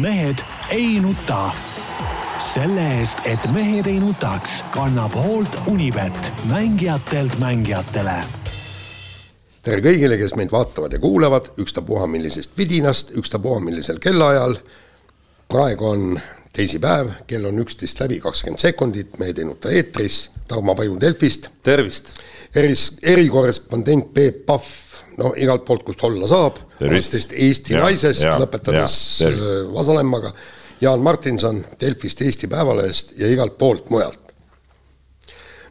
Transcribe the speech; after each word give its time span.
mehed 0.00 0.44
ei 0.70 1.00
nuta. 1.00 1.50
selle 2.38 2.82
eest, 2.98 3.18
et 3.24 3.44
mehed 3.52 3.86
ei 3.86 4.00
nutaks, 4.00 4.64
kannab 4.74 5.14
hoolt 5.14 5.58
Unibet, 5.66 6.32
mängijatelt 6.50 7.38
mängijatele 7.38 8.16
tere 9.62 9.78
kõigile, 9.78 10.16
kes 10.18 10.34
meid 10.34 10.50
vaatavad 10.50 10.92
ja 10.92 10.98
kuulavad, 10.98 11.52
ükstapuha 11.62 12.08
millisest 12.10 12.56
vidinast, 12.58 13.12
ükstapuha 13.14 13.60
millisel 13.62 14.00
kellaajal. 14.02 14.56
praegu 15.48 15.86
on 15.86 16.20
teisipäev, 16.52 17.12
kell 17.26 17.44
on 17.46 17.58
üksteist 17.62 18.00
läbi 18.00 18.18
kakskümmend 18.20 18.60
sekundit, 18.60 19.18
Mehed 19.18 19.38
ei 19.38 19.44
nuta 19.44 19.70
eetris, 19.70 20.30
Tarmo 20.48 20.74
Paju 20.74 21.00
Delfist. 21.00 21.48
tervist! 21.62 22.14
eris, 22.54 22.98
erikorrespondent 23.02 24.14
Peep 24.14 24.46
Pahv, 24.46 24.66
no 25.18 25.34
igalt 25.36 25.66
poolt, 25.68 25.84
kust 25.86 26.02
olla 26.08 26.28
saab, 26.30 26.58
alates 26.80 27.28
Eesti 27.32 27.76
ja, 27.76 27.84
naisest, 27.84 28.24
lõpetades 28.42 28.96
äh, 29.28 29.38
Vasalemmaga, 29.74 30.32
Jaan 30.82 31.04
Martinson 31.04 31.62
Delfist, 31.80 32.22
Eesti 32.26 32.50
Päevalehest 32.50 33.16
ja 33.20 33.30
igalt 33.30 33.58
poolt 33.58 33.90
mujalt 33.92 34.22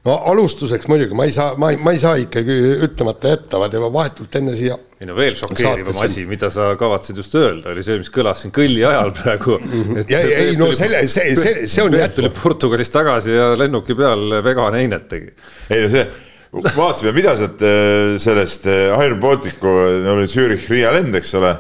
no 0.05 0.15
alustuseks 0.31 0.87
muidugi 0.89 1.17
ma 1.17 1.27
ei 1.29 1.33
saa, 1.35 1.53
ma 1.61 1.71
ei, 1.73 1.77
ma 1.81 1.93
ei 1.93 1.99
saa 2.01 2.15
ikkagi 2.21 2.55
ütlemata 2.87 3.35
jätta, 3.35 3.59
vaid 3.61 3.75
juba 3.77 3.91
vahetult 3.93 4.37
enne 4.39 4.55
siia. 4.57 4.77
ei 5.01 5.09
no 5.09 5.15
veel 5.17 5.37
šokeerivam 5.37 5.99
asi, 6.05 6.25
mida 6.29 6.49
sa 6.53 6.71
kavatsesid 6.79 7.21
just 7.21 7.37
öelda, 7.37 7.69
oli 7.73 7.85
see, 7.85 7.99
mis 8.01 8.09
kõlas 8.13 8.41
siin 8.43 8.53
kõlli 8.55 8.81
ajal 8.87 9.13
praegu. 9.19 9.59
Mhm. 9.61 10.01
ei, 10.07 10.33
ei 10.39 10.57
no 10.59 10.71
selle, 10.77 11.03
see, 11.11 11.35
see, 11.37 11.67
see 11.69 11.85
on 11.85 11.97
jätkuv. 11.97 12.17
tuli 12.17 12.33
Portugalist 12.41 12.93
tagasi 12.95 13.37
ja 13.37 13.51
lennuki 13.57 13.97
peal 13.97 14.41
vegan 14.45 14.77
heinet 14.77 15.07
tegi. 15.11 15.33
ei 15.69 15.85
no 15.85 15.93
see, 15.93 16.07
vaatasime, 16.51 17.13
mida 17.15 17.35
sealt 17.39 17.61
äh, 17.63 18.17
sellest 18.19 18.65
äh, 18.67 18.91
Air 18.97 19.15
Balticu, 19.21 19.71
oli 20.13 20.27
Zürich 20.27 20.67
Riia 20.71 20.91
lend, 20.95 21.15
eks 21.15 21.35
ole 21.39 21.55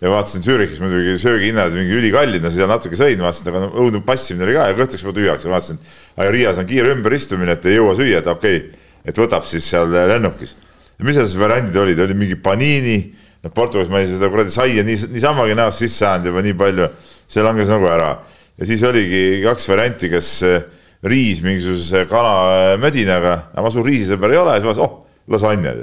ja 0.00 0.10
vaatasin 0.12 0.42
Zürichis 0.42 0.78
muidugi 0.80 1.16
söögihinnad 1.18 1.74
mingi 1.74 1.96
ülikallid, 1.98 2.42
no 2.42 2.50
seda 2.54 2.68
natuke 2.70 2.96
sõin, 2.98 3.18
vaatasin, 3.22 3.50
aga 3.50 3.64
no 3.64 3.70
õudne 3.82 4.02
passimine 4.06 4.46
oli 4.46 4.54
ka 4.54 4.68
ja 4.70 4.76
kõhtuks 4.78 5.02
juba 5.02 5.14
tühjaks 5.16 5.46
ja 5.46 5.50
vaatasin, 5.50 5.80
aga 6.14 6.28
Riias 6.34 6.60
on 6.62 6.68
kiire 6.68 6.92
ümberistumine, 6.94 7.56
et 7.58 7.66
ei 7.66 7.78
jõua 7.80 7.96
süüa, 7.98 8.22
et 8.22 8.30
okei 8.30 8.60
okay,, 8.60 8.86
et 9.10 9.18
võtab 9.18 9.46
siis 9.48 9.66
seal 9.66 9.90
lennukis. 9.90 10.54
mis 11.02 11.18
seal 11.18 11.26
siis 11.26 11.40
variandid 11.40 11.76
olid, 11.82 11.98
oli 12.06 12.14
mingi 12.14 12.38
paniini, 12.42 12.98
noh 13.42 13.54
Portugalis 13.54 13.90
ma 13.90 14.02
ei 14.02 14.06
seda 14.10 14.30
kuradi 14.30 14.54
saia 14.54 14.86
nii, 14.86 15.10
niisamagi 15.14 15.58
näost 15.58 15.82
sisse 15.82 16.04
saanud 16.04 16.30
juba 16.30 16.42
nii 16.46 16.54
palju, 16.58 16.88
see 17.26 17.42
langes 17.42 17.70
nagu 17.74 17.90
ära. 17.90 18.12
ja 18.58 18.70
siis 18.70 18.82
oligi 18.86 19.42
kaks 19.42 19.68
varianti, 19.70 20.10
kas 20.14 20.30
eh, 20.46 20.62
riis 21.06 21.42
mingisuguse 21.44 22.06
kalamödinaga, 22.10 23.36
aga 23.52 23.66
ma 23.66 23.70
suur 23.74 23.86
riisisõber 23.86 24.34
ei 24.34 24.40
ole, 24.40 24.56
siis 24.58 24.66
vaatasin, 24.70 24.88
oh, 24.88 25.22
lasanja. 25.34 25.76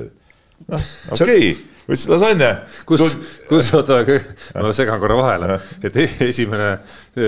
noh, 0.65 0.91
okei 1.15 1.39
okay 1.53 1.55
võtsin 1.85 2.13
lasanja. 2.15 2.49
kus 2.89 3.01
Sul..., 3.01 3.23
kus, 3.49 3.69
oota, 3.77 3.99
ma 4.65 4.73
segan 4.75 4.99
korra 5.01 5.17
vahele, 5.19 5.59
et 5.85 5.97
e-, 6.01 6.09
esimene 6.27 6.71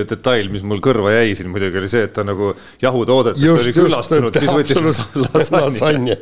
detail, 0.09 0.49
mis 0.53 0.65
mul 0.67 0.81
kõrva 0.83 1.13
jäi 1.13 1.35
siin 1.37 1.51
muidugi 1.53 1.81
oli 1.81 1.89
see, 1.91 2.07
et 2.09 2.15
ta 2.15 2.25
nagu 2.27 2.51
jahutoodetest 2.81 3.53
oli 3.53 3.75
küllastunud, 3.75 4.37
siis 4.37 4.53
võttis 4.53 4.81
lasanja. 5.27 6.17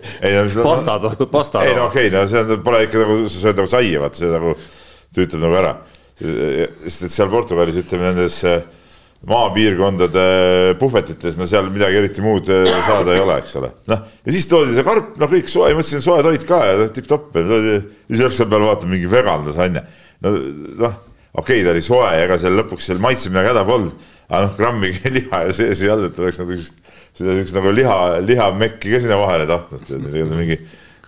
pasta, 0.61 0.99
pasta. 1.31 1.65
ei 1.65 1.75
no 1.77 1.87
okei 1.89 2.09
okay,, 2.09 2.15
no 2.15 2.25
see 2.31 2.43
on, 2.43 2.63
pole 2.65 2.85
ikka 2.87 3.03
nagu, 3.03 3.19
sa 3.27 3.43
sööd 3.47 3.61
nagu 3.61 3.71
saia, 3.71 4.01
vaata 4.03 4.23
see 4.23 4.31
nagu, 4.33 4.55
ta 5.15 5.27
ütleb 5.27 5.45
nagu 5.47 5.61
ära. 5.61 5.75
sest 6.15 7.07
et 7.07 7.15
seal 7.15 7.31
Portugalis 7.31 7.79
ütleme 7.81 8.11
nendes 8.11 8.41
äh, 8.47 8.61
maapiirkondade 9.29 10.25
puhvetites, 10.79 11.37
no 11.39 11.47
seal 11.49 11.69
midagi 11.73 11.97
eriti 12.01 12.23
muud 12.25 12.49
eh, 12.53 12.67
saada 12.85 13.15
ei 13.15 13.23
ole, 13.23 13.39
eks 13.41 13.55
ole. 13.61 13.71
noh, 13.89 14.03
ja 14.25 14.35
siis 14.35 14.47
toodi 14.49 14.75
see 14.75 14.85
karp, 14.85 15.15
noh, 15.21 15.31
kõik 15.31 15.49
soe, 15.51 15.73
mõtlesin 15.77 16.03
soe 16.05 16.21
toit 16.25 16.45
ka 16.47 16.61
ja 16.67 16.87
tipp-topp, 16.93 17.31
toodi, 17.35 17.79
siis 18.11 18.25
õhtul 18.29 18.51
peal 18.51 18.67
vaatan 18.67 18.91
mingi 18.93 19.09
vegan 19.09 19.47
lasanja. 19.47 19.85
no 20.25 20.35
noh, 20.83 20.99
okei 21.33 21.61
okay,, 21.61 21.65
ta 21.65 21.73
oli 21.73 21.85
soe, 21.85 22.11
ega 22.21 22.37
seal 22.41 22.57
lõpuks 22.61 22.91
seal 22.91 23.01
maitse 23.03 23.33
midagi 23.33 23.53
häda 23.53 23.65
polnud, 23.67 24.07
aga 24.29 24.45
noh, 24.45 24.55
grammigi 24.59 25.13
liha 25.17 25.45
ja 25.47 25.57
sees 25.57 25.81
ei 25.81 25.93
olnud, 25.95 26.13
et 26.13 26.21
oleks 26.21 26.41
nagu 26.43 26.59
seda 26.61 27.29
niisugust 27.31 27.57
nagu 27.57 27.73
liha, 27.73 27.99
lihamekki 28.25 28.93
ka 28.93 29.03
sinna 29.03 29.19
vahele 29.21 29.49
tahtnud, 29.49 29.95
mingi 30.35 30.59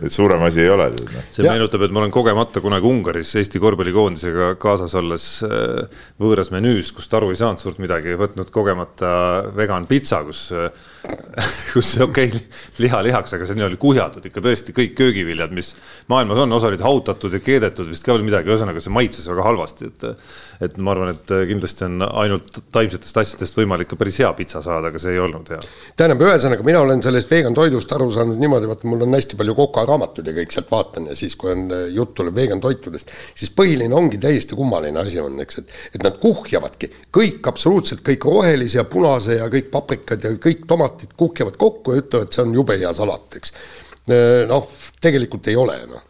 et 0.04 0.14
suurem 0.14 0.44
asi 0.46 0.62
ei 0.62 0.70
ole. 0.70 0.90
Noh. 0.94 1.24
see 1.34 1.46
ja. 1.46 1.54
meenutab, 1.54 1.86
et 1.88 1.94
ma 1.94 2.04
olen 2.04 2.14
kogemata 2.14 2.62
kunagi 2.64 2.90
Ungaris 2.90 3.34
Eesti 3.40 3.62
korvpallikoondisega 3.64 4.52
kaasas 4.62 4.94
olles 5.00 5.28
äh, 5.48 6.04
võõras 6.22 6.52
menüüs, 6.54 6.92
kust 6.96 7.14
aru 7.18 7.32
ei 7.34 7.40
saanud 7.40 7.62
suurt 7.62 7.82
midagi, 7.84 8.18
võtnud 8.20 8.52
kogemata 8.54 9.12
vegan 9.58 9.88
pitsa, 9.90 10.22
kus 10.28 10.48
äh, 10.56 10.70
kus 11.74 11.94
okei 12.02 12.28
okay,, 12.32 12.42
liha 12.82 13.02
lihaks, 13.06 13.34
aga 13.38 13.48
see 13.48 13.64
oli 13.66 13.78
kuhjatud 13.82 14.26
ikka 14.28 14.42
tõesti 14.44 14.74
kõik 14.76 14.96
köögiviljad, 14.98 15.54
mis 15.56 15.74
maailmas 16.12 16.42
on, 16.44 16.56
osa 16.58 16.72
olid 16.72 16.82
hautatud 16.86 17.34
ja 17.34 17.42
keedetud 17.44 17.90
vist 17.92 18.06
ka 18.06 18.16
veel 18.16 18.26
midagi, 18.26 18.50
ühesõnaga 18.50 18.82
see 18.84 18.94
maitses 18.94 19.28
väga 19.30 19.46
halvasti, 19.46 19.92
et. 19.92 20.08
et 20.66 20.78
ma 20.82 20.94
arvan, 20.96 21.12
et 21.14 21.32
kindlasti 21.52 21.86
on 21.86 22.02
ainult 22.08 22.60
taimsetest 22.74 23.20
asjadest 23.22 23.58
võimalik 23.60 23.92
ka 23.92 24.00
päris 24.00 24.18
hea 24.24 24.32
pitsa 24.38 24.64
saada, 24.66 24.90
aga 24.90 25.02
see 25.02 25.14
ei 25.14 25.22
olnud 25.22 25.52
hea. 25.54 25.60
tähendab, 26.00 26.24
ühesõnaga 26.26 26.66
mina 26.66 26.82
olen 26.82 27.04
sellest 27.06 27.30
vegan 27.30 27.54
toidust 27.58 27.94
aru 27.94 28.10
saanud 28.16 28.42
niimoodi, 28.42 28.70
vaata 28.70 28.90
mul 28.90 29.06
on 29.06 29.14
hästi 29.14 29.38
palju 29.38 29.54
kokaraamatuid 29.60 30.32
ja 30.32 30.36
kõik 30.40 30.56
sealt 30.56 30.72
vaatan 30.72 31.12
ja 31.12 31.18
siis, 31.20 31.38
kui 31.38 31.54
on 31.54 31.68
äh, 31.70 31.86
jutt 31.94 32.16
tuleb 32.18 32.36
vegan 32.38 32.64
toitudest, 32.64 33.14
siis 33.38 33.54
põhiline 33.54 33.94
ongi 33.94 34.18
täiesti 34.22 34.58
kummaline 34.58 35.04
asi 35.04 35.22
on, 35.22 35.38
eks, 35.46 35.62
et, 35.62 35.78
et 36.00 36.08
nad 36.08 36.18
kuhjavadki 36.22 36.90
kõik 37.14 37.52
absoluutselt 37.54 38.02
kõik 38.06 38.26
rohelise 38.26 38.82
ja 38.82 38.88
punase 38.90 39.38
ja 39.38 39.46
kõik 39.54 39.70
paprikad 39.74 40.26
ja 40.26 40.34
kõik 40.42 40.66
tomatid 40.70 40.97
salatid 40.98 41.18
kuhjavad 41.18 41.58
kokku 41.58 41.94
ja 41.94 42.02
ütlevad, 42.02 42.34
see 42.34 42.44
on 42.44 42.54
jube 42.56 42.78
hea 42.78 42.94
salat, 42.94 43.38
eks. 43.38 43.54
noh, 44.50 44.70
tegelikult 45.02 45.48
ei 45.48 45.56
ole, 45.56 45.80
noh 45.88 46.04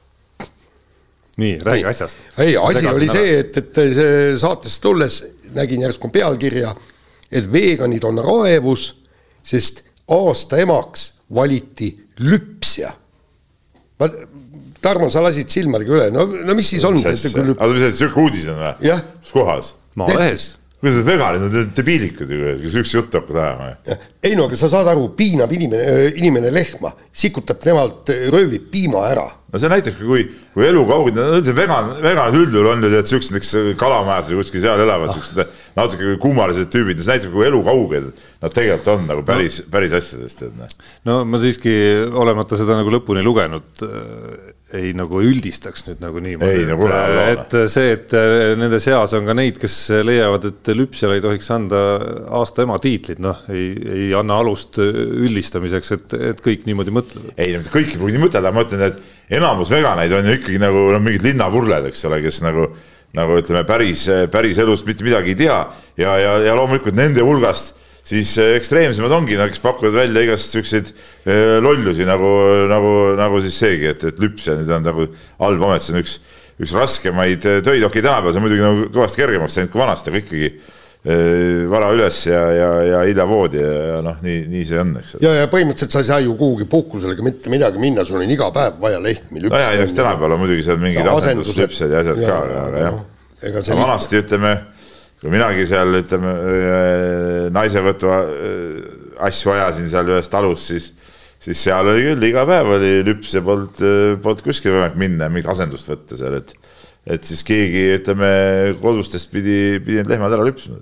nii, 1.37 1.59
räägi 1.61 1.83
ei, 1.83 1.89
asjast. 1.89 2.17
ei, 2.41 2.55
asi 2.57 2.87
oli 2.87 3.05
ära. 3.05 3.13
see, 3.13 3.39
et, 3.39 3.57
et 3.57 3.75
see 3.93 4.37
saatesse 4.41 4.81
tulles 4.81 5.19
nägin 5.53 5.83
järsku 5.85 6.09
pealkirja, 6.09 6.71
et 7.29 7.51
veganid 7.51 8.03
on 8.09 8.17
raevus, 8.25 8.87
sest 9.45 9.83
aasta 10.09 10.57
emaks 10.57 11.11
valiti 11.35 11.91
lüpsja. 12.25 12.89
Tarmo, 14.81 15.11
sa 15.13 15.21
lasid 15.21 15.49
silmadega 15.49 15.93
üle, 15.93 16.07
no, 16.13 16.25
no 16.25 16.55
mis 16.57 16.73
siis 16.73 16.85
on? 16.85 16.97
oota, 16.97 17.13
mis 17.13 17.85
see 17.85 17.99
sihuke 17.99 18.23
uudis 18.23 18.49
on 18.49 18.57
või? 18.61 18.95
mis 19.21 19.33
kohas? 19.33 19.75
Maalehes 19.97 20.55
kuidas 20.79 20.99
need 20.99 21.07
veganid, 21.07 21.41
nad 21.41 21.55
on 21.57 21.71
debiilikud 21.73 22.29
ju, 22.29 22.51
kes 22.61 22.75
üks 22.83 22.93
juttu 22.93 23.17
hakkavad 23.17 23.43
ajama. 23.43 23.97
ei 24.21 24.35
no 24.37 24.45
aga 24.45 24.59
sa 24.59 24.69
saad 24.69 24.89
aru, 24.91 25.07
piinab 25.17 25.51
inimene, 25.55 26.11
inimene 26.21 26.51
lehma, 26.53 26.91
sikutab 27.17 27.57
temalt, 27.63 28.11
röövib 28.33 28.67
piima 28.69 29.01
ära. 29.09 29.25
no 29.25 29.61
see 29.61 29.71
näitabki, 29.73 30.05
kui, 30.05 30.27
kui 30.53 30.67
elukauged, 30.67 31.17
no 31.17 31.39
üldse 31.39 31.55
vegan, 31.57 31.89
veganid 32.03 32.37
üldjuhul 32.43 32.69
on 32.75 32.85
ju 32.85 32.91
tead 32.93 33.09
siuksed, 33.09 33.39
eks 33.39 33.55
kalamajad 33.81 34.29
või 34.29 34.43
kuskil 34.43 34.63
seal 34.67 34.83
elavad 34.85 35.09
ah. 35.09 35.17
siuksed 35.17 35.41
natuke 35.79 36.13
kummalised 36.21 36.69
tüübid, 36.73 37.01
see 37.01 37.15
näitab, 37.15 37.33
kui 37.33 37.49
elukauged 37.49 38.11
nad 38.43 38.53
tegelikult 38.53 38.93
on 38.93 39.09
nagu 39.09 39.25
päris 39.25 39.63
no., 39.63 39.71
päris 39.73 39.97
asjadest. 39.97 40.45
Noh. 40.59 40.77
no 41.09 41.17
ma 41.25 41.41
siiski, 41.41 41.73
olemata 42.13 42.59
seda 42.59 42.77
nagu 42.77 42.93
lõpuni 42.93 43.25
lugenud 43.25 43.87
ei 44.75 44.89
nagu 44.97 45.21
üldistaks 45.23 45.85
nüüd 45.87 46.01
nagu 46.03 46.19
niimoodi. 46.23 46.65
Nagu 46.67 46.89
et 46.89 47.53
see, 47.71 47.93
et 47.95 48.11
äh, 48.17 48.51
nende 48.59 48.81
seas 48.83 49.13
on 49.15 49.27
ka 49.29 49.35
neid, 49.37 49.59
kes 49.61 49.75
leiavad, 50.03 50.49
et 50.49 50.71
lüpsjale 50.75 51.15
ei 51.17 51.23
tohiks 51.23 51.47
anda 51.55 51.79
aasta 52.35 52.65
ema 52.65 52.75
tiitlit, 52.83 53.21
noh, 53.23 53.45
ei, 53.53 53.69
ei 53.93 54.09
anna 54.17 54.41
alust 54.43 54.81
üldistamiseks, 54.83 55.93
et, 55.95 56.17
et 56.33 56.43
kõik 56.43 56.67
niimoodi 56.67 56.95
mõtlevad. 56.99 57.31
ei, 57.39 57.55
kõik 57.71 57.93
ei 57.93 58.01
pruugi 58.01 58.17
nii 58.17 58.25
mõtelda, 58.25 58.51
ma 58.51 58.67
ütlen, 58.67 58.83
et 58.89 59.39
enamus 59.39 59.71
veganeid 59.71 60.19
on 60.19 60.27
ju 60.27 60.35
ikkagi 60.41 60.59
nagu 60.59 60.83
no, 60.91 61.01
mingid 61.03 61.23
linnavurled, 61.29 61.87
eks 61.93 62.03
ole, 62.11 62.19
kes 62.25 62.43
nagu, 62.43 62.67
nagu 63.15 63.39
ütleme, 63.39 63.63
päris, 63.67 64.03
päris 64.33 64.59
elust 64.59 64.87
mitte 64.89 65.07
midagi 65.07 65.31
ei 65.31 65.41
tea 65.45 65.61
ja, 65.95 66.19
ja, 66.19 66.37
ja 66.43 66.59
loomulikult 66.59 66.97
nende 66.97 67.23
hulgast 67.23 67.76
siis 68.07 68.31
eh, 68.41 68.55
ekstreemsemad 68.57 69.13
ongi, 69.17 69.37
nad, 69.39 69.51
kes 69.51 69.61
pakuvad 69.63 69.95
välja 69.97 70.23
igast 70.27 70.55
siukseid 70.55 70.93
eh, 70.93 71.57
lollusi 71.63 72.07
nagu, 72.07 72.31
nagu, 72.71 72.95
nagu 73.19 73.43
siis 73.43 73.59
seegi, 73.59 73.91
et, 73.91 74.07
et 74.11 74.23
lüps 74.23 74.47
ja 74.47 74.55
nüüd 74.57 74.71
on 74.77 74.87
nagu 74.87 75.09
halb 75.41 75.67
amet, 75.67 75.83
see 75.83 75.95
on 75.95 76.01
üks, 76.03 76.17
üks 76.61 76.75
raskemaid 76.77 77.43
eh, 77.43 77.59
töid, 77.59 77.83
okei 77.83 77.99
okay,, 77.99 78.05
tänapäeval 78.05 78.33
see 78.35 78.41
on 78.41 78.47
muidugi 78.47 78.65
nagu 78.65 78.89
kõvasti 78.95 79.23
kergemaks 79.23 79.59
läinud 79.59 79.73
kui 79.73 79.83
vanasti, 79.83 80.13
aga 80.13 80.23
ikkagi 80.23 80.51
vara 81.71 81.91
üles 81.93 82.17
ja, 82.27 82.39
ja, 82.51 82.69
ja 82.83 83.01
hilja 83.07 83.23
voodi 83.29 83.61
ja, 83.61 83.67
ja 83.93 83.99
noh, 84.03 84.17
nii, 84.25 84.41
nii 84.51 84.63
see 84.67 84.79
on, 84.81 84.89
eks. 84.99 85.13
ja, 85.23 85.35
ja 85.37 85.45
põhimõtteliselt 85.47 85.93
sa 85.93 86.01
ei 86.03 86.07
saa 86.09 86.17
ju 86.19 86.33
kuhugi 86.35 86.65
puhkusele 86.67 87.13
ega 87.15 87.23
mitte 87.23 87.53
midagi 87.53 87.79
minna, 87.79 88.03
sul 88.03 88.17
on 88.19 88.33
iga 88.33 88.49
päev 88.51 88.81
vaja 88.81 88.99
lehtmi 88.99 89.45
lüpsta. 89.45 89.55
nojah, 89.55 89.83
eks 89.85 89.95
tänapäeval 89.95 90.35
on 90.35 90.41
muidugi 90.41 90.65
seal 90.67 90.81
mingid 90.81 91.07
asenduslüpsed 91.07 91.93
ja 91.93 92.01
asjad 92.01 92.19
ja, 92.25 92.33
ka, 92.33 92.65
aga 92.65 92.81
jah. 92.81 92.99
aga 93.51 93.63
vanasti 93.77 94.19
ütleme 94.19 94.51
kui 95.21 95.33
minagi 95.33 95.65
seal 95.65 95.97
ütleme 95.97 96.33
naisevõtu 97.53 98.11
äh, 98.13 98.97
asju 99.27 99.53
ajasin 99.55 99.89
seal 99.89 100.11
ühes 100.13 100.29
talus, 100.29 100.67
siis, 100.69 100.91
siis 101.41 101.63
seal 101.67 101.89
oli 101.89 102.05
küll 102.11 102.27
iga 102.29 102.45
päev 102.49 102.75
oli 102.77 102.91
lüps 103.07 103.33
ja 103.33 103.41
polnud, 103.45 103.81
äh, 103.81 104.13
polnud 104.21 104.43
kuskile 104.45 104.75
võimalik 104.75 104.99
minna, 105.01 105.29
mingit 105.33 105.49
asendust 105.53 105.89
võtta 105.89 106.19
seal, 106.19 106.37
et, 106.41 106.53
et 107.17 107.27
siis 107.27 107.41
keegi, 107.47 107.87
ütleme 107.97 108.31
kodustest 108.81 109.31
pidi, 109.33 109.77
pidi 109.81 110.01
need 110.01 110.13
lehmad 110.13 110.37
ära 110.37 110.45
lüpsma. 110.47 110.77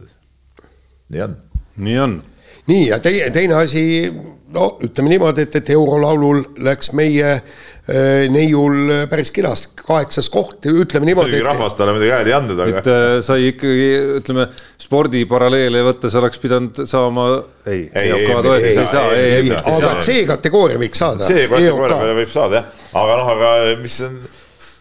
nii 1.15 1.27
on. 1.27 1.37
nii 1.87 1.99
on. 2.03 2.19
nii 2.71 2.89
ja 2.89 2.99
teine, 3.03 3.31
teine 3.35 3.59
asi 3.61 3.85
no 4.55 4.75
ütleme 4.85 5.11
niimoodi, 5.13 5.45
et, 5.45 5.57
et 5.59 5.71
eurolaulul 5.75 6.41
läks 6.65 6.91
meie 6.97 7.31
äh, 7.35 8.25
neiul 8.33 8.93
päris 9.11 9.31
kenasti, 9.35 9.73
kaheksas 9.81 10.29
koht, 10.33 10.65
ütleme 10.69 11.09
niimoodi. 11.09 11.33
muidugi 11.33 11.47
rahvas 11.47 11.75
talle 11.77 11.95
muidugi 11.95 12.13
hääli 12.15 12.31
ei 12.33 12.37
andnud, 12.37 12.61
aga. 12.65 12.79
et 12.79 12.89
äh, 12.91 13.07
sai 13.25 13.49
ikkagi, 13.51 13.89
ütleme 14.21 14.47
spordiparalleele 14.85 15.83
võttes 15.89 16.15
oleks 16.21 16.41
pidanud 16.43 16.85
saama, 16.89 17.27
ei, 17.67 17.83
ei, 17.91 18.15
ei, 18.15 18.23
ei, 18.31 18.71
ei 18.71 18.79
saa, 18.79 19.11
ei, 19.17 19.35
ei, 19.41 19.51
aga 19.59 19.97
C-kategooria 19.99 20.81
võiks 20.81 21.03
saada. 21.03 21.27
C-kategooria 21.27 21.99
peale 21.99 22.17
võib 22.23 22.33
saada 22.33 22.61
jah, 22.61 22.89
aga 23.03 23.21
noh, 23.21 23.35
aga 23.35 23.53
mis 23.83 24.01
on 24.07 24.17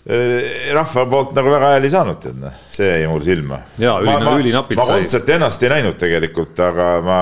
rahva 0.04 1.06
poolt 1.08 1.30
nagu 1.36 1.48
väga 1.48 1.68
hääli 1.74 1.90
saanud, 1.92 2.18
tead 2.20 2.40
noh, 2.42 2.56
see 2.68 2.90
jäi 2.90 3.06
mul 3.08 3.22
silma. 3.24 3.62
ja 3.80 3.94
üli, 4.04 4.34
ülinapilt 4.42 4.82
sai. 4.82 4.90
ma 4.90 4.98
kontserti 4.98 5.32
ennast 5.38 5.62
ei 5.64 5.70
näinud 5.72 5.96
tegelikult, 6.00 6.60
aga 6.60 6.88
ma 7.04 7.20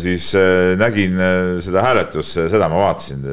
siis 0.00 0.30
nägin 0.80 1.18
seda 1.62 1.82
hääletust, 1.84 2.38
seda 2.48 2.68
ma 2.72 2.86
vaatasin. 2.86 3.26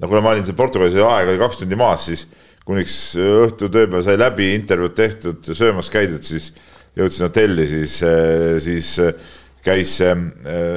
no 0.00 0.08
kuna 0.08 0.20
ma 0.20 0.34
olin 0.34 0.44
seal 0.44 0.58
Portugalis 0.58 0.98
aeg 1.00 1.32
oli 1.32 1.40
kaks 1.40 1.62
tundi 1.62 1.78
maas, 1.78 2.04
siis 2.10 2.26
kuniks 2.68 2.96
õhtu 3.16 3.70
tööpäev 3.72 4.04
sai 4.04 4.18
läbi, 4.20 4.52
intervjuud 4.54 4.94
tehtud, 4.94 5.52
söömas 5.56 5.90
käidud, 5.92 6.22
siis 6.26 6.52
jõudsin 6.98 7.26
hotelli, 7.26 7.66
siis, 7.70 7.98
siis 8.62 8.94
käis, 9.64 9.98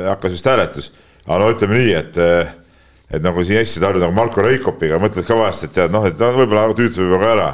hakkas 0.08 0.38
just 0.38 0.50
hääletus. 0.50 0.92
aga 1.28 1.40
no 1.40 1.52
ütleme 1.54 1.78
nii, 1.78 1.94
et, 1.96 2.18
et 3.14 3.24
nagu 3.24 3.44
siin 3.44 3.62
Eestis 3.62 3.84
harjunud 3.84 4.08
nagu 4.08 4.16
Marko 4.18 4.44
Reikopiga, 4.44 5.00
mõtled 5.02 5.28
ka 5.28 5.38
vahest, 5.40 5.68
et 5.68 5.76
tead 5.76 5.94
noh, 5.94 6.06
et 6.08 6.20
noh, 6.20 6.36
võib-olla 6.42 6.74
tüütab 6.76 7.06
juba 7.06 7.22
ka 7.22 7.32
ära. 7.36 7.50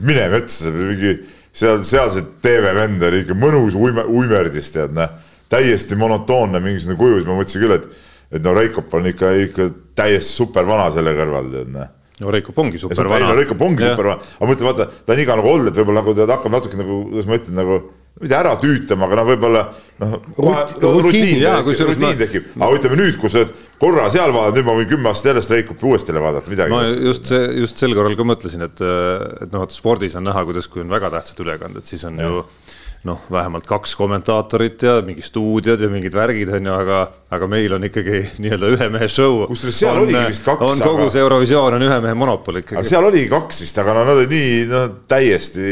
mine 0.00 0.28
metsa, 0.32 0.70
mingi 0.72 1.18
seal, 1.52 1.82
sealsed 1.84 2.38
TV-vend 2.42 3.02
oli 3.02 3.22
ikka 3.24 3.36
mõnus 3.38 3.76
uime, 3.76 4.06
uimerdis, 4.08 4.70
tead 4.74 4.94
noh, 4.96 5.12
täiesti 5.54 5.98
monotoonne 5.98 6.60
mingisugune 6.64 7.00
kuju, 7.00 7.18
siis 7.20 7.28
ma 7.30 7.38
mõtlesin 7.40 7.64
küll, 7.64 7.78
et, 7.78 8.06
et 8.34 8.44
no 8.44 8.54
Reikop 8.56 8.94
on 8.98 9.10
ikka, 9.10 9.34
ikka 9.48 9.68
täiesti 9.96 10.42
super 10.42 10.66
vana 10.68 10.90
selle 10.94 11.16
kõrval, 11.16 11.52
tead 11.54 11.74
noh 11.74 11.92
no 12.20 12.30
Reiko 12.30 12.54
ongi 12.62 12.78
super 12.78 13.08
vana. 13.10 13.28
no 13.28 13.34
Reiko 13.34 13.56
ongi 13.58 13.82
super 13.82 14.12
vana, 14.12 14.22
aga 14.38 14.48
mõtle, 14.50 14.68
vaata, 14.68 14.88
ta 15.06 15.14
on 15.14 15.20
iga 15.24 15.36
nagu 15.40 15.50
olnud, 15.50 15.70
et 15.70 15.80
võib-olla 15.80 16.02
nagu 16.02 16.16
ta 16.16 16.26
hakkab 16.30 16.54
natuke 16.54 16.78
nagu, 16.78 16.98
kuidas 17.10 17.30
ma 17.30 17.38
ütlen, 17.40 17.56
nagu 17.58 17.78
mitte 18.22 18.36
ära 18.38 18.52
tüütama, 18.62 19.08
aga 19.08 19.16
noh, 19.18 19.26
võib-olla 19.26 19.62
noh, 19.98 20.12
rutiin, 21.02 21.40
tekib, 22.20 22.52
aga 22.54 22.76
ütleme 22.76 22.98
nüüd, 23.00 23.18
kui 23.18 23.32
sa 23.32 23.42
korra 23.82 24.06
seal 24.14 24.30
vaadanud, 24.34 24.60
nüüd 24.60 24.68
ma 24.68 24.76
võin 24.78 24.90
kümme 24.92 25.10
aastat 25.10 25.32
jälle 25.32 25.42
Streikupi 25.42 25.90
uuesti 25.90 26.14
vaadata, 26.14 26.52
midagi. 26.52 26.74
ma 26.76 26.84
just 26.92 27.26
see, 27.32 27.42
just 27.58 27.82
sel 27.82 27.96
korral 27.98 28.14
ka 28.18 28.28
mõtlesin, 28.30 28.62
et, 28.68 28.84
et 28.84 29.50
noh, 29.50 29.66
et 29.66 29.74
spordis 29.74 30.14
on 30.20 30.28
näha, 30.28 30.46
kuidas, 30.46 30.70
kui 30.70 30.84
on 30.84 30.94
väga 30.94 31.10
tähtsad 31.16 31.42
ülekanded, 31.42 31.90
siis 31.90 32.06
on 32.06 32.22
ja. 32.22 32.30
ju 32.30 32.44
noh, 33.04 33.24
vähemalt 33.32 33.66
kaks 33.68 33.94
kommentaatorit 34.00 34.82
ja 34.86 34.94
mingi 35.04 35.22
stuudiod 35.24 35.80
ja 35.84 35.88
mingid 35.92 36.14
värgid 36.16 36.50
on 36.56 36.68
ju, 36.70 36.74
aga, 36.74 37.00
aga 37.36 37.48
meil 37.50 37.76
on 37.76 37.84
ikkagi 37.84 38.20
nii-öelda 38.40 38.70
ühe 38.76 38.88
mehe 38.94 39.08
show. 39.12 39.42
kusjuures 39.50 39.80
seal 39.82 39.98
on, 39.98 40.06
oligi 40.06 40.22
vist 40.32 40.46
kaks. 40.46 40.64
on 40.70 40.80
kogu 40.80 41.04
aga... 41.04 41.10
see 41.12 41.24
Eurovisioon 41.24 41.76
on 41.78 41.84
ühe 41.88 41.98
mehe 42.06 42.16
monopol 42.18 42.62
ikkagi. 42.62 42.78
aga 42.80 42.88
seal 42.88 43.08
oligi 43.10 43.28
kaks 43.32 43.64
vist, 43.66 43.82
aga 43.82 43.96
no 43.98 44.06
nad 44.08 44.22
olid 44.22 44.32
nii 44.32 44.54
no 44.70 44.84
täiesti 45.10 45.66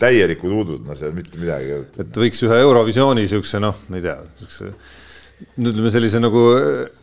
täielikud 0.00 0.54
udud, 0.62 0.86
no 0.86 0.96
seal 0.96 1.12
mitte 1.16 1.42
midagi. 1.42 1.82
et 2.00 2.22
võiks 2.24 2.40
ühe 2.48 2.62
Eurovisiooni 2.64 3.28
siukse 3.28 3.60
noh, 3.60 3.84
ma 3.90 4.00
ei 4.00 4.08
tea, 4.08 4.16
siukse 4.40 4.72
no 5.60 5.70
ütleme 5.72 5.92
sellise 5.92 6.20
nagu 6.20 6.46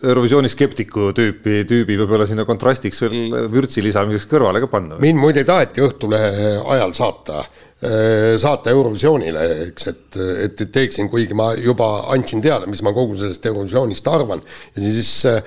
Eurovisiooni 0.06 0.50
skeptiku 0.54 1.12
tüüpi, 1.18 1.62
tüübi 1.70 2.02
võib-olla 2.02 2.26
sinna 2.30 2.46
kontrastiks 2.50 3.06
veel 3.06 3.48
vürtsi 3.54 3.86
lisamiseks 3.86 4.26
kõrvale 4.30 4.62
ka 4.66 4.74
panna. 4.74 4.98
mind 5.02 5.22
muide 5.22 5.46
taheti 5.46 5.86
Õhtulehe 5.86 6.58
ajal 6.66 6.98
saata 6.98 7.46
Äh, 7.46 7.67
saata 7.78 8.72
Eurovisioonile, 8.74 9.42
eks, 9.68 9.88
et, 9.92 10.16
et 10.48 10.62
teeksin, 10.74 11.12
kuigi 11.14 11.36
ma 11.38 11.52
juba 11.62 12.08
andsin 12.14 12.42
teada, 12.42 12.66
mis 12.66 12.82
ma 12.82 12.94
kogu 12.96 13.18
sellest 13.20 13.46
Eurovisioonist 13.46 14.08
arvan. 14.10 14.42
Ja 14.74 14.82
siis 14.82 15.12
äh, 15.30 15.44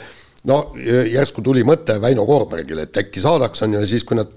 no 0.49 0.61
järsku 0.79 1.43
tuli 1.43 1.65
mõte 1.67 1.99
Väino 2.03 2.27
Koorbergile, 2.29 2.87
et 2.87 3.01
äkki 3.03 3.23
saadaks, 3.25 3.65
on 3.67 3.75
ju, 3.75 3.83
ja 3.83 3.91
siis, 3.91 4.07
kui 4.07 4.19
nad 4.21 4.31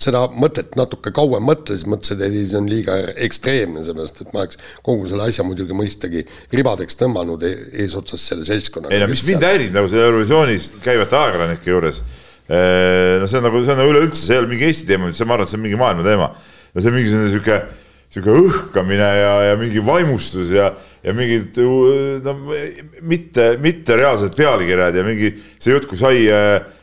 seda 0.00 0.22
mõtet 0.32 0.76
natuke 0.80 1.12
kauem 1.12 1.44
mõtlesid, 1.44 1.88
mõtlesid, 1.90 2.22
et 2.24 2.32
ei, 2.32 2.46
see 2.48 2.56
on 2.60 2.68
liiga 2.70 2.94
ekstreemne, 3.26 3.82
sellepärast 3.84 4.22
et 4.24 4.30
ma 4.32 4.44
oleks 4.44 4.60
kogu 4.86 5.10
selle 5.10 5.26
asja 5.28 5.44
muidugi 5.44 5.76
mõistagi 5.76 6.22
ribadeks 6.54 6.96
tõmmanud 7.02 7.44
e 7.44 7.50
eesotsas 7.84 8.24
selle 8.30 8.46
seltskonnaga. 8.48 8.94
ei 8.96 9.02
no 9.02 9.10
mis 9.10 9.26
mind 9.26 9.44
häirib 9.44 9.76
nagu 9.76 9.90
selle 9.92 10.06
Eurovisioonis 10.08 10.70
käivate 10.80 11.18
ajakirjanike 11.18 11.74
juures, 11.74 12.00
äh, 12.48 13.18
no 13.20 13.28
see 13.28 13.42
on 13.42 13.46
nagu, 13.50 13.60
see 13.66 13.74
on 13.76 13.82
nagu 13.82 13.92
üleüldse, 13.92 14.22
see 14.22 14.38
ei 14.38 14.40
ole 14.40 14.52
mingi 14.54 14.70
Eesti 14.70 14.88
teema, 14.94 15.10
ma 15.10 15.36
arvan, 15.36 15.44
et 15.44 15.52
see 15.52 15.60
on 15.60 15.66
mingi 15.66 15.82
maailma 15.82 16.08
teema 16.08 16.30
ja 16.74 16.84
see 16.84 16.94
mingisugune 16.94 17.30
sihuke, 17.32 17.58
sihuke 18.12 18.36
õhkamine 18.42 19.10
ja, 19.20 19.32
ja 19.50 19.58
mingi 19.60 19.82
vaimustus 19.84 20.52
ja, 20.54 20.70
ja 21.04 21.14
mingid 21.16 21.58
no 22.24 22.36
mitte, 23.02 23.52
mitte 23.62 23.98
reaalsed 23.98 24.36
pealkirjad 24.38 25.00
ja 25.00 25.06
mingi 25.06 25.32
see 25.58 25.74
jutt, 25.74 25.88
kui 25.90 26.00
sai 26.00 26.26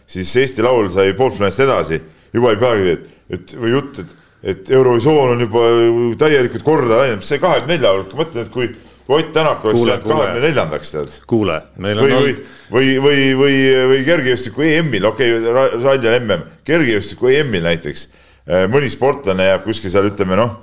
siis 0.08 0.32
Eesti 0.44 0.66
Laul 0.66 0.90
sai 0.94 1.14
poolfinaalist 1.18 1.66
edasi, 1.66 2.02
juba 2.34 2.54
oli 2.54 2.62
pealkiri, 2.62 2.98
et, 2.98 3.08
et 3.38 3.56
või 3.60 3.74
jutt, 3.76 4.02
et, 4.04 4.18
et 4.54 4.76
Eurovisioon 4.78 5.36
on 5.36 5.48
juba 5.48 5.64
täielikult 6.20 6.64
korda 6.68 7.02
läinud, 7.04 7.24
mis 7.24 7.32
see 7.34 7.42
kahekümne 7.44 7.76
nelja 7.76 7.96
hulka, 7.96 8.20
mõtlen, 8.20 8.48
et 8.48 8.54
kui 8.54 8.70
kui 9.08 9.22
Ott 9.22 9.30
Tänak 9.32 9.66
oleks 9.66 9.86
jäänud 9.88 10.04
kahekümne 10.04 10.42
neljandaks, 10.44 10.90
tead. 10.92 11.14
kuule, 11.32 11.62
meil 11.80 12.00
on 12.00 12.10
või, 12.10 12.16
või, 12.20 12.34
või, 12.72 12.90
või, 13.00 13.22
või, 13.40 13.60
või 13.92 14.00
kergejõustiku 14.04 14.66
EM-il, 14.68 15.06
okei 15.08 15.38
okay,, 15.38 15.54
ralli 15.80 16.10
on 16.12 16.18
mm, 16.26 16.42
kergejõustiku 16.68 17.32
EM-il 17.32 17.64
näiteks 17.70 18.04
mõni 18.72 18.92
sportlane 18.92 19.50
jääb 19.50 19.66
kuskil 19.68 19.92
seal 19.92 20.08
ütleme 20.10 20.38
noh, 20.40 20.54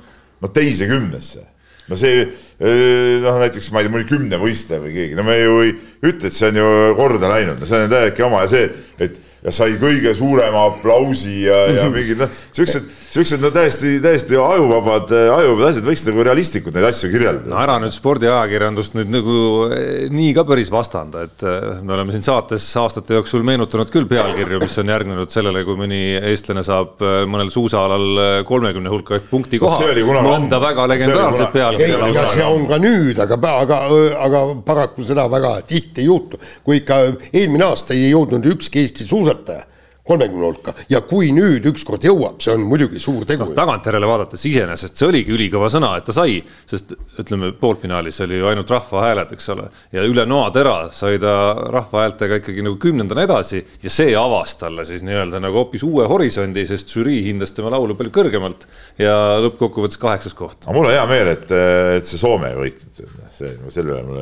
no 0.40 0.50
teise 0.54 0.88
kümnesse. 0.90 1.44
no 1.88 1.98
see 2.00 2.22
äh, 2.25 3.20
noh, 3.20 3.36
näiteks 3.42 3.69
ma 3.72 3.82
ei 3.82 3.88
tea, 3.88 3.92
mõni 3.92 4.08
kümnevõistleja 4.08 4.81
või 4.81 4.94
keegi, 4.94 5.19
no 5.19 5.26
me 5.26 5.36
ju 5.36 5.60
ei 5.66 5.75
ütle, 6.08 6.31
et 6.31 6.36
see 6.36 6.48
on 6.48 6.60
ju 6.62 6.69
korda 6.96 7.28
läinud, 7.28 7.60
no 7.60 7.69
see 7.69 7.82
on 7.84 7.92
täiesti 7.92 8.25
oma 8.25 8.44
ja 8.46 8.52
see, 8.54 8.70
et 9.04 9.19
ja 9.44 9.52
sai 9.52 9.76
kõige 9.81 10.14
suurema 10.16 10.64
aplausi 10.70 11.42
ja, 11.44 11.58
ja 11.69 11.88
mingid 11.94 12.22
noh, 12.22 12.32
siuksed, 12.56 12.88
siuksed 13.14 13.43
no 13.44 13.50
täiesti, 13.55 13.99
täiesti 14.02 14.37
ajuvabad, 14.38 15.12
ajuvabad 15.37 15.69
asjad, 15.69 15.84
võiks 15.87 16.02
nagu 16.08 16.25
realistlikult 16.26 16.75
neid 16.75 16.87
asju 16.88 17.11
kirjeldada. 17.12 17.50
no 17.52 17.58
ära 17.62 17.76
nüüd 17.82 17.94
spordiajakirjandust 17.94 18.96
nüüd 18.99 19.12
nagu 19.12 19.37
eh, 19.75 20.06
nii 20.11 20.32
ka 20.34 20.43
päris 20.49 20.72
vastanda, 20.75 21.22
et 21.28 21.44
eh, 21.46 21.66
me 21.87 21.94
oleme 21.94 22.14
siin 22.14 22.25
saates 22.26 22.66
aastate 22.81 23.19
jooksul 23.19 23.44
meenutanud 23.46 23.93
küll 23.94 24.08
pealkirju, 24.11 24.58
mis 24.64 24.78
on 24.82 24.90
järgnenud 24.94 25.34
sellele, 25.34 25.62
kui 25.66 25.78
mõni 25.78 26.00
eestlane 26.19 26.64
saab 26.66 27.05
mõnel 27.31 27.52
suusaalal 27.55 28.44
kolmekümne 28.49 28.90
hulka 28.90 29.20
punkti 29.31 29.62
koha 29.62 29.93
no,. 29.94 30.25
mõnda 30.26 30.58
väga 30.62 30.88
legendaarset 30.90 31.52
pealkirja. 31.55 32.08
ja 32.16 32.25
see 32.32 32.49
on 32.49 32.66
ka 32.70 32.81
nüüd, 32.82 33.20
aga, 33.22 33.38
aga, 33.61 33.78
aga 34.26 34.43
paraku 34.66 35.06
seda 35.06 35.28
väga 35.31 35.61
tihti 35.69 36.02
ei 36.02 36.11
juhtu, 36.11 36.43
kui 36.66 36.82
ikka 36.82 36.99
eelmine 37.31 37.70
aasta 37.70 37.94
ei 37.94 38.11
jõudnud 38.11 38.50
ükski 38.56 38.82
Eesti 38.84 39.06
suusataja 39.06 39.69
kolmekümne 40.04 40.44
hulka 40.44 40.74
ja 40.92 41.00
kui 41.08 41.30
nüüd 41.32 41.64
ükskord 41.70 42.04
jõuab, 42.04 42.36
see 42.44 42.52
on 42.52 42.66
muidugi 42.68 43.00
suur 43.00 43.24
tegu 43.28 43.46
no,. 43.48 43.54
tagantjärele 43.56 44.08
vaadates 44.08 44.42
iseenesest 44.50 45.00
see 45.00 45.08
oligi 45.08 45.32
ülikõva 45.32 45.70
sõna, 45.72 45.94
et 45.96 46.04
ta 46.04 46.12
sai, 46.12 46.36
sest 46.68 46.92
ütleme, 47.22 47.52
poolfinaalis 47.56 48.20
oli 48.26 48.37
ju 48.40 48.50
ainult 48.50 48.73
rahvahääled, 48.75 49.32
eks 49.37 49.49
ole, 49.54 49.70
ja 49.96 50.04
üle 50.04 50.26
noatera 50.28 50.75
sai 50.92 51.16
ta 51.23 51.34
rahvahäältega 51.73 52.40
ikkagi 52.42 52.66
nagu 52.66 52.76
kümnendana 52.82 53.25
edasi 53.25 53.62
ja 53.82 53.92
see 53.92 54.12
avas 54.18 54.52
talle 54.61 54.84
siis 54.88 55.04
nii-öelda 55.08 55.40
nagu 55.40 55.62
hoopis 55.62 55.87
uue 55.88 56.04
horisondi, 56.11 56.66
sest 56.68 56.92
žürii 56.92 57.23
hindas 57.30 57.56
tema 57.56 57.73
laulu 57.73 57.96
palju 57.96 58.12
kõrgemalt 58.12 58.66
ja 59.00 59.14
lõppkokkuvõttes 59.46 60.00
kaheksas 60.02 60.37
koht. 60.37 60.66
aga 60.66 60.76
mul 60.76 60.90
on 60.90 60.96
hea 60.99 61.06
meel, 61.08 61.32
et, 61.32 61.54
et 62.00 62.04
see 62.04 62.20
Soome 62.20 62.52
ei 62.52 62.61
võitnud, 62.61 63.06
see, 63.32 63.54
selle 63.73 63.96
üle 63.96 64.02
mul 64.04 64.20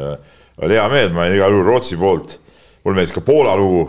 oli 0.63 0.79
hea 0.79 0.87
meel, 0.93 1.11
ma 1.11 1.27
olin 1.27 1.41
igal 1.41 1.57
juhul 1.57 1.67
Rootsi 1.67 1.99
poolt. 1.99 2.39
mulle 2.85 3.01
meeldis 3.01 3.15
ka 3.15 3.25
Poola 3.27 3.57
lugu 3.59 3.83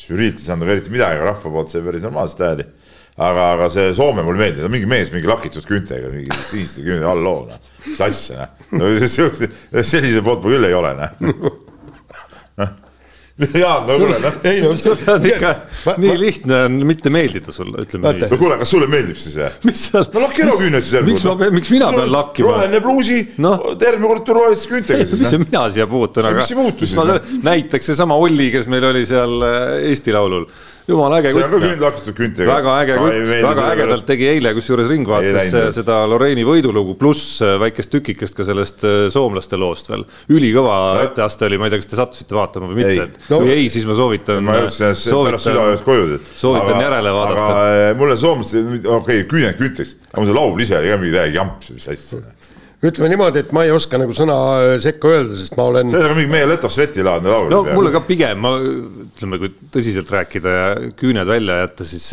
žüriilt 0.00 0.40
ei 0.40 0.46
saanud 0.46 0.64
nagu 0.64 0.76
eriti 0.76 0.92
midagi, 0.94 1.20
aga 1.20 1.32
rahva 1.32 1.54
poolt 1.56 1.72
sai 1.72 1.84
päris 1.86 2.06
normaalset 2.06 2.44
hääli. 2.46 2.68
aga, 3.20 3.46
aga 3.54 3.66
see 3.72 3.90
Soome 3.94 4.22
mulle 4.24 4.40
meeldib, 4.40 4.68
mingi 4.72 4.88
mees 4.88 5.10
mingi 5.12 5.28
lakitud 5.28 5.66
küüntega, 5.68 6.08
mingi 6.12 6.30
tiiside 6.50 6.86
küünte 6.86 7.08
all 7.10 7.20
loo, 7.24 7.42
noh, 7.50 7.72
mis 7.84 8.00
asja, 8.06 8.48
noh. 8.72 8.94
sellise 9.92 10.22
poolt 10.24 10.44
ma 10.46 10.54
küll 10.54 10.70
ei 10.70 10.76
ole, 10.76 10.94
noh 11.02 11.59
Jaan, 13.62 13.86
no 13.88 13.96
kuule, 14.00 14.16
noh. 14.20 14.38
ei 14.44 14.60
no 14.64 14.72
sul 14.78 14.98
on 15.08 15.26
ikka 15.26 15.52
nii 16.02 16.16
lihtne 16.20 16.58
on 16.66 16.78
mitte 16.88 17.12
meeldida 17.12 17.54
sulle, 17.54 17.84
ütleme 17.86 18.12
nii. 18.16 18.28
no 18.28 18.38
kuule, 18.40 18.58
kas 18.60 18.72
sulle 18.74 18.88
meeldib 18.90 19.20
siis 19.20 19.36
või? 19.38 19.50
mis 19.70 19.84
seal? 19.88 20.08
no 20.14 20.24
lakki 20.26 20.44
ära 20.44 20.56
küüned 20.60 20.86
siis 20.86 20.96
järgmine 20.98 21.22
kord. 21.24 21.44
miks 21.56 21.72
mina 21.74 21.92
pean 21.94 22.12
lakkima? 22.12 22.50
roheline 22.50 22.82
pluusi 22.84 23.20
no., 23.44 23.54
järgmine 23.74 24.10
kord 24.12 24.26
turvaliste 24.28 24.72
küüntega 24.72 25.06
siis. 25.08 25.22
mis 25.24 25.46
mina 25.46 25.64
siia 25.72 25.88
puutun, 25.90 26.28
aga. 26.30 26.42
mis 26.42 26.52
ei 26.52 26.60
muutu 26.60 26.90
siis? 26.90 27.40
näiteks 27.46 27.92
seesama 27.92 28.18
Olli, 28.20 28.50
kes 28.52 28.68
meil 28.72 28.90
oli 28.90 29.06
seal 29.08 29.38
äh, 29.46 29.88
Eesti 29.90 30.16
Laulul 30.16 30.48
jumala 30.88 31.20
äge 31.20 31.32
kutt. 31.32 31.38
see 31.38 31.46
on 31.46 31.52
ka 31.52 31.60
künd 31.64 31.84
lakistatud 31.84 32.16
küntega. 32.18 32.48
väga 32.50 32.74
äge 32.84 32.96
kutt, 33.00 33.32
väga 33.44 33.66
ägedalt 33.74 34.06
tegi 34.08 34.28
eile 34.30 34.52
kusjuures 34.56 34.90
Ringvaates 34.90 35.54
seda 35.76 36.00
Lorraini 36.10 36.44
võidulugu 36.46 36.96
pluss 37.00 37.40
äh, 37.44 37.56
väikest 37.62 37.92
tükikest 37.94 38.38
ka 38.38 38.46
sellest 38.48 38.84
äh, 38.88 38.98
soomlaste 39.12 39.60
loost 39.60 39.90
veel. 39.92 40.06
ülikõva 40.32 40.78
etteaste 41.04 41.48
oli, 41.48 41.60
ma 41.60 41.68
ei 41.68 41.74
tea, 41.74 41.82
kas 41.82 41.92
te 41.92 42.00
sattusite 42.00 42.36
vaatama 42.38 42.70
või 42.72 42.82
mitte, 42.82 43.08
no, 43.28 43.42
kui 43.42 43.54
ei, 43.54 43.68
siis 43.72 43.86
ma 43.88 43.96
soovitan. 43.98 44.42
ma 44.46 44.60
jõudsin 44.64 44.94
pärast 45.30 45.48
südaööd 45.48 45.86
koju. 45.86 46.20
soovitan 46.34 46.76
aga, 46.76 46.84
järele 46.88 47.14
vaadata. 47.16 47.46
aga 47.46 47.86
äh, 47.90 47.94
mulle 48.00 48.18
soomlased, 48.20 48.76
okei 48.80 48.96
okay,, 48.98 49.24
küüned 49.30 49.60
künteks, 49.60 49.96
aga 50.12 50.28
see 50.28 50.38
laul 50.40 50.66
ise 50.66 50.78
oli 50.80 50.92
ka 50.92 51.00
mingi 51.00 51.16
täiega 51.16 51.40
jamps, 51.40 51.72
mis 51.76 51.90
asja 51.90 52.24
ütleme 52.80 53.10
niimoodi, 53.12 53.42
et 53.44 53.50
ma 53.56 53.66
ei 53.66 53.74
oska 53.74 53.98
nagu 54.00 54.14
sõna 54.16 54.36
äh, 54.60 54.74
sekka 54.82 55.10
öelda, 55.10 55.36
sest 55.36 55.56
ma 55.58 55.66
olen. 55.72 55.92
see 55.92 56.06
on 56.06 56.16
mingi 56.16 56.32
meie 56.32 56.48
Leto 56.48 56.70
Sveti 56.72 57.04
laadne 57.04 57.32
laul. 57.32 57.50
no 57.52 57.60
mulle 57.74 57.92
ka 57.94 58.02
pigem, 58.06 58.40
ma 58.40 58.54
ütleme, 58.60 59.40
kui 59.42 59.52
tõsiselt 59.74 60.10
rääkida 60.14 60.56
ja 60.56 60.66
küüned 60.96 61.28
välja 61.28 61.60
jätta, 61.64 61.86
siis, 61.88 62.08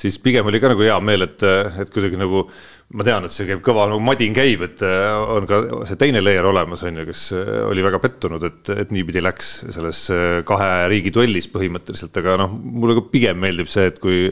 siis 0.00 0.18
pigem 0.22 0.50
oli 0.50 0.62
ka 0.62 0.72
nagu 0.72 0.86
hea 0.86 0.98
meel, 1.04 1.28
et, 1.28 1.46
et 1.84 1.94
kuidagi 1.94 2.18
nagu 2.20 2.48
ma 2.90 3.04
tean, 3.06 3.26
et 3.26 3.32
see 3.34 3.46
käib 3.46 3.60
kõva 3.62 3.84
nagu 3.90 4.02
madin 4.02 4.34
käib, 4.34 4.64
et 4.66 4.80
äh, 4.82 5.12
on 5.36 5.46
ka 5.46 5.60
see 5.86 5.98
teine 6.00 6.22
layer 6.22 6.46
olemas, 6.50 6.82
on 6.86 6.98
ju, 6.98 7.04
kes 7.06 7.22
äh, 7.38 7.50
oli 7.68 7.84
väga 7.86 8.00
pettunud, 8.02 8.42
et, 8.48 8.70
et 8.82 8.94
niipidi 8.94 9.22
läks 9.22 9.52
selles 9.70 10.02
äh, 10.14 10.40
kahe 10.46 10.88
riigi 10.90 11.12
duellis 11.14 11.46
põhimõtteliselt, 11.52 12.18
aga 12.22 12.34
noh, 12.42 12.50
mulle 12.50 12.98
ka 12.98 13.06
pigem 13.12 13.38
meeldib 13.44 13.70
see, 13.70 13.86
et 13.92 14.02
kui 14.02 14.26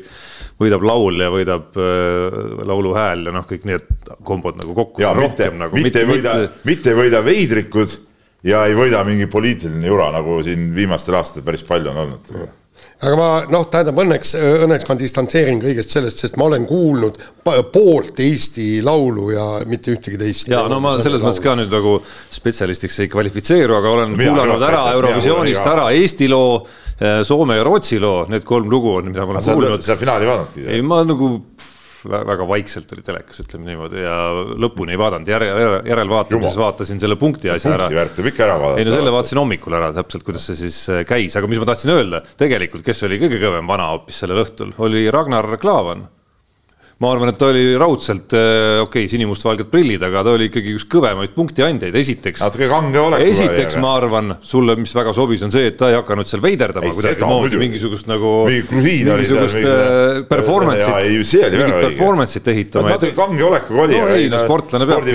võidab 0.59 0.83
laul 0.89 1.23
ja 1.23 1.31
võidab 1.31 1.79
laulu 2.67 2.97
hääl 2.97 3.29
ja 3.31 3.35
noh, 3.37 3.47
kõik 3.47 3.69
need 3.69 3.87
kombod 4.27 4.59
nagu 4.59 4.75
kokku. 4.75 5.05
mitte, 5.23 5.51
nagu, 5.55 5.79
mitte 5.79 6.03
ei 6.03 6.11
võida, 6.11 6.37
mitte 6.67 6.97
võida 6.99 7.23
veidrikud 7.23 7.95
ja 8.49 8.65
ei 8.67 8.75
võida 8.75 9.05
mingi 9.07 9.31
poliitiline 9.31 9.87
jura, 9.87 10.11
nagu 10.15 10.41
siin 10.47 10.73
viimastel 10.75 11.21
aastatel 11.21 11.47
päris 11.47 11.63
palju 11.69 11.95
on 11.95 12.03
olnud 12.09 12.33
aga 12.99 13.15
ma 13.19 13.29
noh, 13.47 13.67
tähendab 13.71 14.01
õnneks, 14.03 14.33
õnneks 14.65 14.89
ma 14.89 14.97
distantseerin 14.99 15.61
kõigest 15.63 15.95
sellest, 15.95 16.23
sest 16.25 16.39
ma 16.41 16.49
olen 16.49 16.65
kuulnud 16.67 17.21
poolt 17.45 18.19
Eesti 18.25 18.81
laulu 18.85 19.31
ja 19.37 19.47
mitte 19.71 19.95
ühtegi 19.95 20.19
teist. 20.19 20.51
ja 20.51 20.65
no 20.71 20.81
ma 20.83 20.97
selles 21.03 21.23
mõttes 21.23 21.43
ka 21.45 21.55
nüüd 21.61 21.71
nagu 21.73 21.99
spetsialistiks 22.35 22.99
ei 23.05 23.13
kvalifitseeru, 23.13 23.79
aga 23.79 23.95
olen 23.95 24.19
Mina 24.19 24.35
kuulanud 24.35 24.67
ära 24.67 24.83
Eurovisioonist 24.97 25.71
ära 25.71 25.89
Eesti 25.95 26.31
loo, 26.33 26.61
Soome 26.99 27.61
ja 27.61 27.63
Rootsi 27.63 28.01
loo, 28.03 28.25
need 28.27 28.43
kolm 28.47 28.67
lugu 28.73 28.97
on, 28.99 29.13
mida 29.13 29.23
ma 29.23 29.37
olen 29.37 29.47
kuulnud. 29.47 29.87
sa 29.87 29.95
finaali 30.01 30.27
vaadanudki? 30.27 30.67
ei, 30.67 30.83
ma 30.83 31.05
nagu 31.07 31.31
väga 32.09 32.47
vaikselt 32.49 32.93
oli 32.97 33.05
telekas, 33.07 33.43
ütleme 33.45 33.69
niimoodi 33.69 34.03
ja 34.03 34.17
lõpuni 34.65 34.95
ei 34.95 35.01
vaadanud, 35.01 35.29
järel, 35.29 35.79
järelvaatamises 35.89 36.59
vaatasin 36.59 37.03
selle 37.03 37.19
punkti 37.21 37.53
asja 37.53 37.75
ära. 37.75 37.87
punkti 37.87 38.01
värk 38.01 38.15
tuleb 38.17 38.31
ikka 38.33 38.47
ära 38.49 38.59
vaadata. 38.61 38.83
ei 38.83 38.89
no 38.89 38.95
selle 38.97 39.15
vaatasin 39.15 39.43
hommikul 39.43 39.79
ära 39.79 39.91
täpselt, 39.97 40.27
kuidas 40.27 40.49
see 40.51 40.61
siis 40.65 40.79
äh, 40.93 41.03
käis, 41.09 41.37
aga 41.39 41.51
mis 41.51 41.61
ma 41.63 41.69
tahtsin 41.69 41.95
öelda, 41.95 42.23
tegelikult, 42.41 42.85
kes 42.87 43.05
oli 43.09 43.21
kõige 43.23 43.41
kõvem 43.43 43.69
vana 43.71 43.91
hoopis 43.95 44.23
sellel 44.25 44.45
õhtul, 44.45 44.75
oli 44.85 45.07
Ragnar 45.15 45.51
Klavan 45.61 46.07
ma 46.99 47.13
arvan, 47.15 47.31
et 47.31 47.37
ta 47.39 47.47
oli 47.53 47.77
raudselt 47.79 48.33
äh, 48.35 48.81
okei 48.83 49.05
okay,, 49.05 49.11
sinimustvalged 49.11 49.69
prillid, 49.71 50.03
aga 50.03 50.25
ta 50.27 50.33
oli 50.35 50.49
ikkagi 50.49 50.73
üks 50.75 50.87
kõvemaid 50.91 51.31
punktiandjaid, 51.31 51.95
esiteks. 51.95 52.43
natuke 52.43 52.67
kange 52.71 52.99
olek. 52.99 53.23
esiteks 53.23 53.77
ma 53.79 53.93
arvan 54.01 54.35
sulle, 54.43 54.75
mis 54.81 54.91
väga 54.97 55.13
sobis, 55.15 55.45
on 55.47 55.55
see, 55.55 55.69
et 55.71 55.77
ta 55.79 55.93
ei 55.93 55.95
hakanud 55.95 56.27
seal 56.27 56.43
veiderdama 56.43 56.91
kuidagimoodi 56.97 57.61
mingisugust 57.61 58.11
nagu. 58.11 58.33
mingisugust 58.51 59.61
äh, 59.61 60.25
performance'it, 60.27 61.55
mingit 61.55 61.77
performance'it 61.85 62.51
ehitama. 62.55 62.97
natuke 62.97 63.15
kange 63.21 63.47
olekuga 63.47 63.85
oli. 63.85 63.95
no 63.95 64.11
ei, 64.17 64.27
no 64.33 64.43
sportlane 64.43 64.91
peabki, 64.91 65.15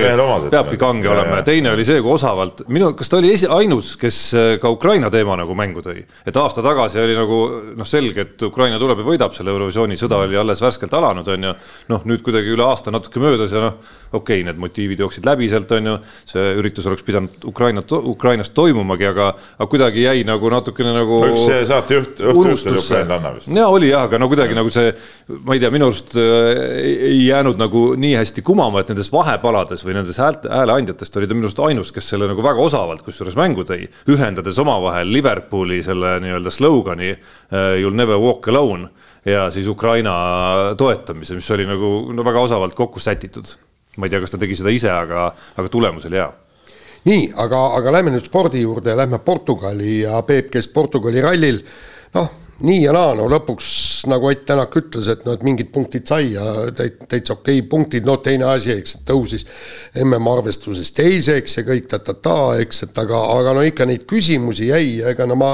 peabki 0.55 0.79
kange 0.79 1.09
ja, 1.09 1.17
olema 1.17 1.41
ja 1.41 1.47
teine 1.51 1.73
oli 1.75 1.83
see, 1.89 1.99
kui 1.99 2.15
osavalt, 2.15 2.63
minu, 2.71 2.93
kas 2.95 3.11
ta 3.11 3.19
oli 3.19 3.33
esi, 3.35 3.51
ainus, 3.51 3.97
kes 3.99 4.21
äh, 4.39 4.53
ka 4.63 4.71
Ukraina 4.71 5.11
teema 5.11 5.35
nagu 5.43 5.59
mängu 5.59 5.83
tõi, 5.83 5.99
et 5.99 6.39
aasta 6.39 6.63
tagasi 6.63 7.03
oli 7.03 7.19
nagu 7.19 7.43
noh, 7.75 7.91
selge, 7.91 8.23
et 8.23 8.47
Ukraina 8.47 8.79
tuleb 8.79 9.03
ja 9.03 9.11
võidab 9.11 9.35
selle 9.35 9.51
Eurovisiooni, 9.51 9.99
sõda 9.99 10.23
oli 10.23 10.39
alles 10.39 10.63
värskelt 10.63 10.95
alanud, 10.95 11.27
on 11.27 11.51
ju 11.51 11.55
noh, 11.91 12.03
nüüd 12.07 12.23
kuidagi 12.25 12.53
üle 12.53 12.65
aasta 12.67 12.91
natuke 12.93 13.21
möödas 13.23 13.53
ja 13.53 13.61
noh, 13.67 13.77
okei 14.13 14.41
okay,, 14.41 14.45
need 14.47 14.59
motiivid 14.61 15.01
jooksid 15.01 15.25
läbi 15.25 15.47
sealt, 15.49 15.71
on 15.73 15.89
ju, 15.89 15.95
see 16.29 16.43
üritus 16.59 16.85
oleks 16.89 17.05
pidanud 17.05 17.47
Ukrainat, 17.49 17.91
Ukrainas 17.97 18.51
toimumagi, 18.53 19.07
aga, 19.09 19.29
aga 19.57 19.67
kuidagi 19.69 20.05
jäi 20.05 20.23
nagu 20.27 20.51
natukene 20.53 20.93
nagu 20.95 21.19
no 21.23 21.31
üks 21.33 21.47
saatejuht, 21.69 22.21
õhtujuht 22.21 22.69
oli 22.71 22.81
ukrainlanna 22.81 23.33
vist. 23.37 23.51
jaa, 23.53 23.67
oli 23.73 23.89
jah, 23.89 24.05
aga 24.07 24.21
no 24.21 24.29
kuidagi 24.31 24.57
nagu 24.57 24.73
see, 24.73 24.93
ma 25.47 25.57
ei 25.57 25.63
tea, 25.63 25.73
minu 25.73 25.89
arust 25.89 26.15
äh, 26.19 26.63
ei 27.09 27.21
jäänud 27.25 27.61
nagu 27.61 27.85
nii 27.99 28.15
hästi 28.19 28.45
kumama, 28.45 28.83
et 28.83 28.93
nendes 28.93 29.09
vahepalades 29.13 29.85
või 29.85 29.97
nendes 29.97 30.19
häälte, 30.21 30.51
hääleandjatest 30.53 31.21
oli 31.21 31.29
ta 31.29 31.37
minu 31.37 31.49
arust 31.49 31.63
ainus, 31.65 31.93
kes 31.95 32.13
selle 32.13 32.29
nagu 32.29 32.45
väga 32.45 32.61
osavalt 32.63 33.05
kusjuures 33.05 33.37
mängu 33.39 33.65
tõi, 33.67 33.87
ühendades 34.13 34.59
omavahel 34.61 35.09
Liverpooli 35.13 35.81
selle 35.85 36.19
nii-öelda 36.23 36.53
slogani 36.53 37.15
uh, 37.15 37.73
You 37.73 37.89
will 37.89 37.97
never 37.97 38.19
walk 38.21 38.47
alone 38.51 38.91
ja 39.25 39.47
siis 39.51 39.67
Ukraina 39.67 40.13
toetamise, 40.77 41.35
mis 41.37 41.51
oli 41.51 41.67
nagu 41.67 42.13
no 42.13 42.25
väga 42.25 42.39
osavalt 42.49 42.75
kokku 42.75 42.99
sätitud. 42.99 43.45
ma 43.97 44.07
ei 44.07 44.09
tea, 44.09 44.19
kas 44.23 44.31
ta 44.33 44.37
tegi 44.41 44.55
seda 44.57 44.71
ise, 44.73 44.89
aga, 44.89 45.27
aga 45.55 45.69
tulemus 45.69 46.07
oli 46.09 46.17
hea 46.17 46.29
nii, 47.05 47.25
aga, 47.43 47.65
aga 47.77 47.97
lähme 47.97 48.13
nüüd 48.15 48.25
spordi 48.25 48.63
juurde, 48.63 48.95
lähme 48.97 49.19
Portugali 49.19 49.99
ja 50.01 50.21
Peep, 50.25 50.49
kes 50.53 50.69
Portugali 50.73 51.21
rallil 51.21 51.59
noh, 52.15 52.29
nii 52.63 52.79
ja 52.83 52.93
naa, 52.95 53.13
no 53.17 53.25
lõpuks 53.31 53.67
nagu 54.09 54.29
Ott 54.29 54.45
Tänak 54.47 54.75
ütles, 54.79 55.09
et 55.11 55.25
noh, 55.27 55.35
et 55.35 55.43
mingid 55.43 55.71
punktid 55.73 56.07
sai 56.07 56.31
ja 56.33 56.43
täitsa 56.73 57.35
okei 57.35 57.59
okay, 57.59 57.67
punktid, 57.69 58.07
no 58.07 58.17
teine 58.23 58.47
asi, 58.51 58.71
eks, 58.77 58.97
et 58.97 59.07
tõusis 59.09 59.45
MM-arvestuses 60.03 60.93
teiseks 60.95 61.57
ja 61.59 61.65
kõik 61.67 61.89
ta-ta-ta, 61.91 62.37
eks, 62.63 62.85
et 62.87 63.03
aga, 63.03 63.19
aga 63.37 63.57
no 63.57 63.65
ikka 63.67 63.87
neid 63.89 64.07
küsimusi 64.09 64.71
jäi 64.71 65.01
ja 65.01 65.11
ega 65.13 65.27
no 65.27 65.37
ma 65.39 65.51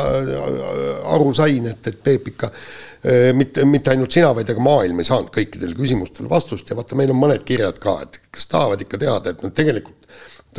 aru 1.16 1.34
sain, 1.38 1.72
et, 1.74 1.82
et 1.90 2.04
Peep 2.04 2.30
ikka 2.34 2.54
Äh, 2.54 2.88
mitte, 3.34 3.63
mitte 3.63 3.94
ainult 3.94 4.12
sina, 4.12 4.34
vaid 4.36 4.50
ega 4.51 4.63
maailm 4.63 5.00
ei 5.00 5.08
saanud 5.08 5.32
kõikidele 5.36 5.77
küsimustele 5.77 6.32
vastust. 6.32 6.68
Ja 6.68 6.75
vaata, 6.75 6.98
meil 7.00 7.13
on 7.13 7.20
mõned 7.22 7.46
kirjad 7.48 7.79
ka, 7.79 8.00
et 8.03 8.20
kes 8.34 8.50
tahavad 8.51 8.82
ikka 8.84 9.00
teada, 9.00 9.32
et 9.32 9.46
noh, 9.46 9.53
tegelikult 9.56 10.00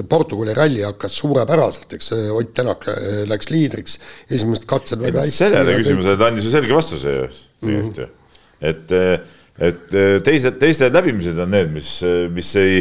Portugali 0.09 0.55
ralli 0.55 0.85
hakkas 0.87 1.17
suurepäraselt, 1.19 1.93
eks 1.97 2.13
Ott 2.31 2.55
Tänak 2.55 2.87
äh, 2.89 3.25
läks 3.29 3.51
liidriks, 3.51 3.99
esimesed 4.31 4.65
katsed 4.71 5.03
väga 5.03 5.25
hästi. 5.25 5.37
sellele 5.37 5.75
küsimusele 5.81 6.17
ta 6.17 6.29
andis 6.31 6.47
ju 6.47 6.53
selge 6.55 6.77
vastuse 6.77 7.15
ju 7.17 7.27
tegelikult 7.61 7.99
ju, 7.99 8.07
et, 8.71 8.95
et 9.59 9.99
teised, 10.25 10.57
teiste 10.63 10.89
läbimised 10.95 11.39
on 11.43 11.51
need, 11.53 11.75
mis, 11.75 11.91
mis 12.33 12.55
ei, 12.63 12.81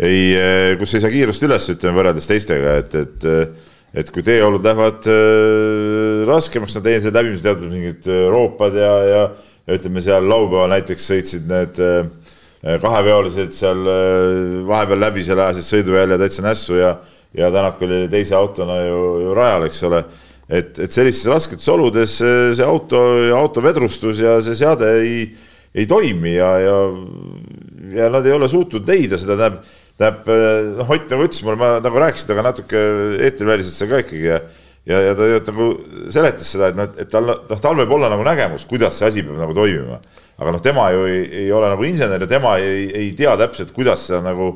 ei, 0.00 0.24
kus 0.80 0.96
ei 0.96 1.04
saa 1.04 1.12
kiirust 1.12 1.44
üles, 1.46 1.68
ütleme 1.76 2.00
võrreldes 2.00 2.30
teistega, 2.32 2.78
et, 2.82 2.96
et 3.04 3.28
et 3.96 4.12
kui 4.12 4.24
teeolud 4.24 4.64
lähevad 4.64 5.08
äh, 5.08 6.22
raskemaks, 6.28 6.76
no 6.76 6.84
teie 6.84 7.00
seal 7.00 7.14
läbimisel 7.16 7.48
teatud 7.48 7.72
mingid 7.72 8.08
äh, 8.10 8.26
roopad 8.32 8.76
ja, 8.76 8.92
ja, 9.08 9.22
ja 9.64 9.78
ütleme 9.78 10.02
seal 10.04 10.28
laupäeval 10.28 10.72
näiteks 10.74 11.08
sõitsid 11.12 11.48
need 11.48 11.80
äh, 11.80 12.04
kaheveolised 12.82 13.56
seal 13.56 13.88
äh, 13.88 14.66
vahepeal 14.68 15.00
läbi 15.06 15.24
seal 15.24 15.40
ajasid 15.46 15.68
sõiduvälja 15.70 16.20
täitsa 16.20 16.44
nässu 16.44 16.76
ja, 16.80 16.96
ja 17.36 17.50
Tänak 17.52 17.82
oli 17.84 18.04
teise 18.12 18.36
autona 18.36 18.78
ju, 18.84 19.00
ju 19.24 19.34
rajal, 19.36 19.66
eks 19.70 19.82
ole. 19.88 20.04
et, 20.48 20.78
et 20.78 20.92
sellistes 20.92 21.32
rasketes 21.32 21.68
oludes 21.72 22.20
äh, 22.24 22.50
see 22.56 22.68
auto, 22.68 23.00
auto 23.38 23.64
vedrustus 23.64 24.20
ja 24.20 24.36
see 24.44 24.58
seade 24.60 24.92
ei, 25.00 25.24
ei 25.74 25.88
toimi 25.88 26.36
ja, 26.36 26.52
ja, 26.60 26.76
ja 27.96 28.12
nad 28.12 28.28
ei 28.28 28.36
ole 28.36 28.48
suutnud 28.52 28.86
leida 28.88 29.16
seda, 29.20 29.40
tähendab 29.40 29.64
tähendab, 29.96 30.30
noh, 30.76 30.94
Ott 30.96 31.10
nagu 31.12 31.26
ütles 31.26 31.42
mulle, 31.46 31.58
ma 31.60 31.72
nagu 31.80 32.00
rääkisin 32.02 32.30
temaga 32.30 32.50
natuke 32.50 32.84
eetriväliselt 33.24 33.76
seal 33.78 33.92
ka 33.92 34.04
ikkagi 34.04 34.30
ja 34.30 34.40
ja, 34.86 35.00
ja 35.02 35.14
ta 35.16 35.50
nagu 35.50 35.66
seletas 36.14 36.52
seda, 36.54 36.70
et 36.70 36.78
noh, 36.78 36.92
et 37.02 37.10
tal, 37.10 37.26
noh, 37.26 37.58
tal 37.62 37.74
võib 37.80 37.96
olla 37.96 38.10
nagu 38.12 38.24
nägemus, 38.26 38.66
kuidas 38.70 38.98
see 38.98 39.08
asi 39.08 39.24
peab 39.26 39.40
nagu 39.40 39.56
toimima. 39.56 39.98
aga 40.36 40.52
noh, 40.52 40.62
tema 40.62 40.90
ju 40.92 41.06
ei, 41.08 41.24
ei 41.42 41.50
ole 41.52 41.70
nagu 41.72 41.84
insener 41.88 42.22
ja 42.22 42.28
tema 42.30 42.56
ei, 42.62 42.86
ei 42.94 43.10
tea 43.16 43.34
täpselt, 43.40 43.72
kuidas 43.74 44.04
seda 44.06 44.20
nagu 44.24 44.50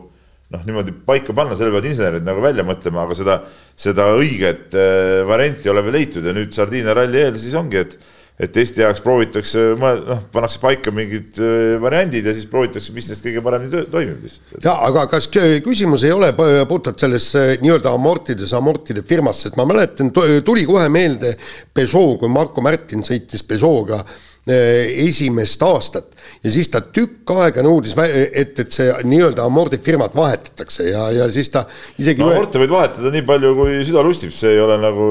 noh, 0.51 0.63
niimoodi 0.67 0.95
paika 1.07 1.35
panna, 1.37 1.57
selle 1.57 1.73
peavad 1.75 1.89
insenerid 1.91 2.27
nagu 2.27 2.43
välja 2.43 2.67
mõtlema, 2.67 3.07
aga 3.07 3.17
seda, 3.19 3.37
seda 3.79 4.11
õiget 4.19 4.77
äh, 4.77 5.21
varianti 5.27 5.69
ei 5.69 5.75
ole 5.75 5.85
veel 5.87 5.99
leitud 5.99 6.27
ja 6.27 6.35
nüüd 6.37 6.55
Sardiinia 6.55 6.95
ralli 6.99 7.23
eel 7.23 7.39
siis 7.39 7.55
ongi, 7.59 7.83
et 7.83 7.97
et 8.41 8.57
Eesti 8.57 8.85
jaoks 8.85 9.03
proovitakse, 9.05 9.65
noh, 9.81 10.23
pannakse 10.33 10.61
paika 10.63 10.93
mingid 10.95 11.41
äh, 11.43 11.75
variandid 11.83 12.27
ja 12.27 12.35
siis 12.37 12.49
proovitakse, 12.51 12.95
mis 12.97 13.11
neist 13.11 13.27
kõige 13.27 13.43
paremini 13.45 13.85
toimib 13.93 14.25
lihtsalt. 14.25 14.57
ja 14.65 14.77
aga 14.89 15.05
kas 15.13 15.29
küsimus 15.31 16.07
ei 16.09 16.15
ole 16.17 16.33
puhtalt 16.71 17.03
selles 17.03 17.29
äh, 17.39 17.53
nii-öelda 17.61 17.93
amortides, 17.97 18.55
amortide 18.57 19.05
firmas, 19.07 19.45
sest 19.45 19.61
ma 19.61 19.69
mäletan, 19.69 20.13
tuli 20.47 20.65
kohe 20.69 20.89
meelde 20.93 21.37
Peugeot, 21.75 22.19
kui 22.23 22.33
Marko 22.33 22.65
Märtin 22.65 23.05
sõitis 23.07 23.45
Peugeot'ga 23.47 24.01
äh, 24.01 24.19
esimest 24.49 25.63
aastat 25.63 26.17
ja 26.41 26.51
siis 26.53 26.71
ta 26.73 26.81
tükk 26.81 27.29
aega 27.35 27.63
nõudis, 27.65 27.93
et, 28.01 28.57
et 28.59 28.73
see 28.73 28.89
nii-öelda 29.05 29.45
amordifirmat 29.45 30.15
vahetatakse 30.17 30.89
ja, 30.89 31.11
ja 31.13 31.29
siis 31.33 31.53
ta 31.53 31.67
isegi 32.01 32.25
no 32.25 32.31
amorte 32.33 32.63
võid 32.63 32.73
vahetada 32.73 33.13
nii 33.13 33.27
palju, 33.29 33.53
kui 33.59 33.77
süda 33.85 34.05
lustib, 34.07 34.33
see 34.35 34.55
ei 34.57 34.63
ole 34.65 34.79
nagu 34.81 35.11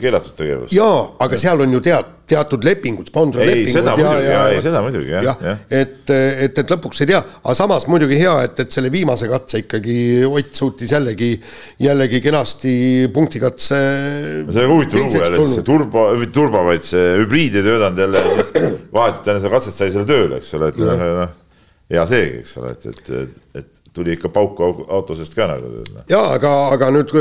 keelatud 0.00 0.38
tegevus. 0.38 0.74
jaa, 0.76 1.02
aga 1.26 1.42
seal 1.42 1.66
on 1.66 1.74
ju 1.76 1.82
tead, 1.90 2.14
teatud 2.30 2.64
lepingud, 2.64 3.10
sponsorlepingud. 3.10 3.74
ja, 3.74 3.94
muidugi, 3.96 4.28
ja, 4.28 4.42
ja, 4.54 4.62
seda 4.64 4.82
muidugi 4.84 5.14
jah 5.14 5.26
ja, 5.26 5.34
ja.. 5.44 5.54
et, 5.80 6.12
et, 6.12 6.60
et 6.62 6.74
lõpuks 6.74 7.02
ei 7.04 7.10
tea, 7.12 7.20
aga 7.42 7.56
samas 7.58 7.86
muidugi 7.90 8.20
hea, 8.20 8.34
et, 8.46 8.62
et 8.64 8.78
selle 8.78 8.92
viimase 8.92 9.28
katse 9.30 9.64
ikkagi 9.64 9.98
Ott 10.30 10.54
suutis 10.56 10.92
jällegi, 10.94 11.32
jällegi 11.82 12.20
kenasti 12.22 12.72
punktikatse. 13.12 13.80
see 14.50 14.64
on 14.64 14.72
huvitav 14.74 15.02
lugu 15.02 15.20
jälle, 15.24 15.48
see 15.50 15.66
turbo, 15.66 16.06
mitte 16.20 16.34
turbo, 16.36 16.62
vaid 16.68 16.86
see 16.86 17.04
hübriid 17.20 17.58
ei 17.58 17.66
töötanud 17.66 18.04
jälle, 18.04 18.24
vahetult 18.94 19.28
enne 19.32 19.42
seda 19.42 19.54
katset 19.56 19.76
sai 19.76 19.92
selle 19.94 20.08
tööle, 20.08 20.40
eks 20.40 20.54
ole, 20.58 20.70
et 20.72 20.80
noh, 20.80 21.04
noh, 21.20 21.36
hea 21.90 22.06
seegi, 22.10 22.42
eks 22.44 22.56
ole, 22.60 22.74
et, 22.76 22.88
et, 22.90 23.38
et 23.60 23.70
tuli 23.94 24.14
ikka 24.14 24.30
pauku 24.30 24.68
auto 24.88 25.14
seest 25.18 25.34
ka 25.34 25.48
nagu. 25.50 25.70
Noh. 25.94 26.04
ja 26.10 26.20
aga, 26.36 26.52
aga 26.76 26.90
nüüd 26.94 27.14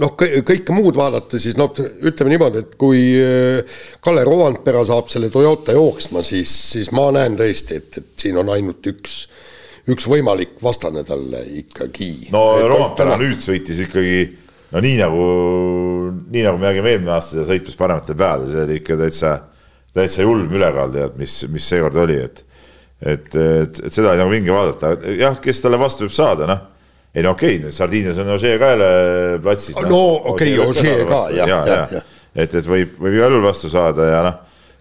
noh, 0.00 0.12
kõike 0.18 0.76
muud 0.76 0.98
vaadata, 0.98 1.40
siis 1.40 1.56
noh, 1.60 1.72
ütleme 2.04 2.34
niimoodi, 2.34 2.64
et 2.64 2.76
kui 2.80 3.06
äh, 3.20 3.80
Kalle 4.04 4.26
Rovanpera 4.28 4.84
saab 4.86 5.08
selle 5.12 5.30
Toyota 5.32 5.76
jooksma, 5.76 6.24
siis, 6.26 6.52
siis 6.74 6.92
ma 6.96 7.08
näen 7.14 7.38
tõesti, 7.40 7.80
et, 7.80 8.00
et 8.02 8.26
siin 8.26 8.38
on 8.40 8.52
ainult 8.52 8.84
üks, 8.92 9.18
üks 9.92 10.08
võimalik 10.10 10.58
vastane 10.64 11.04
talle 11.08 11.44
ikkagi. 11.64 12.30
no 12.34 12.46
Rompera 12.68 13.16
nüüd 13.20 13.40
sõitis 13.44 13.84
ikkagi 13.86 14.24
no 14.74 14.82
nii 14.84 14.96
nagu, 15.00 15.26
nii 16.34 16.44
nagu 16.44 16.60
me 16.60 16.68
nägime 16.68 16.94
eelmine 16.94 17.14
aasta 17.14 17.38
seda 17.38 17.48
sõitmas 17.48 17.78
parematel 17.78 18.18
päevadel, 18.18 18.50
see 18.50 18.64
oli 18.66 18.80
ikka 18.80 18.98
täitsa, 19.00 19.36
täitsa 19.94 20.26
julm 20.26 20.52
ülekaal 20.52 20.92
tead, 20.94 21.16
mis, 21.20 21.36
mis 21.52 21.68
seekord 21.70 21.96
oli, 22.04 22.18
et 22.26 22.42
et, 23.04 23.28
et, 23.36 23.80
et 23.86 23.92
seda 23.92 24.12
oli 24.12 24.22
nagu 24.22 24.32
vinge 24.32 24.54
vaadata, 24.54 24.94
jah, 25.18 25.36
kes 25.42 25.60
talle 25.64 25.80
vastu 25.80 26.06
võib 26.06 26.16
saada, 26.16 26.48
noh. 26.50 26.70
Ei 27.14 27.22
no 27.22 27.30
okei 27.36 27.60
okay,, 27.60 27.70
Sardiinias 27.70 28.16
on 28.18 28.32
Ožee 28.34 28.56
ka 28.58 28.72
jälle 28.72 28.86
platsis. 29.42 29.76
no 29.86 30.00
okei 30.32 30.56
okay,, 30.58 30.66
Ožee 30.66 31.04
ka 31.06 31.20
jah, 31.30 31.46
jah, 31.46 31.68
jah 31.68 31.92
ja. 31.92 32.00
ja.. 32.00 32.02
et, 32.34 32.56
et 32.58 32.66
võib, 32.66 32.96
võib 32.98 33.14
igal 33.20 33.30
juhul 33.30 33.44
vastu 33.46 33.70
saada 33.70 34.08
ja 34.08 34.22
noh, 34.26 34.40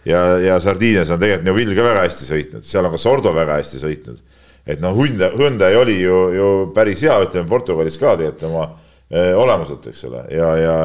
ja, 0.10 0.22
ja 0.42 0.56
Sardiinias 0.64 1.12
on 1.14 1.22
tegelikult 1.22 1.46
Neuvill 1.46 1.76
ka 1.78 1.86
väga 1.86 2.06
hästi 2.08 2.30
sõitnud, 2.32 2.66
seal 2.66 2.90
on 2.90 2.96
ka 2.96 3.02
Sordo 3.02 3.36
väga 3.36 3.60
hästi 3.60 3.84
sõitnud. 3.84 4.24
et 4.66 4.82
noh, 4.82 4.96
Hyundai, 4.98 5.30
Hyundai 5.38 5.76
oli 5.78 6.00
ju, 6.00 6.24
ju 6.34 6.50
päris 6.74 7.04
hea, 7.06 7.20
ütleme 7.28 7.46
Portugalis 7.52 8.00
ka 8.02 8.16
tegelikult 8.18 8.50
oma 8.50 8.66
eh, 9.12 9.30
olemuselt, 9.38 9.86
eks 9.92 10.04
ole, 10.10 10.26
ja, 10.34 10.50
ja, 10.58 10.76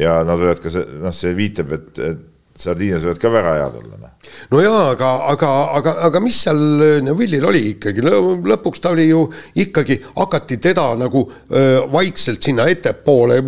ja 0.00 0.16
nad 0.24 0.40
võivad 0.40 0.64
ka 0.64 0.72
see, 0.72 0.86
noh, 1.02 1.12
see 1.12 1.36
viitab, 1.36 1.76
et, 1.76 2.02
et 2.08 2.24
Sardiinias 2.56 3.04
võivad 3.04 3.20
ka 3.20 3.30
väga 3.32 3.52
head 3.58 3.74
olla. 3.80 3.98
Noh. 4.00 4.12
no 4.52 4.60
jaa, 4.64 4.82
aga, 4.94 5.10
aga, 5.32 5.50
aga, 5.78 5.94
aga 6.08 6.22
mis 6.24 6.38
seal 6.46 6.62
äh, 6.84 6.94
Neville'il 7.04 7.44
oli 7.46 7.62
ikkagi, 7.74 8.04
lõpuks 8.06 8.82
ta 8.82 8.92
oli 8.94 9.08
ju 9.10 9.22
ikkagi, 9.62 9.98
hakati 10.16 10.58
teda 10.62 10.86
nagu 10.98 11.24
öö, 11.26 11.84
vaikselt 11.92 12.42
sinna 12.46 12.66
ettepoole, 12.72 13.38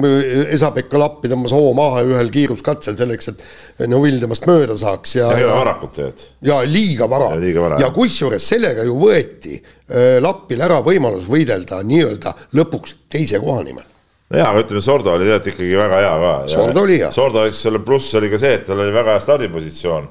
Esa-Pekka 0.54 1.00
Lappi 1.00 1.32
tõmbas 1.32 1.54
hoo 1.56 1.72
maha 1.76 2.04
ühel 2.06 2.32
kiiruskatsel 2.34 2.98
selleks, 2.98 3.32
et 3.32 3.88
Neville 3.88 4.20
temast 4.22 4.48
mööda 4.50 4.76
saaks 4.78 5.16
ja. 5.18 5.32
ja, 5.32 5.46
ja 5.46 5.58
varakult 5.58 5.96
tegelikult. 5.96 6.32
ja 6.50 6.62
liiga 6.68 7.10
vara. 7.10 7.32
ja, 7.36 7.86
ja 7.86 7.92
kusjuures 7.94 8.48
sellega 8.54 8.86
ju 8.86 8.98
võeti 9.00 9.56
öö, 9.58 10.18
Lappil 10.24 10.64
ära 10.64 10.82
võimalus 10.84 11.28
võidelda 11.30 11.80
nii-öelda 11.86 12.34
lõpuks 12.58 12.98
teise 13.08 13.40
koha 13.42 13.64
nimel 13.64 13.86
jaa, 14.34 14.50
aga 14.50 14.62
ütleme, 14.64 14.82
Sordo 14.84 15.14
oli 15.16 15.26
tegelikult 15.28 15.54
ikkagi 15.54 15.78
väga 15.78 16.00
hea 16.02 16.14
ka. 16.22 16.32
Sordo 16.52 16.84
oli 16.84 16.98
hea. 17.00 17.10
Sordo, 17.14 17.44
eks 17.48 17.62
selle 17.64 17.80
pluss 17.84 18.14
oli 18.18 18.30
ka 18.32 18.40
see, 18.40 18.58
et 18.58 18.66
tal 18.68 18.82
oli 18.84 18.94
väga 18.94 19.16
hea 19.16 19.24
stardipositsioon. 19.24 20.08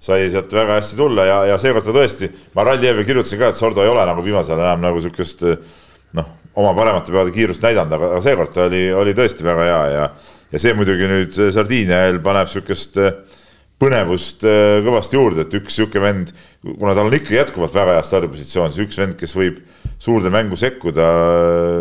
sai 0.00 0.30
sealt 0.32 0.52
väga 0.56 0.78
hästi 0.78 0.96
tulla 0.96 1.26
ja, 1.28 1.38
ja 1.50 1.56
seekord 1.60 1.84
ta 1.84 1.92
tõesti, 1.92 2.30
ma 2.56 2.64
Ralli 2.64 2.88
Eevi 2.88 3.02
kirjutasin 3.04 3.38
ka, 3.38 3.50
et 3.52 3.58
Sordo 3.58 3.82
ei 3.84 3.90
ole 3.92 4.06
nagu 4.08 4.22
viimasel 4.24 4.54
ajal 4.56 4.64
enam 4.64 4.86
nagu 4.86 5.00
sihukest 5.04 5.44
noh, 6.16 6.30
oma 6.56 6.70
paremate 6.72 7.12
peade 7.12 7.34
kiirust 7.34 7.60
näidanud, 7.66 7.92
aga, 7.98 8.22
seekord 8.24 8.54
ta 8.54 8.64
oli, 8.70 8.86
oli 8.96 9.12
tõesti 9.18 9.44
väga 9.44 9.66
hea 9.68 9.82
ja 9.92 10.06
ja 10.50 10.62
see 10.62 10.72
muidugi 10.74 11.10
nüüd 11.10 11.36
Sardiinial 11.52 12.16
paneb 12.24 12.48
sihukest 12.48 12.96
põnevust 13.80 14.44
kõvasti 14.86 15.20
juurde, 15.20 15.44
et 15.44 15.58
üks 15.60 15.76
sihuke 15.76 16.00
vend, 16.00 16.32
kuna 16.60 16.94
tal 16.94 17.08
on 17.08 17.16
ikka 17.16 17.34
jätkuvalt 17.34 17.74
väga 17.74 17.96
hea 17.96 18.02
stardipositsioon, 18.04 18.72
siis 18.72 18.88
üks 18.88 18.98
vend, 19.00 19.16
kes 19.20 19.32
võib 19.36 19.62
suurde 20.00 20.32
mängu 20.32 20.58
sekkuda 20.60 21.06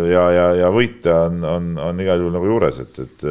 ja, 0.07 0.23
ja, 0.35 0.45
ja 0.63 0.69
võita 0.73 1.25
on, 1.27 1.43
on, 1.47 1.73
on 1.89 1.99
igal 2.03 2.21
juhul 2.21 2.35
nagu 2.35 2.47
juures, 2.47 2.79
et, 2.85 3.01
et, 3.03 3.27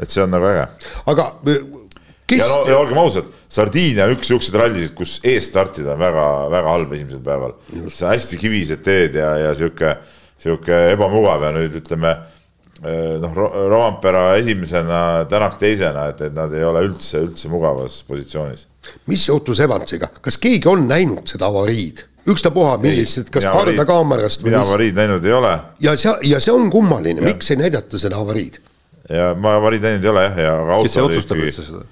et 0.00 0.12
see 0.12 0.24
on 0.24 0.32
nagu 0.32 0.48
äge. 0.48 0.64
aga 1.12 1.28
kes. 1.44 2.40
ja 2.40 2.48
no 2.48 2.62
ja 2.68 2.78
olgem 2.80 3.00
ausad, 3.02 3.28
Sardiinia 3.50 4.08
üks 4.14 4.30
siukseid 4.30 4.56
rallisid, 4.60 4.94
kus 4.96 5.18
ees 5.26 5.48
startida 5.50 5.94
on 5.96 6.00
väga-väga 6.00 6.74
halb 6.76 6.96
esimesel 6.96 7.22
päeval. 7.28 7.54
see 7.88 8.08
hästi 8.08 8.40
kivised 8.40 8.84
teed 8.86 9.20
ja, 9.20 9.34
ja 9.44 9.54
sihuke, 9.58 9.96
sihuke 10.40 10.82
ebamugav 10.94 11.44
ja 11.48 11.52
nüüd 11.56 11.76
ütleme 11.82 12.14
eh, 12.14 13.16
noh, 13.20 13.36
Rompera 13.68 14.30
esimesena, 14.40 15.26
Tänak 15.28 15.60
teisena, 15.60 16.08
et, 16.14 16.24
et 16.28 16.36
nad 16.36 16.56
ei 16.56 16.64
ole 16.64 16.86
üldse, 16.88 17.20
üldse 17.26 17.52
mugavas 17.52 18.00
positsioonis. 18.08 18.69
Mis 19.10 19.26
juhtus 19.28 19.60
Evansiga, 19.60 20.10
kas 20.20 20.38
keegi 20.40 20.68
on 20.70 20.86
näinud 20.88 21.28
seda 21.30 21.50
avariid? 21.50 22.06
ükstapuha, 22.30 22.74
millised, 22.82 23.30
kas 23.32 23.46
pardakaamerast 23.48 24.42
või 24.44 24.52
mina 24.52 24.60
avariid 24.64 24.98
näinud 24.98 25.24
ei 25.24 25.32
ole. 25.32 25.54
ja 25.80 25.94
see, 25.98 26.12
ja 26.30 26.40
see 26.42 26.52
on 26.52 26.68
kummaline, 26.72 27.24
miks 27.24 27.50
ei 27.50 27.60
näidata 27.60 28.00
seda 28.00 28.20
avariid? 28.20 28.60
ja 29.08 29.32
ma 29.38 29.56
avariid 29.58 29.86
näinud 29.86 30.04
ei 30.04 30.12
ole 30.12 30.26
jah, 30.28 30.38
ja 30.44 30.52
aga 30.64 30.78
kes 30.84 30.96
see 30.98 31.06
otsustab 31.08 31.40
üldse 31.40 31.64
seda? 31.66 31.82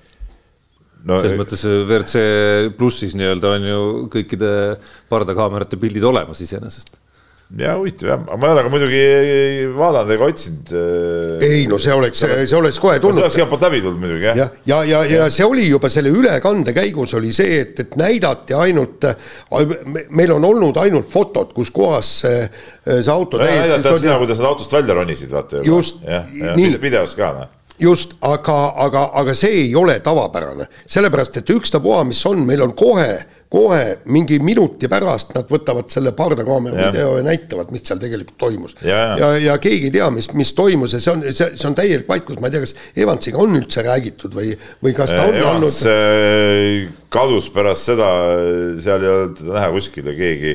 no 1.08 1.20
selles 1.22 1.38
mõttes 1.40 1.64
WRC 1.64 2.22
plussis 2.78 3.16
nii-öelda 3.18 3.54
on 3.56 3.68
ju 3.70 3.82
kõikide 4.12 4.52
pardakaamerate 5.10 5.80
pildid 5.80 6.04
olemas 6.08 6.42
iseenesest 6.44 6.98
ja 7.56 7.74
huvitav 7.78 8.08
jah, 8.10 8.24
ma 8.36 8.48
ei 8.48 8.52
ole 8.52 8.62
ka 8.66 8.70
muidugi 8.72 9.02
vaadanud 9.72 10.12
ega 10.12 10.26
otsinud. 10.28 10.72
Äh, 10.76 11.46
ei 11.48 11.62
no 11.70 11.78
see 11.80 11.94
oleks, 11.96 12.20
see 12.20 12.58
oleks 12.58 12.80
kohe 12.82 12.98
tulnud. 13.00 13.16
see 13.16 13.24
oleks 13.24 13.38
igalt 13.38 13.52
poolt 13.54 13.64
läbi 13.64 13.80
tulnud 13.84 14.02
muidugi 14.02 14.28
jah. 14.28 14.36
ja, 14.36 14.48
ja, 14.66 14.80
ja, 14.84 15.02
ja, 15.08 15.22
ja 15.22 15.28
see 15.32 15.46
oli 15.48 15.64
juba 15.64 15.88
selle 15.92 16.12
ülekande 16.12 16.74
käigus 16.76 17.16
oli 17.16 17.32
see, 17.32 17.62
et, 17.62 17.80
et 17.80 17.96
näidati 17.96 18.56
ainult, 18.58 19.08
meil 20.10 20.34
on 20.36 20.44
olnud 20.44 20.80
ainult 20.84 21.08
fotod, 21.12 21.54
kus 21.56 21.72
kohas 21.72 22.10
see, 22.26 22.42
see 22.84 23.14
auto 23.14 23.40
no, 23.40 23.46
täiesti. 23.46 23.72
näidati 23.78 24.02
seda, 24.04 24.18
kuidas 24.20 24.42
nad 24.42 24.50
autost 24.52 24.76
välja 24.76 24.98
ronisid, 25.00 25.32
vaata. 25.32 25.64
just, 25.64 26.04
nii. 26.04 26.74
videos 26.84 27.16
ka 27.16 27.32
noh 27.38 27.54
just, 27.78 28.16
aga, 28.26 28.58
aga, 28.84 29.08
aga 29.22 29.34
see 29.38 29.62
ei 29.62 29.74
ole 29.78 29.98
tavapärane, 30.04 30.66
sellepärast 30.90 31.40
et 31.40 31.50
ükstapuha, 31.54 32.02
mis 32.08 32.20
on, 32.26 32.42
meil 32.46 32.64
on 32.66 32.74
kohe 32.76 33.12
kohe 33.48 33.98
mingi 34.12 34.36
minuti 34.44 34.88
pärast 34.92 35.32
nad 35.36 35.48
võtavad 35.48 35.88
selle 35.92 36.12
pardakaamera 36.16 36.88
video 36.90 37.14
ja 37.16 37.24
näitavad, 37.24 37.70
mis 37.72 37.84
seal 37.86 38.00
tegelikult 38.02 38.36
toimus. 38.40 38.74
ja, 38.84 38.98
ja, 39.16 39.30
ja, 39.40 39.54
keegi 39.62 39.88
ei 39.88 39.94
tea, 39.94 40.08
mis, 40.12 40.28
mis 40.36 40.52
toimus 40.56 40.96
ja 40.96 41.00
see 41.00 41.14
on, 41.14 41.24
see, 41.32 41.48
see 41.56 41.68
on 41.68 41.76
täielik 41.78 42.08
vaikus, 42.10 42.40
ma 42.42 42.50
ei 42.50 42.56
tea, 42.56 42.66
kas 42.66 42.74
Evansiga 43.04 43.40
on 43.40 43.56
üldse 43.56 43.84
räägitud 43.86 44.36
või, 44.36 44.52
või 44.84 44.92
kas 44.96 45.14
ta 45.16 45.24
on 45.30 45.38
Evans 45.40 45.54
andnud. 45.54 45.94
Äh, 45.94 47.06
kadus 47.12 47.48
pärast 47.54 47.88
seda, 47.88 48.10
seal 48.84 49.06
ei 49.06 49.14
olnud 49.14 49.40
teda 49.40 49.56
näha 49.56 49.72
kuskil 49.78 50.12
ja 50.12 50.16
keegi, 50.18 50.54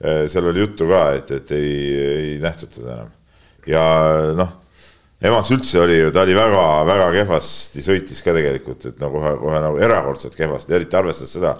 äh, 0.00 0.24
seal 0.32 0.48
oli 0.48 0.64
juttu 0.64 0.88
ka, 0.88 1.04
et, 1.20 1.36
et 1.36 1.54
ei, 1.58 1.76
ei 2.16 2.34
nähtud 2.42 2.72
teda 2.78 2.96
enam. 2.96 3.14
ja 3.68 3.86
noh 4.40 4.58
Evans 5.22 5.52
üldse 5.54 5.78
oli 5.78 6.00
ju, 6.00 6.08
ta 6.10 6.24
oli 6.24 6.34
väga-väga 6.34 7.04
kehvasti 7.14 7.84
sõitis 7.84 8.24
ka 8.24 8.32
tegelikult, 8.34 8.88
et 8.88 8.96
no 8.98 9.12
kohe, 9.12 9.36
kohe 9.38 9.60
nagu 9.62 9.78
erakordselt 9.78 10.34
kehvasti, 10.34 10.74
eriti 10.74 10.98
arvestades 10.98 11.36
seda, 11.36 11.52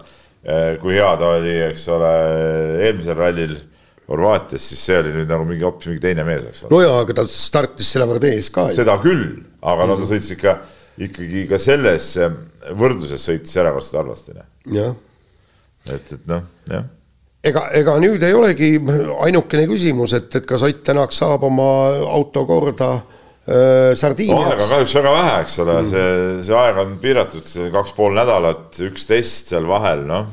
kui 0.83 0.97
hea 0.97 1.11
ta 1.21 1.35
oli, 1.39 1.53
eks 1.69 1.85
ole, 1.95 2.15
eelmisel 2.89 3.19
rallil 3.19 3.59
Horvaatias, 4.13 4.65
siis 4.73 4.81
see 4.83 4.97
oli 4.99 5.13
nüüd 5.15 5.31
nagu 5.31 5.45
mingi 5.47 5.65
hoopis 5.65 5.89
mingi 5.89 6.03
teine 6.03 6.25
mees, 6.27 6.43
eks 6.49 6.65
ole. 6.65 6.73
no 6.75 6.81
jaa, 6.83 6.97
aga 7.05 7.15
ta 7.21 7.27
startis 7.31 7.93
selle 7.95 8.09
võrra 8.11 8.33
ees 8.33 8.51
ka. 8.53 8.67
seda 8.75 8.97
küll, 9.01 9.29
aga 9.73 9.87
no 9.89 9.97
ta 10.01 10.09
sõitis 10.11 10.35
ikka, 10.35 10.57
ikkagi 11.07 11.45
ka 11.51 11.61
selles 11.63 12.09
võrdluses 12.81 13.23
sõitis 13.23 13.55
erakordselt 13.63 14.01
halvasti. 14.03 14.35
Noh. 14.37 14.51
jah. 14.75 14.99
et, 15.95 16.13
et 16.19 16.27
noh, 16.29 16.43
jah 16.73 16.91
ega, 17.47 17.65
ega 17.79 17.97
nüüd 18.03 18.23
ei 18.27 18.35
olegi 18.37 18.75
ainukene 19.27 19.67
küsimus, 19.71 20.15
et, 20.19 20.29
et 20.39 20.47
kas 20.49 20.63
Ott 20.67 20.83
Tänak 20.87 21.15
saab 21.15 21.47
oma 21.49 21.69
auto 22.15 22.45
korda 22.47 22.95
Sardiinias. 23.43 24.53
aega 24.53 24.67
kahjuks 24.71 24.93
väga 24.95 25.13
vähe, 25.17 25.33
eks 25.43 25.57
ole 25.65 25.75
mm., 25.81 25.89
see, 25.91 26.43
see 26.47 26.55
aeg 26.61 26.77
on 26.79 26.93
piiratud, 27.03 27.49
kaks 27.75 27.91
pool 27.97 28.15
nädalat, 28.15 28.79
üks 28.87 29.09
test 29.09 29.51
seal 29.51 29.67
vahel, 29.67 30.05
noh. 30.07 30.29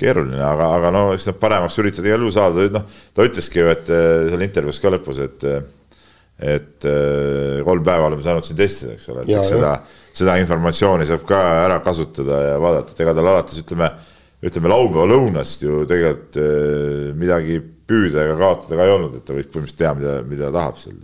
keeruline, 0.00 0.40
aga, 0.40 0.70
aga 0.78 0.92
no 0.96 1.02
eks 1.12 1.28
nad 1.28 1.38
paremaks 1.42 1.76
üritavad 1.82 2.08
igal 2.08 2.24
juhul 2.24 2.34
saada, 2.34 2.64
noh, 2.72 2.86
ta 3.12 3.28
ütleski 3.28 3.60
ju, 3.60 3.68
et 3.68 3.92
äh, 3.92 4.30
seal 4.32 4.46
intervjuus 4.48 4.80
ka 4.80 4.94
lõpus, 4.96 5.20
et 5.26 5.48
et 6.42 6.88
äh, 6.88 7.60
kolm 7.68 7.84
päeva 7.84 8.08
oleme 8.08 8.24
saanud 8.24 8.48
siin 8.48 8.56
testida, 8.58 8.96
eks 8.96 9.12
ole, 9.12 9.26
et 9.26 9.34
ja, 9.34 9.44
seda, 9.46 9.76
seda 10.16 10.40
informatsiooni 10.40 11.04
saab 11.06 11.28
ka 11.28 11.44
ära 11.66 11.78
kasutada 11.84 12.40
ja 12.48 12.58
vaadata, 12.64 12.96
et 12.96 13.04
ega 13.04 13.14
tal 13.18 13.28
alates 13.28 13.60
ütleme, 13.60 13.92
ütleme 14.42 14.72
laupäeva 14.72 15.04
lõunast 15.12 15.68
ju 15.68 15.84
tegelikult 15.86 16.40
midagi 17.20 17.60
püüda 17.60 18.24
ega 18.24 18.40
kaotada 18.40 18.80
ka 18.80 18.88
ei 18.88 18.96
olnud, 18.96 19.20
et 19.20 19.28
ta 19.28 19.36
võis 19.36 19.52
põhimõtteliselt 19.52 19.84
teha, 19.84 19.98
mida, 20.00 20.22
mida 20.26 20.48
tahab 20.56 20.80
seal 20.80 20.96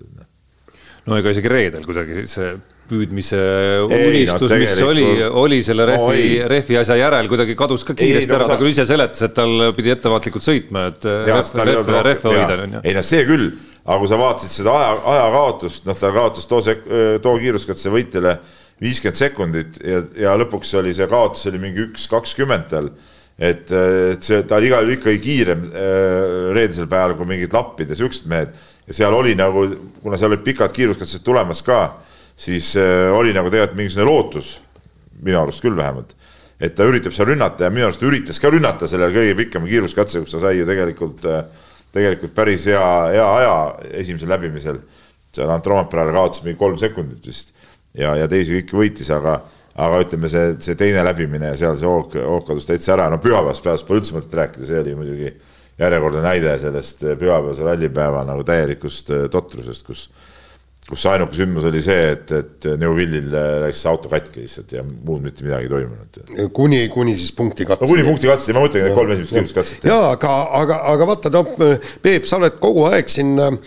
no 1.08 1.18
ega 1.20 1.32
isegi 1.34 1.52
reedel 1.52 1.86
kuidagi 1.86 2.26
see 2.30 2.52
püüdmise 2.88 3.38
unistus 3.84 4.52
no,, 4.52 4.58
mis 4.60 4.76
oli, 4.84 5.06
oli 5.26 5.58
selle 5.64 5.86
rehvi 5.90 6.28
no,, 6.38 6.48
rehvi 6.52 6.78
asja 6.80 6.96
järel 6.98 7.28
kuidagi 7.30 7.56
kadus 7.58 7.84
ka 7.86 7.96
kiiresti 7.98 8.30
ei, 8.30 8.36
ära 8.36 8.46
no,, 8.46 8.52
ta 8.52 8.60
küll 8.60 8.72
ise 8.72 8.86
seletas, 8.88 9.20
et 9.26 9.34
tal 9.36 9.68
pidi 9.76 9.92
ettevaatlikult 9.92 10.46
sõitma, 10.46 10.86
et 10.92 11.08
rehve 12.06 12.32
hoida. 12.32 12.80
ei 12.82 12.96
no 12.96 13.04
see 13.06 13.26
küll, 13.28 13.50
aga 13.84 13.98
kui 14.02 14.12
sa 14.12 14.20
vaatasid 14.20 14.54
seda 14.60 14.78
aja, 14.78 14.94
ajakaotust, 15.16 15.84
noh, 15.88 16.00
ta 16.00 16.14
kaotas 16.16 16.48
too 16.48 16.62
sek-, 16.64 16.88
too 17.24 17.36
kiiruskatse 17.42 17.92
võitjale 17.92 18.38
viiskümmend 18.82 19.20
sekundit 19.20 19.78
ja, 19.82 20.02
ja 20.28 20.34
lõpuks 20.38 20.72
oli 20.78 20.94
see 20.96 21.08
kaotus 21.10 21.48
oli 21.50 21.60
mingi 21.62 21.84
üks 21.88 22.08
kakskümmend 22.10 22.68
tal. 22.72 22.92
Et, 23.38 23.70
et 23.70 24.24
see, 24.26 24.40
ta 24.50 24.56
oli 24.56 24.66
igal 24.66 24.82
juhul 24.82 24.96
ikkagi 24.96 25.20
kiirem 25.22 25.60
reedesel 26.56 26.88
päeval 26.90 27.14
kui 27.20 27.28
mingid 27.28 27.52
lappid 27.54 27.92
ja 27.92 27.98
siuksed 28.00 28.26
mehed 28.30 28.50
ja 28.88 28.96
seal 28.96 29.14
oli 29.14 29.34
nagu, 29.36 29.66
kuna 30.02 30.18
seal 30.18 30.32
olid 30.32 30.44
pikad 30.46 30.72
kiiruskatsed 30.74 31.24
tulemas 31.24 31.60
ka, 31.66 31.82
siis 32.36 32.72
äh, 32.80 33.08
oli 33.12 33.34
nagu 33.36 33.50
tegelikult 33.52 33.78
mingisugune 33.78 34.08
lootus, 34.08 34.54
minu 35.22 35.40
arust 35.42 35.62
küll 35.64 35.76
vähemalt, 35.76 36.14
et 36.60 36.74
ta 36.74 36.86
üritab 36.88 37.14
seal 37.14 37.28
rünnata 37.32 37.68
ja 37.68 37.72
minu 37.74 37.88
arust 37.88 38.02
üritas 38.06 38.40
ka 38.40 38.50
rünnata 38.54 38.88
sellel 38.90 39.12
kõige 39.14 39.36
pikema 39.42 39.68
kiiruskatse, 39.68 40.22
kus 40.24 40.34
ta 40.34 40.42
sai 40.46 40.56
ju 40.58 40.68
tegelikult, 40.68 41.28
äh, 41.28 41.44
tegelikult 41.92 42.34
päris 42.36 42.64
hea, 42.70 42.88
hea 43.12 43.28
aja 43.42 43.54
esimesel 44.00 44.32
läbimisel. 44.32 44.80
seal 45.34 45.50
Antroompeale 45.52 46.12
kaotas 46.12 46.40
mingi 46.42 46.56
kolm 46.58 46.78
sekundit 46.80 47.26
vist 47.28 47.52
ja, 47.92 48.14
ja 48.16 48.28
teisi 48.28 48.56
kõiki 48.56 48.78
võitis, 48.78 49.10
aga, 49.12 49.34
aga 49.76 50.00
ütleme, 50.00 50.30
see, 50.32 50.54
see 50.64 50.78
teine 50.78 51.04
läbimine 51.04 51.52
ja 51.52 51.58
seal 51.60 51.76
see 51.76 51.88
hoog, 51.88 52.16
hoog 52.16 52.46
kadus 52.48 52.66
täitsa 52.66 52.94
ära, 52.96 53.10
no 53.12 53.20
pühapäevast 53.22 53.64
päevast 53.64 53.86
pole 53.86 54.00
üldse 54.00 54.16
mõtet 54.16 54.38
rääkida, 54.40 54.66
see 54.68 54.80
oli 54.80 54.96
muidugi 54.96 55.34
järjekordne 55.78 56.24
näide 56.24 56.56
sellest 56.58 57.04
pühapäevase 57.04 57.66
rallipäeva 57.66 58.24
nagu 58.26 58.44
täielikust 58.46 59.14
äh, 59.14 59.28
totrusest, 59.32 59.86
kus 59.86 60.08
kus 60.88 61.04
ainuke 61.10 61.36
sündmus 61.36 61.66
oli 61.68 61.82
see, 61.84 62.04
et, 62.14 62.30
et 62.32 62.66
Neuvillil 62.80 63.26
läks 63.64 63.82
auto 63.90 64.08
katki 64.08 64.40
lihtsalt 64.40 64.70
ja 64.72 64.84
muud 64.84 65.20
mitte 65.20 65.44
midagi 65.44 65.68
ei 65.68 65.72
toimunud. 65.72 66.48
kuni, 66.56 66.78
kuni 66.92 67.16
siis 67.16 67.34
punkti 67.36 67.66
katseni. 67.68 67.84
no 67.84 67.92
kuni 67.92 68.06
punkti 68.06 68.30
katseni, 68.30 68.56
ma 68.56 68.62
mõtlengi 68.64 68.88
need 68.88 68.96
kolm 68.96 69.12
esimest 69.12 69.34
kiiruskatset. 69.36 69.84
jaa, 69.90 70.06
aga, 70.14 70.32
aga, 70.62 70.78
aga 70.94 71.10
vaata, 71.10 71.32
no 71.34 71.44
Peep, 72.02 72.24
sa 72.24 72.38
oled 72.40 72.56
kogu 72.62 72.86
aeg 72.88 73.12
siin 73.12 73.36
äh, 73.44 73.58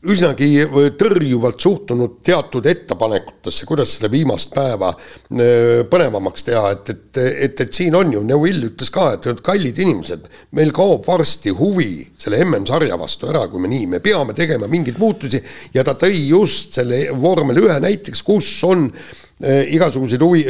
üsnagi 0.00 0.64
tõrjuvalt 0.96 1.60
suhtunud 1.60 2.20
teatud 2.24 2.64
ettepanekutesse, 2.70 3.66
kuidas 3.68 3.92
seda 3.96 4.08
viimast 4.12 4.54
päeva 4.54 4.94
äh, 4.94 5.82
põnevamaks 5.90 6.46
teha, 6.46 6.70
et, 6.76 6.92
et, 6.94 7.20
et, 7.20 7.64
et 7.66 7.80
siin 7.80 7.96
on 7.98 8.12
ju, 8.14 8.22
Neuvill 8.24 8.70
ütles 8.70 8.92
ka, 8.94 9.10
et 9.18 9.42
kallid 9.44 9.80
inimesed, 9.84 10.28
meil 10.56 10.72
kaob 10.76 11.04
varsti 11.08 11.52
huvi 11.56 11.92
selle 12.20 12.40
MM-sarja 12.46 12.96
vastu 13.00 13.28
ära, 13.28 13.44
kui 13.52 13.60
me 13.60 13.72
nii, 13.72 13.90
me 13.96 14.00
peame 14.04 14.36
tegema 14.36 14.70
mingeid 14.70 15.00
muutusi 15.00 15.42
ja 15.74 15.84
ta 15.84 15.96
tõi 16.00 16.16
just 16.30 16.80
selle 16.80 17.08
vormel 17.20 17.60
ühe 17.66 17.80
näiteks, 17.84 18.24
kus 18.24 18.54
on 18.68 18.88
äh, 18.88 19.66
igasuguseid 19.76 20.24
huvi, 20.24 20.46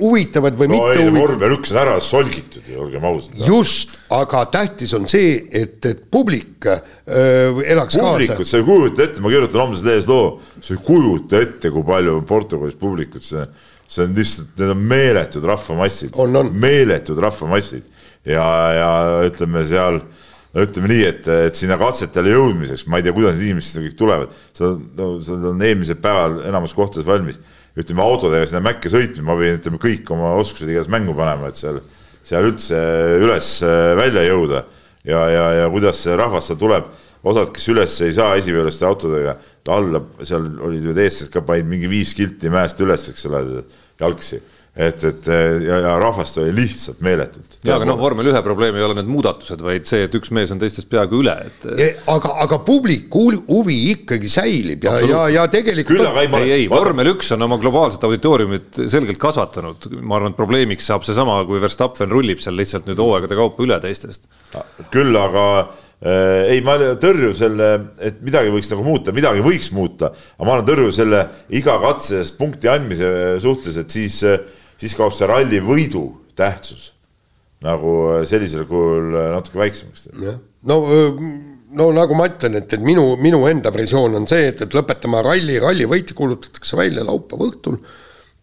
huvitavad 0.00 0.56
või 0.58 0.70
no, 0.70 0.76
mitte 0.76 1.02
huvitavad. 1.02 1.18
vormel 1.20 1.54
üks 1.58 1.72
on 1.74 1.80
ära 1.82 1.96
solgitud 2.04 2.70
olgem 2.80 3.04
ausad. 3.10 3.36
just, 3.46 3.96
aga 4.16 4.44
tähtis 4.52 4.94
on 4.96 5.08
see, 5.10 5.36
et, 5.52 5.78
et 5.86 6.04
publik 6.12 6.68
äh, 6.70 6.80
elaks 7.74 7.98
publikut, 8.00 8.40
kaasa. 8.40 8.50
sa 8.52 8.62
ei 8.62 8.66
kujuta 8.68 9.04
ette, 9.06 9.24
ma 9.24 9.32
kirjutan 9.32 9.64
homses 9.64 9.84
lehes 9.86 10.08
loo, 10.10 10.38
sa 10.60 10.74
ei 10.76 10.80
kujuta 10.86 11.42
ette, 11.44 11.72
kui 11.74 11.86
palju 11.86 12.16
on 12.18 12.24
Portugalis 12.28 12.78
publikut, 12.80 13.24
see, 13.26 13.44
see 13.90 14.06
on 14.06 14.16
lihtsalt, 14.16 14.56
need 14.60 14.74
on 14.74 14.88
meeletud 14.94 15.46
rahvamassid. 15.52 16.18
meeletud 16.50 17.22
rahvamassid 17.22 17.86
ja, 18.24 18.48
ja 18.76 18.90
ütleme 19.28 19.64
seal 19.68 20.02
ütleme 20.50 20.90
nii, 20.90 21.02
et, 21.06 21.28
et 21.46 21.58
sinna 21.58 21.76
katsetele 21.78 22.32
jõudmiseks, 22.32 22.88
ma 22.90 22.98
ei 22.98 23.06
tea, 23.06 23.14
kuidas 23.14 23.36
need 23.36 23.52
inimesed 23.52 23.84
kõik 23.84 23.96
tulevad, 23.98 24.36
seal 24.56 24.80
no, 24.98 25.12
seal 25.22 25.44
on 25.52 25.62
eelmisel 25.62 26.00
päeval 26.02 26.40
enamus 26.50 26.74
kohtades 26.74 27.06
valmis 27.06 27.38
ütleme 27.78 28.02
autodega 28.04 28.48
sinna 28.48 28.62
Mäkke 28.64 28.90
sõitma, 28.92 29.30
ma 29.30 29.38
võin, 29.38 29.60
ütleme 29.60 29.80
kõik 29.82 30.10
oma 30.14 30.34
oskused 30.40 30.70
igas 30.72 30.90
mängu 30.90 31.14
panema, 31.16 31.50
et 31.50 31.60
seal, 31.60 31.80
seal 32.26 32.48
üldse 32.50 32.80
üles 33.20 33.52
äh, 33.66 33.92
välja 33.98 34.26
jõuda. 34.26 34.64
ja, 35.04 35.22
ja, 35.32 35.46
ja 35.62 35.70
kuidas 35.72 36.02
see 36.04 36.16
rahvas 36.18 36.50
seal 36.50 36.58
tuleb, 36.60 36.90
osad, 37.24 37.52
kes 37.54 37.68
üles 37.72 37.94
ei 38.04 38.12
saa 38.16 38.36
esiveoliste 38.40 38.86
autodega, 38.88 39.36
alla, 39.70 40.02
seal 40.26 40.48
olid 40.66 40.88
ju 40.88 40.94
eestlased 40.96 41.32
ka 41.32 41.44
panid 41.46 41.68
mingi 41.70 41.88
viis 41.88 42.14
kilti 42.16 42.50
mäest 42.50 42.80
üles, 42.82 43.06
eks 43.12 43.28
ole, 43.30 43.62
jalgsi 44.00 44.40
et, 44.76 45.02
et 45.04 45.28
ja, 45.66 45.78
ja 45.82 45.94
rahvast 45.98 46.38
oli 46.38 46.52
lihtsalt 46.54 47.00
meeletult. 47.02 47.56
ja 47.66 47.74
aga 47.74 47.88
noh, 47.88 47.96
vormel 47.98 48.28
ühe 48.30 48.42
probleem 48.44 48.76
ei 48.78 48.84
ole 48.86 48.94
need 49.00 49.08
muudatused, 49.10 49.58
vaid 49.66 49.88
see, 49.88 50.04
et 50.06 50.14
üks 50.14 50.30
mees 50.34 50.52
on 50.54 50.60
teistest 50.62 50.86
peaaegu 50.92 51.18
üle, 51.24 51.34
et. 51.48 51.66
aga, 52.10 52.36
aga 52.44 52.60
publiku 52.66 53.26
huvi 53.48 53.80
ikkagi 53.96 54.30
säilib 54.30 54.86
ja, 54.86 54.94
ja, 55.02 55.24
ja 55.34 55.48
tegelikult. 55.50 56.06
ei, 56.22 56.54
ei, 56.54 56.70
vormel 56.70 57.12
üks 57.16 57.32
on 57.34 57.42
oma 57.48 57.58
globaalset 57.62 58.06
auditooriumit 58.06 58.82
selgelt 58.86 59.18
kasvatanud, 59.20 59.90
ma 60.00 60.20
arvan, 60.20 60.36
et 60.36 60.38
probleemiks 60.38 60.86
saab 60.92 61.06
seesama, 61.06 61.40
kui 61.50 61.58
Verstappen 61.62 62.12
rullib 62.12 62.42
seal 62.42 62.54
lihtsalt 62.60 62.86
nüüd 62.86 63.02
hooaegade 63.02 63.38
kaupa 63.38 63.66
üle 63.66 63.80
teistest. 63.82 64.30
küll 64.94 65.18
aga 65.18 65.44
äh, 65.58 66.54
ei, 66.54 66.62
ma 66.62 66.78
tõrju 67.02 67.34
selle, 67.42 67.72
et 67.98 68.22
midagi 68.22 68.54
võiks 68.54 68.70
nagu 68.70 68.86
muuta, 68.86 69.10
midagi 69.18 69.42
võiks 69.42 69.74
muuta, 69.74 70.14
aga 70.38 70.46
ma 70.46 70.56
olen 70.60 70.70
tõrju 70.70 70.94
selle 70.94 71.26
iga 71.58 71.74
katse 71.82 72.22
eest 72.22 72.38
punkti 72.38 72.70
andmise 72.70 73.10
suhtes, 73.42 73.82
et 73.82 73.98
siis 73.98 74.22
äh, 74.30 74.38
siis 74.80 74.96
kaob 74.98 75.14
see 75.16 75.28
ralli 75.28 75.60
võidu 75.64 76.06
tähtsus 76.38 76.90
nagu 77.64 77.96
äh, 78.14 78.22
sellisel 78.28 78.66
kujul 78.68 79.14
äh, 79.14 79.30
natuke 79.34 79.60
väiksemaks. 79.60 80.08
no, 80.68 80.78
no 81.76 81.88
nagu 81.96 82.16
ma 82.18 82.28
ütlen, 82.30 82.56
et, 82.60 82.72
et 82.72 82.84
minu, 82.84 83.14
minu 83.20 83.42
enda 83.50 83.72
versioon 83.74 84.16
on 84.20 84.28
see, 84.30 84.48
et, 84.52 84.62
et 84.64 84.76
lõpetame 84.76 85.22
ralli, 85.26 85.58
ralli 85.62 85.88
võitja 85.88 86.16
kuulutatakse 86.18 86.78
välja 86.80 87.04
laupäeva 87.06 87.50
õhtul 87.50 87.80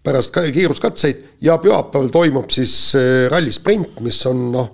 pärast 0.08 0.38
kiiruskatseid 0.54 1.24
ja 1.44 1.58
pühapäeval 1.62 2.12
toimub 2.14 2.52
siis 2.54 2.76
äh, 2.98 3.26
ralli 3.34 3.54
sprint, 3.54 3.98
mis 4.06 4.22
on 4.30 4.50
noh, 4.54 4.74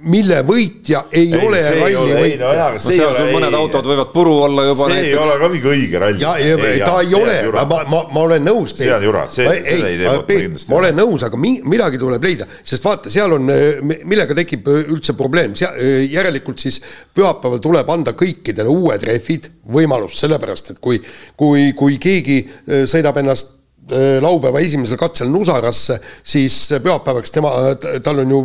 mille 0.00 0.40
võitja 0.46 1.02
ei, 1.12 1.28
ei 1.28 1.46
ole 1.46 1.60
ralli 1.76 2.14
võitja. 2.16 2.50
no, 2.50 2.80
seal 2.82 3.16
sul 3.16 3.30
mõned 3.34 3.50
ei, 3.50 3.58
autod 3.58 3.88
võivad 3.90 4.12
puru 4.14 4.36
olla 4.46 4.64
juba 4.68 4.86
see 4.88 4.94
näiteks. 4.94 5.10
ei 5.10 5.18
ole 5.20 5.36
ka 5.42 5.50
mingi 5.52 5.70
õige 5.74 6.00
ralli. 6.02 6.22
ja, 6.24 6.32
ja 6.40 6.56
ei, 6.70 6.80
ta 6.84 6.94
ei 7.04 7.14
ole, 7.18 7.36
ma, 7.52 7.80
ma, 7.90 8.00
ma 8.14 8.24
olen 8.24 8.46
nõus. 8.46 8.74
see 8.78 8.90
on 8.94 9.04
jura, 9.04 9.26
see, 9.30 9.44
seda 9.44 9.92
ei 9.92 10.00
tee 10.00 10.08
ma 10.08 10.24
kindlasti. 10.30 10.70
ma 10.72 10.80
olen 10.80 10.98
nõus, 11.02 11.26
aga 11.28 11.40
mi, 11.44 11.52
midagi 11.74 12.00
tuleb 12.00 12.26
leida, 12.30 12.48
sest 12.72 12.88
vaata, 12.88 13.12
seal 13.12 13.36
on, 13.36 13.52
millega 14.00 14.36
tekib 14.38 14.72
üldse 14.80 15.16
probleem, 15.18 15.54
järelikult 15.54 16.64
siis 16.64 16.80
pühapäeval 17.16 17.62
tuleb 17.62 17.94
anda 17.96 18.16
kõikidele 18.18 18.72
uued 18.72 19.08
rehvid, 19.10 19.52
võimalus, 19.70 20.16
sellepärast 20.22 20.74
et 20.74 20.82
kui, 20.82 21.00
kui, 21.38 21.70
kui 21.78 22.00
keegi 22.02 22.42
sõidab 22.90 23.20
ennast 23.20 23.59
Äh, 23.59 23.59
laupäeva 24.22 24.60
esimesel 24.62 24.98
katsel 25.00 25.30
Nusarasse, 25.32 25.96
siis 26.22 26.56
pühapäevaks 26.82 27.32
tema, 27.34 27.50
tal 28.04 28.22
on 28.22 28.34
ju. 28.36 28.42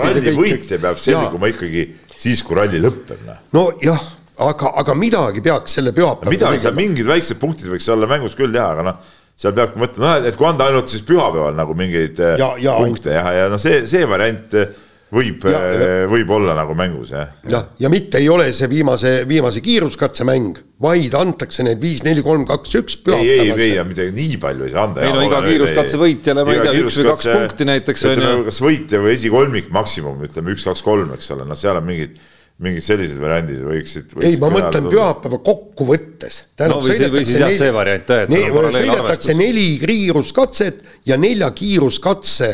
ralli 0.00 0.34
võitja 0.36 0.80
peab 0.82 1.00
selguma 1.00 1.48
ikkagi 1.52 1.86
siis, 2.16 2.42
kui 2.44 2.58
ralli 2.58 2.82
lõpeb. 2.82 3.24
Noh. 3.28 3.42
nojah, 3.56 4.06
aga, 4.44 4.72
aga 4.82 4.96
midagi 4.98 5.44
peaks 5.44 5.78
selle 5.78 5.94
pühapäeva 5.96 6.28
no,. 6.28 6.34
midagi 6.34 6.64
seal 6.64 6.76
mingid 6.78 7.08
väiksed 7.08 7.40
punktid 7.40 7.70
võiks 7.72 7.88
olla 7.94 8.08
mängus 8.10 8.36
küll 8.38 8.54
jah, 8.54 8.74
aga 8.74 8.88
noh, 8.90 9.12
seal 9.38 9.54
peabki 9.56 9.80
mõtlema, 9.82 10.16
noh, 10.18 10.28
et 10.30 10.38
kui 10.38 10.48
anda 10.48 10.68
ainult 10.70 10.92
siis 10.92 11.06
pühapäeval 11.08 11.56
nagu 11.58 11.76
mingeid 11.78 12.20
ja, 12.38 12.52
ja, 12.60 12.76
punkte 12.82 13.14
ja, 13.16 13.24
ja 13.38 13.46
noh, 13.52 13.62
see, 13.62 13.82
see 13.90 14.04
variant 14.10 14.58
võib, 15.14 15.46
äh, 15.48 16.04
võib 16.10 16.30
olla 16.34 16.56
nagu 16.58 16.74
mängus 16.78 17.12
jah. 17.14 17.30
jah, 17.50 17.68
ja 17.80 17.90
mitte 17.92 18.20
ei 18.22 18.28
ole 18.32 18.48
see 18.56 18.68
viimase, 18.70 19.14
viimase 19.30 19.62
kiiruskatsemäng, 19.64 20.60
vaid 20.84 21.14
antakse 21.18 21.66
need 21.66 21.80
viis, 21.82 22.02
neli, 22.06 22.24
kolm, 22.26 22.44
kaks, 22.48 22.76
üks. 22.80 22.98
ei, 23.14 23.30
ei, 23.38 23.54
ei, 23.54 23.72
midagi 23.86 24.14
nii 24.16 24.38
palju 24.42 24.68
ei 24.68 24.74
saa 24.74 24.86
anda. 24.88 25.06
ei 25.06 25.14
no 25.14 25.24
iga 25.24 25.40
kiiruskatse 25.46 26.00
võitjale, 26.00 26.46
ma 26.46 26.56
ei 26.56 26.62
tea, 26.66 26.76
üks 26.82 27.00
või 27.00 27.10
kaks 27.12 27.30
punkti 27.30 27.68
näiteks 27.70 28.06
on 28.10 28.24
ju. 28.26 28.36
kas 28.50 28.62
võitja 28.64 29.02
või 29.04 29.14
esikolmik 29.16 29.74
maksimum, 29.74 30.22
ütleme 30.26 30.54
üks, 30.56 30.66
kaks, 30.66 30.84
kolm, 30.86 31.14
eks 31.16 31.30
ole, 31.36 31.48
noh, 31.48 31.58
seal 31.58 31.80
on 31.80 31.86
mingid 31.88 32.18
mingid 32.62 32.84
sellised 32.86 33.18
variandid 33.18 33.64
võiksid, 33.66 34.12
võiksid. 34.14 34.28
ei, 34.28 34.36
ma 34.38 34.46
mõtlen 34.52 34.84
pühapäeva 34.86 35.40
kokkuvõttes. 35.42 36.36
no 36.62 36.76
või 36.78 36.92
siis, 36.94 37.08
või 37.10 37.24
siis 37.26 37.40
jah, 37.42 37.50
see 37.58 37.72
variant 37.74 38.12
jah, 38.14 38.28
sõidetakse 38.30 39.34
neli 39.34 39.66
kiiruskatset 39.82 40.84
ja 41.10 41.18
nelja 41.18 41.50
kiiruskatse 41.56 42.52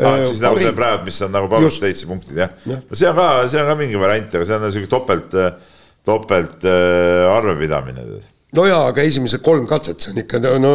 ah,. 0.00 0.20
siis 0.24 0.40
nagu 0.42 0.60
see 0.60 0.72
praegu, 0.76 1.06
mis 1.08 1.20
on 1.26 1.34
nagu 1.34 1.50
Power 1.52 1.72
State'i 1.74 2.08
punktid 2.08 2.38
jah 2.40 2.52
ja. 2.64 2.78
ja., 2.78 2.98
see 2.98 3.10
on 3.10 3.18
ka, 3.18 3.28
see 3.52 3.62
on 3.62 3.70
ka 3.72 3.78
mingi 3.80 4.00
variant, 4.00 4.36
aga 4.38 4.48
see 4.48 4.58
on 4.58 4.74
sihuke 4.74 4.90
topelt, 4.92 5.36
topelt 6.06 6.64
äh, 6.68 7.26
arvepidamine. 7.32 8.06
no 8.56 8.68
jaa, 8.68 8.86
aga 8.92 9.04
esimesed 9.08 9.44
kolm 9.44 9.68
katset, 9.70 10.00
see 10.00 10.14
on 10.14 10.22
ikka 10.24 10.40
no 10.62 10.74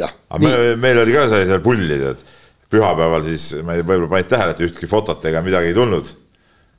jah. 0.00 0.16
aga 0.30 0.42
me, 0.46 0.72
meil 0.80 1.02
oli 1.04 1.16
ka 1.16 1.28
see 1.34 1.44
seal 1.50 1.62
pulli, 1.64 2.00
tead, 2.00 2.24
pühapäeval 2.72 3.28
siis, 3.28 3.50
ma 3.66 3.76
ei, 3.76 3.84
võib-olla 3.84 4.10
panid 4.16 4.32
tähele, 4.32 4.56
et 4.56 4.66
ühtki 4.70 4.88
fotot 4.88 5.24
ega 5.28 5.44
midagi 5.44 5.72
ei 5.72 5.76
tulnud. 5.76 6.12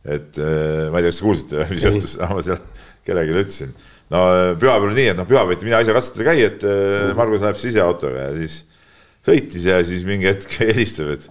et 0.03 0.41
äh, 0.41 0.89
ma 0.91 0.99
ei 0.99 1.05
tea, 1.05 1.13
kas 1.13 1.21
te 1.21 1.27
kuulsite, 1.29 1.65
mis 1.73 1.87
juhtus, 1.89 2.17
ma 2.25 2.41
seal 2.41 2.61
kellelegi 3.05 3.37
ütlesin. 3.37 3.73
no 4.13 4.25
pühapäeval 4.57 4.89
oli 4.89 5.01
nii, 5.03 5.09
et 5.13 5.21
noh, 5.21 5.29
pühapäeviti 5.29 5.69
mina 5.69 5.81
ei 5.81 5.89
saa 5.89 6.01
katsetel 6.01 6.31
käia, 6.31 6.51
et 6.51 6.65
mm. 6.65 7.17
Margus 7.19 7.45
läheb 7.45 7.59
siseautoga 7.61 8.29
ja 8.31 8.37
siis 8.41 8.63
sõitis 9.23 9.67
ja 9.69 9.79
siis 9.85 10.03
mingi 10.07 10.29
hetk 10.29 10.57
helistab, 10.61 11.13
et, 11.15 11.29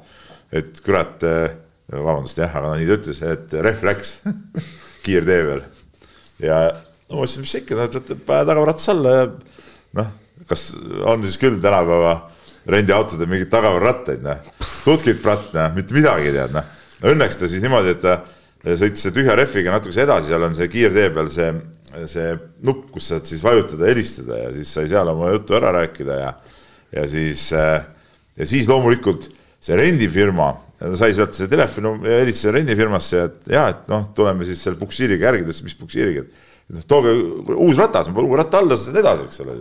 et 0.62 0.82
kurat, 0.84 1.22
äh, 1.28 1.54
vabandust 1.92 2.40
jah, 2.40 2.52
aga 2.58 2.72
no 2.72 2.78
nii 2.80 2.88
ta 2.88 2.98
ütles, 3.00 3.22
et 3.34 3.56
rehv 3.68 3.86
läks 3.88 4.16
kiirtee 5.04 5.40
peal. 5.48 5.64
ja 6.42 6.60
no 6.72 7.20
ma 7.20 7.26
ütlesin, 7.26 7.46
mis 7.46 7.56
ikka, 7.60 7.78
no 7.78 7.88
võtab 7.88 8.28
tagavarratas 8.28 8.92
alla 8.94 9.16
ja 9.16 9.24
noh, 10.00 10.12
kas 10.48 10.70
on 11.08 11.24
siis 11.26 11.38
küll 11.40 11.60
tänapäeva 11.62 12.14
rendiautodel 12.72 13.28
mingeid 13.30 13.50
tagavarrattaid, 13.52 14.22
noh. 14.24 14.52
tutkit 14.84 15.18
pratt, 15.22 15.50
noh, 15.56 15.72
mitte 15.76 15.96
midagi 15.96 16.30
tead, 16.34 16.54
noh. 16.54 16.78
Õnneks 17.02 17.40
ta 17.40 17.48
siis 17.50 17.64
niimoodi, 17.64 17.96
et 17.96 18.02
ta 18.04 18.20
sõitis 18.78 19.10
tühja 19.14 19.34
rehviga 19.38 19.74
natukese 19.74 20.04
edasi, 20.04 20.30
seal 20.30 20.46
on 20.46 20.54
see 20.54 20.68
kiirtee 20.70 21.08
peal 21.14 21.30
see, 21.32 21.48
see 22.10 22.28
nupp, 22.66 22.86
kus 22.94 23.10
saad 23.10 23.26
siis 23.26 23.42
vajutada, 23.42 23.88
helistada 23.90 24.38
ja 24.38 24.52
siis 24.54 24.70
sai 24.70 24.86
seal 24.90 25.10
oma 25.10 25.32
juttu 25.34 25.58
ära 25.58 25.72
rääkida 25.74 26.18
ja 26.20 26.30
ja 26.92 27.06
siis, 27.08 27.48
äh, 27.56 27.82
ja 28.36 28.48
siis 28.48 28.68
loomulikult 28.70 29.28
see 29.62 29.78
rendifirma, 29.78 30.52
ta 30.78 30.92
sai 30.98 31.14
sealt 31.16 31.36
see 31.38 31.50
telefoni, 31.50 31.94
helistas 32.08 32.54
rendifirmasse, 32.56 33.26
et 33.28 33.52
ja, 33.54 33.68
et 33.72 33.84
noh, 33.90 34.08
tuleme 34.16 34.46
siis 34.48 34.62
selle 34.64 34.80
puksiiriga 34.80 35.30
järgi, 35.30 35.46
ta 35.46 35.52
ütles, 35.52 35.64
mis 35.68 35.78
puksiiriga, 35.78 36.24
et 36.26 36.76
noh, 36.76 36.86
tooge 36.90 37.14
uus 37.54 37.78
ratas, 37.78 38.10
ma 38.10 38.18
panen 38.18 38.30
uue 38.30 38.40
ratta 38.40 38.62
alla, 38.62 38.78
saad 38.78 38.98
edasi, 39.02 39.28
eks 39.28 39.44
ole. 39.44 39.60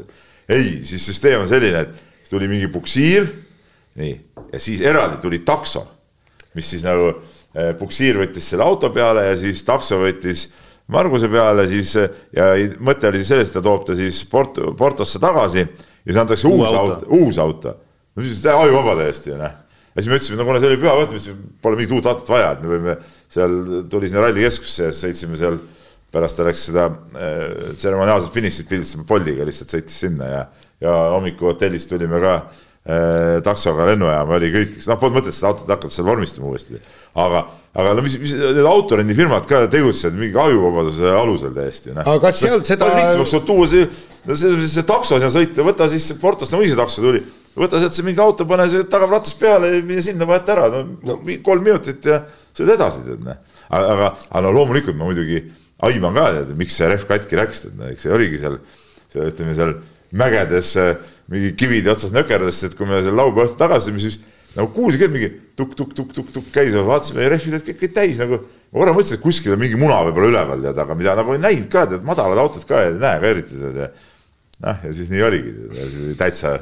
ei, 0.52 0.80
siis 0.88 1.06
süsteem 1.12 1.44
on 1.44 1.50
selline, 1.52 1.86
et 1.86 2.30
tuli 2.32 2.48
mingi 2.48 2.70
puksiir, 2.72 3.28
nii, 4.00 4.16
ja 4.54 4.60
siis 4.64 4.82
eraldi 4.88 5.20
tuli 5.22 5.42
takso, 5.46 5.84
mis 6.56 6.68
siis 6.72 6.84
nagu 6.88 7.12
eh, 7.12 7.72
puksiir 7.80 8.20
võttis 8.20 8.48
selle 8.52 8.66
auto 8.66 8.90
peale 8.96 9.28
ja 9.30 9.38
siis 9.40 9.64
takso 9.68 10.02
võttis 10.02 10.50
Marguse 10.92 11.30
peale 11.32 11.64
siis 11.72 11.94
ja 11.96 12.50
mõte 12.84 13.08
oli 13.08 13.22
siis 13.22 13.30
selles, 13.32 13.52
et 13.52 13.56
ta 13.56 13.64
toob 13.64 13.86
ta 13.88 13.96
siis 13.96 14.24
Porto, 14.28 14.74
Portosse 14.76 15.22
tagasi 15.24 15.64
ja 16.06 16.14
siis 16.14 16.22
antakse 16.22 16.48
uus 16.50 16.68
auto, 16.68 16.80
auto., 16.82 17.10
uus 17.18 17.42
auto. 17.42 17.76
no 18.16 18.26
siis 18.26 18.46
ajuvaba 18.46 18.96
täiesti 19.04 19.36
noh. 19.36 19.54
ja 19.96 20.02
siis 20.02 20.10
me 20.10 20.18
ütlesime, 20.18 20.40
no 20.40 20.48
kuna 20.48 20.62
see 20.62 20.72
oli 20.72 20.80
me 20.82 20.96
ütlesime, 21.06 21.38
pole 21.62 21.80
mingit 21.80 21.94
uut 21.98 22.10
autot 22.12 22.34
vaja, 22.34 22.56
et 22.56 22.66
me 22.66 22.74
võime 22.74 22.98
seal, 23.32 23.60
tuli 23.92 24.10
sinna 24.10 24.26
rallikeskusse 24.26 24.90
ja 24.90 24.96
sõitsime 24.96 25.40
seal, 25.40 25.60
pärast 26.12 26.40
ta 26.40 26.48
läks 26.48 26.66
seda 26.72 26.90
äh, 26.90 27.72
tseremoniaalset 27.78 28.34
finišit 28.36 28.70
pildistama 28.72 29.08
Boltiga, 29.08 29.48
lihtsalt 29.48 29.78
sõitis 29.78 30.02
sinna 30.06 30.28
ja, 30.32 30.44
ja 30.84 30.98
hommiku 31.16 31.52
hotellist 31.52 31.92
tulime 31.94 32.20
ka 32.24 32.36
taksoga 33.46 33.86
lennujaama, 33.92 34.40
oli 34.40 34.48
kõik, 34.56 34.78
noh, 34.90 34.98
polnud 34.98 35.20
mõtet 35.20 35.36
seda 35.38 35.52
autot 35.52 35.68
hakata 35.70 35.94
seal 35.94 36.08
vormistama 36.08 36.48
uuesti. 36.50 36.80
aga, 37.22 37.44
aga 37.78 37.92
no 37.94 38.06
mis, 38.06 38.16
mis 38.18 38.34
need 38.34 38.66
autorendifirmad 38.66 39.46
ka 39.50 39.68
tegutsesid 39.70 40.18
mingi 40.18 40.40
ajuvabaduse 40.42 41.12
alusel 41.14 41.54
täiesti, 41.54 41.94
noh. 41.94 42.08
aga 42.08 42.32
kas 42.32 42.42
seal 42.42 42.64
seda. 42.66 42.90
lihtsamaks 42.96 43.36
saab 43.36 43.46
tuua 43.46 43.68
see, 43.70 43.86
no 44.26 44.40
see, 44.40 44.66
see 44.74 44.88
takso 44.90 45.20
sinna 45.22 45.30
sõita, 45.30 45.68
võta 45.68 45.90
siis 45.94 46.10
Portost, 46.22 46.56
no 46.56 46.64
või 46.64 46.72
see 46.72 46.80
takso 46.80 47.06
tuli 47.06 47.22
võta 47.58 47.80
sealt 47.82 47.96
see 47.96 48.08
mingi 48.08 48.22
auto, 48.24 48.46
pane 48.50 48.68
see 48.72 48.86
tagaratas 48.90 49.34
peale 49.38 49.70
ja 49.76 49.86
mine 49.86 50.02
sinna, 50.06 50.28
vaheta 50.30 50.56
ära, 50.56 50.68
no, 50.74 50.84
no 51.06 51.18
kolm 51.46 51.66
minutit 51.68 52.06
ja 52.08 52.22
sõida 52.56 52.78
edasi, 52.78 53.06
tead 53.06 53.26
noh. 53.26 53.40
aga, 53.70 53.96
aga, 53.96 54.12
no 54.46 54.54
loomulikult 54.56 54.98
ma 54.98 55.10
muidugi 55.10 55.44
aiman 55.86 56.16
ka, 56.18 56.28
tead, 56.38 56.54
miks 56.60 56.78
see 56.80 56.90
rehv 56.90 57.08
katki 57.10 57.40
läks, 57.40 57.66
tead, 57.66 57.82
eks 57.92 58.08
see 58.08 58.16
oligi 58.16 58.40
seal, 58.42 58.62
seal 59.12 59.34
ütleme 59.34 59.58
seal 59.58 59.76
mägedes 60.12 60.76
mingi 61.32 61.54
kivide 61.58 61.94
otsas 61.94 62.14
nökerdas, 62.16 62.62
et 62.68 62.76
kui 62.78 62.88
me 62.90 63.00
seal 63.04 63.16
laupäeva 63.18 63.48
õhtul 63.48 63.60
tagasi 63.60 63.88
tulime, 63.88 64.04
siis 64.04 64.20
nagu 64.58 64.72
kuulsin 64.76 65.00
küll 65.00 65.14
mingi 65.14 65.30
tukk-tukk-tukk-tukk-tukk 65.60 66.50
käis, 66.54 66.76
vaatasime 66.76 67.30
rehvid 67.32 67.56
olid 67.56 67.70
kõik, 67.70 67.94
täis 67.96 68.20
nagu. 68.22 68.42
ma 68.72 68.80
korra 68.80 68.96
mõtlesin, 68.96 69.20
et 69.20 69.24
kuskil 69.24 69.56
on 69.56 69.60
mingi 69.60 69.80
muna 69.80 70.02
võib-olla 70.08 70.32
üleval 70.32 70.62
tead, 70.64 70.78
aga 70.84 70.96
mida 70.96 71.16
nagu 71.20 71.36
ei 71.36 71.42
näinud 71.44 71.70
ka, 71.72 71.86
tead, 71.92 72.04
madalad 72.08 72.40
autod 72.40 72.68
ka 72.68 72.84
ei 72.86 72.94
näe 73.00 73.20
ka 73.20 73.32
eriti 73.32 73.60
tead 73.60 73.80
ja. 73.82 73.88
noh, 74.66 74.86
ja 74.88 74.94
siis 74.96 75.12
nii 75.12 75.24
oligi, 75.28 75.56
täitsa 76.20 76.54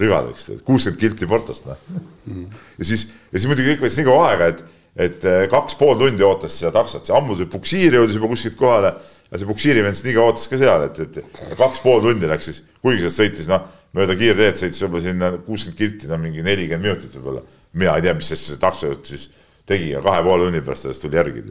rivadeks, 0.00 0.50
kuuskümmend 0.66 1.00
kilti 1.00 1.28
Portost 1.28 1.68
noh 1.68 1.80
mm.. 2.26 2.48
ja 2.78 2.88
siis, 2.88 3.06
ja 3.32 3.38
siis 3.38 3.48
muidugi 3.48 3.72
kõik 3.72 3.86
võttis 3.86 4.00
nii 4.00 4.08
kaua 4.08 4.26
aega, 4.30 4.50
et, 4.52 4.64
et 5.08 5.28
eh, 5.28 5.44
kaks 5.52 5.78
pool 5.80 5.96
tundi 6.00 6.24
ootas 6.26 6.56
seda 6.60 6.74
taksot, 6.76 7.08
see 7.08 7.16
ammu 7.16 7.38
see 7.38 7.48
puksiir 7.52 7.96
jõudis 7.96 8.18
juba 8.18 8.30
kuskilt 8.32 8.58
kohale. 8.60 8.92
Ja 9.30 9.40
see 9.40 9.48
puksiirivend 9.48 9.96
siis 9.96 10.06
nii 10.06 10.16
kaua 10.16 10.30
ootas 10.30 10.46
ka 10.50 10.60
seal, 10.60 10.86
et, 10.86 11.00
et 11.02 11.56
kaks 11.58 11.82
pool 11.84 12.04
tundi 12.04 12.28
läks 12.30 12.50
siis, 12.50 12.62
kuigi 12.82 13.02
sealt 13.04 13.16
sõitis 13.16 13.50
noh, 13.50 13.64
mööda 13.96 14.16
kiirteed 14.18 14.60
sõitis 14.60 14.84
võib-olla 14.84 15.06
sinna 15.08 15.32
kuuskümmend 15.46 15.80
kilti, 15.80 16.10
no 16.10 16.20
mingi 16.22 16.44
nelikümmend 16.46 16.86
minutit 16.86 17.18
võib-olla. 17.18 17.42
mina 17.76 17.96
ei 17.98 18.06
tea, 18.06 18.14
mis 18.16 18.30
see 18.32 18.60
taksojuht 18.62 19.10
siis 19.10 19.28
tegi 19.66 19.90
ja 19.90 20.00
kahe 20.04 20.22
poole 20.22 20.46
tunni 20.46 20.62
pärast 20.64 20.86
sellest 20.86 21.02
tuli 21.02 21.18
järgi. 21.18 21.42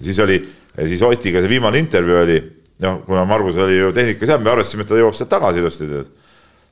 siis 0.00 0.18
oli, 0.24 0.40
siis 0.86 1.02
Otiga 1.02 1.44
see 1.44 1.52
viimane 1.52 1.78
intervjuu 1.78 2.18
oli, 2.22 2.40
noh, 2.82 3.02
kuna 3.06 3.24
Margus 3.28 3.60
oli 3.60 3.78
ju 3.78 3.92
tehnikas 3.92 4.34
jah, 4.34 4.40
me 4.40 4.50
arvasime, 4.50 4.82
et 4.82 4.88
ta 4.88 4.98
jõuab 4.98 5.16
sealt 5.18 5.30
tagasi 5.30 5.62
ilusti 5.62 5.88
tead 5.90 6.10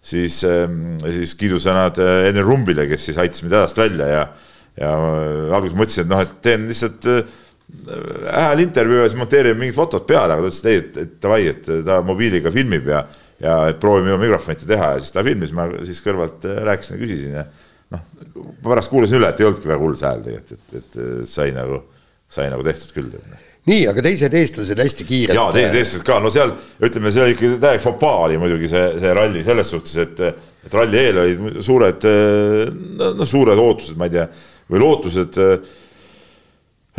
siis, 0.01 0.41
ehm, 0.49 0.99
siis 1.05 1.35
kiidusõnad 1.39 2.01
eh, 2.01 2.31
Ene 2.31 2.45
Rumbile, 2.45 2.87
kes 2.91 3.11
siis 3.11 3.21
aitas 3.21 3.45
mind 3.45 3.57
hädast 3.59 3.81
välja 3.81 4.09
ja, 4.09 4.25
ja 4.81 4.95
äh, 4.97 5.55
alguses 5.57 5.77
mõtlesin, 5.77 6.07
et 6.07 6.13
noh, 6.13 6.25
et 6.25 6.35
teen 6.45 6.67
lihtsalt 6.71 7.09
äh, 7.11 7.39
hääl 8.31 8.63
intervjuu 8.65 9.01
ja 9.03 9.09
siis 9.09 9.19
monteerime 9.19 9.59
mingid 9.61 9.77
fotod 9.77 10.07
peale, 10.09 10.37
aga 10.37 10.45
ta 10.45 10.51
ütles, 10.51 10.63
et 10.63 10.71
ei, 10.71 11.03
et, 11.05 11.17
davai, 11.23 11.43
et 11.51 11.69
ta 11.87 12.01
mobiiliga 12.07 12.53
filmib 12.55 12.89
ja, 12.91 13.05
ja 13.43 13.57
proovime 13.81 14.13
ilma 14.13 14.23
mikrofonita 14.25 14.69
teha 14.69 14.95
ja 14.95 15.03
siis 15.05 15.15
ta 15.15 15.25
filmis, 15.27 15.55
ma 15.57 15.69
siis 15.87 16.03
kõrvalt 16.05 16.47
äh, 16.49 16.63
rääkisin 16.71 16.97
ja 16.97 17.03
küsisin 17.05 17.37
ja 17.41 17.47
noh, 17.97 18.07
pärast 18.65 18.93
kuulasin 18.93 19.21
üle, 19.21 19.31
et 19.31 19.41
ei 19.41 19.49
olnudki 19.49 19.71
väga 19.71 19.85
hull 19.85 19.99
see 19.99 20.11
hääl 20.11 20.27
tegelikult, 20.27 20.59
et, 20.59 20.83
et, 20.83 20.99
et 21.23 21.31
sai 21.31 21.55
nagu, 21.57 21.83
sai 22.31 22.51
nagu 22.53 22.67
tehtud 22.67 22.97
küll 22.97 23.15
nii, 23.69 23.83
aga 23.91 24.03
teised 24.05 24.35
eestlased 24.35 24.81
hästi 24.81 25.07
kiirelt. 25.09 25.37
ja 25.37 25.49
teised 25.55 25.77
eestlased 25.77 26.07
ka, 26.07 26.17
no 26.23 26.31
seal 26.33 26.55
ütleme, 26.83 27.13
see 27.13 27.25
oli 27.25 27.35
ikka 27.37 27.51
täielik 27.61 27.85
fopaa 27.85 28.25
oli 28.27 28.39
muidugi 28.41 28.71
see, 28.71 28.87
see 29.03 29.13
ralli 29.17 29.45
selles 29.47 29.73
suhtes, 29.75 29.99
et, 30.01 30.23
et 30.67 30.77
ralli 30.77 31.01
eel 31.01 31.21
olid 31.25 31.61
suured, 31.65 32.09
no 33.19 33.29
suured 33.29 33.61
ootused, 33.61 33.99
ma 34.01 34.09
ei 34.09 34.17
tea, 34.17 34.27
või 34.71 34.83
lootused. 34.85 35.39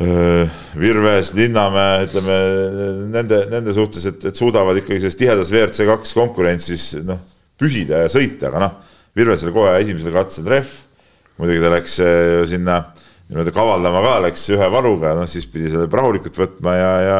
Virves, 0.02 1.34
Linnamäe, 1.38 2.06
ütleme 2.08 2.38
nende, 3.12 3.42
nende 3.52 3.74
suhtes, 3.76 4.06
et, 4.10 4.24
et 4.32 4.38
suudavad 4.38 4.80
ikkagi 4.80 5.02
selles 5.04 5.20
tihedas 5.20 5.52
WRC 5.54 5.86
kaks 5.90 6.16
konkurentsis 6.18 6.86
noh, 7.06 7.20
püsida 7.60 8.06
ja 8.06 8.12
sõita, 8.12 8.50
aga 8.50 8.64
noh, 8.64 8.80
Virvesel 9.18 9.52
kohe 9.54 9.76
esimesel 9.82 10.16
katsel 10.16 10.48
rehv. 10.48 10.72
muidugi 11.42 11.62
ta 11.64 11.72
läks 11.74 11.96
sinna 12.50 12.76
niimoodi 13.32 13.52
kavaldama 13.56 14.02
ka 14.04 14.16
läks 14.28 14.44
ühe 14.52 14.68
varuga, 14.72 15.14
noh 15.16 15.28
siis 15.30 15.48
pidi 15.50 15.72
selle 15.72 15.88
rahulikult 15.92 16.38
võtma 16.38 16.76
ja, 16.76 16.92
ja, 17.06 17.20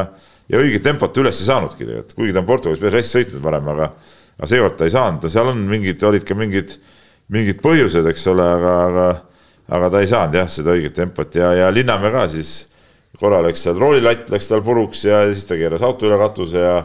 ja 0.52 0.60
õiget 0.60 0.84
tempot 0.84 1.20
üles 1.22 1.40
ei 1.40 1.48
saanudki 1.48 1.86
tegelikult, 1.86 2.16
kuigi 2.18 2.34
ta 2.34 2.42
on 2.42 2.48
Portugalis 2.48 2.82
päris 2.82 3.00
hästi 3.00 3.18
sõitnud 3.18 3.44
varem, 3.44 3.70
aga, 3.72 3.88
aga 4.36 4.50
seekord 4.50 4.76
ta 4.76 4.88
ei 4.88 4.92
saanud, 4.92 5.28
seal 5.32 5.52
on 5.54 5.62
mingid, 5.70 6.02
olid 6.08 6.26
ka 6.28 6.36
mingid, 6.36 6.76
mingid 7.32 7.62
põhjused, 7.64 8.08
eks 8.12 8.26
ole, 8.32 8.44
aga, 8.58 8.74
aga, 8.90 9.06
aga 9.78 9.90
ta 9.94 10.02
ei 10.04 10.10
saanud 10.12 10.36
jah, 10.36 10.52
seda 10.52 10.76
õiget 10.76 10.96
tempot. 10.98 11.40
Ja, 11.40 11.54
ja 11.56 11.72
Linnamäe 11.72 12.12
ka 12.12 12.26
siis 12.32 12.52
korra 13.20 13.42
läks 13.44 13.64
seal 13.66 13.80
roolilatt 13.80 14.30
läks 14.32 14.48
tal 14.48 14.62
puruks 14.64 15.04
ja 15.04 15.24
siis 15.32 15.44
ta 15.48 15.58
keeras 15.60 15.84
auto 15.84 16.08
üle 16.08 16.16
katuse 16.20 16.62
ja, 16.62 16.76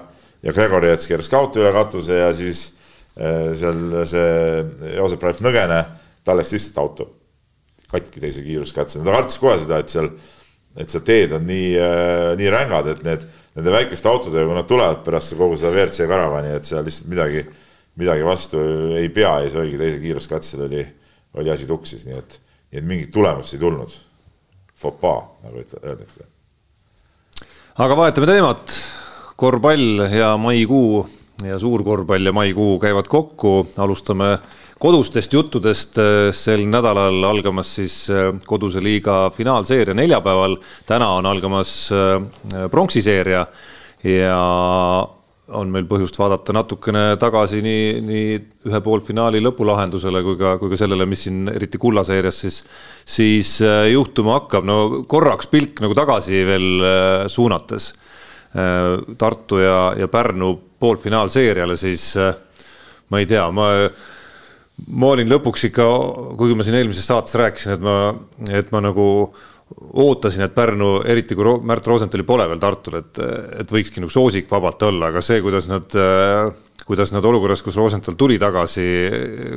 ja 0.44 0.56
Gregorjets 0.56 1.08
keeras 1.08 1.30
ka 1.32 1.40
auto 1.40 1.62
üle 1.63 1.72
katuse 1.76 2.20
ja 2.20 2.32
siis 2.36 2.66
äh, 3.20 3.54
seal 3.58 4.02
see 4.10 4.98
Joosep 4.98 5.24
Raif 5.24 5.40
Nõgene, 5.46 5.84
tal 6.28 6.42
läks 6.42 6.56
lihtsalt 6.56 6.84
auto 6.84 7.12
katki 7.92 8.22
teise 8.22 8.44
kiiruskatse, 8.44 9.02
ta 9.04 9.13
kartis 9.16 9.40
kohe 9.42 9.56
seda, 9.62 9.80
et 9.80 9.92
seal, 9.92 10.10
et 10.76 10.92
seal 10.92 11.04
teed 11.08 11.36
on 11.38 11.46
nii 11.48 11.70
äh,, 11.80 12.32
nii 12.40 12.50
rängad, 12.52 12.90
et 12.92 13.06
need, 13.06 13.24
nende 13.58 13.74
väikeste 13.74 14.12
autodega, 14.12 14.44
kui 14.50 14.58
nad 14.58 14.68
tulevad 14.70 15.06
pärast 15.06 15.38
kogu 15.40 15.56
seda 15.60 15.72
WRC 15.72 16.10
karavani, 16.10 16.52
et 16.58 16.68
seal 16.68 16.84
lihtsalt 16.88 17.08
midagi, 17.13 17.46
midagi 17.98 18.28
vastu 18.28 18.66
ei 19.00 19.08
pea 19.13 19.38
ja 19.40 19.48
siis 19.48 19.62
oligi 19.62 19.80
teise 19.82 20.02
kiiruskatsel 20.04 20.66
oli, 20.68 20.84
oli 21.40 21.54
asi 21.54 21.70
tuksis, 21.70 22.04
nii 22.10 22.20
et, 22.20 22.38
nii 22.74 22.82
et 22.82 22.92
mingit 22.92 23.13
tulemust 23.16 23.56
ei 23.56 23.63
tulnud. 23.63 23.96
Fopaa, 24.78 25.22
nagu 25.44 25.63
öeldakse. 25.84 26.26
aga 27.78 27.96
vahetame 27.98 28.28
teemat, 28.30 28.74
korvpall 29.36 30.06
ja 30.13 30.36
maikuu 30.38 31.08
ja 31.46 31.58
suurkorvpall 31.60 32.30
ja 32.30 32.34
maikuu 32.34 32.78
käivad 32.80 33.10
kokku, 33.10 33.68
alustame 33.78 34.38
kodustest 34.80 35.34
juttudest 35.34 35.98
sel 36.38 36.66
nädalal 36.70 37.24
algamas 37.26 37.74
siis 37.80 37.96
äh, 38.13 38.30
koduse 38.46 38.82
liiga 38.84 39.32
finaalseeria 39.34 39.94
neljapäeval. 39.98 40.58
täna 40.86 41.10
on 41.18 41.26
algamas 41.26 41.90
äh, 41.92 42.70
pronksiseeria 42.72 43.46
ja 44.04 44.42
on 45.55 45.69
meil 45.71 45.86
põhjust 45.88 46.17
vaadata 46.19 46.53
natukene 46.55 47.03
tagasi 47.21 47.62
nii, 47.63 47.86
nii 48.03 48.25
ühe 48.67 48.81
poolfinaali 48.83 49.39
lõpulahendusele 49.45 50.23
kui 50.25 50.39
ka, 50.39 50.55
kui 50.60 50.73
ka 50.73 50.79
sellele, 50.79 51.07
mis 51.07 51.23
siin 51.27 51.47
eriti 51.53 51.79
kullaseerias 51.79 52.41
siis, 52.43 52.57
siis 53.07 53.53
juhtuma 53.91 54.39
hakkab. 54.41 54.67
no 54.67 55.05
korraks 55.07 55.47
pilk 55.51 55.79
nagu 55.86 55.95
tagasi 55.97 56.43
veel 56.47 56.67
suunates 57.31 57.93
Tartu 59.19 59.60
ja, 59.60 59.79
ja 59.99 60.07
Pärnu 60.10 60.53
poolfinaalseeriale, 60.79 61.75
siis 61.77 62.13
ma 63.12 63.19
ei 63.19 63.27
tea, 63.29 63.43
ma 63.53 63.67
ma 64.93 65.12
olin 65.13 65.29
lõpuks 65.31 65.67
ikka, 65.69 65.86
kuigi 66.38 66.57
ma 66.57 66.65
siin 66.65 66.77
eelmises 66.79 67.07
saates 67.10 67.36
rääkisin, 67.39 67.77
et 67.77 67.83
ma, 67.83 67.97
et 68.53 68.69
ma 68.73 68.81
nagu 68.86 69.07
ootasin, 69.75 70.45
et 70.45 70.56
Pärnu, 70.56 71.01
eriti 71.08 71.36
kui 71.36 71.58
Märt 71.67 71.88
Rosenthali 71.88 72.23
pole 72.27 72.45
veel 72.49 72.62
Tartul, 72.62 73.01
et, 73.01 73.19
et 73.62 73.71
võikski 73.73 74.01
nagu 74.03 74.12
soosik 74.13 74.47
vabalt 74.51 74.84
olla, 74.88 75.12
aga 75.12 75.21
see, 75.25 75.41
kuidas 75.43 75.67
nad, 75.69 75.91
kuidas 76.88 77.12
nad 77.12 77.25
olukorras, 77.27 77.62
kus 77.65 77.75
Rosenthal 77.80 78.15
tuli 78.19 78.38
tagasi, 78.39 78.86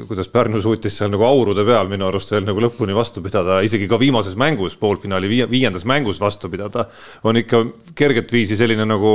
kuidas 0.09 0.31
Pärnu 0.33 0.61
suutis 0.63 0.97
seal 0.99 1.13
nagu 1.13 1.27
aurude 1.29 1.65
peal 1.67 1.91
minu 1.91 2.09
arust 2.09 2.35
veel 2.35 2.47
nagu 2.49 2.65
lõpuni 2.65 2.97
vastu 2.97 3.23
pidada, 3.25 3.61
isegi 3.67 3.87
ka 3.91 4.01
viimases 4.01 4.35
mängus, 4.41 4.75
poolfinaali 4.81 5.31
viiendas 5.51 5.87
mängus 5.89 6.21
vastu 6.23 6.51
pidada, 6.51 6.89
on 7.23 7.39
ikka 7.39 7.63
kerget 7.99 8.35
viisi 8.35 8.59
selline 8.59 8.89
nagu 8.89 9.15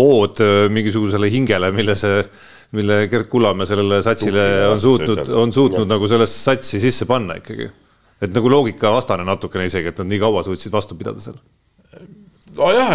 ood 0.00 0.40
mingisugusele 0.72 1.28
hingele, 1.32 1.72
mille 1.76 1.98
see 1.98 2.24
mille 2.76 3.04
Gerd 3.10 3.26
Kullamäe 3.26 3.66
sellele 3.66 3.98
satsile 4.06 4.44
on 4.70 4.80
suutnud, 4.80 5.24
on 5.34 5.52
suutnud 5.52 5.88
ja. 5.88 5.90
nagu 5.90 6.08
sellesse 6.10 6.44
satsi 6.44 6.78
sisse 6.80 7.06
panna 7.08 7.40
ikkagi. 7.40 7.66
Et 8.20 8.34
nagu 8.34 8.52
loogikavastane 8.52 9.24
natukene 9.26 9.66
isegi, 9.68 9.90
et 9.92 10.02
nad 10.02 10.10
nii 10.10 10.20
kaua 10.22 10.44
suutsid 10.46 10.72
vastu 10.74 10.96
pidada 10.98 11.22
seal. 11.22 11.38
nojah, 12.56 12.94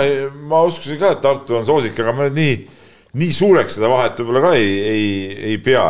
ma 0.50 0.62
uskusin 0.68 1.00
ka, 1.02 1.16
et 1.16 1.24
Tartu 1.24 1.58
on 1.58 1.68
soosik, 1.68 1.98
aga 2.00 2.14
ma 2.16 2.30
nii, 2.30 2.56
nii 3.18 3.34
suureks 3.34 3.78
seda 3.78 3.90
vahet 3.92 4.20
võib-olla 4.22 4.44
ka 4.48 4.54
ei, 4.60 4.72
ei, 4.92 5.12
ei 5.52 5.60
pea, 5.64 5.86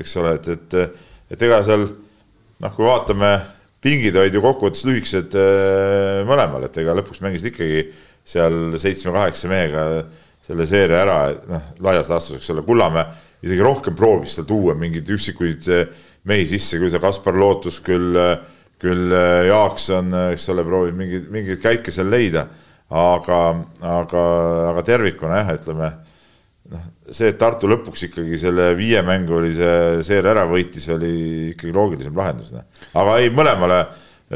eks 0.00 0.16
ole, 0.20 0.36
et, 0.40 0.52
et, 0.56 1.00
et 1.30 1.48
ega 1.48 1.62
seal 1.66 1.86
noh, 1.86 2.76
kui 2.76 2.86
vaatame, 2.86 3.34
pingid 3.80 4.16
olid 4.20 4.34
ju 4.36 4.44
kokkuvõttes 4.44 4.84
lühikesed 4.88 5.36
äh, 5.40 6.22
mõlemal, 6.28 6.66
et 6.66 6.80
ega 6.80 6.96
lõpuks 6.98 7.22
mängisid 7.24 7.52
ikkagi 7.52 7.84
seal 8.30 8.76
seitsme-kaheksa 8.80 9.48
mehega 9.50 9.84
selle 10.44 10.66
seeria 10.68 11.04
ära, 11.04 11.18
noh, 11.48 11.74
laias 11.84 12.10
laastus, 12.10 12.40
eks 12.40 12.50
ole, 12.52 12.64
Kullamäe 12.66 13.06
isegi 13.44 13.64
rohkem 13.64 13.96
proovis 13.96 14.36
seal 14.36 14.48
tuua 14.48 14.74
mingeid 14.78 15.08
üksikuid 15.14 15.68
eh, 15.72 15.86
mehi 16.28 16.46
sisse, 16.48 16.78
küll 16.80 16.92
see 16.92 17.02
Kaspar 17.02 17.38
Lootus, 17.40 17.80
küll, 17.84 18.16
eh, 18.18 18.34
küll 18.80 19.12
eh, 19.12 19.46
Jaakson, 19.50 20.12
eks 20.32 20.48
ole, 20.54 20.64
proovib 20.66 20.98
mingeid, 20.98 21.30
mingeid 21.32 21.62
käike 21.62 21.94
seal 21.94 22.10
leida. 22.12 22.48
aga, 22.90 23.36
aga, 23.86 24.22
aga 24.72 24.82
tervikuna 24.82 25.36
jah, 25.44 25.50
ütleme 25.60 25.90
noh, 26.72 26.86
see, 27.06 27.28
et 27.30 27.38
Tartu 27.38 27.68
lõpuks 27.70 28.08
ikkagi 28.08 28.38
selle 28.40 28.72
viie 28.78 28.98
mängulise 29.06 30.00
seeria 30.06 30.32
ära 30.32 30.46
võitis, 30.50 30.88
oli 30.90 31.12
ikkagi 31.52 31.74
loogilisem 31.76 32.16
lahendus. 32.18 32.50
Noh. 32.54 32.66
aga 32.98 33.18
ei, 33.22 33.30
mõlemale 33.34 33.84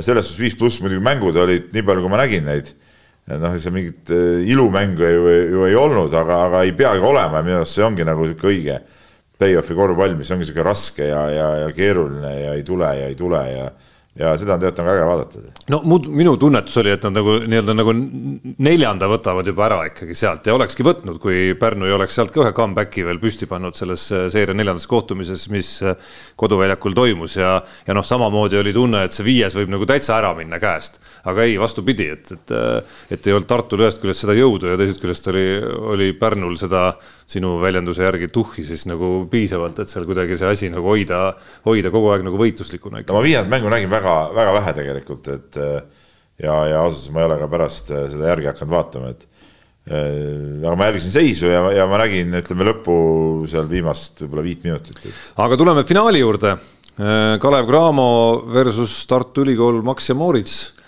selles 0.00 0.28
suhtes 0.28 0.40
viis 0.40 0.56
pluss 0.58 0.82
muidugi 0.82 1.02
mängud 1.02 1.38
olid, 1.38 1.70
nii 1.74 1.86
palju 1.86 2.04
kui 2.04 2.12
ma 2.12 2.20
nägin 2.22 2.46
neid, 2.46 2.70
noh, 3.30 3.56
seal 3.58 3.74
mingit 3.74 4.12
äh, 4.14 4.42
ilumängu 4.50 5.10
ju, 5.16 5.34
ju 5.54 5.66
ei 5.68 5.78
olnud, 5.78 6.14
aga, 6.14 6.44
aga 6.48 6.62
ei 6.66 6.74
peagi 6.76 7.02
olema 7.02 7.40
ja 7.40 7.46
minu 7.46 7.58
arust 7.60 7.78
see 7.78 7.86
ongi 7.86 8.06
nagu 8.06 8.26
sihuke 8.28 8.50
õige 8.50 8.78
play-off'i 9.38 9.74
korvpall, 9.74 10.14
mis 10.18 10.30
ongi 10.34 10.46
sihuke 10.46 10.66
raske 10.66 11.10
ja, 11.10 11.24
ja, 11.32 11.48
ja 11.64 11.74
keeruline 11.74 12.32
ja 12.38 12.54
ei 12.58 12.62
tule 12.66 12.90
ja 13.00 13.10
ei 13.10 13.18
tule 13.18 13.42
ja 13.50 13.66
ja 13.66 13.72
seda 14.14 14.54
on 14.54 14.60
tegelikult 14.62 14.78
nagu 14.78 14.92
äge 14.92 15.06
vaadata. 15.08 15.40
no 15.74 15.80
muud, 15.90 16.06
minu 16.06 16.36
tunnetus 16.38 16.76
oli, 16.78 16.92
et 16.94 17.02
nad 17.02 17.16
nagu 17.18 17.32
nii-öelda 17.50 17.74
nagu 17.74 17.94
neljanda 18.62 19.08
võtavad 19.10 19.48
juba 19.50 19.64
ära 19.66 19.80
ikkagi 19.88 20.14
sealt 20.18 20.46
ja 20.46 20.54
olekski 20.54 20.86
võtnud, 20.86 21.18
kui 21.22 21.56
Pärnu 21.58 21.88
ei 21.88 21.96
oleks 21.96 22.14
sealt 22.14 22.30
ka 22.34 22.44
ühe 22.44 22.52
comeback'i 22.54 23.02
veel 23.06 23.18
püsti 23.22 23.48
pannud 23.50 23.74
selles 23.78 24.06
äh, 24.14 24.28
seeria 24.30 24.54
neljandas 24.54 24.86
kohtumises, 24.90 25.48
mis 25.50 25.76
äh, 25.82 25.98
koduväljakul 26.38 26.94
toimus 26.94 27.34
ja, 27.40 27.56
ja 27.86 27.98
noh, 27.98 28.06
samamoodi 28.06 28.60
oli 28.60 28.74
tunne, 28.76 29.02
et 29.04 29.16
see 29.16 29.26
viies 29.26 29.58
võib 29.58 29.74
nagu 29.74 29.88
täitsa 29.90 30.14
ära 30.20 30.30
minna 30.38 30.62
käest. 30.62 31.00
Aga 31.30 31.44
ei, 31.46 31.56
vastupidi, 31.60 32.06
et, 32.12 32.30
et, 32.34 32.52
äh, 32.52 33.00
et 33.14 33.26
ei 33.26 33.34
olnud 33.34 33.48
Tartul 33.48 33.84
ühest 33.84 34.00
küljest 34.02 34.24
seda 34.24 34.36
jõudu 34.36 34.70
ja 34.70 34.78
teisest 34.80 35.00
küljest 35.02 35.28
oli, 35.32 35.44
oli 35.94 36.10
Pärnul 36.18 36.56
seda 36.60 36.86
sinu 37.30 37.56
väljenduse 37.62 38.04
järgi 38.04 38.28
tuhhi 38.34 38.64
siis 38.66 38.84
nagu 38.90 39.24
piisavalt, 39.32 39.80
et 39.80 39.92
seal 39.92 40.06
kuidagi 40.08 40.36
see 40.40 40.50
asi 40.50 40.72
nagu 40.72 40.88
hoida, 40.92 41.26
hoida 41.68 41.92
kogu 41.94 42.12
aeg 42.12 42.26
nagu 42.26 42.40
võitluslikuna 42.40 43.04
ikka. 43.04 43.16
ma 43.16 43.24
viiendat 43.24 43.52
mängu 43.52 43.72
nägin 43.72 43.92
väga, 43.92 44.16
väga 44.36 44.56
vähe 44.58 44.76
tegelikult, 44.80 45.32
et 45.32 45.60
ja, 45.60 46.58
ja 46.68 46.82
ausalt 46.82 47.06
öeldes 47.06 47.14
ma 47.14 47.24
ei 47.24 47.30
ole 47.30 47.40
ka 47.40 47.50
pärast 47.56 47.94
seda 47.94 48.34
järgi 48.34 48.52
hakanud 48.52 48.74
vaatama, 48.76 49.14
et 49.14 49.26
aga 49.94 50.76
ma 50.80 50.88
jälgisin 50.88 51.12
seisu 51.12 51.48
ja, 51.48 51.64
ja 51.76 51.88
ma 51.88 51.98
nägin, 52.00 52.32
ütleme 52.40 52.68
lõppu 52.70 52.94
seal 53.48 53.68
viimast 53.68 54.24
võib-olla 54.24 54.44
viit 54.44 54.64
minutit. 54.64 55.04
aga 55.36 55.60
tuleme 55.60 55.84
finaali 55.88 56.24
juurde. 56.24 56.56
Kalev 56.94 57.66
Cramo 57.66 58.06
versus 58.54 58.92
Tartu 59.10 59.42
Ülikool 59.42 59.80
Max 59.82 60.12
ja 60.12 60.14
Moritz 60.14 60.83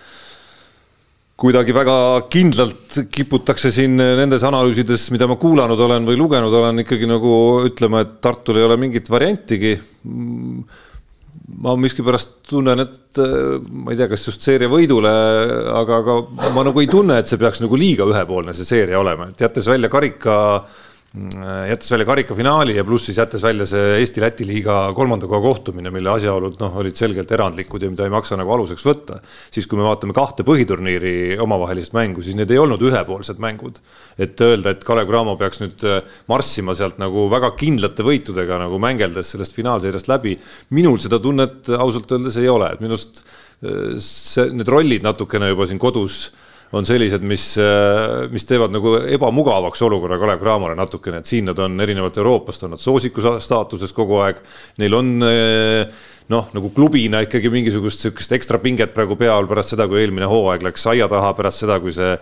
kuidagi 1.37 1.75
väga 1.77 1.96
kindlalt 2.33 2.96
kiputakse 3.12 3.70
siin 3.75 3.99
nendes 3.99 4.44
analüüsides, 4.49 5.11
mida 5.12 5.29
ma 5.29 5.37
kuulanud 5.40 5.81
olen 5.85 6.09
või 6.09 6.16
lugenud 6.16 6.55
olen, 6.62 6.81
ikkagi 6.85 7.09
nagu 7.11 7.33
ütlema, 7.68 8.03
et 8.05 8.18
Tartul 8.25 8.61
ei 8.61 8.66
ole 8.66 8.79
mingit 8.81 9.11
variantigi. 9.12 9.77
ma 11.62 11.77
miskipärast 11.79 12.31
tunnen, 12.49 12.81
et 12.81 13.20
ma 13.70 13.92
ei 13.92 13.99
tea, 14.01 14.09
kas 14.11 14.25
just 14.27 14.42
seeria 14.42 14.68
võidule, 14.68 15.12
aga, 15.77 16.01
aga 16.01 16.51
ma 16.57 16.64
nagu 16.66 16.81
ei 16.81 16.88
tunne, 16.90 17.20
et 17.20 17.29
see 17.29 17.38
peaks 17.38 17.61
nagu 17.62 17.77
liiga 17.79 18.09
ühepoolne 18.09 18.55
see 18.57 18.66
seeria 18.66 18.99
olema, 18.99 19.29
et 19.31 19.44
jättes 19.44 19.68
välja 19.70 19.92
karika 19.92 20.35
Äh, 20.64 20.86
jättes 21.69 21.90
välja 21.90 22.05
karikafinaali 22.07 22.75
ja 22.77 22.85
pluss 22.85 23.07
siis 23.09 23.16
jättes 23.16 23.42
välja 23.42 23.64
see 23.66 24.01
Eesti-Läti 24.03 24.45
liiga 24.47 24.92
kolmanda 24.95 25.27
koha 25.27 25.40
kohtumine, 25.40 25.90
mille 25.95 26.11
asjaolud 26.12 26.59
noh, 26.61 26.77
olid 26.83 26.97
selgelt 26.99 27.31
erandlikud 27.33 27.83
ja 27.83 27.88
mida 27.90 28.05
ei 28.05 28.12
maksa 28.12 28.37
nagu 28.37 28.53
aluseks 28.53 28.85
võtta. 28.85 29.21
siis, 29.51 29.66
kui 29.66 29.79
me 29.81 29.87
vaatame 29.87 30.12
kahte 30.16 30.45
põhiturniiri 30.45 31.38
omavahelist 31.40 31.97
mängu, 31.97 32.21
siis 32.23 32.37
need 32.37 32.53
ei 32.53 32.61
olnud 32.61 32.83
ühepoolsed 32.85 33.40
mängud. 33.40 33.81
et 34.19 34.40
öelda, 34.40 34.75
et 34.77 34.85
Kalev 34.85 35.09
Cramo 35.09 35.37
peaks 35.40 35.62
nüüd 35.62 35.87
äh, 35.88 36.03
marssima 36.29 36.75
sealt 36.77 37.01
nagu 37.01 37.31
väga 37.33 37.55
kindlate 37.57 38.05
võitudega 38.05 38.61
nagu 38.66 38.79
mängeldes 38.83 39.33
sellest 39.33 39.57
finaalseeriast 39.57 40.12
läbi. 40.12 40.37
minul 40.71 41.01
seda 41.01 41.19
tunnet 41.19 41.71
ausalt 41.79 42.12
öeldes 42.12 42.37
ei 42.37 42.49
ole, 42.53 42.75
et 42.75 42.85
minu 42.85 42.99
arust 42.99 43.23
äh, 43.64 43.97
see, 43.97 44.51
need 44.53 44.69
rollid 44.69 45.07
natukene 45.07 45.49
juba 45.55 45.64
siin 45.71 45.81
kodus 45.81 46.27
on 46.74 46.87
sellised, 46.87 47.22
mis, 47.26 47.52
äh, 47.62 48.26
mis 48.33 48.46
teevad 48.48 48.74
nagu 48.74 48.96
ebamugavaks 49.14 49.83
olukorra 49.87 50.18
Kalev 50.18 50.42
Cramole 50.42 50.74
natukene, 50.79 51.20
et 51.22 51.31
siin 51.31 51.46
nad 51.50 51.59
on 51.62 51.79
erinevalt 51.83 52.18
Euroopast, 52.18 52.66
on 52.66 52.74
nad 52.74 52.83
soosiku 52.83 53.22
staatuses 53.42 53.94
kogu 53.94 54.18
aeg. 54.24 54.42
Neil 54.83 54.98
on 54.98 55.12
äh, 55.26 55.87
noh, 56.33 56.50
nagu 56.57 56.72
klubina 56.74 57.22
ikkagi 57.24 57.52
mingisugust 57.55 58.02
sihukest 58.02 58.35
ekstra 58.38 58.59
pinget 58.62 58.96
praegu 58.96 59.18
peal 59.18 59.46
pärast 59.50 59.76
seda, 59.76 59.87
kui 59.90 60.02
eelmine 60.02 60.26
hooaeg 60.31 60.66
läks 60.66 60.88
aia 60.90 61.07
taha, 61.11 61.33
pärast 61.38 61.62
seda, 61.62 61.79
kui 61.83 61.94
see 61.94 62.16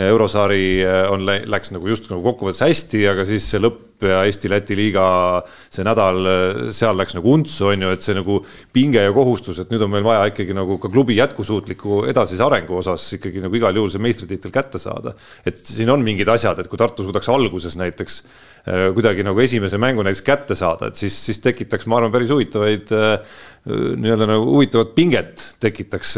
eurosaari 0.00 0.64
äh, 0.86 1.04
on, 1.12 1.28
läks 1.28 1.74
nagu 1.76 1.92
just 1.92 2.08
nagu 2.12 2.24
kokkuvõttes 2.24 2.64
hästi, 2.64 3.04
aga 3.12 3.28
siis 3.28 3.52
see 3.52 3.60
lõpp 3.62 3.89
ja 4.08 4.22
Eesti-Läti 4.28 4.76
liiga 4.78 5.04
see 5.68 5.84
nädal, 5.86 6.20
äh, 6.26 6.60
seal 6.74 6.96
läks 6.98 7.16
nagu 7.16 7.34
untsu, 7.34 7.70
on 7.72 7.86
ju, 7.86 7.92
et 7.94 8.04
see 8.04 8.16
nagu 8.16 8.40
pinge 8.72 9.02
ja 9.04 9.12
kohustus, 9.14 9.60
et 9.62 9.72
nüüd 9.72 9.84
on 9.84 9.92
meil 9.92 10.06
vaja 10.06 10.28
ikkagi 10.32 10.56
nagu 10.56 10.78
ka 10.82 10.90
klubi 10.92 11.18
jätkusuutliku 11.18 12.04
edasise 12.10 12.44
arengu 12.46 12.78
osas 12.80 13.06
ikkagi 13.18 13.42
nagu 13.44 13.56
igal 13.56 13.76
juhul 13.76 13.92
see 13.92 14.02
meistritiitel 14.02 14.54
kätte 14.54 14.80
saada. 14.82 15.14
et 15.44 15.56
siin 15.56 15.90
on 15.90 16.04
mingid 16.04 16.28
asjad, 16.28 16.58
et 16.58 16.68
kui 16.70 16.78
Tartu 16.80 17.04
suudaks 17.04 17.28
alguses 17.28 17.76
näiteks 17.76 18.22
äh, 18.66 18.88
kuidagi 18.94 19.26
nagu 19.26 19.40
esimese 19.40 19.78
mängu 19.78 20.02
näiteks 20.06 20.26
kätte 20.26 20.58
saada, 20.58 20.88
et 20.88 20.96
siis, 20.96 21.16
siis 21.26 21.38
tekitaks, 21.44 21.86
ma 21.86 22.00
arvan, 22.00 22.12
päris 22.12 22.30
huvitavaid 22.32 22.92
nii-öelda 23.66 24.24
nagu 24.24 24.46
huvitavat 24.54 24.94
pinget 24.94 25.42
tekitaks, 25.60 26.14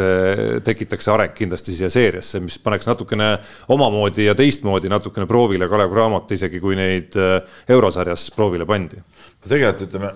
tekitaks 0.64 1.08
areng 1.10 1.32
kindlasti 1.34 1.74
siia 1.74 1.88
seeriasse, 1.90 2.38
mis 2.40 2.58
paneks 2.62 2.86
natukene 2.86 3.32
omamoodi 3.74 4.28
ja 4.28 4.34
teistmoodi 4.38 4.90
natukene 4.92 5.26
proovile 5.26 5.66
Kalev 5.68 5.90
Cramot, 5.90 6.30
isegi 6.36 6.60
kui 6.62 6.78
neid 6.78 7.18
äh, 7.18 7.40
eurosarjas 7.74 8.28
proovile 8.36 8.66
pandi. 8.68 9.00
tegelikult 9.48 9.88
ütleme, 9.88 10.12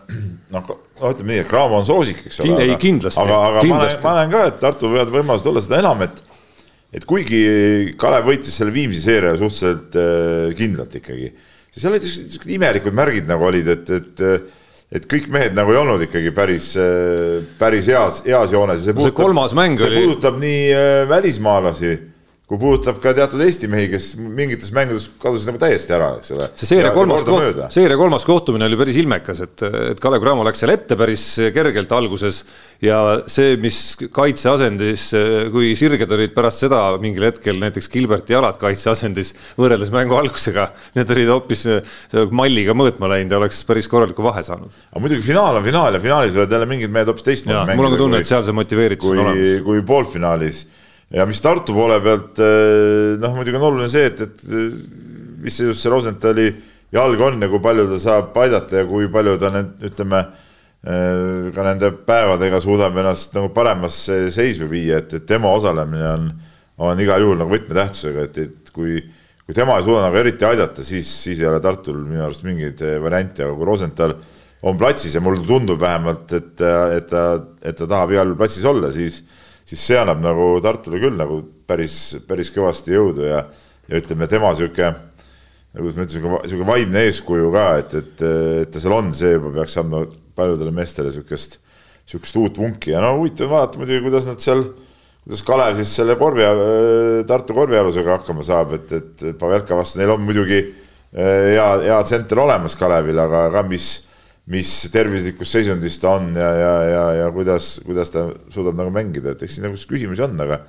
noh, 0.55 0.71
ütleme 1.11 1.33
nii, 1.33 1.43
et 1.45 1.51
Cramo 1.51 1.81
on 1.81 1.89
soosik, 1.89 2.25
eks 2.29 2.41
ole. 2.45 2.59
ei, 2.65 2.77
kindlasti. 2.81 3.23
aga, 3.23 3.41
aga 3.51 3.65
kindlasti. 3.67 4.03
ma 4.05 4.15
näen 4.21 4.35
ka, 4.35 4.45
et 4.51 4.61
Tartul 4.63 4.95
võivad 4.95 5.13
võimalused 5.15 5.51
olla 5.53 5.65
seda 5.65 5.81
enam, 5.85 6.05
et 6.07 6.23
et 6.97 7.05
kuigi 7.09 7.41
Kalev 8.01 8.29
võitis 8.31 8.55
selle 8.57 8.73
Viimsi 8.73 9.03
seeria 9.03 9.35
suhteliselt 9.37 9.99
äh, 10.01 10.53
kindlalt 10.59 10.95
ikkagi, 11.01 11.33
siis 11.73 11.83
seal 11.83 11.97
olid 11.97 12.07
niisugused 12.07 12.55
imelikud 12.57 12.97
märgid 12.97 13.27
nagu 13.29 13.49
olid, 13.51 13.75
et, 13.75 13.91
et 13.99 14.55
et 14.97 15.07
kõik 15.11 15.27
mehed 15.35 15.57
nagu 15.57 15.73
ei 15.75 15.81
olnud 15.81 16.03
ikkagi 16.07 16.31
päris, 16.35 16.69
päris 17.59 17.89
heas, 17.91 18.21
heas 18.27 18.53
joones. 18.55 18.85
see, 18.85 18.95
see 19.03 19.15
kolmas 19.17 19.55
mäng 19.59 19.81
see 19.81 19.89
oli. 19.91 20.05
puudutab 20.05 20.39
nii 20.39 20.61
äh, 20.71 21.01
välismaalasi 21.11 21.97
kui 22.47 22.61
puudutab 22.63 23.01
ka 23.03 23.11
teatud 23.11 23.41
Eesti 23.43 23.67
mehi, 23.67 23.89
kes 23.91 24.13
mingites 24.23 24.69
mängudes 24.75 25.09
kadusid 25.19 25.49
nagu 25.51 25.59
täiesti 25.59 25.95
ära, 25.97 26.13
eks 26.21 26.31
ole. 26.31 26.47
see 26.55 26.69
seeria 26.69 26.93
kolmas 26.95 27.25
seeria 27.75 27.97
kolmas 27.99 28.23
kohtumine 28.29 28.69
oli 28.69 28.79
päris 28.79 29.01
ilmekas, 29.01 29.41
et, 29.43 29.65
et 29.67 30.03
Kalev 30.03 30.23
Cramo 30.23 30.45
läks 30.47 30.63
seal 30.63 30.71
ette 30.77 30.95
päris 30.99 31.25
kergelt 31.57 31.91
alguses 31.97 32.45
ja 32.87 33.01
see, 33.27 33.57
mis 33.59 33.81
kaitseasendis, 34.15 35.09
kui 35.51 35.73
sirged 35.79 36.15
olid 36.15 36.37
pärast 36.37 36.63
seda 36.63 36.85
mingil 37.03 37.27
hetkel 37.27 37.59
näiteks 37.65 37.91
Gilberti 37.91 38.37
jalad 38.37 38.63
kaitseasendis 38.63 39.35
võrreldes 39.59 39.91
mängu 39.95 40.15
algusega, 40.21 40.69
need 40.95 41.11
olid 41.17 41.35
hoopis 41.35 41.67
malliga 42.31 42.79
mõõtma 42.79 43.11
läinud 43.17 43.35
ja 43.35 43.43
oleks 43.43 43.65
päris 43.67 43.91
korraliku 43.91 44.23
vahe 44.23 44.47
saanud. 44.47 44.71
aga 44.93 45.03
muidugi 45.03 45.27
finaal 45.33 45.59
on 45.59 45.67
finaal 45.67 45.99
ja 45.99 46.05
finaalis 46.07 46.39
võivad 46.39 46.59
jälle 46.61 46.73
mingid 46.77 46.95
mehed 46.95 47.11
hoopis 47.11 47.27
teistmoodi 47.27 47.59
mängida. 47.59 47.83
mul 47.83 47.91
on 47.91 47.99
ka 47.99 48.03
tunne, 48.07 48.23
et 48.23 48.35
seal 48.35 48.47
see 48.47 48.61
motiveeritus 48.63 49.11
on 49.11 49.27
olemas. 49.27 49.63
kui 49.67 49.83
poolfinaalis 49.91 50.67
ja 51.15 51.27
mis 51.29 51.43
Tartu 51.43 51.75
poole 51.77 51.99
pealt 52.03 52.41
eh, 52.43 53.17
noh, 53.23 53.37
muidugi 53.37 53.59
on 53.59 53.69
oluline 53.71 53.91
see, 53.93 54.09
et, 54.11 54.23
et 54.25 54.47
mis 55.43 55.55
see 55.55 55.69
just 55.69 55.85
see 55.85 55.93
Rosenthali 55.93 56.49
jalg 56.95 57.23
on 57.23 57.43
ja 57.43 57.51
kui 57.51 57.63
palju 57.63 57.87
ta 57.91 58.01
saab 58.03 58.37
aidata 58.43 58.83
ja 58.83 58.89
kui 58.89 59.09
palju 59.13 59.37
ta 59.43 59.53
need, 59.55 59.75
ütleme 59.87 60.23
eh, 60.23 61.53
ka 61.55 61.67
nende 61.67 61.93
päevadega 62.09 62.61
suudab 62.65 62.99
ennast 63.03 63.37
nagu 63.37 63.53
paremasse 63.55 64.27
seisu 64.35 64.71
viia, 64.71 65.03
et, 65.03 65.15
et 65.21 65.29
tema 65.29 65.53
osalemine 65.55 66.09
on, 66.15 66.31
on 66.91 67.03
igal 67.03 67.23
juhul 67.23 67.39
nagu 67.43 67.55
võtmetähtsusega, 67.55 68.27
et, 68.27 68.43
et 68.43 68.75
kui, 68.75 68.99
kui 69.47 69.57
tema 69.57 69.79
ei 69.79 69.87
suuda 69.87 70.09
nagu 70.09 70.19
eriti 70.23 70.49
aidata, 70.49 70.85
siis, 70.87 71.11
siis 71.23 71.43
ei 71.43 71.51
ole 71.51 71.63
Tartul 71.63 72.03
minu 72.03 72.27
arust 72.27 72.47
mingeid 72.47 72.83
eh, 72.83 72.99
variante, 73.03 73.47
aga 73.47 73.55
kui 73.55 73.71
Rosenthal 73.71 74.19
on 74.67 74.79
platsis 74.81 75.15
ja 75.15 75.23
mulle 75.23 75.45
tundub 75.47 75.79
vähemalt, 75.79 76.33
et, 76.35 76.55
et 76.97 77.11
ta, 77.11 77.27
et 77.63 77.77
ta 77.77 77.87
tahab 77.87 78.15
igal 78.15 78.33
platsis 78.39 78.65
olla, 78.67 78.91
siis 78.91 79.23
siis 79.67 79.83
see 79.83 79.99
annab 79.99 80.23
nagu 80.23 80.55
Tartule 80.65 81.01
küll 81.03 81.19
nagu 81.19 81.41
päris, 81.67 81.99
päris 82.29 82.53
kõvasti 82.55 82.95
jõudu 82.95 83.27
ja, 83.27 83.43
ja 83.89 84.01
ütleme, 84.01 84.29
tema 84.31 84.53
sihuke, 84.57 84.93
kuidas 85.75 85.99
ma 85.99 86.07
ütlen, 86.07 86.41
sihuke 86.47 86.69
vaimne 86.69 87.05
eeskuju 87.09 87.53
ka, 87.55 87.67
et, 87.83 87.95
et, 88.01 88.25
et 88.63 88.73
ta 88.73 88.83
seal 88.83 88.95
on, 88.97 89.13
see 89.17 89.35
juba 89.35 89.53
peaks 89.59 89.79
andma 89.83 90.05
paljudele 90.37 90.73
meestele 90.75 91.11
sihukest, 91.13 91.59
sihukest 92.07 92.41
uut 92.41 92.61
vunki 92.63 92.95
ja 92.95 93.03
no 93.03 93.17
huvitav 93.19 93.51
vaadata 93.51 93.83
muidugi, 93.83 94.05
kuidas 94.07 94.29
nad 94.31 94.43
seal, 94.45 94.63
kuidas 95.27 95.43
Kalev 95.47 95.81
siis 95.81 95.95
selle 95.99 96.15
korvi, 96.21 96.47
Tartu 97.27 97.57
korvialusega 97.57 98.21
hakkama 98.21 98.47
saab, 98.47 98.77
et, 98.79 98.93
et 98.95 99.31
Pavelka 99.41 99.79
vastu 99.79 99.99
neil 99.99 100.15
on 100.15 100.23
muidugi 100.23 100.61
eh, 100.61 101.57
hea, 101.57 101.71
hea 101.89 102.03
tsenter 102.07 102.45
olemas 102.45 102.79
Kalevil, 102.79 103.19
aga 103.27 103.49
ka 103.57 103.67
mis 103.67 103.97
mis 104.53 104.73
tervislikus 104.95 105.53
seisundis 105.57 105.99
ta 105.99 106.17
on 106.21 106.35
ja, 106.39 106.51
ja, 106.55 106.75
ja, 106.87 107.05
ja 107.23 107.31
kuidas, 107.35 107.77
kuidas 107.87 108.13
ta 108.15 108.29
suudab 108.53 108.77
nagu 108.79 108.93
mängida, 108.95 109.35
et 109.35 109.43
eks 109.43 109.59
siin 109.59 109.67
nagu 109.67 109.79
küsimusi 109.91 110.23
on, 110.27 110.37
aga 110.45 110.61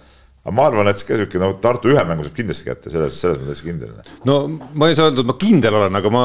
aga 0.47 0.55
ma 0.55 0.63
arvan, 0.69 0.87
et 0.87 1.01
ka 1.03 1.17
sihuke 1.19 1.39
nagu 1.41 1.57
Tartu 1.59 1.89
ühe 1.91 2.03
mängu 2.07 2.23
saab 2.23 2.37
kindlasti 2.37 2.69
kätte, 2.69 2.91
selles, 2.91 3.17
selles 3.19 3.41
mõttes 3.41 3.61
kindel. 3.65 3.97
no 4.27 4.37
ma 4.47 4.87
ei 4.87 4.95
saa 4.95 5.09
öelda, 5.09 5.25
et 5.25 5.27
ma 5.27 5.35
kindel 5.41 5.75
olen, 5.75 5.97
aga 5.99 6.11
ma, 6.13 6.21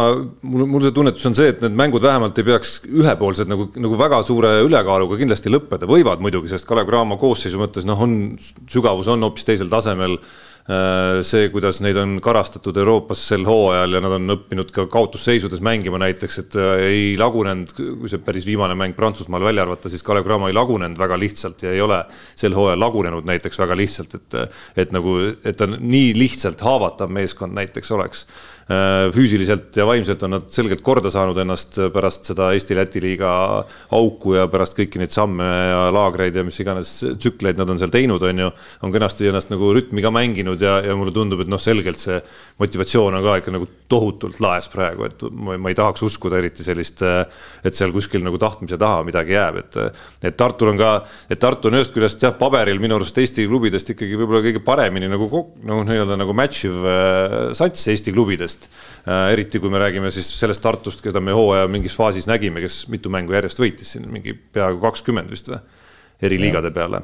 mul, 0.46 0.62
mul 0.70 0.84
see 0.84 0.94
tunnetus 0.94 1.26
on 1.26 1.34
see, 1.34 1.50
et 1.50 1.64
need 1.64 1.74
mängud 1.80 2.04
vähemalt 2.06 2.38
ei 2.38 2.46
peaks 2.46 2.76
ühepoolsed 2.86 3.50
nagu, 3.50 3.66
nagu 3.82 3.98
väga 3.98 4.22
suure 4.28 4.54
ülekaaluga 4.68 5.18
kindlasti 5.18 5.50
lõppeda, 5.50 5.90
võivad 5.90 6.22
muidugi, 6.22 6.52
sest 6.54 6.68
Kalev 6.70 6.86
Cramo 6.86 7.18
koosseisu 7.18 7.58
mõttes 7.60 7.88
noh, 7.88 7.98
on 8.06 8.36
sügavus 8.70 9.10
on 9.10 9.26
hoopis 9.26 9.48
teisel 9.48 9.72
tasemel 9.72 10.20
see, 11.26 11.48
kuidas 11.50 11.80
neid 11.82 11.96
on 11.98 12.20
karastatud 12.22 12.76
Euroopas 12.78 13.24
sel 13.32 13.42
hooajal 13.46 13.96
ja 13.96 14.02
nad 14.04 14.14
on 14.14 14.34
õppinud 14.36 14.70
ka 14.74 14.84
kaotusseisudes 14.92 15.62
mängima 15.64 15.98
näiteks, 15.98 16.38
et 16.38 16.56
äh, 16.60 16.84
ei 16.86 17.02
lagunenud, 17.18 17.72
kui 17.74 18.10
see 18.10 18.22
päris 18.22 18.46
viimane 18.46 18.76
mäng 18.78 18.94
Prantsusmaal 18.94 19.42
välja 19.42 19.66
arvata, 19.66 19.90
siis 19.90 20.06
Kalev 20.06 20.26
Cramo 20.28 20.46
ei 20.46 20.54
lagunenud 20.54 20.98
väga 21.02 21.18
lihtsalt 21.18 21.66
ja 21.66 21.74
ei 21.74 21.82
ole 21.82 21.98
sel 22.38 22.54
hooajal 22.54 22.78
lagunenud 22.78 23.26
näiteks 23.26 23.58
väga 23.58 23.76
lihtsalt, 23.78 24.14
et, 24.20 24.38
et 24.84 24.94
nagu, 24.94 25.18
et 25.42 25.58
ta 25.58 25.66
nii 25.72 26.14
lihtsalt 26.18 26.62
haavatav 26.62 27.10
meeskond 27.10 27.58
näiteks 27.58 27.90
oleks. 27.98 28.26
Äh, 28.28 28.51
füüsiliselt 29.12 29.76
ja 29.76 29.86
vaimselt 29.88 30.22
on 30.22 30.36
nad 30.36 30.46
selgelt 30.52 30.82
korda 30.86 31.10
saanud 31.12 31.38
ennast 31.42 31.78
pärast 31.92 32.28
seda 32.30 32.52
Eesti-Läti 32.54 33.02
liiga 33.02 33.32
auku 33.96 34.36
ja 34.36 34.46
pärast 34.50 34.76
kõiki 34.78 35.00
neid 35.02 35.12
samme 35.14 35.46
ja 35.46 35.80
laagreid 35.94 36.36
ja 36.38 36.44
mis 36.46 36.60
iganes 36.62 36.92
tsükleid 37.18 37.58
nad 37.58 37.70
on 37.72 37.80
seal 37.80 37.92
teinud, 37.92 38.22
on 38.22 38.44
ju. 38.44 38.50
on 38.86 38.94
kenasti 38.94 39.28
ennast 39.28 39.50
nagu 39.52 39.72
rütmi 39.74 40.04
ka 40.04 40.12
mänginud 40.14 40.62
ja, 40.62 40.78
ja 40.86 40.96
mulle 40.98 41.14
tundub, 41.14 41.42
et 41.42 41.50
noh, 41.50 41.60
selgelt 41.60 42.00
see 42.02 42.20
motivatsioon 42.62 43.18
on 43.18 43.24
ka 43.24 43.36
ikka 43.40 43.54
nagu 43.54 43.68
tohutult 43.92 44.38
laes 44.42 44.68
praegu, 44.72 45.06
et 45.08 45.24
ma, 45.30 45.56
ma 45.60 45.72
ei 45.72 45.76
tahaks 45.76 46.04
uskuda 46.06 46.38
eriti 46.40 46.64
sellist, 46.64 47.02
et 47.02 47.76
seal 47.76 47.92
kuskil 47.94 48.22
nagu 48.24 48.38
tahtmise 48.40 48.78
taha 48.80 49.02
midagi 49.06 49.36
jääb, 49.36 49.60
et. 49.62 49.78
et 50.22 50.38
Tartul 50.38 50.72
on 50.72 50.80
ka, 50.80 50.92
et 51.30 51.40
Tartu 51.42 51.68
on 51.68 51.76
ühest 51.78 51.92
küljest 51.94 52.22
jah, 52.24 52.34
paberil 52.38 52.80
minu 52.82 52.96
arust 52.96 53.18
Eesti 53.20 53.46
klubidest 53.50 53.92
ikkagi 53.94 54.18
võib-olla 54.18 54.42
kõige 54.46 54.62
paremini 54.64 55.10
nagu 55.12 55.28
noh, 55.68 55.82
nii-öelda 55.86 56.18
nagu 56.20 56.34
match 56.36 56.66
iv 56.68 56.82
äh, 56.88 57.38
sats 57.58 57.86
Eesti 57.92 58.14
klubidest. 58.14 58.68
Äh, 59.06 59.32
eriti 59.36 59.60
kui 59.62 59.72
me 59.72 59.82
räägime 59.82 60.12
siis 60.14 60.30
sellest 60.38 60.64
Tartust, 60.64 61.04
keda 61.04 61.22
me 61.22 61.36
hooaja 61.36 61.70
mingis 61.70 61.96
faasis 61.98 62.28
nägime, 62.30 62.64
kes 62.64 62.84
mitu 62.92 63.12
mängu 63.12 63.36
järjest 63.36 63.62
võitis 63.62 63.96
siin 63.96 64.08
mingi 64.12 64.34
peaaegu 64.34 64.82
kakskümmend 64.82 65.32
vist 65.32 65.52
või, 65.52 65.60
eri 66.22 66.40
liigade 66.40 66.72
peale 66.74 67.02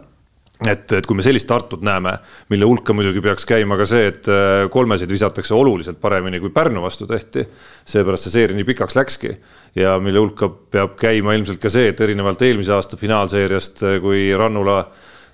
et, 0.67 0.93
et 0.93 1.07
kui 1.07 1.17
me 1.19 1.23
sellist 1.23 1.47
Tartut 1.49 1.83
näeme, 1.87 2.17
mille 2.51 2.67
hulka 2.67 2.95
muidugi 2.97 3.23
peaks 3.23 3.47
käima 3.49 3.77
ka 3.79 3.87
see, 3.89 4.09
et 4.11 4.29
äh, 4.33 4.65
kolmesid 4.73 5.11
visatakse 5.13 5.55
oluliselt 5.55 6.01
paremini, 6.03 6.41
kui 6.43 6.51
Pärnu 6.55 6.83
vastu 6.83 7.07
tehti. 7.07 7.45
seepärast 7.89 8.27
see 8.27 8.35
seeria 8.35 8.57
nii 8.59 8.67
pikaks 8.69 8.97
läkski 8.99 9.31
ja 9.79 9.99
mille 10.03 10.19
hulka 10.19 10.49
peab 10.49 10.97
käima 10.99 11.37
ilmselt 11.39 11.61
ka 11.63 11.71
see, 11.71 11.93
et 11.93 12.01
erinevalt 12.01 12.43
eelmise 12.43 12.75
aasta 12.75 12.99
finaalseeriast, 12.99 13.85
äh, 13.87 14.01
kui 14.03 14.33
Rannula 14.37 14.81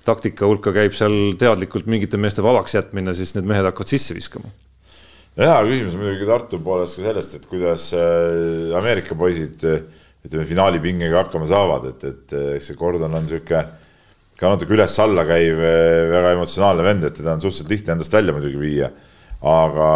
taktika 0.05 0.45
hulka 0.45 0.73
käib 0.75 0.93
seal 0.93 1.33
teadlikult 1.41 1.89
mingite 1.89 2.19
meeste 2.21 2.45
vabaks 2.45 2.77
jätmine, 2.77 3.15
siis 3.17 3.33
need 3.35 3.49
mehed 3.49 3.65
hakkavad 3.65 3.89
sisse 3.89 4.13
viskama 4.17 4.53
hea 5.35 5.55
küsimus 5.65 5.97
muidugi 5.99 6.27
Tartu 6.29 6.61
poolest 6.63 6.99
ka 6.99 7.09
sellest, 7.09 7.39
et 7.39 7.47
kuidas 7.49 7.89
äh, 7.97 8.77
Ameerika 8.77 9.17
poisid 9.17 9.65
ütleme 10.25 10.45
finaalipingega 10.47 11.25
hakkama 11.25 11.49
saavad, 11.49 11.89
et, 11.89 12.05
et 12.05 12.37
eks 12.55 12.69
see 12.71 12.77
Gordon 12.77 13.13
on 13.17 13.27
sihuke 13.29 13.65
ka 14.39 14.51
natuke 14.51 14.75
üles-alla 14.75 15.25
käiv 15.27 15.59
äh, 15.63 16.05
väga 16.11 16.35
emotsionaalne 16.35 16.85
vend, 16.85 17.07
et 17.07 17.19
teda 17.19 17.35
on 17.35 17.43
suhteliselt 17.43 17.71
lihtne 17.71 17.95
endast 17.95 18.15
välja 18.15 18.35
muidugi 18.35 18.61
viia. 18.61 18.91
aga, 19.45 19.89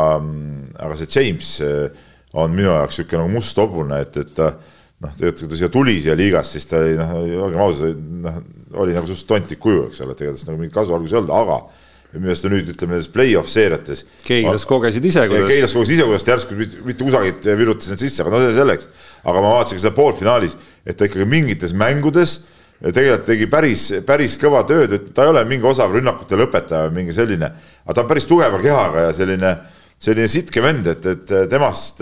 aga 0.85 0.95
see 0.99 1.09
James 1.15 1.55
äh, 1.65 1.89
on 2.37 2.53
minu 2.53 2.69
jaoks 2.69 2.99
sihuke 2.99 3.17
nagu 3.17 3.31
must 3.33 3.57
hobune, 3.57 4.03
et, 4.03 4.17
et 4.21 4.33
ta 4.37 4.51
noh, 4.53 5.11
tegelikult 5.17 5.45
kui 5.45 5.51
ta 5.51 5.59
siia 5.63 5.71
tuli 5.73 5.97
siia 6.03 6.15
liigast, 6.19 6.55
siis 6.55 6.69
ta 6.69 6.81
oli 6.83 6.95
noh, 6.99 7.13
olgem 7.47 7.63
ausad, 7.65 8.01
noh 8.25 8.41
oli 8.77 8.93
nagu 8.93 9.07
suhteliselt 9.07 9.31
tontlik 9.31 9.61
kuju, 9.63 9.87
eks 9.89 10.03
ole, 10.05 10.13
et 10.13 10.25
ega 10.25 10.33
tast 10.35 10.49
nagu 10.49 10.59
mingit 10.61 10.75
kasu 10.75 10.93
alguses 10.93 11.15
ei 11.15 11.21
olnud, 11.23 11.33
aga 11.33 11.59
minu 12.13 12.25
meelest 12.25 12.45
ta 12.45 12.51
nüüd 12.51 12.69
ütleme 12.73 12.95
nendes 12.95 13.09
play-off 13.13 13.49
seeriates. 13.53 14.03
Keilas 14.25 14.65
kogesid 14.69 15.05
ise, 15.05 15.25
kuidas. 15.29 15.49
Keilas 15.51 15.75
kogesid 15.77 15.95
ise, 15.95 16.05
kuidas 16.09 16.25
ta 16.25 16.33
järsku 16.33 16.57
mitte, 16.57 16.79
mitte 16.85 17.05
kusagilt 17.05 17.49
virutas 17.59 17.91
need 17.91 18.01
sisse, 18.01 18.23
aga 18.23 18.33
no 18.33 18.41
see 18.43 18.55
selleks. 18.57 18.87
aga 19.19 19.43
ma 19.43 19.51
vaatasin 19.57 19.77
ka 19.77 19.83
seda 19.83 19.95
poolfinaalis, 19.97 20.55
et 20.87 20.97
ta 20.97 21.09
ikkagi 21.09 21.27
mingites 21.29 21.73
mängudes 21.77 22.35
tegelikult 22.81 23.25
tegi 23.27 23.47
päris, 23.51 23.87
päris 24.07 24.37
kõva 24.39 24.63
tööd, 24.67 24.95
ta 25.15 25.25
ei 25.25 25.33
ole 25.33 25.43
mingi 25.49 25.67
osav 25.67 25.91
rünnakute 25.95 26.39
lõpetaja 26.39 26.87
või 26.87 27.01
mingi 27.01 27.15
selline, 27.15 27.51
aga 27.83 27.97
ta 27.97 28.05
on 28.05 28.11
päris 28.11 28.29
tugeva 28.29 28.61
kehaga 28.63 29.09
ja 29.09 29.15
selline, 29.15 29.55
selline 29.99 30.29
sitke 30.31 30.63
vend, 30.63 30.87
et, 30.93 31.09
et 31.11 31.33
temast, 31.51 31.99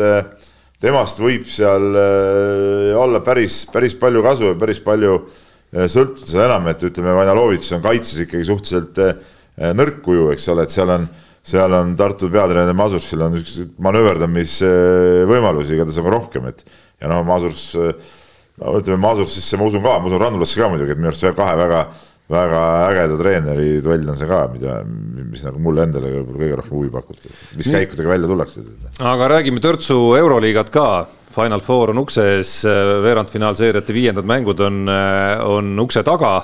temast 0.84 1.24
võib 1.24 1.48
seal 1.50 1.88
äh, 1.98 2.92
olla 2.98 3.24
päris, 3.26 3.64
päris 3.74 3.98
palju 3.98 4.22
kasu 4.26 4.52
ja 4.52 4.60
päris 4.60 4.84
palju 4.86 5.18
sõltuda, 5.74 6.30
seda 6.30 6.46
enam, 6.46 6.70
et 6.72 6.86
ütleme, 6.88 7.16
Vanalovitš 7.18 7.74
on 7.76 7.82
kaitses 7.84 8.22
ikkagi 8.24 8.46
suhteliselt 8.48 9.02
Eh, 9.58 9.72
nõrk 9.74 10.04
kuju, 10.06 10.28
eks 10.36 10.44
ole, 10.54 10.68
et 10.68 10.74
seal 10.74 10.92
on, 10.94 11.08
seal 11.46 11.74
on 11.74 11.96
Tartu 11.98 12.28
peatreener 12.30 12.76
Masursil 12.78 13.24
on 13.26 13.40
üks 13.40 13.56
manööverdamisvõimalusi 13.82 15.74
igatahes 15.74 15.98
nagu 15.98 16.12
rohkem, 16.14 16.46
et 16.52 16.62
ja 17.02 17.10
noh, 17.10 17.24
Masurs, 17.26 17.64
no 18.62 18.76
ütleme 18.80 19.00
Masursisse 19.04 19.60
ma 19.60 19.68
usun 19.70 19.84
ka, 19.86 19.98
ma 20.02 20.10
usun 20.10 20.22
Rannulasse 20.22 20.62
ka 20.62 20.70
muidugi, 20.72 20.96
et 20.96 21.02
minu 21.02 21.12
arust 21.12 21.26
kahe 21.38 21.58
väga, 21.60 21.84
väga 22.34 22.64
ägeda 22.88 23.20
treeneri 23.22 23.70
duell 23.86 24.10
on 24.10 24.20
see 24.20 24.30
ka, 24.30 24.42
mida, 24.54 24.80
mis 24.88 25.46
nagu 25.48 25.62
mulle 25.64 25.86
endale 25.88 26.12
võib-olla 26.16 26.44
kõige 26.44 26.60
rohkem 26.62 26.78
huvi 26.78 26.94
pakub, 26.94 27.28
mis 27.60 27.72
käikudega 27.72 28.14
välja 28.16 28.32
tullakse. 28.32 28.66
aga 29.14 29.32
räägime 29.36 29.64
Törtsu 29.64 30.00
Euroliigat 30.20 30.74
ka 30.74 30.88
Final 31.38 31.62
Four 31.62 31.94
on 31.94 32.02
ukse 32.02 32.24
ees, 32.38 32.54
veerandfinaalseeriate 33.06 33.94
viiendad 33.94 34.26
mängud 34.26 34.64
on, 34.66 34.88
on 35.46 35.76
ukse 35.86 36.02
taga 36.06 36.40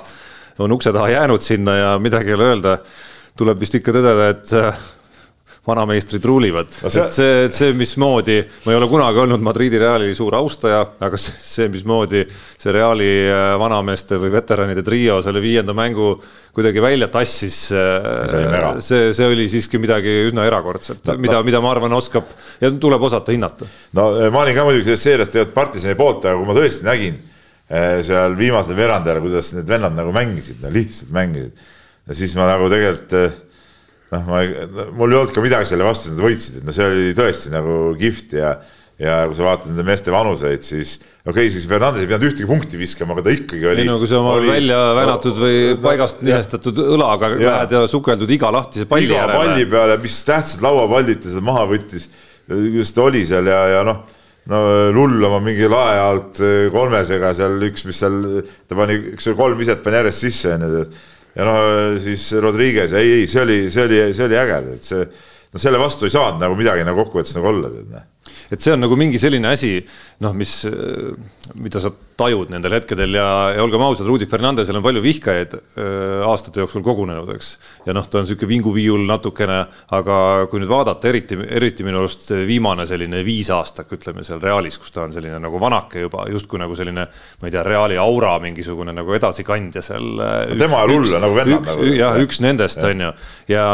on 0.62 0.72
ukse 0.72 0.92
taha 0.94 1.08
jäänud 1.08 1.42
sinna 1.42 1.76
ja 1.76 1.98
midagi 1.98 2.30
ei 2.30 2.34
ole 2.34 2.44
öelda. 2.52 2.78
tuleb 3.34 3.58
vist 3.58 3.74
ikka 3.74 3.90
tõdeda, 3.90 4.28
et 4.30 4.50
vanameistrid 5.66 6.24
ruulivad 6.24 6.68
no, 6.82 6.90
see... 6.92 7.02
et 7.02 7.16
see, 7.16 7.36
see, 7.54 7.72
mismoodi, 7.76 8.36
ma 8.66 8.72
ei 8.72 8.76
ole 8.76 8.88
kunagi 8.90 9.22
olnud 9.22 9.44
Madridi 9.44 9.78
Reali 9.80 10.10
suur 10.16 10.36
austaja, 10.36 10.82
aga 11.06 11.20
see, 11.20 11.70
mismoodi 11.72 12.24
see 12.28 12.74
Reali 12.74 13.10
äh, 13.24 13.54
vanameeste 13.60 14.18
või 14.20 14.32
veteranide 14.34 14.84
trio 14.84 15.20
selle 15.24 15.40
viienda 15.44 15.72
mängu 15.76 16.12
kuidagi 16.54 16.82
välja 16.84 17.08
tassis. 17.12 17.58
Äh, 17.72 18.76
see, 18.84 19.08
see 19.16 19.28
oli 19.30 19.46
siiski 19.50 19.80
midagi 19.80 20.12
üsna 20.28 20.44
erakordset 20.48 21.08
no,, 21.08 21.16
mida 21.22 21.38
no., 21.38 21.46
mida 21.48 21.62
ma 21.64 21.72
arvan, 21.72 21.96
oskab 21.96 22.28
ja 22.60 22.68
tuleb 22.70 23.08
osata 23.08 23.32
hinnata. 23.32 23.68
no 23.96 24.10
ma 24.34 24.44
olin 24.44 24.58
ka 24.58 24.66
muidugi 24.68 24.90
sellest 24.90 25.08
seeriast 25.08 25.32
tegelikult 25.36 25.56
partisani 25.56 25.96
poolt, 25.98 26.28
aga 26.28 26.36
kui 26.40 26.50
ma 26.50 26.58
tõesti 26.58 26.88
nägin 26.90 27.22
seal 28.04 28.36
viimasel 28.36 28.76
veerandajal, 28.76 29.22
kuidas 29.24 29.54
need 29.56 29.70
vennad 29.70 29.96
nagu 29.96 30.12
mängisid, 30.12 30.60
no 30.60 30.68
lihtsalt 30.70 31.14
mängisid. 31.16 31.64
ja 32.04 32.16
siis 32.20 32.36
ma 32.36 32.44
nagu 32.52 32.68
tegelikult 32.68 33.16
noh, 34.14 34.30
ma, 34.30 34.44
mul 34.94 35.12
ei 35.12 35.20
olnud 35.20 35.34
ka 35.34 35.44
midagi 35.44 35.68
selle 35.72 35.86
vastu, 35.86 36.14
nad 36.14 36.24
võitsid, 36.24 36.60
et 36.60 36.68
no 36.68 36.74
see 36.76 36.86
oli 36.88 37.12
tõesti 37.18 37.52
nagu 37.52 37.76
kihvt 38.00 38.34
ja, 38.38 38.54
ja 39.02 39.18
kui 39.28 39.36
sa 39.38 39.46
vaatad 39.48 39.72
nende 39.72 39.84
meeste 39.86 40.14
vanuseid, 40.14 40.64
siis 40.66 40.96
okei 41.24 41.32
okay,, 41.32 41.52
siis 41.52 41.68
Fernandes 41.68 42.04
ei 42.04 42.08
pidanud 42.10 42.28
ühtegi 42.30 42.48
punkti 42.48 42.80
viskama, 42.80 43.16
aga 43.16 43.26
ta 43.26 43.34
ikkagi 43.34 43.70
oli. 43.70 43.84
ei 43.84 43.88
no 43.88 43.98
kui 44.00 44.10
sa 44.10 44.20
oma 44.20 44.36
oli, 44.38 44.50
välja 44.52 44.80
vänatud 44.98 45.40
või 45.44 45.60
paigast 45.84 46.24
nihestatud 46.26 46.82
õlaga 46.84 47.32
lähed 47.34 47.78
ja 47.78 47.86
sukeldud 47.90 48.34
iga 48.36 48.52
lahtise 48.54 48.88
palli 48.90 49.10
iga 49.10 49.22
järele. 49.22 49.40
palli 49.40 49.70
peale, 49.76 50.00
mis 50.02 50.20
tähtsad 50.28 50.64
lauapallid 50.64 51.24
ta 51.24 51.32
seda 51.32 51.46
maha 51.50 51.64
võttis, 51.74 52.10
kuidas 52.48 52.94
ta 52.94 53.08
oli 53.08 53.24
seal 53.28 53.50
ja, 53.50 53.64
ja 53.78 53.86
noh 53.88 54.04
no 54.50 54.60
lull 54.92 55.24
oma 55.24 55.40
mingi 55.40 55.68
lae 55.70 55.96
alt 56.00 56.40
kolmesega 56.72 57.32
seal 57.36 57.56
üks, 57.70 57.86
mis 57.88 58.00
seal, 58.02 58.18
ta 58.68 58.76
pani, 58.76 58.98
üks 59.14 59.30
kolm 59.38 59.56
viset 59.60 59.80
pani 59.84 60.02
järjest 60.02 60.26
sisse 60.26 60.54
onju. 60.58 60.84
Ja 61.34 61.46
no 61.48 61.54
siis 62.02 62.26
Rodriguez, 62.42 62.94
ei, 62.96 63.20
ei, 63.20 63.28
see 63.30 63.42
oli, 63.42 63.60
see 63.72 63.86
oli, 63.88 64.00
see 64.14 64.28
oli 64.28 64.40
äge, 64.40 64.58
et 64.76 64.88
see, 64.90 65.06
no 65.54 65.62
selle 65.62 65.80
vastu 65.82 66.08
ei 66.08 66.14
saanud 66.14 66.42
nagu 66.42 66.58
midagi 66.58 66.86
nagu 66.86 67.04
kokkuvõttes 67.04 67.36
nagu 67.38 67.50
olla, 67.50 67.70
et 68.50 68.60
see 68.60 68.74
on 68.74 68.84
nagu 68.84 68.98
mingi 68.98 69.20
selline 69.22 69.50
asi, 69.50 69.76
noh, 70.24 70.34
mis, 70.36 70.60
mida 71.58 71.82
sa 71.82 71.92
tajud 72.18 72.50
nendel 72.52 72.76
hetkedel 72.76 73.16
ja, 73.18 73.26
ja 73.56 73.62
olgem 73.64 73.82
ausad, 73.84 74.06
Rudi 74.08 74.26
Fernandesel 74.30 74.78
on 74.78 74.84
palju 74.84 75.02
vihkajaid 75.04 75.56
äh, 75.56 76.22
aastate 76.28 76.62
jooksul 76.62 76.84
kogunenud, 76.86 77.30
eks. 77.34 77.54
ja 77.86 77.94
noh, 77.96 78.06
ta 78.10 78.20
on 78.20 78.28
sihuke 78.28 78.48
vinguviiul 78.50 79.06
natukene, 79.08 79.60
aga 79.96 80.18
kui 80.50 80.62
nüüd 80.62 80.70
vaadata, 80.70 81.10
eriti, 81.10 81.38
eriti 81.58 81.86
minu 81.86 82.02
arust 82.02 82.30
viimane 82.46 82.86
selline 82.88 83.24
viisaastak, 83.26 83.90
ütleme 83.98 84.26
seal 84.26 84.42
Realis, 84.42 84.78
kus 84.80 84.94
ta 84.94 85.04
on 85.06 85.14
selline 85.14 85.40
nagu 85.42 85.60
vanake 85.62 86.04
juba 86.06 86.28
justkui 86.32 86.62
nagu 86.62 86.76
selline, 86.78 87.06
ma 87.40 87.50
ei 87.50 87.54
tea, 87.54 87.64
Reali 87.66 87.98
aura 88.00 88.36
mingisugune 88.42 88.94
nagu 88.94 89.14
edasikandja 89.16 89.82
seal. 89.84 90.10
tema 90.58 90.84
ei 90.84 90.92
lulla 90.94 91.22
nagu 91.22 91.38
vennad 91.38 91.70
nagu. 91.72 91.88
jah, 91.94 92.20
üks 92.22 92.42
nendest 92.44 92.82
on 92.84 93.08
ju 93.08 93.10
ja, 93.10 93.14
ja 93.50 93.64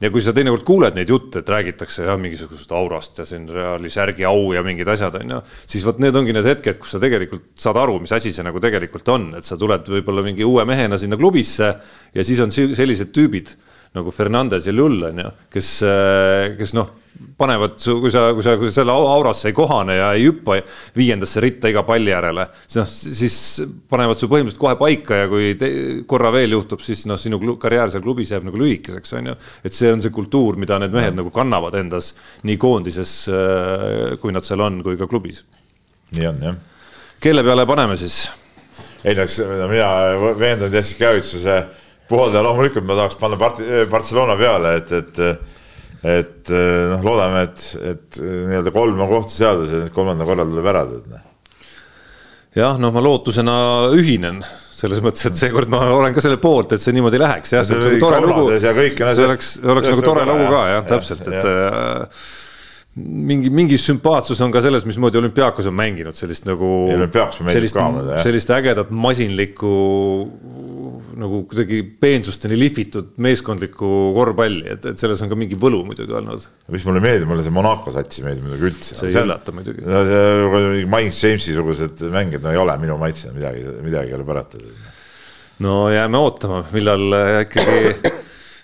ja 0.00 0.10
kui 0.12 0.22
sa 0.24 0.32
teinekord 0.36 0.64
kuuled 0.66 0.96
neid 0.96 1.10
jutte, 1.12 1.42
et 1.42 1.50
räägitakse 1.52 2.06
jah, 2.06 2.18
mingisugusest 2.20 2.72
aurast 2.76 3.20
ja 3.20 3.26
siin 3.28 3.46
Reali 3.52 3.90
särgi 3.92 4.24
au 4.28 4.52
ja 4.56 4.64
mingid 4.66 4.88
asjad 4.88 5.18
on 5.20 5.34
ju, 5.36 5.40
siis 5.68 5.84
vot 5.86 6.00
need 6.02 6.16
ongi 6.16 6.34
need 6.36 6.48
hetked, 6.48 6.80
kus 6.80 6.96
sa 6.96 7.02
tegelikult 7.02 7.50
saad 7.60 7.80
aru, 7.80 7.98
mis 8.04 8.14
asi 8.16 8.32
see 8.34 8.46
nagu 8.46 8.62
tegelikult 8.62 9.08
on, 9.12 9.32
et 9.38 9.46
sa 9.46 9.58
tuled 9.60 9.90
võib-olla 9.92 10.24
mingi 10.26 10.46
uue 10.46 10.64
mehena 10.68 10.98
sinna 11.00 11.20
klubisse 11.20 11.74
ja 12.14 12.24
siis 12.26 12.40
on 12.40 12.54
sellised 12.54 13.12
tüübid 13.16 13.52
nagu 13.96 14.12
Fernandes 14.14 14.68
ja 14.68 14.74
Lull 14.74 15.02
on 15.08 15.22
ju, 15.24 15.30
kes, 15.50 15.70
kes 16.58 16.74
noh 16.78 16.92
panevad 17.36 17.76
su, 17.76 17.98
kui 18.00 18.10
sa, 18.12 18.30
kui 18.36 18.44
sa, 18.44 18.54
kui 18.60 18.68
sa 18.68 18.80
selle 18.80 18.94
aurasse 18.94 19.50
ei 19.50 19.56
kohane 19.56 19.96
ja 19.98 20.10
ei 20.16 20.26
hüppa 20.28 20.58
viiendasse 20.96 21.40
ritta 21.42 21.70
iga 21.72 21.82
palli 21.86 22.12
järele, 22.12 22.46
noh, 22.76 22.90
siis 22.90 23.36
panevad 23.90 24.20
su 24.20 24.28
põhimõtteliselt 24.30 24.60
kohe 24.60 24.76
paika 24.80 25.22
ja 25.22 25.28
kui 25.30 25.52
te, 25.60 25.70
korra 26.08 26.32
veel 26.34 26.56
juhtub, 26.56 26.82
siis 26.84 27.04
noh, 27.10 27.20
sinu 27.20 27.40
karjäär 27.60 27.92
seal 27.92 28.04
klubis 28.04 28.32
jääb 28.32 28.46
nagu 28.48 28.60
lühikeseks, 28.60 29.14
on 29.18 29.32
ju. 29.32 29.36
et 29.64 29.76
see 29.76 29.92
on 29.92 30.04
see 30.04 30.14
kultuur, 30.14 30.58
mida 30.60 30.78
need 30.82 30.94
mehed 30.96 31.18
nagu 31.18 31.32
kannavad 31.34 31.76
endas 31.80 32.12
nii 32.48 32.60
koondises, 32.60 33.14
äh, 33.32 34.14
kui 34.22 34.36
nad 34.36 34.46
seal 34.46 34.64
on, 34.64 34.80
kui 34.86 35.00
ka 35.00 35.08
klubis. 35.10 35.42
nii 36.16 36.30
on 36.30 36.44
jah. 36.50 36.60
kelle 37.20 37.44
peale 37.46 37.66
paneme 37.68 37.98
siis? 38.00 38.22
ei 39.04 39.16
no 39.16 39.24
mina 39.68 39.92
veendunud 40.36 40.74
Jessica 40.76 41.08
Javitsuse 41.08 41.62
pooldaja 42.10 42.44
loomulikult 42.44 42.86
ma 42.88 42.98
tahaks 42.98 43.18
panna 43.20 43.38
Part-, 43.40 43.64
Barcelona 43.90 44.36
peale, 44.40 44.76
et, 44.82 44.94
et 45.00 45.24
et 46.00 46.48
noh, 46.48 47.02
loodame, 47.04 47.42
et, 47.44 47.64
et 47.90 48.20
nii-öelda 48.24 48.72
kolm 48.72 49.02
on 49.04 49.10
kohta 49.10 49.34
seadus 49.34 49.72
ja 49.74 49.82
nüüd 49.82 49.92
kolmanda 49.92 50.24
korral 50.24 50.48
tuleb 50.48 50.68
ära 50.72 50.86
teha. 50.88 51.20
jah, 52.56 52.80
noh, 52.80 52.92
ma 52.94 53.02
lootusena 53.04 53.56
ühinen 53.92 54.40
selles 54.80 55.02
mõttes, 55.04 55.26
et 55.28 55.36
seekord 55.36 55.68
ma 55.68 55.82
olen 55.92 56.14
ka 56.16 56.22
selle 56.24 56.38
poolt, 56.40 56.72
et 56.72 56.82
see 56.82 56.94
niimoodi 56.96 57.20
läheks, 57.20 57.52
jah, 57.52 57.66
see 57.68 57.76
oleks 57.76 57.90
nagu 57.90 58.00
tore 58.00 58.20
lugu. 58.24 58.46
see 58.56 59.26
oleks, 59.26 59.56
oleks 59.60 59.92
nagu 59.92 60.06
tore 60.06 60.28
lugu 60.28 60.46
ka 60.48 60.62
jah, 60.70 60.86
täpselt, 60.88 61.28
et 61.28 61.50
äh, 61.50 62.22
mingi, 62.96 63.52
mingi 63.54 63.78
sümpaatsus 63.80 64.40
on 64.44 64.54
ka 64.54 64.62
selles, 64.64 64.86
mismoodi 64.88 65.20
olümpiaakos 65.20 65.68
on 65.70 65.76
mänginud 65.76 66.16
sellist 66.16 66.48
nagu. 66.48 66.70
sellist, 67.52 67.76
sellist 68.24 68.54
ägedat 68.56 68.90
masinlikku 68.90 69.74
nagu 71.20 71.42
kuidagi 71.50 71.80
peensusteni 72.02 72.56
lihvitud 72.58 73.14
meeskondlikku 73.22 73.90
korvpalli, 74.16 74.64
et, 74.74 74.86
et 74.92 75.00
selles 75.00 75.20
on 75.24 75.30
ka 75.30 75.38
mingi 75.38 75.58
võlu 75.60 75.82
muidugi 75.88 76.16
olnud. 76.16 76.46
mis 76.74 76.86
mulle 76.88 77.02
meeldib, 77.04 77.28
mulle 77.30 77.44
see 77.46 77.54
Monaco 77.54 77.92
sats 77.94 78.20
ei 78.20 78.26
meeldi 78.28 78.46
muidugi 78.46 78.70
üldse. 78.70 78.96
see 78.98 79.10
ei 79.10 79.20
üllata 79.22 79.54
muidugi. 79.56 79.84
no 79.86 80.04
see 80.08 80.86
Mike 80.86 81.14
Jamesi 81.16 81.56
sugused 81.56 82.06
mängijad, 82.14 82.46
no 82.46 82.54
ei 82.54 82.62
ole 82.62 82.78
minu 82.82 82.96
maitse, 83.00 83.34
midagi, 83.36 83.66
midagi 83.84 84.14
ei 84.14 84.18
ole 84.18 84.26
parata. 84.28 84.62
no 85.66 85.76
jääme 85.92 86.24
ootama, 86.24 86.64
millal 86.72 87.20
ikkagi 87.44 88.18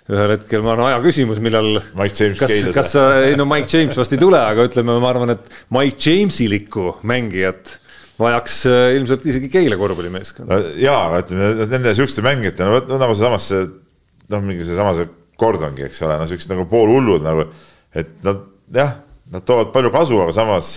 ühel 0.07 0.31
hetkel 0.37 0.63
ma 0.63 0.71
arvan, 0.73 0.93
aja 0.93 1.01
küsimus, 1.03 1.41
millal. 1.43 1.81
Kas, 1.91 2.53
kas 2.75 2.93
sa, 2.95 3.09
ei 3.27 3.35
no 3.39 3.47
Mike 3.49 3.67
James 3.73 3.97
vast 3.99 4.15
ei 4.15 4.21
tule, 4.21 4.39
aga 4.39 4.67
ütleme, 4.69 4.95
ma 5.03 5.11
arvan, 5.11 5.35
et 5.35 5.51
Mike 5.75 5.99
Jamesilikku 5.99 6.93
mängijat 7.07 7.75
vajaks 8.21 8.61
äh, 8.69 8.95
ilmselt 8.97 9.25
isegi 9.29 9.49
Keila 9.53 9.77
korvpallimeeskond. 9.79 10.51
ja, 10.81 10.95
aga 11.07 11.21
ütleme 11.25 11.67
nende 11.69 11.93
siukeste 11.97 12.25
mängijate, 12.25 12.65
no, 12.65 12.81
no 12.89 12.99
nagu 13.01 13.15
seesamas 13.17 13.49
see 13.51 13.65
noh, 14.33 14.43
mingi 14.43 14.65
seesama 14.65 14.95
see 14.97 15.09
Gordongi, 15.37 15.85
eks 15.85 16.01
ole, 16.05 16.17
no 16.17 16.25
siuksed 16.29 16.49
nagu 16.49 16.65
poolhullud 16.71 17.25
nagu, 17.25 17.45
et 17.97 18.09
nad 18.25 18.41
jah, 18.73 18.95
nad 19.31 19.45
toovad 19.45 19.69
palju 19.75 19.91
kasu, 19.93 20.17
aga 20.23 20.33
samas 20.35 20.71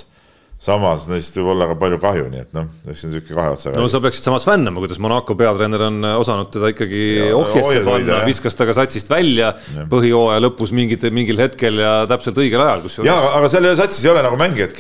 samas 0.61 1.07
neist 1.09 1.37
võib 1.39 1.55
olla 1.55 1.67
ka 1.71 1.75
palju 1.81 1.99
kahju, 2.03 2.27
nii 2.29 2.43
et 2.43 2.51
noh, 2.53 2.67
see 2.85 3.07
on 3.07 3.15
niisugune 3.15 3.37
kahe 3.39 3.53
otsaga. 3.55 3.81
no 3.81 3.87
sa 3.89 4.01
peaksid 4.05 4.27
samas 4.27 4.45
fännama, 4.45 4.83
kuidas 4.83 4.99
Monaco 5.01 5.37
peatreener 5.39 5.87
on 5.87 5.97
äh, 6.05 6.17
osanud 6.21 6.51
teda 6.53 6.69
ikkagi 6.75 7.05
ohjesse 7.33 7.81
panna, 7.87 8.19
viskas 8.29 8.59
ta 8.59 8.67
ka 8.69 8.75
satsist 8.77 9.09
välja 9.09 9.55
põhijooaja 9.93 10.43
lõpus 10.45 10.75
mingid, 10.77 11.07
mingil 11.17 11.41
hetkel 11.41 11.81
ja 11.81 11.95
täpselt 12.11 12.43
õigel 12.45 12.61
ajal, 12.61 12.83
kusjuures. 12.85 13.09
jaa, 13.09 13.31
aga 13.39 13.49
seal 13.53 13.71
satsis 13.79 14.05
ei 14.05 14.13
ole 14.13 14.25
nagu 14.27 14.37
mängijat, 14.41 14.77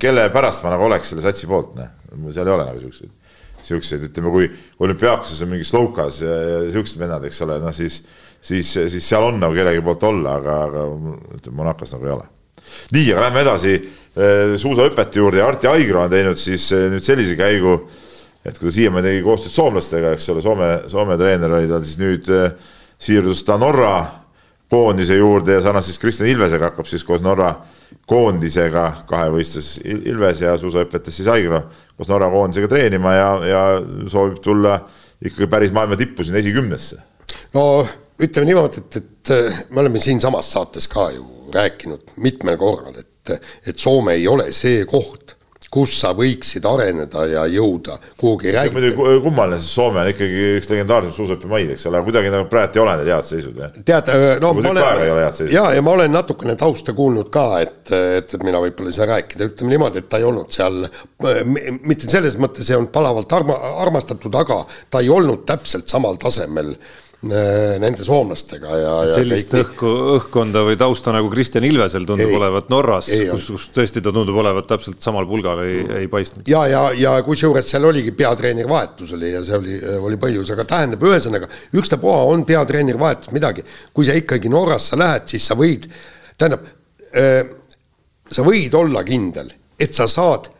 kelle 0.00 0.24
pärast 0.32 0.64
ma 0.64 0.72
nagu 0.72 0.88
oleks 0.88 1.12
selle 1.12 1.26
satsi 1.26 1.50
poolt, 1.50 1.76
noh. 1.76 1.92
seal 2.32 2.48
ei 2.48 2.54
ole 2.54 2.66
nagu 2.70 2.80
siukseid, 2.86 3.12
siukseid, 3.68 4.08
ütleme, 4.08 4.32
kui 4.32 4.48
olümpiaakuses 4.86 5.44
on 5.44 5.52
mingi 5.52 5.68
Slovkas 5.68 6.22
ja, 6.24 6.38
ja 6.54 6.64
siuksed 6.72 7.04
vennad, 7.04 7.28
eks 7.28 7.42
ole, 7.44 7.60
noh 7.60 7.76
siis, 7.76 8.00
siis, 8.40 8.72
siis 8.72 9.12
seal 9.12 9.28
on 9.28 9.44
nagu 9.44 9.60
kellegi 9.60 9.84
poolt 9.84 10.08
olla, 10.08 10.38
aga, 10.40 10.58
aga 10.70 10.88
ütleme, 11.36 11.60
Monacos 11.60 11.92
nagu 11.98 12.08
ei 12.08 12.16
ole. 12.16 12.26
nii, 12.96 13.06
aga 13.12 13.28
lähme 13.28 13.44
edasi 13.44 13.76
suusahüpete 14.56 15.18
juurde 15.20 15.38
ja 15.38 15.48
Arti 15.48 15.68
Aigro 15.68 16.02
on 16.02 16.10
teinud 16.10 16.38
siis 16.40 16.70
äh, 16.72 16.86
nüüd 16.92 17.04
sellise 17.04 17.36
käigu, 17.36 17.76
et 18.46 18.56
kui 18.56 18.70
ta 18.70 18.76
siiamaani 18.78 19.10
tegi 19.10 19.24
koostööd 19.26 19.52
soomlastega, 19.52 20.14
eks 20.16 20.30
ole, 20.32 20.44
Soome, 20.44 20.70
Soome 20.88 21.18
treener 21.20 21.52
oli 21.58 21.68
tal 21.68 21.84
siis 21.84 21.98
nüüd 22.00 22.30
äh, 22.32 22.54
siirdus 23.02 23.44
ta 23.44 23.58
Norra 23.60 23.98
koondise 24.72 25.18
juurde 25.18 25.58
ja 25.58 25.60
sarnaselt 25.62 26.00
Kristjan 26.02 26.30
Ilvesega 26.32 26.70
hakkab 26.70 26.88
siis 26.90 27.04
koos 27.06 27.20
Norra 27.22 27.52
koondisega 28.08 28.86
kahevõistles 29.06 29.76
Ilves 29.84 30.40
ja 30.42 30.56
suusahüpetes 30.58 31.20
siis 31.20 31.28
Aigro 31.30 31.66
koos 31.98 32.08
Norra 32.10 32.32
koondisega 32.32 32.72
treenima 32.72 33.14
ja, 33.14 33.28
ja 33.52 33.62
soovib 34.10 34.40
tulla 34.42 34.80
ikkagi 35.20 35.50
päris 35.52 35.76
maailma 35.76 36.00
tippu 36.00 36.24
sinna 36.24 36.40
esikümnesse. 36.40 36.98
no 37.54 37.86
ütleme 38.16 38.48
niimoodi, 38.48 38.80
et, 38.80 38.96
et 38.96 39.70
me 39.70 39.84
oleme 39.84 40.00
siinsamas 40.00 40.48
saates 40.56 40.88
ka 40.88 41.10
ju 41.12 41.35
rääkinud 41.54 42.16
mitmel 42.22 42.56
korral, 42.60 42.94
et 42.98 43.10
et, 43.34 43.78
Soome 43.78 44.16
ei 44.16 44.26
ole 44.28 44.50
see 44.54 44.84
koht, 44.88 45.34
kus 45.76 45.96
sa 45.98 46.12
võiksid 46.16 46.64
areneda 46.64 47.24
ja 47.26 47.42
jõuda 47.50 47.96
kuhugi. 48.16 48.52
muidugi 48.72 48.94
kummaline, 49.24 49.58
sest 49.60 49.74
Soome 49.74 50.00
on 50.00 50.10
ikkagi 50.12 50.44
üks 50.60 50.70
legendaarsemaid 50.70 51.16
suusahüppemaid, 51.18 51.72
eks 51.74 51.88
ole, 51.90 52.00
kuidagi 52.06 52.30
nagu 52.32 52.46
praegu 52.48 52.78
ei 52.78 52.82
ole 52.84 52.94
need 53.00 53.10
head 53.10 53.26
seisud. 53.26 53.58
tead, 53.88 54.12
no 54.40 54.52
ma 54.56 54.72
olen, 54.72 55.24
ja, 55.52 55.66
ja 55.76 55.84
ma 55.84 55.96
olen 55.98 56.14
natukene 56.14 56.54
tausta 56.56 56.94
kuulnud 56.96 57.32
ka, 57.34 57.46
et, 57.66 57.90
et, 57.92 58.36
mina 58.46 58.62
võib-olla 58.62 58.94
ei 58.94 59.00
saa 59.00 59.10
rääkida, 59.10 59.50
ütleme 59.50 59.74
niimoodi, 59.74 60.04
et 60.04 60.08
ta 60.12 60.22
ei 60.22 60.28
olnud 60.28 60.54
seal, 60.54 60.86
mitte 61.82 62.08
selles 62.08 62.38
mõttes 62.40 62.70
ei 62.70 62.78
olnud 62.78 62.94
palavalt 62.94 63.36
arma, 63.36 63.58
armastatud, 63.82 64.38
aga 64.38 64.62
ta 64.88 65.02
ei 65.04 65.10
olnud 65.12 65.44
täpselt 65.50 65.90
samal 65.90 66.16
tasemel 66.22 66.72
äh, 66.72 66.94
Äh, 66.96 67.05
nende 67.24 68.04
soomlastega 68.04 68.76
ja. 68.76 68.92
sellist 69.14 69.48
kõik... 69.54 69.70
õhku, 69.72 69.92
õhkkonda 70.18 70.62
või 70.66 70.76
tausta 70.78 71.14
nagu 71.14 71.30
Kristjan 71.32 71.64
Ilvesel 71.64 72.04
tundub 72.08 72.28
ei, 72.28 72.36
olevat 72.36 72.68
Norras, 72.68 73.08
kus, 73.30 73.46
kus 73.54 73.68
tõesti 73.74 74.02
ta 74.04 74.12
tundub 74.14 74.36
olevat 74.42 74.68
täpselt 74.68 75.00
samal 75.02 75.24
pulgal 75.28 75.62
ei, 75.64 75.80
ei 76.02 76.10
paistnud. 76.12 76.44
ja, 76.50 76.66
ja, 76.68 76.82
ja 76.96 77.14
kusjuures 77.26 77.68
seal 77.72 77.88
oligi 77.88 78.12
peatreeneri 78.16 78.68
vahetus 78.68 79.14
oli 79.16 79.32
ja 79.32 79.40
see 79.46 79.56
oli, 79.56 79.78
oli 80.10 80.20
põhjus, 80.20 80.52
aga 80.52 80.66
tähendab, 80.68 81.06
ühesõnaga 81.08 81.48
ükstapuha 81.80 82.18
on 82.34 82.44
peatreeneri 82.48 83.00
vahetus 83.00 83.32
midagi, 83.34 83.64
kui 83.96 84.06
sa 84.06 84.16
ikkagi 84.16 84.52
Norrasse 84.52 84.98
lähed, 85.00 85.24
siis 85.32 85.48
sa 85.48 85.56
võid, 85.58 85.88
tähendab 86.36 86.68
äh,, 87.16 87.40
sa 88.28 88.44
võid 88.46 88.76
olla 88.76 89.02
kindel, 89.08 89.50
et 89.80 89.96
sa 89.96 90.04
saad 90.10 90.52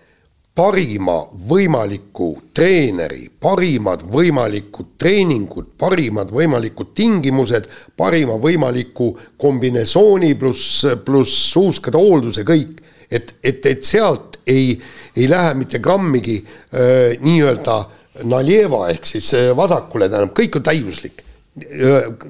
parima 0.56 1.18
võimaliku 1.50 2.30
treeneri, 2.56 3.26
parimad 3.28 4.06
võimalikud 4.08 4.94
treeningud, 4.96 5.74
parimad 5.76 6.30
võimalikud 6.32 6.94
tingimused, 6.96 7.66
parima 7.96 8.38
võimaliku 8.40 9.10
kombinesooni 9.36 10.32
pluss, 10.40 10.86
pluss 11.04 11.50
suuskade 11.52 12.00
hoolduse, 12.00 12.44
kõik. 12.48 12.80
et, 13.10 13.34
et, 13.44 13.66
et 13.66 13.84
sealt 13.84 14.40
ei, 14.46 14.72
ei 15.16 15.28
lähe 15.28 15.52
mitte 15.54 15.78
grammigi 15.78 16.38
äh, 16.40 17.20
nii-öelda 17.20 17.76
naljeva 18.24 18.88
ehk 18.94 19.06
siis 19.06 19.28
vasakule, 19.56 20.08
tähendab, 20.08 20.32
kõik 20.38 20.56
on 20.56 20.64
täiuslik. 20.64 21.22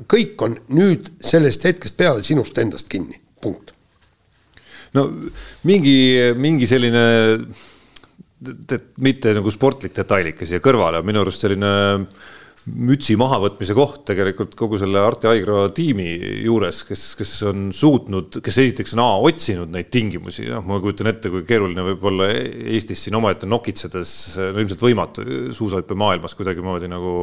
kõik 0.06 0.42
on 0.42 0.58
nüüd 0.70 1.08
sellest 1.18 1.64
hetkest 1.66 1.96
peale 1.96 2.22
sinust 2.22 2.58
endast 2.58 2.88
kinni, 2.88 3.20
punkt. 3.40 3.72
no 4.94 5.08
mingi, 5.62 6.34
mingi 6.34 6.66
selline 6.66 7.06
mitte 9.00 9.32
nagu 9.36 9.52
sportlik 9.52 9.94
detail 9.96 10.32
ikka 10.32 10.48
siia 10.48 10.64
kõrvale, 10.64 11.00
minu 11.06 11.22
arust 11.22 11.46
selline 11.46 11.70
mütsi 12.66 13.14
mahavõtmise 13.18 13.74
koht 13.78 14.00
tegelikult 14.08 14.56
kogu 14.58 14.78
selle 14.80 14.98
Arti 14.98 15.28
Aigro 15.30 15.60
tiimi 15.74 16.08
juures, 16.42 16.80
kes, 16.88 17.04
kes 17.18 17.34
on 17.46 17.68
suutnud, 17.74 18.40
kes 18.42 18.58
esiteks 18.64 18.96
on 18.96 19.02
A 19.04 19.08
otsinud 19.28 19.70
neid 19.72 19.88
tingimusi, 19.94 20.48
noh, 20.50 20.64
ma 20.66 20.80
kujutan 20.82 21.12
ette, 21.12 21.30
kui 21.30 21.44
keeruline 21.46 21.84
võib 21.92 22.08
olla 22.10 22.28
Eestis 22.34 23.06
siin 23.06 23.18
omaette 23.18 23.46
nokitsedes, 23.48 24.16
no 24.40 24.64
ilmselt 24.64 24.82
võimatu 24.82 25.26
suusahüppemaailmas 25.54 26.34
kuidagimoodi 26.38 26.90
nagu 26.90 27.14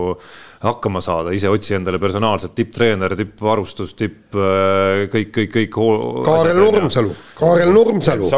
hakkama 0.63 1.01
saada, 1.03 1.33
ise 1.35 1.49
otsi 1.51 1.75
endale 1.75 1.99
personaalselt 1.99 2.53
tipptreener, 2.55 3.15
tippvarustus, 3.19 3.93
tipp 3.99 4.37
äh, 4.37 5.03
kõik, 5.11 5.33
kõik, 5.35 5.51
kõik. 5.57 5.77
Kaarel 6.25 6.61
Nurmsalu, 6.61 7.11
Kaarel 7.39 7.73
Nurmsalu. 7.75 8.29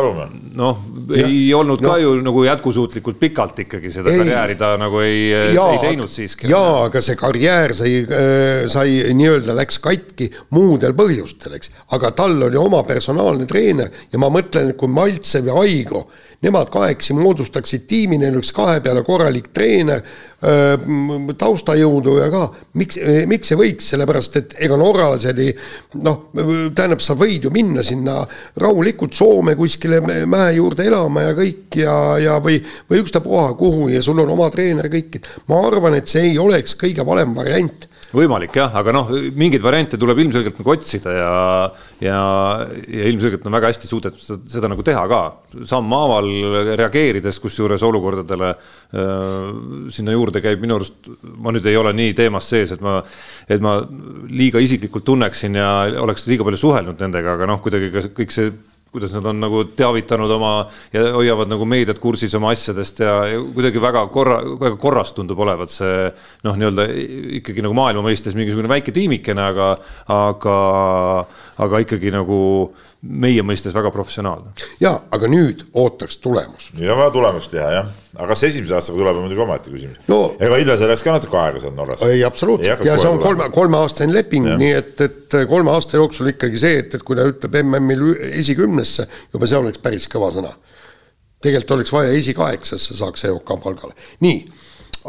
noh, 0.58 0.82
ei 1.14 1.54
olnud 1.54 1.84
no. 1.84 1.92
ka 1.92 1.98
ju 2.02 2.16
nagu 2.26 2.44
jätkusuutlikult 2.48 3.20
pikalt 3.22 3.62
ikkagi 3.66 3.92
seda 3.94 4.12
ei. 4.12 4.24
karjääri 4.24 4.58
ta 4.60 4.74
nagu 4.82 5.02
ei, 5.06 5.32
ei 5.52 5.80
teinud 5.84 6.12
siiski. 6.12 6.50
jaa, 6.52 6.86
aga 6.88 7.04
see 7.06 7.18
karjäär 7.20 7.76
sai 7.78 7.96
äh,, 8.04 8.66
sai 8.74 8.98
nii-öelda 9.18 9.56
läks 9.58 9.80
katki 9.84 10.32
muudel 10.56 10.96
põhjustel, 10.98 11.60
eks. 11.60 11.74
aga 11.98 12.14
tal 12.18 12.38
oli 12.50 12.60
oma 12.60 12.82
personaalne 12.88 13.46
treener 13.50 13.94
ja 14.12 14.22
ma 14.22 14.32
mõtlen, 14.34 14.74
et 14.74 14.80
kui 14.80 14.90
Maltsev 14.92 15.52
ja 15.52 15.60
Aigro 15.62 16.08
nemad 16.44 16.70
kahekesi 16.74 17.16
moodustaksid 17.18 17.86
tiimi, 17.88 18.20
neil 18.22 18.36
oleks 18.36 18.52
kahe 18.56 18.82
peale 18.84 19.04
korralik 19.08 19.52
treener, 19.56 20.04
taustajõudu 21.40 22.18
ja 22.20 22.28
ka, 22.30 22.44
miks, 22.78 23.00
miks 23.30 23.54
ei 23.54 23.60
võiks, 23.60 23.88
sellepärast 23.94 24.38
et 24.42 24.54
ega 24.68 24.78
norralased 24.78 25.40
ei 25.42 25.56
noh, 26.04 26.28
tähendab, 26.36 27.02
sa 27.02 27.16
võid 27.18 27.48
ju 27.48 27.54
minna 27.56 27.84
sinna 27.86 28.20
rahulikult 28.62 29.16
Soome 29.16 29.56
kuskile 29.58 30.02
mäe 30.04 30.52
juurde 30.58 30.86
elama 30.86 31.30
ja 31.30 31.34
kõik 31.38 31.80
ja, 31.82 31.96
ja 32.22 32.38
või, 32.44 32.60
või 32.90 33.02
ükstapuha 33.02 33.48
kuhu 33.58 33.90
ja 33.96 34.04
sul 34.06 34.22
on 34.22 34.36
oma 34.36 34.52
treener 34.54 34.92
kõik, 34.92 35.18
et 35.18 35.30
ma 35.50 35.64
arvan, 35.70 35.98
et 35.98 36.12
see 36.12 36.30
ei 36.30 36.40
oleks 36.42 36.78
kõige 36.80 37.06
valem 37.08 37.34
variant 37.38 37.90
võimalik 38.16 38.56
jah, 38.58 38.74
aga 38.80 38.94
noh, 38.96 39.12
mingeid 39.38 39.64
variante 39.64 40.00
tuleb 40.02 40.20
ilmselgelt 40.24 40.60
nagu 40.62 40.74
otsida 40.74 41.14
ja, 41.16 41.32
ja, 42.04 42.20
ja 42.88 43.08
ilmselgelt 43.12 43.46
on 43.48 43.58
väga 43.58 43.72
hästi 43.72 43.90
suudetud 43.90 44.24
seda, 44.24 44.40
seda 44.56 44.72
nagu 44.72 44.86
teha 44.86 45.06
ka. 45.12 45.22
sammhaaval 45.70 46.30
reageerides, 46.82 47.40
kusjuures 47.44 47.84
olukordadele 47.88 48.52
äh, 48.54 49.50
sinna 49.94 50.16
juurde 50.16 50.44
käib 50.44 50.64
minu 50.64 50.80
arust, 50.80 51.12
ma 51.38 51.54
nüüd 51.56 51.68
ei 51.70 51.80
ole 51.80 51.94
nii 51.96 52.16
teemas 52.18 52.50
sees, 52.52 52.76
et 52.76 52.86
ma, 52.86 53.00
et 53.50 53.64
ma 53.64 53.78
liiga 54.30 54.64
isiklikult 54.64 55.06
tunneksin 55.08 55.60
ja 55.60 55.72
oleks 56.04 56.28
liiga 56.30 56.48
palju 56.48 56.62
suhelnud 56.62 57.02
nendega, 57.06 57.36
aga 57.38 57.50
noh, 57.52 57.62
kuidagi 57.64 57.92
ka 57.94 58.08
kõik 58.16 58.34
see 58.34 58.52
kuidas 58.96 59.16
nad 59.18 59.28
on 59.32 59.44
nagu 59.44 59.64
teavitanud 59.76 60.32
oma 60.38 60.54
ja 60.94 61.04
hoiavad 61.16 61.52
nagu 61.52 61.68
meediat 61.70 62.00
kursis 62.04 62.34
oma 62.40 62.54
asjadest 62.56 63.04
ja, 63.04 63.16
ja 63.34 63.44
kuidagi 63.44 63.82
väga 63.84 64.06
korra, 64.14 64.40
väga 64.62 64.80
korras 64.82 65.14
tundub 65.16 65.40
olevat 65.44 65.74
see 65.74 66.10
noh, 66.48 66.56
nii-öelda 66.56 66.88
ikkagi 67.42 67.66
nagu 67.66 67.78
maailma 67.78 68.06
mõistes 68.08 68.38
mingisugune 68.38 68.72
väike 68.72 68.96
tiimikene, 68.96 69.50
aga, 69.52 69.72
aga, 70.16 70.58
aga 71.66 71.84
ikkagi 71.86 72.14
nagu 72.16 72.40
meie 73.06 73.44
mõistes 73.46 73.76
väga 73.76 73.92
professionaalne. 73.94 74.52
ja, 74.82 74.94
aga 75.14 75.30
nüüd 75.32 75.64
ootaks 75.78 76.18
tulemust. 76.24 76.74
ja 76.80 76.98
vaja 76.98 77.14
tulemust 77.14 77.52
teha 77.54 77.70
jah, 77.74 77.90
aga 78.16 78.28
kas 78.32 78.44
esimese 78.50 78.76
aastaga 78.78 79.00
tuleb, 79.00 79.20
on 79.20 79.26
muidugi 79.28 79.44
omaette 79.46 79.74
küsimus 79.74 80.10
no,. 80.12 80.20
ega 80.40 80.60
Ilvesel 80.62 80.90
läks 80.92 81.06
ka 81.06 81.16
natuke 81.16 81.40
aega 81.40 81.62
seal 81.64 81.76
Norras. 81.78 82.04
ei, 82.08 82.24
absoluutselt 82.28 82.86
ja 82.88 82.98
see 83.02 83.12
on 83.12 83.22
kolme, 83.24 83.50
kolmeaastane 83.56 84.16
leping, 84.16 84.50
nii 84.62 84.72
et, 84.80 85.06
et 85.06 85.40
kolme 85.50 85.74
aasta 85.76 86.00
jooksul 86.02 86.32
ikkagi 86.34 86.62
see, 86.62 86.80
et, 86.84 86.98
et 86.98 87.06
kui 87.06 87.18
ta 87.18 87.28
ütleb 87.30 87.60
MM-il 87.64 88.08
esikümnesse, 88.42 89.08
juba 89.34 89.50
see 89.50 89.60
oleks 89.60 89.84
päris 89.84 90.10
kõva 90.12 90.32
sõna. 90.36 90.56
tegelikult 91.46 91.78
oleks 91.78 91.94
vaja 91.94 92.16
esikaheksasse 92.18 92.98
saaks 92.98 93.28
EOK 93.30 93.58
palgale, 93.64 93.94
nii 94.26 94.42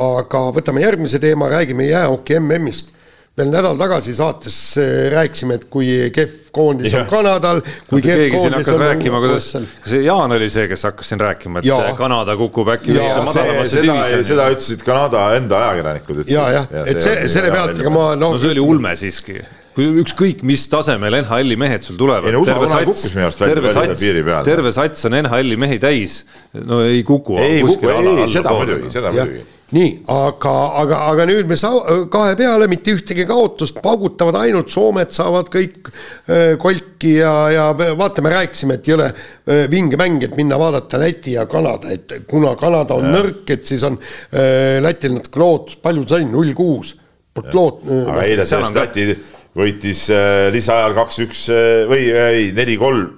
aga 0.06 0.42
võtame 0.52 0.84
järgmise 0.84 1.22
teema, 1.22 1.48
räägime 1.48 1.88
jäähoki 1.88 2.36
MM-ist 2.42 2.95
veel 3.36 3.50
nädal 3.52 3.76
tagasi 3.76 4.14
saates 4.16 4.56
äh, 4.80 5.10
rääkisime, 5.12 5.58
et 5.60 5.66
kui 5.72 5.88
kehv 6.14 6.46
koondis 6.56 6.94
ja. 6.94 7.02
on 7.02 7.10
Kanadal. 7.10 7.60
keegi 7.92 8.38
siin 8.40 8.56
hakkas 8.56 8.78
rääkima, 8.80 9.20
kuidas, 9.20 9.50
kas 9.82 9.92
see 9.92 10.06
Jaan 10.06 10.32
oli 10.38 10.48
see, 10.52 10.64
kes 10.70 10.86
hakkas 10.88 11.12
siin 11.12 11.20
rääkima, 11.20 11.60
et 11.60 11.68
ja. 11.68 11.76
Kanada 11.98 12.36
kukub 12.40 12.70
äkki 12.72 12.96
madalamasse 12.96 13.82
divisjoni. 13.84 14.24
seda 14.24 14.48
ütlesid 14.54 14.84
Kanada 14.86 15.26
enda 15.36 15.60
ajakirjanikud. 15.66 16.24
ja, 16.32 16.48
jah, 16.54 16.72
et 16.86 17.02
see, 17.04 17.28
selle 17.32 17.52
pealt, 17.52 17.76
ega 17.84 17.92
ma 17.92 18.08
no, 18.16 18.32
no 18.32 18.40
see 18.40 18.54
oli 18.56 18.64
ulme 18.64 18.94
siiski 18.96 19.36
kui 19.76 19.90
ükskõik 20.00 20.40
mis 20.48 20.62
tasemel 20.72 21.18
NHL-i 21.18 21.58
mehed 21.60 21.84
sul 21.84 21.98
tulevad. 22.00 22.32
terve 22.48 22.70
sats, 22.72 23.10
terve 23.42 23.74
sats, 23.74 24.06
terve 24.48 24.72
sats 24.72 25.04
on 25.10 25.18
NHL-i 25.20 25.60
mehi 25.60 25.76
täis, 25.82 26.22
no 26.56 26.80
ei 26.88 27.04
kuku. 27.04 27.36
ei 27.36 27.60
kuku, 27.60 27.92
ei, 27.92 28.24
seda 28.32 28.56
muidugi, 28.56 28.88
seda 28.96 29.12
muidugi 29.12 29.44
nii, 29.74 29.88
aga, 30.12 30.52
aga, 30.80 30.98
aga 31.10 31.24
nüüd 31.26 31.48
me 31.50 31.56
saa-, 31.58 32.04
kahe 32.12 32.36
peale 32.38 32.68
mitte 32.70 32.92
ühtegi 32.94 33.24
kaotust, 33.26 33.80
paugutavad 33.82 34.38
ainult 34.44 34.70
Soomed 34.70 35.10
saavad 35.14 35.50
kõik 35.50 35.90
äh, 35.90 36.54
kolki 36.62 37.16
ja, 37.18 37.32
ja 37.50 37.64
vaata, 37.74 38.22
me 38.22 38.30
rääkisime, 38.34 38.78
et 38.78 38.90
jõle 38.92 39.08
äh, 39.10 39.64
vinge 39.72 39.98
mäng, 39.98 40.22
et 40.22 40.36
minna 40.38 40.58
vaadata 40.60 41.00
Läti 41.02 41.34
ja 41.34 41.48
Kanada, 41.50 41.90
et 41.96 42.14
kuna 42.30 42.54
Kanada 42.60 42.98
on 43.00 43.10
ja. 43.10 43.16
nõrk, 43.18 43.42
et 43.56 43.66
siis 43.66 43.82
on 43.86 43.98
äh, 43.98 44.78
Lätil 44.84 45.16
natuke 45.18 45.42
lootust, 45.42 45.82
palju 45.82 46.06
ta 46.06 46.20
sai, 46.20 46.30
null 46.30 46.54
kuus. 46.58 46.94
loot-. 47.42 47.82
aga 47.90 48.22
eile 48.22 48.46
sellest 48.46 48.78
Läti 48.78 49.10
võitis 49.56 50.06
äh, 50.14 50.46
lisaajal 50.54 50.94
kaks-üks 51.00 51.46
või 51.90 52.06
ei, 52.14 52.50
neli-kolm, 52.54 53.08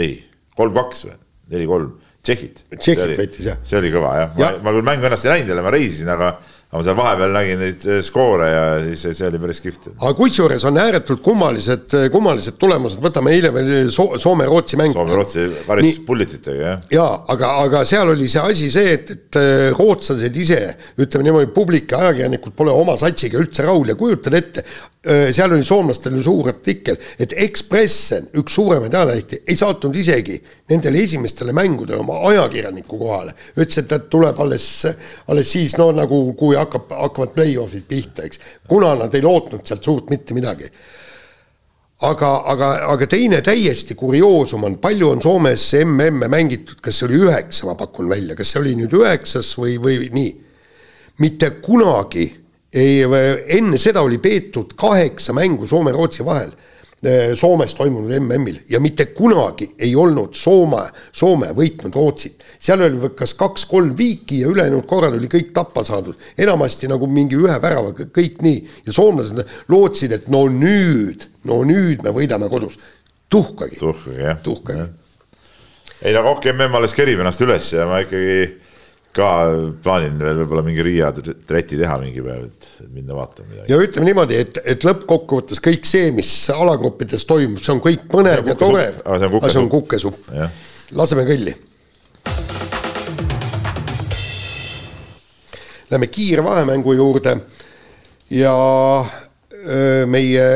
ei, 0.00 0.22
kolm-kaks 0.56 1.04
või, 1.10 1.18
neli-kolm 1.52 1.96
Tšehhit. 2.28 2.62
Tšehhit 2.76 3.16
võitis 3.18 3.48
jah. 3.48 3.58
see 3.64 3.80
oli 3.80 3.90
kõva 3.94 4.14
jah 4.20 4.38
ja., 4.38 4.52
ma, 4.58 4.68
ma 4.68 4.76
küll 4.76 4.88
mängu 4.92 5.08
ennast 5.08 5.26
ei 5.26 5.34
näinud 5.38 5.54
jälle, 5.54 5.64
ma 5.64 5.74
reisisin, 5.74 6.12
aga 6.12 6.36
aga 6.68 6.82
ma 6.82 6.84
seal 6.84 6.96
vahepeal 6.98 7.30
nägin 7.32 7.60
neid 7.62 7.84
eh, 7.88 8.00
skoore 8.04 8.46
ja 8.50 8.64
siis 8.92 9.16
see 9.16 9.28
oli 9.30 9.38
päris 9.40 9.60
kihvt. 9.64 9.86
aga 9.94 10.10
kusjuures 10.18 10.66
on 10.68 10.76
ääretult 10.82 11.22
kummalised, 11.24 11.94
kummalised 12.12 12.58
tulemused, 12.60 13.00
võtame 13.00 13.32
eile 13.32 13.52
veel 13.54 13.88
so 13.94 14.10
Soome-Rootsi 14.20 14.76
mäng. 14.76 14.92
Soome-Rootsi 14.92 15.46
päris 15.64 16.02
pullititega 16.04 16.66
jah. 16.66 16.82
jaa, 16.92 17.14
aga, 17.32 17.54
aga 17.64 17.82
seal 17.88 18.12
oli 18.12 18.28
see 18.28 18.44
asi 18.52 18.68
see, 18.74 18.92
et, 18.98 19.14
et 19.16 19.40
eh, 19.40 19.64
rootslased 19.78 20.36
ise, 20.44 20.60
ütleme 21.00 21.30
niimoodi, 21.30 21.48
publik 21.56 21.94
ja 21.94 22.02
ajakirjanikud 22.04 22.56
pole 22.60 22.76
oma 22.76 22.98
satsiga 23.00 23.40
üldse 23.40 23.64
rahul 23.64 23.88
ja 23.88 23.96
kujutad 23.96 24.36
ette, 24.36 24.66
eh, 24.66 24.84
seal 25.06 25.52
oli 25.52 25.64
soomlastel 25.64 26.16
suur 26.22 26.48
artikkel, 26.50 26.96
et 27.22 27.32
Ekspressen, 27.44 28.28
üks 28.40 28.56
suuremaid 28.58 28.94
ajalehti, 28.94 29.42
ei 29.46 29.56
saatnud 29.56 29.94
isegi 29.96 30.40
nendele 30.70 31.02
esimestele 31.06 31.54
mängudele 31.54 32.00
oma 32.02 32.18
ajakirjaniku 32.32 32.98
kohale. 32.98 33.34
ütles, 33.56 33.78
et 33.78 33.88
ta 33.88 33.98
tuleb 33.98 34.40
alles, 34.40 34.86
alles 35.28 35.52
siis 35.52 35.76
no 35.78 35.92
nagu, 35.94 36.32
kui 36.38 36.56
hakkab, 36.58 36.90
hakkavad 36.90 37.34
play-off'id 37.36 37.86
pihta, 37.88 38.26
eks. 38.26 38.40
kuna 38.68 38.96
nad 38.98 39.14
ei 39.14 39.22
lootnud 39.22 39.62
sealt 39.64 39.84
suurt 39.84 40.10
mitte 40.10 40.34
midagi. 40.34 40.66
aga, 42.02 42.32
aga, 42.46 42.72
aga 42.90 43.06
teine 43.06 43.40
täiesti 43.42 43.94
kurioosum 43.94 44.64
on, 44.64 44.76
palju 44.82 45.14
on 45.14 45.22
Soomes 45.22 45.68
MM-e 45.84 46.28
mängitud, 46.28 46.82
kas 46.82 46.98
see 46.98 47.06
oli 47.06 47.22
üheksa, 47.22 47.70
ma 47.70 47.78
pakun 47.78 48.10
välja, 48.10 48.34
kas 48.34 48.50
see 48.50 48.60
oli 48.60 48.74
nüüd 48.82 48.98
üheksas 48.98 49.54
või, 49.58 49.78
või 49.78 50.10
nii? 50.10 50.36
mitte 51.18 51.50
kunagi 51.62 52.26
ei, 52.72 53.04
enne 53.58 53.78
seda 53.78 54.02
oli 54.04 54.18
peetud 54.18 54.74
kaheksa 54.76 55.32
mängu 55.32 55.66
Soome-Rootsi 55.66 56.24
vahel 56.24 56.52
Eh, 56.98 57.36
Soomes 57.38 57.76
toimunud 57.78 58.10
MM-il 58.10 58.56
ja 58.68 58.80
mitte 58.82 59.04
kunagi 59.14 59.68
ei 59.78 59.92
olnud 59.94 60.32
Soome, 60.34 60.80
Soome 61.14 61.52
võitnud 61.54 61.94
Rootsit. 61.94 62.42
seal 62.58 62.80
oli 62.82 63.10
kas 63.14 63.36
kaks-kolm 63.38 63.92
viiki 63.94 64.40
ja 64.40 64.48
ülejäänud 64.50 64.82
korrad 64.90 65.14
oli 65.14 65.30
kõik 65.30 65.52
tappa 65.54 65.84
saadud, 65.86 66.18
enamasti 66.34 66.90
nagu 66.90 67.06
mingi 67.06 67.38
ühe 67.38 67.54
värava, 67.62 67.92
kõik 67.94 68.42
nii. 68.42 68.64
ja 68.86 68.92
soomlased 68.96 69.44
lootsid, 69.68 70.16
et 70.16 70.26
no 70.26 70.48
nüüd, 70.50 71.28
no 71.46 71.60
nüüd 71.62 72.02
me 72.02 72.10
võidame 72.10 72.50
kodus. 72.50 72.74
tuhkagi. 73.30 73.78
tuhkagi 73.78 74.18
jah. 74.18 74.42
tuhkagi. 74.42 74.90
ei 76.02 76.18
no 76.18 76.24
Kokk 76.26 76.50
MM 76.50 76.74
alles 76.74 76.98
kerib 76.98 77.22
ennast 77.22 77.46
üles 77.46 77.72
ja 77.78 77.86
ma 77.86 78.02
ikkagi 78.02 78.58
ka 79.18 79.28
plaanin 79.82 80.18
veel 80.20 80.40
võib-olla 80.42 80.64
mingi 80.66 80.84
Riia 80.86 81.10
treti 81.12 81.78
teha 81.78 81.98
mingi 82.02 82.22
päev, 82.24 82.46
et 82.48 82.68
minna 82.86 83.16
vaatama 83.18 83.50
midagi. 83.50 83.72
ja 83.72 83.78
ütleme 83.82 84.10
niimoodi, 84.10 84.40
et, 84.44 84.60
et 84.74 84.86
lõppkokkuvõttes 84.86 85.62
kõik 85.64 85.88
see, 85.88 86.10
mis 86.14 86.30
alagruppides 86.54 87.26
toimub, 87.28 87.62
see 87.64 87.74
on 87.74 87.82
kõik 87.84 88.06
põnev 88.12 88.52
ja 88.52 88.56
tore, 88.58 88.88
aga 89.04 89.50
see 89.50 89.62
on 89.62 89.70
kukesupp. 89.72 90.30
laseme 90.98 91.26
kõlli. 91.28 91.54
Lähme 95.88 96.10
kiire 96.12 96.42
vahemängu 96.44 96.92
juurde 96.92 97.32
ja 98.30 98.52
öö, 99.54 100.04
meie 100.06 100.48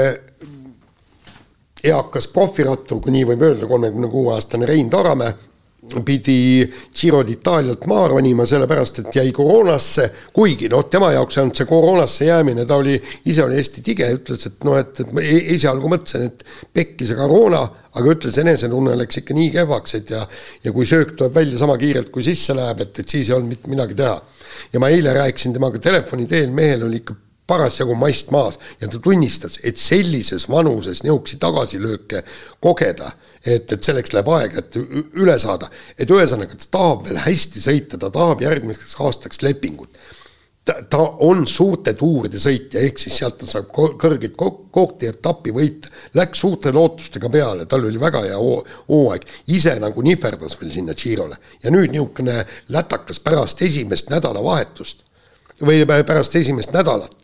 eakas 1.83 2.29
profirattur, 2.29 3.01
kui 3.01 3.15
nii 3.15 3.25
võib 3.33 3.47
öelda, 3.49 3.67
kolmekümne 3.67 4.11
kuue 4.13 4.35
aastane 4.37 4.69
Rein 4.69 4.91
Toramäe 4.93 5.33
pidi 6.05 6.73
Giro 6.95 7.23
d'Italialt 7.27 7.87
maha 7.91 8.13
ronima, 8.13 8.45
sellepärast 8.47 9.01
et 9.03 9.17
jäi 9.19 9.33
koroonasse, 9.35 10.09
kuigi 10.35 10.69
noh, 10.71 10.85
tema 10.91 11.11
jaoks 11.13 11.37
ei 11.37 11.43
olnud 11.43 11.59
see 11.59 11.67
koroonasse 11.67 12.29
jäämine, 12.29 12.67
ta 12.67 12.79
oli, 12.79 12.95
ise 13.27 13.43
oli 13.43 13.59
hästi 13.59 13.83
tige, 13.83 14.07
ütles, 14.15 14.47
et 14.47 14.63
noh, 14.69 14.79
et, 14.79 15.01
et 15.03 15.11
ma 15.15 15.25
e-, 15.27 15.41
esialgu 15.57 15.91
mõtlesin, 15.91 16.29
et 16.31 16.45
pekki 16.79 17.09
see 17.09 17.19
koroona, 17.19 17.65
aga 17.99 18.15
ütles, 18.15 18.39
enesetunne 18.39 18.95
läks 19.01 19.21
ikka 19.21 19.35
nii 19.37 19.51
kehvaks, 19.59 19.97
et 19.99 20.15
ja 20.15 20.23
ja 20.63 20.73
kui 20.73 20.87
söök 20.87 21.17
tuleb 21.17 21.35
välja 21.35 21.59
sama 21.59 21.75
kiirelt, 21.81 22.13
kui 22.15 22.23
sisse 22.25 22.55
läheb, 22.57 22.87
et, 22.87 23.03
et 23.03 23.17
siis 23.17 23.29
ei 23.29 23.37
olnud 23.37 23.57
mitte 23.57 23.73
midagi 23.73 23.99
teha. 23.99 24.21
ja 24.73 24.81
ma 24.81 24.89
eile 24.93 25.15
rääkisin 25.17 25.53
temaga 25.53 25.83
telefoni 25.83 26.29
teel, 26.31 26.55
mehel 26.55 26.87
oli 26.87 27.03
ikka 27.03 27.17
parasjagu 27.47 27.95
maist 27.99 28.31
maas 28.31 28.59
ja 28.81 28.89
ta 28.89 29.01
tunnistas, 29.03 29.59
et 29.67 29.77
sellises 29.77 30.47
vanuses 30.49 31.03
niisuguseid 31.03 31.43
tagasilööke 31.43 32.23
kogeda 32.63 33.11
et, 33.47 33.73
et 33.73 33.85
selleks 33.85 34.15
läheb 34.15 34.31
aega, 34.37 34.63
et 34.63 34.79
üle 35.19 35.37
saada. 35.43 35.71
et 35.99 36.11
ühesõnaga, 36.11 36.57
ta 36.59 36.71
tahab 36.79 37.07
veel 37.09 37.21
hästi 37.27 37.63
sõita, 37.63 37.99
ta 37.99 38.11
tahab 38.11 38.43
järgmiseks 38.43 38.97
aastaks 39.01 39.43
lepingut. 39.43 39.99
ta, 40.65 40.77
ta 40.91 40.99
on 41.27 41.47
suurte 41.47 41.95
tuuride 41.99 42.39
sõitja, 42.39 42.81
ehk 42.81 42.99
siis 43.03 43.17
sealt 43.19 43.39
ta 43.41 43.49
saab 43.51 43.71
kõrgeid 43.75 44.37
kohti, 44.37 45.09
etappi 45.11 45.55
võita. 45.55 45.91
Läks 46.15 46.45
suurte 46.45 46.73
lootustega 46.73 47.31
peale, 47.31 47.67
tal 47.67 47.89
oli 47.89 48.01
väga 48.01 48.23
hea 48.29 48.39
hooaeg, 48.39 49.27
ise 49.49 49.75
nagu 49.83 50.03
nihverdas 50.03 50.59
veel 50.61 50.73
sinna 50.73 50.95
Girole 50.95 51.39
ja 51.65 51.75
nüüd 51.75 51.91
niisugune 51.91 52.45
lätakas 52.69 53.19
pärast 53.21 53.63
esimest 53.63 54.11
nädalavahetust 54.15 55.03
või 55.63 55.85
pärast 55.87 56.35
esimest 56.39 56.73
nädalat 56.75 57.23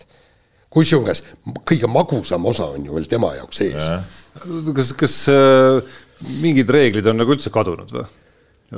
kusjuures 0.70 1.22
kõige 1.68 1.88
magusam 1.90 2.46
osa 2.48 2.68
on 2.74 2.86
ju 2.86 2.96
veel 2.96 3.08
tema 3.10 3.34
jaoks 3.38 3.62
ees. 3.66 3.84
Kas, 4.76 4.94
kas 4.98 5.18
äh, 5.32 5.98
mingid 6.42 6.70
reeglid 6.72 7.06
on 7.10 7.22
nagu 7.22 7.36
üldse 7.36 7.52
kadunud 7.54 7.92
või? 7.94 8.08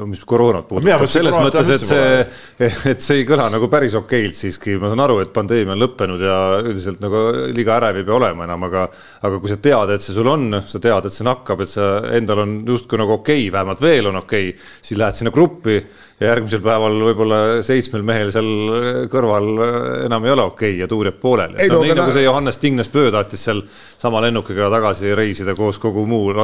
mis 0.06 0.20
koroonat 0.22 0.68
puudutab, 0.70 1.02
selles 1.10 1.34
mõttes, 1.34 1.70
et 1.74 1.82
see, 1.82 2.18
et 2.92 3.00
see 3.02 3.16
ei 3.18 3.24
kõla 3.26 3.48
nagu 3.50 3.66
päris 3.72 3.96
okeilt 3.98 4.36
siiski, 4.38 4.76
ma 4.78 4.86
saan 4.92 5.02
aru, 5.02 5.16
et 5.24 5.32
pandeemia 5.34 5.74
on 5.74 5.82
lõppenud 5.82 6.22
ja 6.22 6.36
üldiselt 6.60 7.00
nagu 7.02 7.24
liiga 7.50 7.74
ärev 7.80 7.98
ei 7.98 8.06
pea 8.06 8.14
olema 8.14 8.46
enam, 8.46 8.68
aga 8.68 8.84
aga 9.26 9.40
kui 9.42 9.50
sa 9.50 9.58
tead, 9.58 9.90
et 9.96 10.04
see 10.04 10.14
sul 10.14 10.30
on, 10.30 10.60
sa 10.62 10.78
tead, 10.78 11.08
et 11.08 11.16
see 11.16 11.26
nakkab, 11.26 11.64
et 11.64 11.72
sa 11.72 11.88
endal 12.14 12.44
on 12.44 12.54
justkui 12.70 13.02
nagu 13.02 13.16
okei 13.16 13.48
okay,, 13.48 13.54
vähemalt 13.56 13.82
veel 13.82 14.12
on 14.12 14.20
okei 14.22 14.52
okay,, 14.52 14.70
siis 14.78 15.00
lähed 15.02 15.18
sinna 15.18 15.34
gruppi 15.34 15.80
ja 16.20 16.34
järgmisel 16.34 16.60
päeval 16.64 16.98
võib-olla 17.00 17.38
seitsmel 17.64 18.02
mehel 18.04 18.32
seal 18.34 19.06
kõrval 19.12 19.46
enam 20.06 20.26
ei 20.26 20.34
ole 20.34 20.44
okei 20.50 20.74
okay 20.74 20.82
ja 20.82 20.88
tuur 20.90 21.08
jääb 21.08 21.20
pooleli. 21.22 21.68
No, 21.70 21.80
nii 21.80 21.96
nagu 21.96 22.12
see 22.12 22.26
Johannes 22.26 22.60
Tingnes-Pöö 22.60 23.12
tahtis 23.14 23.46
seal 23.48 23.62
sama 24.00 24.20
lennukiga 24.24 24.68
tagasi 24.72 25.14
reisida 25.16 25.54
koos 25.56 25.78
kogu 25.80 26.04
muu 26.08 26.34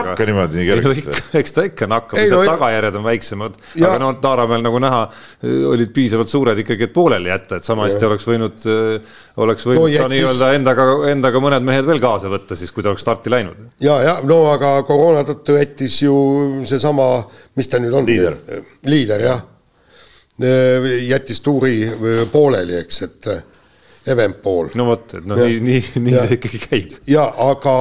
nakka 0.00 0.28
niimoodi 0.28 0.60
nii 0.60 0.68
kergelt. 0.70 1.20
eks 1.40 1.56
ta 1.56 1.66
ikka 1.68 1.88
nakkab, 1.92 2.20
lihtsalt 2.20 2.48
tagajärjed 2.48 2.98
on 3.00 3.06
väiksemad. 3.06 3.60
Aga 3.80 3.98
no 4.00 4.10
Taaramäel 4.20 4.64
nagu 4.64 4.80
näha, 4.82 5.02
olid 5.72 5.92
piisavalt 5.96 6.32
suured 6.32 6.64
ikkagi, 6.64 6.88
et 6.88 6.96
pooleli 6.96 7.32
jätta, 7.32 7.60
et 7.60 7.68
sama 7.68 7.88
hästi 7.88 8.08
oleks 8.08 8.28
võinud, 8.28 8.66
oleks 9.44 9.68
võinud 9.68 9.84
No 9.86 9.88
no, 9.92 10.02
ka 10.02 10.08
nii-öelda 10.10 10.50
endaga, 10.56 10.86
endaga 11.12 11.40
mõned 11.42 11.64
mehed 11.66 11.86
veel 11.88 12.00
kaasa 12.02 12.30
võtta 12.32 12.56
siis, 12.58 12.72
kui 12.72 12.84
ta 12.84 12.92
oleks 12.92 13.04
starti 13.04 13.32
läinud. 13.32 13.58
ja, 13.84 13.98
ja 14.04 14.14
no 14.24 14.42
aga 14.52 14.78
koroona 14.88 15.24
tõttu 15.28 15.56
jättis 15.58 16.00
ju 16.02 16.16
seesama, 16.68 17.26
mis 17.56 17.68
ta 17.70 17.80
nüüd 17.82 17.96
on? 17.96 18.08
Liider. 18.08 18.36
Liider 18.86 19.22
jah, 19.26 19.44
jättis 21.06 21.40
tuuri 21.40 21.78
pooleli, 22.32 22.76
eks, 22.82 23.02
et 23.06 23.28
Evenpool. 24.06 24.70
no 24.78 24.86
vot, 24.90 25.14
et 25.18 25.26
noh, 25.26 25.38
nii, 25.40 25.60
nii, 25.64 25.82
nii 26.04 26.16
see 26.16 26.38
ikkagi 26.38 26.60
käib. 26.62 26.94
ja 27.10 27.24
aga, 27.46 27.74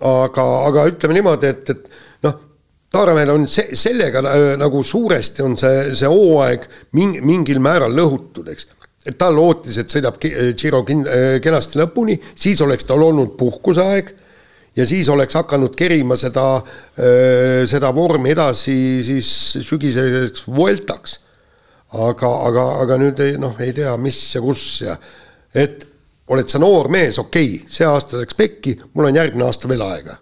aga, 0.00 0.46
aga 0.70 0.86
ütleme 0.92 1.18
niimoodi, 1.18 1.50
et, 1.52 1.72
et 1.74 2.24
noh, 2.24 2.38
Taaramäel 2.96 3.34
on 3.34 3.44
see, 3.50 3.76
sellega 3.76 4.22
äh, 4.24 4.46
nagu 4.60 4.80
suuresti 4.86 5.44
on 5.44 5.58
see, 5.60 5.90
see 5.98 6.08
hooaeg 6.08 6.64
mingi, 6.96 7.20
mingil 7.26 7.60
määral 7.64 7.92
lõhutud, 7.96 8.48
eks. 8.54 8.70
et 9.04 9.18
ta 9.20 9.28
lootis, 9.34 9.76
et 9.82 9.92
sõidab 9.92 10.16
Giro 10.22 10.80
äh, 10.94 11.36
kenasti 11.44 11.82
lõpuni, 11.82 12.16
siis 12.34 12.62
oleks 12.64 12.88
tal 12.88 13.04
olnud 13.04 13.36
puhkuseaeg 13.36 14.14
ja 14.76 14.86
siis 14.86 15.08
oleks 15.08 15.34
hakanud 15.38 15.76
kerima 15.76 16.18
seda, 16.20 16.60
seda 17.70 17.92
vormi 17.96 18.34
edasi 18.34 18.76
siis 19.06 19.30
sügiseseks 19.64 20.46
Vueltaks. 20.48 21.20
Aga, 21.96 22.28
aga, 22.48 22.62
aga 22.82 22.96
nüüd 22.98 23.20
ei 23.22 23.36
noh, 23.40 23.54
ei 23.62 23.72
tea, 23.72 23.92
mis 24.02 24.18
ja 24.34 24.40
kus 24.42 24.62
ja 24.82 24.96
et 25.56 25.86
oled 26.34 26.50
sa 26.50 26.60
noor 26.60 26.90
mees, 26.92 27.18
okei 27.22 27.56
okay,, 27.56 27.72
see 27.72 27.86
aasta 27.86 28.20
läks 28.22 28.36
pekki, 28.38 28.76
mul 28.94 29.10
on 29.10 29.18
järgmine 29.20 29.46
aasta 29.46 29.70
veel 29.70 29.84
aega. 29.86 30.16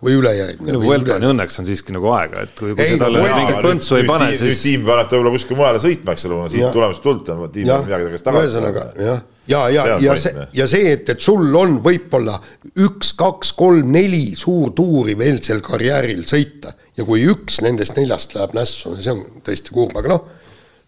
Või 0.00 0.14
ülejärgmine. 0.16 0.72
no 0.72 0.78
Vueltani 0.80 1.26
õnneks 1.28 1.58
on 1.60 1.66
siiski 1.68 1.92
nagu 1.92 2.08
aega, 2.16 2.46
et 2.46 2.54
kui, 2.56 2.70
kui 2.72 2.86
Ei, 2.86 2.94
sa 2.94 3.02
talle 3.02 3.20
no 3.20 3.24
mingit 3.26 3.50
Vuelta- 3.52 3.66
põntsu 3.66 3.98
ei 3.98 4.06
pane, 4.08 4.30
siis 4.38 4.62
tiim 4.64 4.86
paneb 4.86 5.10
ta 5.10 5.18
võib-olla 5.18 5.32
kuskile 5.34 5.58
mujale 5.58 5.82
sõitma, 5.82 6.14
eks 6.16 6.24
ole, 6.30 6.38
siit 6.54 6.72
tulemust 6.72 7.04
tuld 7.04 7.28
on, 7.34 7.42
tiim 7.52 7.68
peab 7.68 7.84
midagi 7.84 8.06
tagasi 8.06 8.24
tagasi. 8.24 8.46
ühesõnaga 8.46 8.86
jah, 8.96 9.20
ja, 9.50 9.62
ja, 9.74 9.98
ja 10.02 10.16
see 10.20 10.46
ja 10.56 10.66
see, 10.70 10.94
et, 10.94 11.08
et 11.14 11.20
sul 11.20 11.50
on 11.58 11.78
võib-olla 11.84 12.38
üks, 12.86 13.14
kaks, 13.18 13.52
kolm, 13.58 13.90
neli 13.92 14.30
suurtuuri 14.38 15.16
veel 15.18 15.42
sel 15.44 15.62
karjääril 15.64 16.24
sõita 16.28 16.74
ja 16.96 17.06
kui 17.08 17.26
üks 17.30 17.60
nendest 17.64 17.96
neljast 17.98 18.34
läheb 18.36 18.56
nässu, 18.56 18.96
see 19.00 19.14
on 19.14 19.42
tõesti 19.46 19.74
kurb, 19.74 19.96
aga 19.98 20.14
noh, 20.14 20.26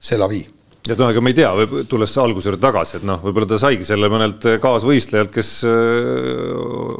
c'est 0.01 0.21
la 0.21 0.31
vie 0.31 0.47
ja 0.89 0.97
noh, 0.99 1.11
ega 1.13 1.23
me 1.23 1.31
ei 1.31 1.37
tea, 1.39 1.51
tulles 1.91 2.15
alguse 2.19 2.49
juurde 2.49 2.63
tagasi, 2.63 2.99
et 2.99 3.07
noh, 3.07 3.21
võib-olla 3.23 3.47
ta 3.53 3.59
saigi 3.63 3.87
selle 3.87 4.09
mõnelt 4.11 4.47
kaasvõistlejalt, 4.63 5.31
kes 5.35 5.53
äh, 5.69 6.51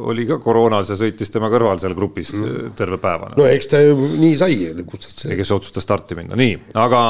oli 0.07 0.25
ka 0.29 0.39
koroonas 0.43 0.93
ja 0.93 0.97
sõitis 0.99 1.33
tema 1.33 1.49
kõrval 1.51 1.81
seal 1.83 1.95
grupis 1.97 2.31
mm. 2.37 2.73
terve 2.79 2.99
päeva. 3.03 3.33
no 3.35 3.47
eks 3.49 3.71
ta 3.73 3.83
nii 3.91 4.33
sai, 4.39 4.57
ja 4.71 5.37
kes 5.39 5.53
otsustas 5.55 5.87
starti 5.87 6.17
minna, 6.19 6.39
nii, 6.39 6.55
aga 6.79 7.03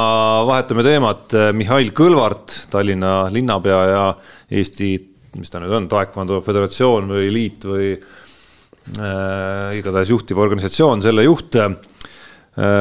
vahetame 0.50 0.86
teemat. 0.86 1.38
Mihhail 1.54 1.94
Kõlvart, 1.94 2.58
Tallinna 2.72 3.14
linnapea 3.32 3.80
ja 3.90 4.04
Eesti, 4.54 4.90
mis 5.38 5.50
ta 5.50 5.62
nüüd 5.62 5.72
on, 5.78 5.88
Taekwondo 5.90 6.40
Föderatsioon 6.44 7.08
või 7.14 7.30
liit 7.34 7.64
või 7.70 7.94
äh, 7.94 9.78
igatahes 9.78 10.10
juhtiv 10.10 10.42
organisatsioon, 10.42 11.02
selle 11.06 11.26
juht 11.26 11.58
äh, 11.60 11.70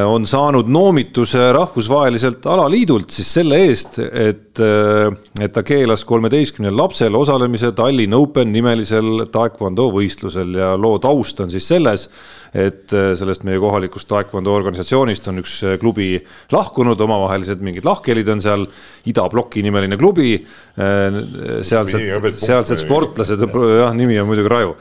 on 0.06 0.28
saanud 0.30 0.68
noomituse 0.70 1.48
rahvusvaheliselt 1.56 2.46
alaliidult 2.46 3.10
siis 3.16 3.32
selle 3.40 3.58
eest, 3.66 3.98
et, 4.00 4.60
äh, 4.62 5.10
et 5.42 5.54
ta 5.54 5.64
keelas 5.66 6.04
kolmeteistkümnel 6.06 6.76
lapsel 6.78 7.16
osalemise 7.18 7.72
Tallinn 7.74 8.14
Open 8.14 8.52
nimelisel 8.54 9.26
taekwondo 9.34 9.88
võistlusel 9.96 10.60
ja 10.60 10.74
loo 10.78 11.00
taust 11.02 11.42
on 11.42 11.50
siis 11.50 11.66
selles, 11.72 12.06
et 12.54 12.94
äh, 12.94 13.12
sellest 13.18 13.42
meie 13.48 13.58
kohalikust 13.62 14.06
taekwondo 14.12 14.54
organisatsioonist 14.54 15.26
on 15.32 15.42
üks 15.42 15.56
äh, 15.66 15.78
klubi 15.82 16.12
lahkunud, 16.54 17.00
omavahelised 17.02 17.64
mingid 17.66 17.88
lahkhelid 17.88 18.30
on 18.30 18.44
seal, 18.44 18.68
Idabloki 19.10 19.60
nimeline 19.66 19.98
klubi, 20.00 20.38
sealsed 20.78 22.06
punkt 22.22 22.38
sealsed 22.40 22.78
muidugi. 22.78 22.86
sportlased, 22.86 23.42
jah, 23.82 23.92
nimi 23.98 24.16
on 24.22 24.30
muidugi 24.30 24.52
raju, 24.54 24.76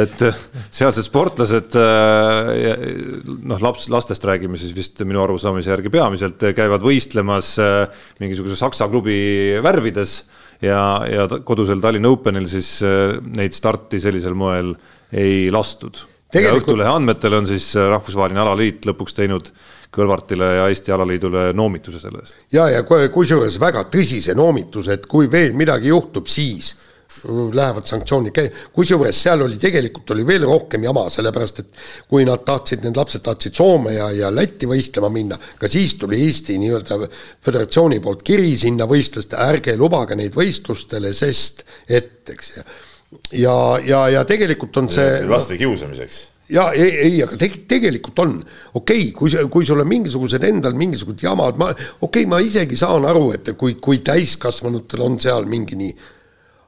et 0.00 0.24
äh, 0.24 0.40
sealsed 0.74 1.06
sportlased, 1.06 1.76
noh, 1.78 3.62
laps, 3.62 3.86
lastest 3.92 4.24
räägime 4.28 4.58
siis 4.60 4.72
vist 4.76 5.04
minu 5.04 5.22
arusaamise 5.22 5.70
järgi 5.70 5.92
peamiselt, 5.92 6.48
käivad 6.56 6.84
võistlemas 6.84 7.52
äh, 7.62 8.02
mingisuguse 8.22 8.56
saksa 8.58 8.88
klubi 8.90 9.18
värvides 9.64 9.97
ja, 10.62 10.80
ja 11.10 11.26
ta- 11.30 11.40
kodusel 11.46 11.80
Tallinna 11.80 12.08
Openil 12.14 12.46
siis 12.50 12.78
äh, 12.82 13.16
neid 13.36 13.52
starti 13.56 14.00
sellisel 14.02 14.34
moel 14.34 14.74
ei 15.12 15.48
lastud. 15.54 15.96
ja 15.96 16.40
Tegelikult- 16.40 16.66
Õhtulehe 16.74 16.90
andmetel 16.98 17.34
on 17.38 17.46
siis 17.48 17.70
äh, 17.76 17.86
rahvusvaheline 17.94 18.40
alaliit 18.44 18.86
lõpuks 18.88 19.14
teinud 19.16 19.52
Kõlvartile 19.88 20.44
ja 20.58 20.64
Eesti 20.68 20.92
alaliidule 20.92 21.46
noomituse 21.56 21.98
selle 22.02 22.20
eest. 22.20 22.36
ja, 22.52 22.66
ja 22.68 22.82
ku- 22.84 22.98
kusjuures 23.14 23.54
väga 23.60 23.86
tõsise 23.88 24.34
noomituse, 24.36 24.92
et 24.98 25.06
kui 25.08 25.30
veel 25.32 25.54
midagi 25.56 25.88
juhtub, 25.88 26.26
siis 26.28 26.74
lähevad 27.26 27.86
sanktsioonid 27.90 28.34
käi-, 28.36 28.50
kusjuures 28.74 29.22
seal 29.26 29.42
oli 29.46 29.60
tegelikult 29.60 30.14
oli 30.14 30.26
veel 30.26 30.46
rohkem 30.48 30.84
jama, 30.88 31.06
sellepärast 31.12 31.62
et 31.62 31.70
kui 32.08 32.26
nad 32.28 32.44
tahtsid, 32.46 32.84
need 32.86 32.98
lapsed 32.98 33.24
tahtsid 33.26 33.56
Soome 33.58 33.94
ja, 33.96 34.10
ja 34.14 34.32
Lätti 34.34 34.68
võistlema 34.70 35.10
minna, 35.12 35.38
ka 35.58 35.70
siis 35.70 35.96
tuli 36.00 36.20
Eesti 36.26 36.58
nii-öelda 36.62 37.00
föderatsiooni 37.44 38.02
poolt 38.04 38.26
kiri 38.26 38.52
sinna 38.58 38.86
võistlustele, 38.90 39.48
ärge 39.54 39.76
lubage 39.80 40.18
neid 40.18 40.36
võistlustele, 40.36 41.14
sest 41.16 41.64
et, 41.88 42.28
eks 42.34 42.58
ja 42.58 42.66
ja, 43.32 43.54
ja, 43.84 44.08
ja 44.08 44.24
tegelikult 44.28 44.76
on 44.76 44.90
see 44.92 45.22
laste 45.28 45.56
kiusamiseks. 45.60 46.18
ja 46.52 46.68
ei, 46.76 46.90
ei, 47.06 47.22
aga 47.24 47.38
te, 47.40 47.50
tegelikult 47.70 48.20
on 48.24 48.36
okei 48.74 49.08
okay,, 49.08 49.12
kui, 49.16 49.32
kui 49.52 49.66
sul 49.68 49.80
on 49.80 49.88
mingisugused 49.88 50.44
endal 50.48 50.76
mingisugused 50.78 51.24
jamad, 51.24 51.58
ma 51.60 51.70
okei 51.72 51.98
okay,, 52.08 52.28
ma 52.30 52.40
isegi 52.44 52.76
saan 52.76 53.08
aru, 53.08 53.30
et 53.36 53.52
kui, 53.56 53.76
kui 53.80 54.02
täiskasvanutel 54.04 55.04
on 55.04 55.18
seal 55.20 55.48
mingi 55.48 55.78
nii, 55.80 55.94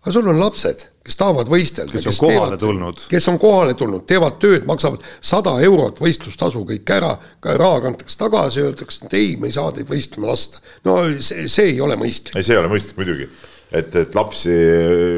aga 0.00 0.14
sul 0.14 0.28
on 0.32 0.38
lapsed, 0.40 0.86
kes 1.04 1.18
tahavad 1.20 1.50
võistelda. 1.52 1.92
Kes 1.92 2.08
on 2.08 2.18
kohale 2.22 2.56
tulnud. 2.60 3.02
kes 3.10 3.28
on 3.28 3.38
kohale 3.40 3.74
tulnud, 3.76 4.06
teevad 4.08 4.38
tööd, 4.40 4.64
maksavad 4.68 5.04
sada 5.20 5.58
eurot 5.66 6.00
võistlustasu 6.00 6.64
kõik 6.68 6.94
ära, 6.96 7.12
ka 7.44 7.58
raha 7.60 7.84
kantakse 7.88 8.16
tagasi, 8.20 8.64
öeldakse, 8.64 9.04
et 9.04 9.18
ei, 9.18 9.36
me 9.40 9.50
ei 9.50 9.56
saa 9.56 9.74
teid 9.76 9.90
võistlema 9.90 10.32
lasta. 10.32 10.64
no 10.88 11.02
see, 11.20 11.48
see 11.52 11.74
ei 11.74 11.84
ole 11.84 12.00
mõistlik. 12.00 12.32
ei, 12.36 12.46
see 12.46 12.56
ei 12.56 12.62
ole 12.62 12.72
mõistlik 12.72 13.00
muidugi, 13.02 13.28
et, 13.70 14.00
et 14.04 14.16
lapsi 14.16 14.56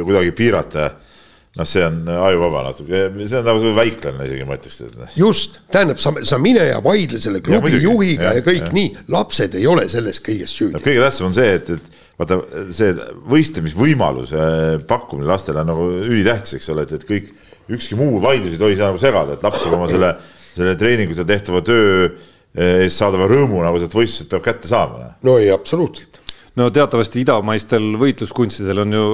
kuidagi 0.03 0.35
piirata 0.43 0.91
noh, 1.53 1.69
see 1.69 1.87
on 1.87 2.03
ajuvaba 2.09 2.67
natuke, 2.71 3.07
see 3.23 3.39
on 3.39 3.49
nagu 3.53 3.73
väiklane 3.77 4.27
isegi 4.27 4.47
ma 4.49 4.59
ütleks, 4.59 4.83
et 4.83 4.99
noh. 4.99 5.17
just, 5.19 5.63
tähendab, 5.71 6.03
sa, 6.03 6.15
sa 6.27 6.43
mine 6.43 6.65
ja 6.73 6.83
vaidle 6.85 7.23
selle 7.23 7.43
klubi 7.45 7.69
muidugi, 7.69 7.87
juhiga 7.87 8.31
ja, 8.31 8.39
ja 8.41 8.47
kõik 8.47 8.65
jah. 8.65 8.77
nii, 8.81 8.95
lapsed 9.15 9.59
ei 9.61 9.67
ole 9.71 9.87
selles 9.93 10.23
kõiges 10.25 10.59
süüdi 10.59 10.75
no 10.79 10.83
kõige 10.83 11.05
tähtsam 11.05 11.31
on 11.31 11.37
see, 11.37 11.59
et, 11.61 11.77
et 11.77 12.02
vaata 12.21 12.39
see 12.75 12.93
võistlemisvõimaluse 13.33 14.43
pakkumine 14.89 15.29
lastele 15.31 15.63
on 15.63 15.71
nagu 15.73 15.89
ülitähtis, 16.05 16.59
eks 16.59 16.71
ole, 16.75 16.87
et, 16.87 16.95
et 16.99 17.07
kõik, 17.09 17.33
ükski 17.73 17.99
muu 17.99 18.21
vaidlus 18.23 18.57
ei 18.57 18.61
tohi 18.61 18.79
saa 18.79 18.93
nagu 18.93 19.01
segada, 19.01 19.37
et 19.37 19.45
laps 19.45 19.65
saab 19.65 19.79
oma 19.79 19.89
selle, 19.91 20.15
selle 20.53 20.77
treeningutel 20.81 21.29
tehtava 21.29 21.63
töö 21.67 22.11
eest 22.53 23.01
saadava 23.01 23.29
rõõmu 23.31 23.63
nagu 23.65 23.81
sealt 23.81 23.95
võistluselt 23.97 24.33
peab 24.33 24.45
kätte 24.45 24.69
saama. 24.69 25.05
noh. 25.05 25.15
no 25.25 25.39
ei, 25.41 25.49
absoluutselt. 25.53 26.22
No 26.61 26.69
teatavasti 26.75 27.23
idamaistel 27.23 27.95
võitluskunstidel 28.01 28.83
on 28.83 28.97
ju 28.97 29.05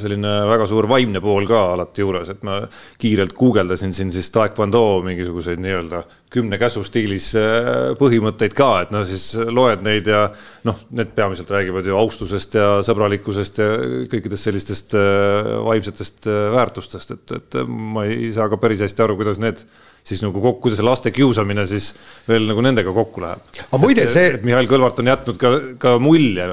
selline 0.00 0.32
väga 0.50 0.66
suur 0.68 0.88
vaimne 0.90 1.22
pool 1.24 1.46
ka 1.48 1.62
alati 1.72 2.04
juures, 2.04 2.28
et 2.32 2.42
ma 2.46 2.58
kiirelt 3.00 3.32
guugeldasin 3.38 3.94
siin 3.96 4.12
siis 4.12 4.28
taekwondo 4.34 4.82
mingisuguseid 5.06 5.62
nii-öelda 5.62 6.02
kümne 6.32 6.56
käsu 6.60 6.82
stiilis 6.84 7.30
äh, 7.36 7.92
põhimõtteid 8.00 8.56
ka, 8.56 8.68
et 8.84 8.92
no 8.92 9.02
siis 9.08 9.30
loed 9.36 9.84
neid 9.84 10.08
ja 10.08 10.26
noh, 10.68 10.82
need 10.96 11.14
peamiselt 11.16 11.50
räägivad 11.52 11.88
ju 11.88 11.96
austusest 12.00 12.58
ja 12.60 12.68
sõbralikkusest 12.84 13.62
ja 13.62 13.70
kõikidest 14.12 14.48
sellistest 14.48 14.96
äh, 14.98 15.54
vaimsetest 15.64 16.28
äh, 16.28 16.44
väärtustest, 16.56 17.16
et, 17.16 17.38
et 17.38 17.58
ma 17.68 18.04
ei 18.08 18.28
saa 18.34 18.50
ka 18.52 18.60
päris 18.60 18.84
hästi 18.84 19.04
aru, 19.04 19.16
kuidas 19.20 19.40
need 19.42 19.64
siis 20.04 20.22
nagu 20.24 20.40
kokku, 20.42 20.66
kuidas 20.66 20.82
laste 20.84 21.12
kiusamine 21.14 21.64
siis 21.68 21.92
veel 22.28 22.48
nagu 22.48 22.64
nendega 22.64 22.92
kokku 22.94 23.22
läheb. 23.22 23.42
aga 23.68 23.80
muide, 23.80 24.06
see 24.12 24.32
et 24.34 24.46
Mihhail 24.46 24.68
Kõlvart 24.70 25.00
on 25.00 25.12
jätnud 25.12 25.40
ka, 25.40 25.52
ka 25.80 25.96
mulje 26.02 26.52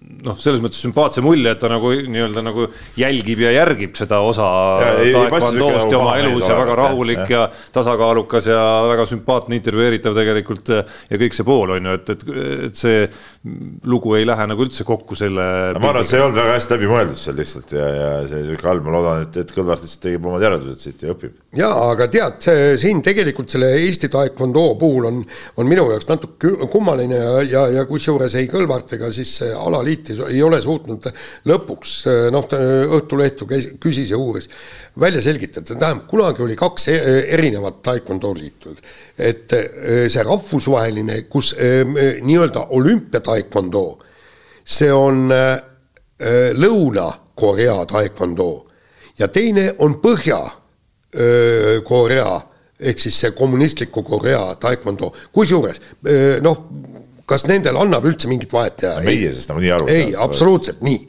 noh, 0.25 0.37
selles 0.41 0.61
mõttes 0.63 0.81
sümpaatse 0.83 1.23
mulje, 1.25 1.53
et 1.53 1.61
ta 1.61 1.69
nagu 1.71 1.91
nii-öelda 1.91 2.43
nagu 2.45 2.67
jälgib 2.99 3.43
ja 3.45 3.53
järgib 3.55 3.97
seda 3.99 4.21
osa 4.25 4.47
Ja 4.81 4.91
sihuke 5.01 5.91
ja 5.91 5.99
oma 5.99 6.15
mees 6.15 6.25
elus 6.25 6.47
ja 6.47 6.57
väga 6.59 6.77
rahulik 6.79 7.23
jah. 7.23 7.31
ja 7.31 7.43
tasakaalukas 7.75 8.47
ja 8.51 8.61
väga 8.89 9.05
sümpaatne, 9.09 9.57
intervjueeritav 9.59 10.15
tegelikult 10.17 10.71
ja 10.73 11.19
kõik 11.21 11.37
see 11.37 11.47
pool 11.47 11.75
on 11.77 11.89
ju, 11.89 11.97
et, 11.99 12.13
et, 12.15 12.25
et 12.67 12.81
see 12.81 13.05
lugu 13.89 14.13
ei 14.17 14.25
lähe 14.27 14.45
nagu 14.51 14.65
üldse 14.65 14.85
kokku 14.85 15.17
selle. 15.17 15.45
ma 15.73 15.89
arvan, 15.89 16.03
et 16.03 16.09
see 16.09 16.19
ei 16.19 16.25
olnud 16.25 16.37
väga 16.37 16.57
hästi 16.57 16.75
läbimõeldud 16.75 17.17
seal 17.17 17.37
lihtsalt 17.41 17.73
ja, 17.73 17.87
ja 17.95 18.09
see 18.29 18.43
sihuke 18.45 18.69
halb, 18.69 18.85
ma 18.85 18.95
loodan, 18.97 19.25
et, 19.25 19.39
et 19.41 19.53
Kõlvart 19.55 19.81
lihtsalt 19.85 20.05
tegeb 20.05 20.27
omad 20.29 20.45
järeldused 20.45 20.85
siit 20.85 21.05
ja 21.05 21.15
õpib. 21.15 21.33
jaa, 21.57 21.73
aga 21.91 22.07
tead, 22.13 22.37
see 22.45 22.75
siin 22.81 23.01
tegelikult 23.05 23.49
selle 23.53 23.71
Eesti 23.81 24.11
taekwondo 24.13 24.67
puhul 24.81 25.09
on, 25.09 25.23
on 25.57 25.69
minu 25.69 25.87
jaoks 25.89 26.09
natuke 26.11 26.53
kummaline 26.71 27.17
ja, 27.17 27.33
ja, 27.47 27.65
ja 27.79 27.87
kusjuures 27.89 28.37
ei 28.37 28.49
Kõlvart 28.51 28.93
ega 28.97 29.09
siis 29.15 29.33
see 29.41 29.51
alaliit 30.01 30.09
ei, 30.09 30.35
ei 30.35 30.43
ole 30.43 30.61
suutnud 30.61 31.05
lõpuks, 31.45 32.05
noh, 32.31 32.47
Õhtulehtu 32.97 33.45
käis, 33.47 33.67
küsis 33.79 34.09
ja 34.11 34.17
uuris, 34.17 34.49
välja 34.99 35.21
selgitada, 35.21 35.75
tähendab, 35.75 36.07
kunagi 36.09 36.43
oli 36.43 36.55
kaks 36.55 36.87
e-, 36.87 37.25
erinevat 37.33 37.81
taekwondo 37.83 38.33
liitu. 38.33 38.75
et 39.17 39.53
see 40.09 40.23
rahvusvaheline, 40.23 41.21
kus 41.29 41.55
nii-öelda 42.21 42.65
olümpiataekwondo, 42.69 43.99
see 44.63 44.91
on 44.91 45.33
Lõuna-Korea 46.53 47.85
taekwondo 47.89 48.67
ja 49.19 49.27
teine 49.27 49.75
on 49.79 50.01
Põhja-Korea 50.01 52.41
ehk 52.81 52.99
siis 52.99 53.19
see 53.21 53.31
kommunistliku 53.37 54.03
Korea 54.03 54.55
taekwondo, 54.57 55.13
kusjuures 55.33 55.81
noh, 56.41 56.57
kas 57.31 57.47
nendel 57.49 57.79
annab 57.79 58.05
üldse 58.09 58.29
mingit 58.31 58.53
vahet 58.53 58.77
teha? 58.83 58.99
meie 59.05 59.31
sest 59.33 59.51
nagu 59.51 59.63
nii 59.63 59.73
aru 59.77 59.89
ei, 59.91 60.11
absoluutselt 60.25 60.83
nii. 60.85 60.99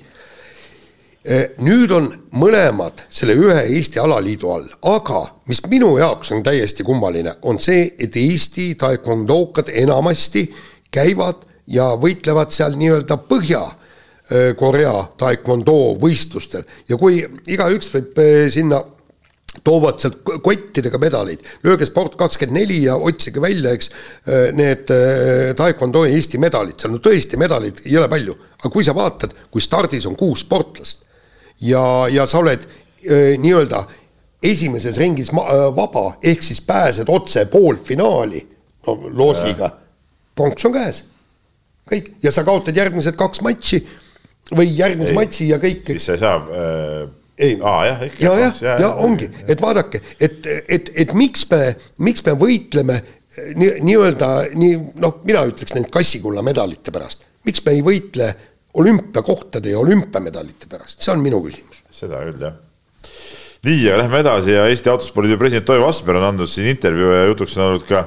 nüüd 1.63 1.93
on 1.95 2.09
mõlemad 2.35 3.05
selle 3.13 3.37
ühe 3.39 3.61
Eesti 3.77 4.01
alaliidu 4.03 4.51
all, 4.51 4.67
aga 4.91 5.23
mis 5.51 5.63
minu 5.71 5.93
jaoks 6.01 6.33
on 6.35 6.43
täiesti 6.43 6.83
kummaline, 6.87 7.37
on 7.47 7.61
see, 7.63 7.85
et 7.99 8.17
Eesti 8.19 8.73
taekwondokad 8.81 9.71
enamasti 9.85 10.49
käivad 10.93 11.47
ja 11.71 11.93
võitlevad 11.99 12.51
seal 12.55 12.75
nii-öelda 12.79 13.21
Põhja 13.29 13.63
Korea 14.59 14.95
taekwondo 15.21 15.77
võistlustel 16.01 16.65
ja 16.89 16.97
kui 16.99 17.21
igaüks 17.53 17.91
võib 17.93 18.21
sinna 18.55 18.81
toovad 19.61 20.01
sealt 20.01 20.23
kottidega 20.43 20.99
medaleid, 21.01 21.43
lööge 21.67 21.87
Sport 21.87 22.17
kakskümmend 22.21 22.57
neli 22.57 22.79
ja 22.87 22.97
otsige 22.97 23.43
välja, 23.43 23.75
eks, 23.77 23.91
need 24.57 24.89
taekwondo 25.59 26.07
Eesti 26.09 26.41
medalid, 26.41 26.79
seal 26.81 26.95
no 26.95 27.03
tõesti 27.05 27.41
medaleid 27.41 27.83
ei 27.85 27.99
ole 28.01 28.09
palju, 28.13 28.37
aga 28.57 28.73
kui 28.73 28.87
sa 28.87 28.97
vaatad, 28.97 29.35
kui 29.53 29.65
stardis 29.65 30.09
on 30.09 30.17
kuus 30.17 30.47
sportlast 30.47 31.05
ja, 31.69 31.85
ja 32.13 32.27
sa 32.31 32.41
oled 32.41 32.65
nii-öelda 33.43 33.85
esimeses 34.43 34.97
ringis 34.99 35.31
vaba, 35.33 36.09
ehk 36.25 36.43
siis 36.43 36.63
pääsed 36.65 37.13
otse 37.13 37.45
poolfinaali, 37.53 38.43
no 38.89 38.99
loosiga, 39.13 39.69
pronks 40.35 40.65
on 40.65 40.79
käes, 40.81 41.05
kõik, 41.93 42.15
ja 42.25 42.33
sa 42.33 42.47
kaotad 42.49 42.77
järgmised 42.77 43.21
kaks 43.21 43.45
matši 43.45 43.85
või 44.57 44.73
järgmise 44.73 45.13
matši 45.17 45.53
ja 45.53 45.61
kõik. 45.61 45.93
siis 45.93 46.09
sa 46.09 46.17
ei 46.17 46.25
saa 46.25 46.39
äh 46.41 47.11
ei, 47.43 47.57
ja, 47.59 47.73
ja, 47.87 47.97
ja, 48.19 48.53
ja, 48.61 48.77
ja 48.85 48.93
ongi, 49.03 49.29
et 49.51 49.61
vaadake, 49.63 50.01
et, 50.21 50.47
et, 50.69 50.91
et 51.05 51.13
miks 51.19 51.45
me, 51.51 51.61
miks 52.07 52.25
me 52.27 52.37
võitleme 52.39 52.99
nii, 53.59 53.75
nii-öelda 53.89 54.31
nii, 54.59 54.79
noh, 55.03 55.21
mina 55.29 55.45
ütleks 55.49 55.75
neid 55.77 55.91
kassikulla 55.93 56.45
medalite 56.47 56.95
pärast, 56.95 57.27
miks 57.49 57.65
me 57.67 57.77
ei 57.77 57.85
võitle 57.87 58.31
olümpiakohtade 58.81 59.75
ja 59.75 59.81
olümpiamedalite 59.83 60.71
pärast, 60.71 61.01
see 61.03 61.13
on 61.15 61.23
minu 61.25 61.43
küsimus. 61.45 61.83
seda 61.93 62.23
küll, 62.25 62.41
jah. 62.47 62.59
nii, 63.69 63.79
ja 63.89 64.01
lähme 64.01 64.23
edasi 64.25 64.57
ja 64.57 64.67
Eesti 64.71 64.93
Autospordi 64.93 65.39
president 65.41 65.69
Toivo 65.69 65.89
Asper 65.91 66.21
on 66.21 66.29
andnud 66.31 66.51
siin 66.51 66.71
intervjuu 66.73 67.15
ja 67.17 67.25
jutuks 67.31 67.59
on 67.59 67.69
olnud 67.71 67.89
ka 67.89 68.07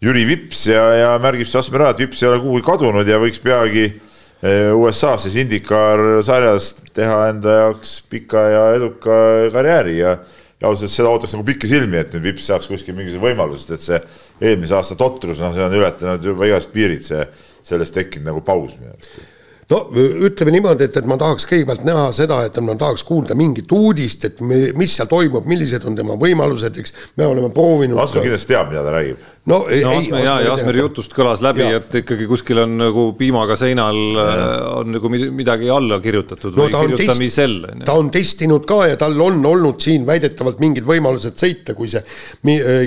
Jüri 0.00 0.24
Vips 0.28 0.64
ja, 0.70 0.84
ja 0.96 1.16
märgib 1.22 1.48
siis 1.48 1.60
Asper 1.60 1.84
ära, 1.84 1.94
et 1.94 2.06
Vips 2.06 2.22
ei 2.24 2.32
ole 2.32 2.40
kuhugi 2.42 2.64
kadunud 2.66 3.08
ja 3.08 3.20
võiks 3.20 3.42
peagi 3.44 3.90
Eh, 3.90 4.09
USA-s 4.40 5.26
siis 5.26 5.34
IndyCar 5.42 6.22
sarjas 6.24 6.74
teha 6.96 7.26
enda 7.28 7.56
jaoks 7.58 7.98
pika 8.08 8.44
ja 8.48 8.62
eduka 8.78 9.16
karjääri 9.52 9.98
ja 9.98 10.14
ja 10.60 10.68
ausalt 10.68 10.84
öeldes 10.84 10.96
seda 10.98 11.08
ootaks 11.08 11.32
nagu 11.32 11.44
pikisilmi, 11.48 11.96
et 12.02 12.14
nüüd 12.14 12.26
Vips 12.28 12.50
saaks 12.50 12.68
kuskil 12.68 12.96
mingisuguse 12.96 13.30
võimaluse, 13.30 13.64
sest 13.64 13.76
et 13.76 13.84
see 13.86 14.50
eelmise 14.50 14.76
aasta 14.76 14.96
totrus, 15.00 15.40
noh, 15.40 15.54
see 15.56 15.64
on 15.64 15.76
ületanud 15.78 16.24
juba 16.32 16.48
igasugused 16.48 16.74
piirid, 16.74 17.04
see, 17.06 17.22
sellest 17.64 17.96
tekkinud 17.96 18.28
nagu 18.28 18.42
paus 18.44 18.74
minu 18.76 18.92
arust 18.92 19.22
no 19.70 19.78
ütleme 20.26 20.52
niimoodi, 20.56 20.88
et, 20.88 20.96
et 20.98 21.08
ma 21.08 21.16
tahaks 21.20 21.46
kõigepealt 21.48 21.84
näha 21.86 22.08
seda, 22.16 22.40
et 22.48 22.56
ma 22.64 22.74
tahaks 22.78 23.04
kuulda 23.06 23.36
mingit 23.38 23.70
uudist, 23.72 24.26
et 24.26 24.40
me, 24.44 24.58
mis 24.78 24.96
seal 24.96 25.08
toimub, 25.10 25.46
millised 25.48 25.86
on 25.86 25.96
tema 25.98 26.16
võimalused, 26.20 26.80
eks 26.82 26.96
me 27.20 27.28
oleme 27.28 27.52
proovinud. 27.54 28.00
Asmer 28.02 28.26
kindlasti 28.26 28.50
teab, 28.50 28.72
mida 28.72 28.82
ta 28.86 28.96
räägib. 28.96 29.22
No, 29.48 29.62
ei, 29.72 29.80
no 29.84 29.94
Asmer, 29.96 30.24
ja, 30.24 30.34
ja 30.44 30.52
Asmeri 30.54 30.82
jutust 30.82 31.14
kõlas 31.16 31.40
läbi, 31.44 31.64
et 31.64 31.94
ikkagi 32.02 32.26
kuskil 32.28 32.60
on 32.64 32.76
nagu 32.80 33.06
piimaga 33.18 33.56
seinal 33.58 34.00
ja. 34.18 34.34
on 34.82 34.92
nagu 34.96 35.12
midagi 35.12 35.70
alla 35.72 36.00
kirjutatud 36.04 36.58
no, 36.58 36.66
või 36.66 36.74
kirjutamisel. 36.74 37.56
ta 37.88 37.96
on 37.96 38.10
testinud 38.12 38.68
ka 38.68 38.82
ja 38.92 39.00
tal 39.00 39.16
on 39.24 39.40
olnud 39.46 39.80
siin 39.80 40.04
väidetavalt 40.08 40.60
mingid 40.62 40.84
võimalused 40.88 41.40
sõita, 41.40 41.76
kui 41.78 41.88
see 41.92 42.04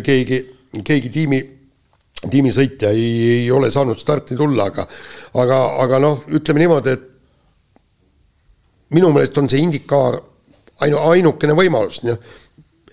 keegi, 0.06 0.44
keegi 0.84 1.14
tiimi 1.14 1.42
tiimisõitja 2.30 2.92
ei, 2.96 3.08
ei 3.44 3.50
ole 3.52 3.72
saanud 3.72 4.00
starti 4.00 4.38
tulla, 4.40 4.70
aga 4.72 4.86
aga, 5.42 5.58
aga 5.84 6.00
noh, 6.00 6.22
ütleme 6.32 6.64
niimoodi, 6.64 6.94
et 6.94 7.10
minu 8.96 9.10
meelest 9.14 9.38
on 9.42 9.50
see 9.52 9.64
Indikaar 9.64 10.20
ainu, 10.86 11.02
ainukene 11.12 11.56
võimalus, 11.58 12.02
noh, 12.08 12.20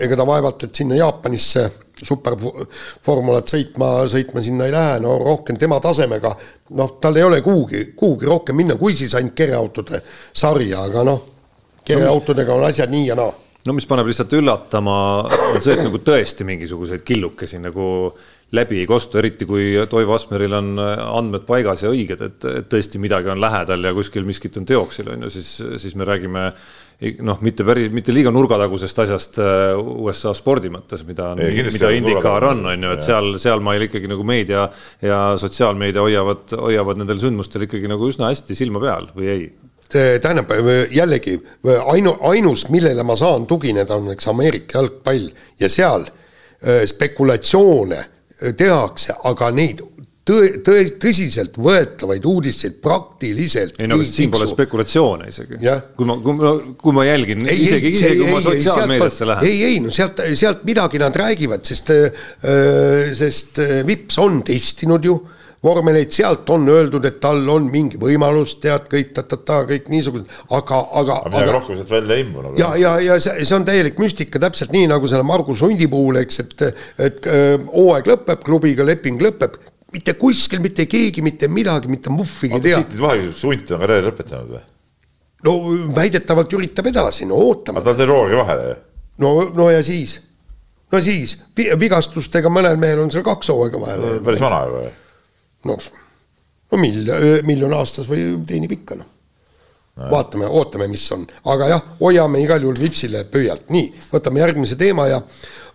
ega 0.01 0.17
ta 0.17 0.27
vaevalt, 0.27 0.67
et 0.67 0.83
sinna 0.83 0.99
Jaapanisse 0.99 1.69
superformulat 2.07 3.53
sõitma, 3.53 3.91
sõitma 4.11 4.43
sinna 4.45 4.69
ei 4.69 4.75
lähe, 4.75 4.97
no 5.05 5.19
rohkem 5.23 5.59
tema 5.61 5.81
tasemega, 5.83 6.33
noh, 6.79 6.97
tal 7.03 7.19
ei 7.19 7.27
ole 7.27 7.41
kuhugi, 7.45 7.91
kuhugi 7.97 8.29
rohkem 8.31 8.57
minna, 8.61 8.79
kui 8.81 8.97
siis 8.97 9.15
ainult 9.19 9.37
kereautode 9.39 10.03
sarja, 10.33 10.85
aga 10.89 11.05
noh, 11.07 11.23
kereautodega 11.87 12.57
on 12.57 12.67
asjad 12.71 12.93
nii 12.93 13.07
ja 13.11 13.19
naa. 13.19 13.33
No 13.67 13.75
mis 13.77 13.85
paneb 13.85 14.09
lihtsalt 14.09 14.33
üllatama, 14.39 14.97
on 15.51 15.61
see, 15.61 15.75
et 15.77 15.85
nagu 15.85 15.99
tõesti 16.01 16.47
mingisuguseid 16.49 17.05
killukesi 17.05 17.61
nagu 17.61 17.85
läbi 18.57 18.81
ei 18.83 18.87
kostu, 18.91 19.21
eriti 19.21 19.47
kui 19.47 19.73
Toivo 19.91 20.17
Asmeril 20.17 20.55
on 20.59 20.75
andmed 20.81 21.47
paigas 21.47 21.85
ja 21.85 21.93
õiged, 21.93 22.23
et, 22.27 22.47
et 22.51 22.71
tõesti 22.71 22.99
midagi 23.03 23.31
on 23.31 23.41
lähedal 23.43 23.85
ja 23.87 23.95
kuskil 23.95 24.27
miskit 24.27 24.59
on 24.59 24.67
teoksil, 24.67 25.13
on 25.15 25.27
ju, 25.27 25.35
siis, 25.39 25.53
siis 25.83 25.95
me 25.99 26.09
räägime 26.09 26.49
noh, 27.25 27.39
mitte 27.45 27.65
päris, 27.65 27.89
mitte 27.95 28.13
liiga 28.13 28.33
nurgatagusest 28.35 28.99
asjast 29.05 29.39
äh, 29.41 29.73
USA 29.79 30.35
spordi 30.37 30.71
mõttes, 30.73 31.05
mida, 31.09 31.33
mida 31.39 31.93
Indikaar 31.97 32.51
on, 32.51 32.63
on 32.75 32.87
ju, 32.87 32.93
et 32.97 33.07
seal, 33.07 33.33
seal 33.41 33.65
mail 33.65 33.87
ikkagi 33.87 34.11
nagu 34.11 34.27
meedia 34.27 34.67
ja 35.05 35.23
sotsiaalmeedia 35.41 36.05
hoiavad, 36.05 36.53
hoiavad 36.61 37.01
nendel 37.01 37.23
sündmustel 37.23 37.65
ikkagi 37.67 37.89
nagu 37.91 38.11
üsna 38.11 38.29
hästi 38.33 38.57
silma 38.59 38.83
peal 38.83 39.11
või 39.17 39.33
ei? 39.33 39.51
Tähendab 39.91 40.53
jällegi 40.95 41.35
ainu, 41.91 42.13
ainus, 42.29 42.69
millele 42.71 43.03
ma 43.03 43.17
saan 43.19 43.49
tugineda, 43.51 43.97
on 43.97 44.13
eks 44.13 44.29
Ameerika 44.31 44.79
jalgpall 44.79 45.31
ja 45.59 45.71
seal 45.73 46.05
äh, 46.07 46.85
spekulatsioone 46.91 48.05
tehakse, 48.57 49.17
aga 49.29 49.51
neid 49.55 49.83
tõe, 50.31 50.51
tõe, 50.65 50.85
tõsiseltvõetavaid 51.01 52.27
uudiseid 52.29 52.79
praktiliselt 52.83 53.81
ei 53.81 53.91
no 53.91 53.99
siin 54.05 54.31
pole 54.33 54.49
spekulatsioone 54.51 55.29
isegi. 55.31 55.61
kui 55.97 56.09
ma, 56.09 56.17
kui 56.23 56.37
ma, 56.39 56.55
kui 56.81 56.97
ma 56.97 57.07
jälgin, 57.09 57.45
isegi, 57.49 57.95
isegi 57.97 58.23
kui 58.23 58.37
ma 58.37 58.45
sotsiaalmeediasse 58.45 59.29
lähen. 59.31 59.51
ei, 59.51 59.65
ei 59.73 59.83
no 59.85 59.93
sealt, 59.95 60.23
sealt 60.39 60.65
midagi 60.69 61.03
nad 61.03 61.17
räägivad, 61.17 61.65
sest 61.67 61.93
äh,, 61.97 63.13
sest 63.17 63.63
äh, 63.65 63.81
Vips 63.87 64.21
on 64.23 64.43
testinud 64.47 65.05
ju 65.09 65.19
äh, 65.19 65.40
vormeleid, 65.65 66.13
sealt 66.15 66.49
on 66.51 66.69
öeldud, 66.73 67.05
et 67.05 67.19
tal 67.21 67.43
on 67.53 67.67
mingi 67.73 67.99
võimalus, 68.01 68.55
tead, 68.63 68.87
kõik 68.91 69.13
ta-ta-ta, 69.17 69.61
kõik 69.69 69.91
niisugused, 69.93 70.31
aga, 70.57 70.79
aga. 71.01 71.19
aga 71.27 71.33
midagi 71.35 71.57
rohkem 71.57 71.81
sealt 71.81 71.93
välja 71.93 72.17
ei 72.17 72.25
imbu 72.25 72.45
nagu. 72.47 72.61
ja, 72.61 72.71
ja, 72.81 72.95
ja 73.05 73.19
see, 73.21 73.45
see 73.45 73.57
on 73.59 73.67
täielik 73.69 74.01
müstika, 74.01 74.41
täpselt 74.41 74.73
nii 74.73 74.89
nagu 74.91 75.11
selle 75.11 75.27
Margus 75.29 75.61
Hundi 75.65 75.89
puhul, 75.91 76.23
eks, 76.23 76.41
et, 76.45 76.65
et 77.09 77.29
hooaeg 77.75 78.09
lõpeb, 78.09 78.41
klubiga 78.47 78.87
leping 78.89 79.21
lõpeb, 79.21 79.59
mitte 79.93 80.15
kuskil 80.17 80.63
mitte 80.65 80.87
keegi 80.89 81.23
mitte 81.27 81.51
midagi, 81.51 81.91
mitte 81.93 82.13
muhvigi 82.15 82.57
ei 82.57 82.65
tea. 82.65 82.81
siit 82.81 82.95
nüüd 82.95 83.05
vahel, 83.05 83.29
Hunt 83.43 83.75
on 83.75 83.85
karjääri 83.85 84.09
lõpetanud 84.09 84.55
või? 84.55 84.65
no 85.45 85.55
väidetavalt 85.97 86.57
üritab 86.57 86.89
edasi, 86.89 87.29
no 87.29 87.37
ootame. 87.51 87.83
aga 87.83 87.91
tal 87.91 88.01
teeb 88.01 88.15
hooaega 88.15 88.41
vahele 88.41 88.67
ju. 88.71 88.81
no, 89.27 89.35
no 89.61 89.69
ja 89.75 89.85
siis, 89.85 90.17
no 90.89 91.05
siis 91.05 91.37
vigastustega 91.85 92.49
mõnel 92.49 92.81
mehel 92.81 93.05
on 93.05 93.13
seal 93.13 93.29
kaks 93.29 93.53
hooaega 93.53 93.85
vahele 93.85 94.17
no,. 94.17 94.25
päris 94.25 94.41
vana 94.47 94.65
juba 94.71 94.89
ju 94.89 94.97
noh, 95.69 95.89
no 96.71 96.81
miljon, 96.81 97.41
miljon 97.49 97.75
aastas 97.77 98.09
või 98.11 98.33
teenib 98.47 98.79
ikka 98.81 99.01
noh. 99.01 99.17
No.. 100.01 100.07
vaatame, 100.07 100.47
ootame, 100.47 100.87
mis 100.89 101.03
on, 101.13 101.25
aga 101.51 101.67
jah, 101.69 101.89
hoiame 101.99 102.39
igal 102.41 102.63
juhul 102.63 102.79
vipsile 102.79 103.25
pöialt, 103.29 103.67
nii, 103.75 103.89
võtame 104.13 104.41
järgmise 104.41 104.79
teema 104.79 105.09
ja 105.11 105.19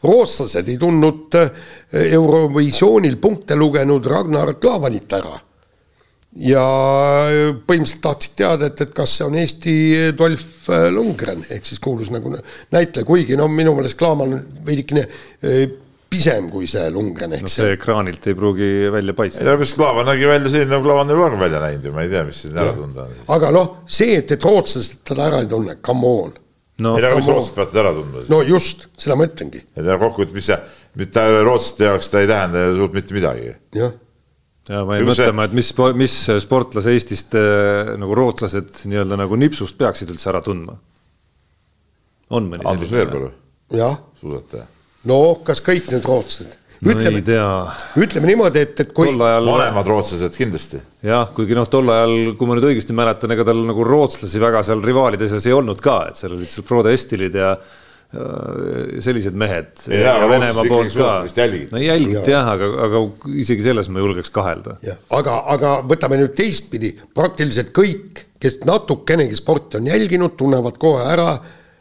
rootslased 0.05 0.69
ei 0.71 0.79
tundnud 0.81 1.35
äh, 1.37 1.51
Eurovisioonil 2.15 3.19
punkte 3.21 3.57
lugenud 3.59 4.07
Ragnar 4.09 4.55
Klavanit 4.61 5.13
ära. 5.19 5.35
ja 6.35 6.63
põhimõtteliselt 7.67 8.01
tahtsid 8.03 8.33
teada, 8.39 8.71
et, 8.71 8.81
et 8.81 8.95
kas 8.95 9.13
see 9.19 9.27
on 9.27 9.37
Eesti 9.39 9.75
Dolph 10.17 10.67
Lundgren. 10.91 11.45
Ehk 11.51 11.67
siis 11.67 11.79
kuulus 11.79 12.09
nagu 12.11 12.33
näitleja, 12.75 13.05
kuigi 13.07 13.37
no 13.39 13.47
minu 13.47 13.71
meelest 13.77 13.95
Klaavan 13.99 14.35
veidikene 14.65 15.05
pisem 16.11 16.47
kui 16.51 16.67
see 16.69 16.85
Lundgren, 16.93 17.35
eks 17.37 17.45
no 17.45 17.51
see 17.51 17.73
ekraanilt 17.75 18.27
ei 18.29 18.37
pruugi 18.37 18.69
välja 18.93 19.15
paista. 19.17 19.43
ei 19.43 19.49
no 19.49 19.57
mis 19.61 19.73
Klaavan 19.77 20.07
nägi 20.09 20.29
välja 20.29 20.51
selline, 20.53 20.71
nagu 20.75 20.85
Klaavan 20.85 21.11
ei 21.11 21.17
ole 21.17 21.41
välja 21.41 21.61
näinud 21.63 21.89
ju, 21.89 21.93
ma 21.95 22.05
ei 22.05 22.13
tea, 22.13 22.23
mis 22.27 22.41
siin 22.45 22.57
ära 22.61 22.73
tunda 22.77 23.05
on. 23.07 23.19
aga 23.35 23.51
noh, 23.55 23.75
see, 23.87 24.15
et, 24.21 24.33
et 24.35 24.47
rootslased 24.47 25.03
teda 25.07 25.29
ära 25.29 25.43
ei 25.43 25.51
tunne, 25.51 25.77
come 25.85 26.13
on. 26.23 26.33
no, 26.85 26.95
ei, 26.99 27.05
aga 27.09 27.19
mis 27.19 27.29
rootslased 27.31 27.57
peavad 27.57 27.73
teda 27.73 27.83
ära 27.83 27.93
tundma 27.97 28.23
siis? 28.23 28.31
no 28.33 28.41
just, 28.47 28.87
seda 29.01 29.19
ma 29.19 29.27
ütlengi. 29.29 29.61
et 29.75 29.91
kokkuvõttes, 29.91 30.35
mis 30.37 30.49
see, 30.51 30.59
mitte 31.01 31.27
rootslaste 31.35 31.89
jaoks 31.89 32.11
ta 32.13 32.23
ei 32.23 32.31
tähenda 32.31 32.65
suurt 32.77 32.97
mitte 32.97 33.17
midagi. 33.17 33.55
jah, 33.75 33.95
ja 34.69 34.83
ma 34.85 34.99
jäin 34.99 35.05
Ju 35.05 35.11
mõtlema, 35.11 35.49
et 35.49 35.57
mis, 35.57 35.71
mis 36.03 36.19
sportlase 36.45 36.93
Eestist 36.95 37.35
äh, 37.39 37.95
nagu 38.01 38.17
rootslased 38.17 38.85
nii-öelda 38.89 39.19
nagu 39.25 39.39
nipsust 39.39 39.77
peaksid 39.79 40.13
üldse 40.13 40.31
ära 40.31 40.43
tundma. 40.45 40.77
on 42.29 42.47
mõni 42.53 42.65
Andrus 42.69 42.93
Veerpalu, 42.93 43.33
jah, 43.73 43.99
suusataja. 44.21 44.69
No 45.09 45.19
kas 45.45 45.63
kõik 45.65 45.89
need 45.93 46.05
rootslased? 46.07 46.53
no 46.85 46.91
ei 46.91 46.97
ütleme, 46.97 47.21
tea, 47.25 47.45
ütleme 48.03 48.29
niimoodi, 48.29 48.65
et, 48.65 48.83
et 48.83 48.91
kui 48.95 49.09
tol 49.09 49.23
ajal 49.25 49.47
vanemad 49.47 49.87
rootslased 49.89 50.35
kindlasti. 50.37 50.81
jah, 51.05 51.31
kuigi 51.35 51.57
noh, 51.57 51.69
tol 51.71 51.89
ajal, 51.93 52.35
kui 52.37 52.49
ma 52.49 52.57
nüüd 52.57 52.69
õigesti 52.73 52.97
mäletan, 52.97 53.33
ega 53.35 53.47
tal 53.47 53.63
nagu 53.69 53.87
rootslasi 53.87 54.43
väga 54.43 54.61
seal 54.67 54.83
rivaalide 54.85 55.29
seas 55.31 55.47
ei 55.47 55.55
olnud 55.55 55.81
ka, 55.83 56.01
et 56.11 56.21
seal 56.21 56.35
olid 56.37 56.51
seal 56.51 56.67
Frode 56.67 56.93
Estilid 56.95 57.41
ja 57.41 57.55
ja 58.15 59.01
sellised 59.03 59.35
mehed. 59.35 59.71
No 61.73 61.81
jälgiti 61.81 62.31
jah, 62.31 62.47
aga, 62.53 62.69
aga 62.85 63.01
isegi 63.41 63.65
selles 63.65 63.89
ma 63.91 64.03
julgeks 64.03 64.31
kahelda. 64.35 64.77
aga, 65.17 65.41
aga 65.55 65.73
võtame 65.89 66.21
nüüd 66.21 66.35
teistpidi, 66.37 66.93
praktiliselt 67.17 67.73
kõik, 67.75 68.23
kes 68.39 68.61
natukenegi 68.67 69.35
sporti 69.35 69.81
on 69.81 69.89
jälginud, 69.89 70.35
tunnevad 70.39 70.79
kohe 70.79 71.03
ära 71.11 71.29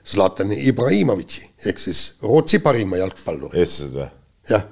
Zlatan 0.04 0.52
Ibrahimovitši 0.52 1.46
ehk 1.70 1.80
siis 1.80 2.02
Rootsi 2.22 2.60
parima 2.64 2.98
jalgpalluri, 3.00 3.56
eestlased 3.62 3.96
või? 3.96 4.08
jah. 4.50 4.66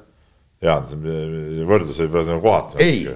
Jaan, 0.63 0.85
see 0.87 1.65
võrdlus 1.67 1.99
võib 2.05 2.19
olla 2.21 2.35
nagu 2.37 2.45
kohatu. 2.45 2.83
ei, 2.85 3.07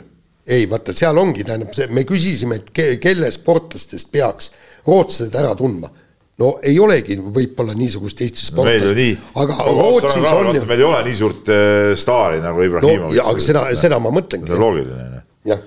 ei 0.56 0.64
vaata, 0.70 0.94
seal 0.96 1.18
ongi, 1.20 1.44
tähendab, 1.46 1.76
me 1.94 2.02
küsisime, 2.08 2.58
et 2.58 2.72
ke, 2.74 2.88
kelle 3.02 3.28
sportlastest 3.34 4.10
peaks 4.14 4.50
rootslased 4.86 5.36
ära 5.38 5.52
tundma. 5.58 5.92
no 6.40 6.56
ei 6.66 6.80
olegi 6.80 7.16
võib-olla 7.20 7.76
niisugust 7.76 8.20
Eesti 8.24 8.50
no 8.56 8.64
meil 8.66 8.80
ju 8.80 8.90
sportlast 8.90 9.00
nii, 9.00 9.14
aga 9.44 9.70
Rootsis 9.76 10.18
on 10.32 10.50
ju, 10.56 10.66
meil 10.68 10.82
ei 10.82 10.88
ole 10.88 11.04
nii 11.06 11.16
suurt 11.20 11.52
äh, 11.52 11.92
staari 11.96 12.42
nagu 12.44 12.60
no 12.60 12.66
Ibrahimovic. 12.66 13.16
ja 13.20 13.28
aga 13.30 13.44
seda, 13.44 13.62
seda 13.78 14.00
ma 14.02 14.12
mõtlengi 14.12 14.48
see 14.48 14.56
on, 14.56 14.64
loogiline. 14.64 15.22
jah. 15.48 15.64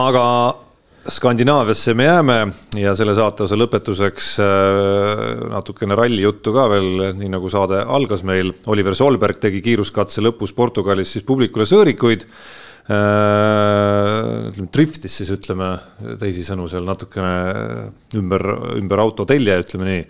aga 0.00 0.24
Skandinaaviasse 1.04 1.92
me 1.94 2.04
jääme 2.04 2.36
ja 2.80 2.94
selle 2.96 3.12
saate 3.16 3.44
osa 3.44 3.58
lõpetuseks 3.60 4.28
äh, 4.40 5.42
natukene 5.52 5.96
rallijuttu 5.98 6.54
ka 6.56 6.64
veel, 6.72 6.88
nii 7.18 7.28
nagu 7.34 7.50
saade 7.52 7.82
algas 7.84 8.22
meil. 8.24 8.54
Oliver 8.72 8.96
Solberg 8.96 9.36
tegi 9.42 9.60
kiiruskatse 9.64 10.24
lõpus 10.24 10.54
Portugalis 10.56 11.12
siis 11.12 11.26
publikule 11.28 11.66
sõõrikuid. 11.68 12.24
ütleme, 12.84 14.48
driftis 14.72 15.18
siis 15.20 15.30
ütleme 15.36 15.74
teisisõnu 16.20 16.70
seal 16.72 16.88
natukene 16.88 17.34
ümber, 18.16 18.44
ümber 18.80 19.04
auto 19.04 19.28
telje, 19.28 19.60
ütleme 19.60 19.90
nii 19.90 20.02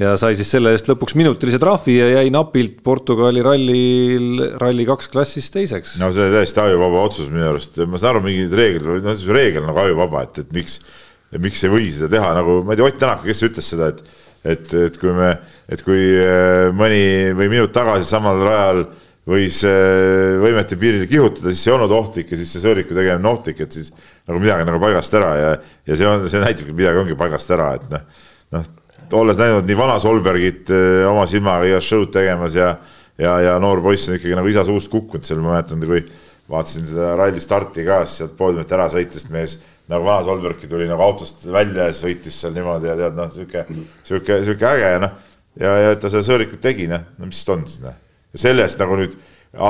ja 0.00 0.14
sai 0.20 0.38
siis 0.38 0.48
selle 0.52 0.72
eest 0.74 0.88
lõpuks 0.88 1.16
minutilise 1.18 1.60
trahvi 1.60 1.98
ja 1.98 2.08
jäi 2.16 2.32
napilt 2.32 2.78
Portugali 2.86 3.44
rallil, 3.44 4.46
ralli 4.62 4.86
kaks 4.88 5.10
klassis 5.12 5.50
teiseks. 5.52 5.98
no 6.00 6.08
see 6.14 6.24
oli 6.24 6.38
täiesti 6.38 6.64
ajuvaba 6.64 7.04
otsus 7.04 7.28
minu 7.32 7.50
arust, 7.50 7.78
ma 7.84 8.00
saan 8.00 8.16
aru, 8.16 8.24
mingid 8.30 8.56
reeglid, 8.56 9.04
no 9.04 9.14
see 9.18 9.36
reegel 9.36 9.68
nagu 9.68 9.84
ajuvaba, 9.84 10.24
et, 10.28 10.42
et 10.44 10.56
miks, 10.56 10.80
miks 11.36 11.66
ei 11.66 11.72
või 11.72 11.92
seda 11.92 12.10
teha, 12.16 12.32
nagu 12.40 12.60
ma 12.64 12.74
ei 12.74 12.80
tea, 12.80 12.88
Ott 12.88 13.00
Tänak, 13.02 13.22
kes 13.28 13.46
ütles 13.50 13.72
seda, 13.74 13.92
et 13.92 14.02
et, 14.44 14.72
et 14.72 14.96
kui 15.00 15.12
me, 15.12 15.34
et 15.68 15.82
kui 15.84 16.00
äh, 16.16 16.70
mõni 16.76 17.32
või 17.36 17.50
minut 17.52 17.74
tagasi 17.74 18.08
samal 18.08 18.40
rajal 18.40 18.86
võis 19.28 19.60
äh, 19.68 20.38
võimete 20.40 20.78
piiril 20.80 21.04
kihutada, 21.10 21.52
siis 21.52 21.66
see 21.66 21.72
ei 21.72 21.76
olnud 21.76 21.92
ohtlik 21.92 22.32
ja 22.32 22.40
siis 22.40 22.54
see 22.54 22.64
sõõriku 22.64 22.96
tegemine 22.96 23.20
on 23.20 23.34
ohtlik, 23.34 23.60
et 23.60 23.76
siis 23.76 23.92
nagu 23.92 24.40
midagi 24.40 24.64
on 24.64 24.72
nagu 24.72 24.82
paigast 24.82 25.16
ära 25.18 25.30
ja, 25.36 25.54
ja 25.90 25.98
see 25.98 26.08
on, 26.08 26.24
see 26.32 26.40
näitabki, 26.42 26.76
midagi 26.76 27.02
ongi 27.02 27.18
paigast 27.20 27.52
ära, 27.52 27.74
et 27.76 27.92
noh, 27.92 28.24
noh, 28.56 28.70
olles 29.16 29.38
näinud 29.40 29.68
nii 29.68 29.78
vana 29.78 29.98
Solbergit 30.02 30.70
äh, 30.74 31.04
oma 31.10 31.26
silmaga 31.30 31.68
igas 31.68 31.88
show'd 31.88 32.12
tegemas 32.14 32.56
ja 32.58 32.74
ja, 33.20 33.36
ja 33.40 33.56
noor 33.60 33.82
poiss 33.84 34.08
on 34.08 34.16
ikkagi 34.16 34.36
nagu 34.38 34.50
isa 34.50 34.64
suust 34.66 34.90
kukkunud 34.92 35.26
seal, 35.26 35.40
ma 35.44 35.54
mäletan, 35.54 35.82
kui 35.84 36.04
vaatasin 36.50 36.86
seda 36.88 37.14
ralli 37.18 37.42
starti 37.42 37.84
ka, 37.86 38.02
siis 38.06 38.22
sealt 38.22 38.36
poodiumilt 38.38 38.72
ära 38.74 38.88
sõites 38.92 39.26
mees 39.32 39.58
nagu 39.90 40.06
vana 40.06 40.22
Solbergki 40.26 40.70
tuli 40.70 40.86
nagu 40.88 41.02
autost 41.04 41.44
välja 41.50 41.88
ja 41.90 41.96
sõitis 41.96 42.38
seal 42.40 42.54
niimoodi 42.56 42.90
ja 42.90 42.96
tead 42.98 43.18
noh, 43.18 43.32
sihuke, 43.34 43.64
sihuke, 44.06 44.38
sihuke 44.46 44.70
äge 44.70 44.94
ja 44.94 45.02
noh. 45.02 45.18
ja, 45.60 45.74
ja 45.84 45.98
ta 45.98 46.12
seda 46.12 46.22
sõõrikut 46.26 46.62
tegi, 46.62 46.86
noh, 46.90 47.02
no 47.18 47.28
mis 47.30 47.42
ta 47.46 47.56
on 47.56 47.66
siis 47.68 47.82
noh. 47.84 47.98
ja 48.34 48.42
selle 48.44 48.64
eest 48.66 48.80
nagu 48.82 48.98
nüüd 49.00 49.18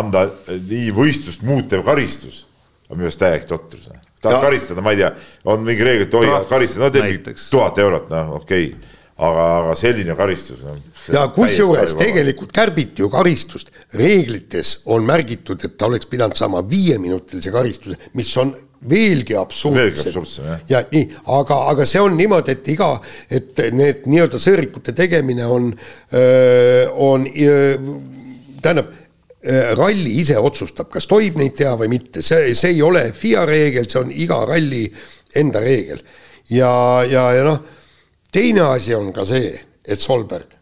anda 0.01 0.27
nii 0.53 0.93
võistlust 0.95 1.45
muutev 1.47 1.85
karistus 1.87 2.45
on 2.91 2.99
minu 2.99 3.09
arust 3.09 3.21
täielik 3.23 3.49
totrus. 3.49 3.89
tahad 4.21 4.37
Ja- 4.37 4.45
karistada, 4.45 4.83
ma 4.85 4.93
ei 4.93 5.01
tea, 5.01 5.13
on 5.49 5.63
mingi 5.65 5.85
reegel, 5.87 6.09
et 6.09 6.15
oi 6.15 6.33
karistada, 6.49 6.89
no 6.89 6.93
teeb 6.93 7.31
tuhat 7.51 7.79
eurot, 7.79 8.11
noh 8.13 8.35
okei 8.43 8.73
okay.. 8.75 8.97
aga, 9.21 9.45
aga 9.61 9.77
selline 9.79 10.17
karistus 10.19 10.63
no,. 10.65 10.75
ja 11.13 11.27
kusjuures. 11.35 11.95
tegelikult 11.99 12.53
kärbiti 12.57 13.05
ju 13.05 13.11
karistust, 13.13 13.71
reeglites 14.01 14.81
on 14.91 15.05
märgitud, 15.09 15.61
et 15.67 15.77
ta 15.79 15.91
oleks 15.91 16.09
pidanud 16.11 16.39
saama 16.39 16.63
viieminutilise 16.69 17.53
karistuse, 17.55 17.99
mis 18.19 18.33
on 18.41 18.55
veelgi 18.91 19.37
absurdsem 19.37 20.47
ja 20.71 20.81
nii, 20.93 21.03
aga, 21.37 21.59
aga 21.73 21.87
see 21.89 22.01
on 22.01 22.17
niimoodi, 22.17 22.57
et 22.57 22.71
iga, 22.73 22.95
et 23.29 23.61
need 23.77 24.07
nii-öelda 24.09 24.41
sõõrikute 24.41 24.95
tegemine 24.97 25.49
on, 25.53 25.69
on, 26.97 27.27
tähendab, 28.63 28.95
ralli 29.77 30.15
ise 30.21 30.37
otsustab, 30.37 30.91
kas 30.93 31.09
tohib 31.09 31.39
neid 31.41 31.55
teha 31.57 31.75
või 31.81 31.91
mitte, 31.93 32.25
see, 32.25 32.55
see 32.57 32.75
ei 32.75 32.83
ole 32.85 33.07
FIA 33.17 33.45
reegel, 33.49 33.89
see 33.89 34.01
on 34.01 34.11
iga 34.13 34.41
ralli 34.49 34.87
enda 35.41 35.61
reegel. 35.65 36.01
ja, 36.53 36.73
ja, 37.09 37.29
ja 37.37 37.45
noh, 37.47 37.61
teine 38.33 38.61
asi 38.61 38.95
on 38.95 39.13
ka 39.13 39.25
see, 39.27 39.53
et 39.85 40.01
Solberg, 40.01 40.57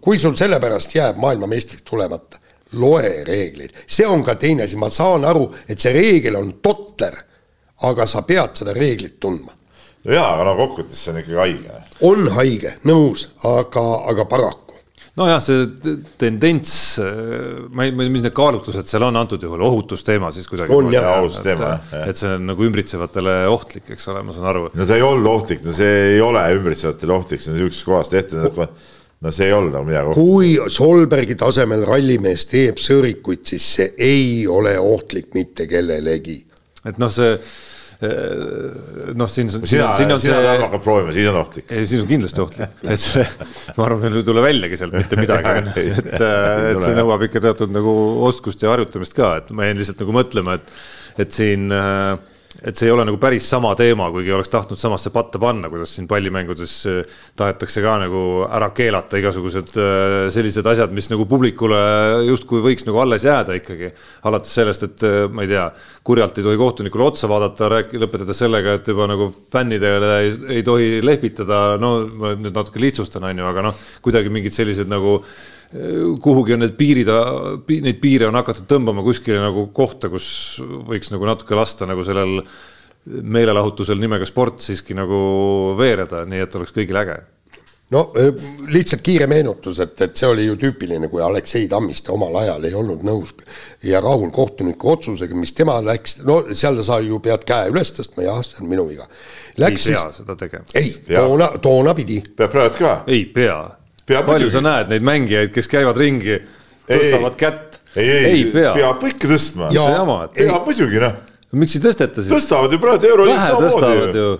kui 0.00 0.18
sul 0.20 0.36
sellepärast 0.36 0.94
jääb 0.94 1.20
maailmameistriks 1.22 1.84
tulemata, 1.88 2.40
loe 2.72 3.24
reegleid, 3.26 3.74
see 3.86 4.06
on 4.08 4.24
ka 4.24 4.34
teine 4.40 4.66
asi, 4.66 4.76
ma 4.80 4.90
saan 4.92 5.24
aru, 5.28 5.46
et 5.68 5.80
see 5.80 5.92
reegel 5.96 6.36
on 6.40 6.54
totter, 6.64 7.16
aga 7.88 8.06
sa 8.06 8.22
pead 8.28 8.60
seda 8.60 8.74
reeglit 8.76 9.18
tundma. 9.20 9.52
no 10.04 10.14
jaa, 10.14 10.34
aga 10.34 10.44
no 10.50 10.56
kokkuvõttes 10.58 11.04
see 11.04 11.12
on 11.12 11.22
ikkagi 11.22 11.40
haige. 11.40 11.80
on 12.08 12.28
haige, 12.36 12.76
nõus, 12.88 13.28
aga, 13.48 13.86
aga 14.12 14.28
paraku. 14.28 14.71
nojah, 15.18 15.42
see 15.44 15.96
tendents, 16.20 16.74
ma 17.72 17.84
ei, 17.84 17.92
ma 17.92 18.04
ei 18.04 18.08
tea, 18.08 18.14
mis 18.14 18.24
need 18.24 18.36
kaalutlused 18.36 18.88
seal 18.88 19.04
on 19.08 19.20
antud 19.20 19.42
juhul, 19.44 19.60
ohutusteema 19.66 20.32
siis 20.32 20.48
kuidagi. 20.48 20.72
On, 20.72 20.88
jah. 20.94 21.10
Ohutusteema, 21.18 21.74
et 22.06 22.18
see 22.18 22.32
on 22.38 22.48
nagu 22.52 22.66
ümbritsevatele 22.68 23.36
ohtlik, 23.52 23.92
eks 23.92 24.08
ole, 24.12 24.24
ma 24.26 24.34
saan 24.34 24.48
aru. 24.52 24.66
no 24.78 24.88
see 24.88 24.98
ei 25.00 25.06
olnud 25.06 25.30
ohtlik, 25.34 25.62
no 25.66 25.76
see 25.76 25.92
ei 26.14 26.22
ole 26.24 26.44
ümbritsevatele 26.56 27.16
ohtlik, 27.18 27.44
see 27.44 27.52
on 27.52 27.60
sihukeses 27.60 27.88
kohas 27.88 28.12
tehtud, 28.12 28.62
no 29.22 29.34
see 29.34 29.50
ei 29.50 29.56
olnud 29.56 29.76
nagu 29.76 29.88
midagi 29.90 30.16
kui 30.16 30.54
Solbergi 30.72 31.36
tasemel 31.38 31.84
rallimees 31.88 32.46
teeb 32.50 32.80
sõõrikuid, 32.82 33.44
siis 33.52 33.68
see 33.76 33.92
ei 34.00 34.46
ole 34.50 34.78
ohtlik 34.80 35.34
mitte 35.36 35.68
kellelegi. 35.70 36.40
et 36.88 36.96
noh, 37.02 37.12
see 37.12 37.36
noh, 38.02 39.28
siin, 39.30 39.50
siin, 39.52 39.62
sina, 39.66 39.90
siin 39.94 40.04
sina 40.04 40.16
on 40.16 40.22
see 40.22 40.32
tahad 40.34 40.64
hakkad 40.64 40.82
proovima, 40.82 41.12
siis 41.14 41.28
on 41.30 41.38
ohtlik. 41.42 41.68
ei, 41.70 41.86
siis 41.86 42.02
on 42.02 42.08
kindlasti 42.10 42.42
ohtlik, 42.42 42.74
et 42.94 43.02
see, 43.02 43.24
ma 43.76 43.86
arvan, 43.86 44.02
meil 44.02 44.18
ei 44.18 44.26
tule 44.26 44.42
väljagi 44.44 44.80
sealt 44.80 44.96
mitte 44.96 45.18
midagi, 45.22 45.54
et, 45.84 46.10
et 46.16 46.82
see 46.82 46.96
nõuab 46.98 47.26
ikka 47.28 47.44
teatud 47.46 47.74
nagu 47.74 47.94
oskust 48.26 48.64
ja 48.64 48.72
harjutamist 48.74 49.14
ka, 49.18 49.36
et 49.42 49.54
ma 49.54 49.68
jäin 49.68 49.78
lihtsalt 49.78 50.02
nagu 50.02 50.16
mõtlema, 50.18 50.58
et, 50.58 50.74
et 51.22 51.36
siin, 51.36 51.68
et 52.60 52.76
see 52.76 52.86
ei 52.88 52.92
ole 52.92 53.04
nagu 53.08 53.16
päris 53.20 53.46
sama 53.48 53.70
teema, 53.78 54.10
kuigi 54.12 54.32
oleks 54.34 54.50
tahtnud 54.52 54.80
samasse 54.80 55.10
patta 55.14 55.40
panna, 55.40 55.70
kuidas 55.72 55.94
siin 55.96 56.08
pallimängudes 56.10 56.74
äh, 56.90 57.14
tahetakse 57.38 57.80
ka 57.84 57.94
nagu 58.02 58.24
ära 58.44 58.68
keelata 58.76 59.20
igasugused 59.20 59.72
äh, 59.80 60.16
sellised 60.34 60.66
asjad, 60.68 60.92
mis 60.92 61.08
nagu 61.12 61.24
publikule 61.30 61.78
justkui 62.28 62.60
võiks 62.64 62.84
nagu 62.88 63.00
alles 63.02 63.24
jääda 63.24 63.56
ikkagi. 63.56 63.92
alates 64.28 64.52
sellest, 64.58 64.84
et 64.88 65.06
äh, 65.08 65.16
ma 65.32 65.46
ei 65.46 65.52
tea, 65.54 65.64
kurjalt 66.04 66.38
ei 66.38 66.46
tohi 66.48 66.60
kohtunikule 66.60 67.08
otsa 67.08 67.30
vaadata, 67.30 67.70
rääk-, 67.72 67.96
lõpetades 68.04 68.44
sellega, 68.44 68.76
et 68.76 68.92
juba 68.92 69.08
nagu 69.08 69.30
fännidele 69.52 70.12
ei, 70.20 70.36
ei 70.58 70.66
tohi 70.66 71.00
lehvitada, 71.04 71.78
no 71.80 71.94
ma 72.06 72.34
nüüd 72.36 72.52
natuke 72.52 72.82
lihtsustan, 72.82 73.24
on 73.30 73.42
ju, 73.42 73.48
aga 73.48 73.66
noh, 73.70 73.82
kuidagi 74.04 74.32
mingid 74.32 74.52
sellised 74.52 74.92
nagu 74.92 75.22
eh, 75.22 75.61
kuhugi 76.22 76.56
on 76.56 76.64
need 76.66 76.76
piirid, 76.76 77.08
neid 77.72 78.00
piire 78.02 78.28
on 78.28 78.36
hakatud 78.36 78.66
tõmbama 78.68 79.04
kuskile 79.06 79.40
nagu 79.40 79.68
kohta, 79.72 80.10
kus 80.12 80.26
võiks 80.60 81.12
nagu 81.14 81.28
natuke 81.28 81.56
lasta 81.56 81.88
nagu 81.88 82.04
sellel 82.04 82.42
meelelahutusel 83.02 83.98
nimega 83.98 84.26
sport 84.28 84.60
siiski 84.62 84.94
nagu 84.94 85.22
veereda, 85.78 86.26
nii 86.28 86.44
et 86.44 86.58
oleks 86.58 86.74
kõigil 86.76 87.00
äge 87.00 87.16
no 87.92 88.02
lihtsalt 88.72 89.02
kiire 89.04 89.26
meenutus, 89.28 89.80
et, 89.82 89.94
et 90.00 90.16
see 90.16 90.28
oli 90.28 90.46
ju 90.46 90.56
tüüpiline, 90.60 91.08
kui 91.12 91.22
Aleksei 91.24 91.68
Tammiste 91.68 92.12
omal 92.14 92.38
ajal 92.42 92.64
ei 92.68 92.76
olnud 92.78 93.04
nõus 93.06 93.34
ja 93.84 94.00
rahul 94.00 94.32
kohtuniku 94.32 94.94
otsusega, 94.94 95.36
mis 95.36 95.52
tema 95.56 95.76
läks, 95.84 96.20
no 96.28 96.40
seal 96.54 96.80
sa 96.86 97.00
ju 97.04 97.20
pead 97.24 97.44
käe 97.48 97.68
üles 97.72 97.92
tõstma, 97.96 98.24
jah, 98.28 98.40
see 98.46 98.62
on 98.64 98.70
minu 98.72 98.86
viga. 98.88 99.08
ei 99.52 99.64
Läks 99.66 99.88
pea 99.90 100.06
siis, 100.06 100.22
seda 100.22 100.36
tegema. 100.40 100.64
ei, 100.78 100.94
toona, 101.10 101.52
toona 101.62 101.94
pidi, 101.98 102.22
peab 102.36 102.54
praegu 102.54 102.80
ka. 102.80 102.94
ei 103.12 103.26
pea, 103.34 103.58
palju 104.06 104.50
sa 104.52 104.62
näed 104.64 104.92
neid 104.92 105.04
mängijaid, 105.06 105.52
kes 105.54 105.68
käivad 105.70 105.98
ringi, 106.00 106.40
tõstavad 106.88 107.36
kätt. 107.40 107.80
ei, 107.96 108.08
ei, 108.08 108.24
ei 108.30 108.44
pea, 108.52 108.72
pea., 108.72 108.88
peab 108.94 109.04
ikka 109.10 109.30
tõstma. 109.34 109.68
peab 110.36 110.66
muidugi 110.68 111.02
noh, 111.02 111.18
miks 111.60 111.76
ei 111.78 111.84
tõsteta 111.84 112.24
siis? 112.24 112.32
tõstavad 112.32 112.72
ju 112.72 112.80
praegu 112.82 113.04
tõstavad 113.04 113.70
samamoodi 113.76 114.24
ju.. 114.24 114.32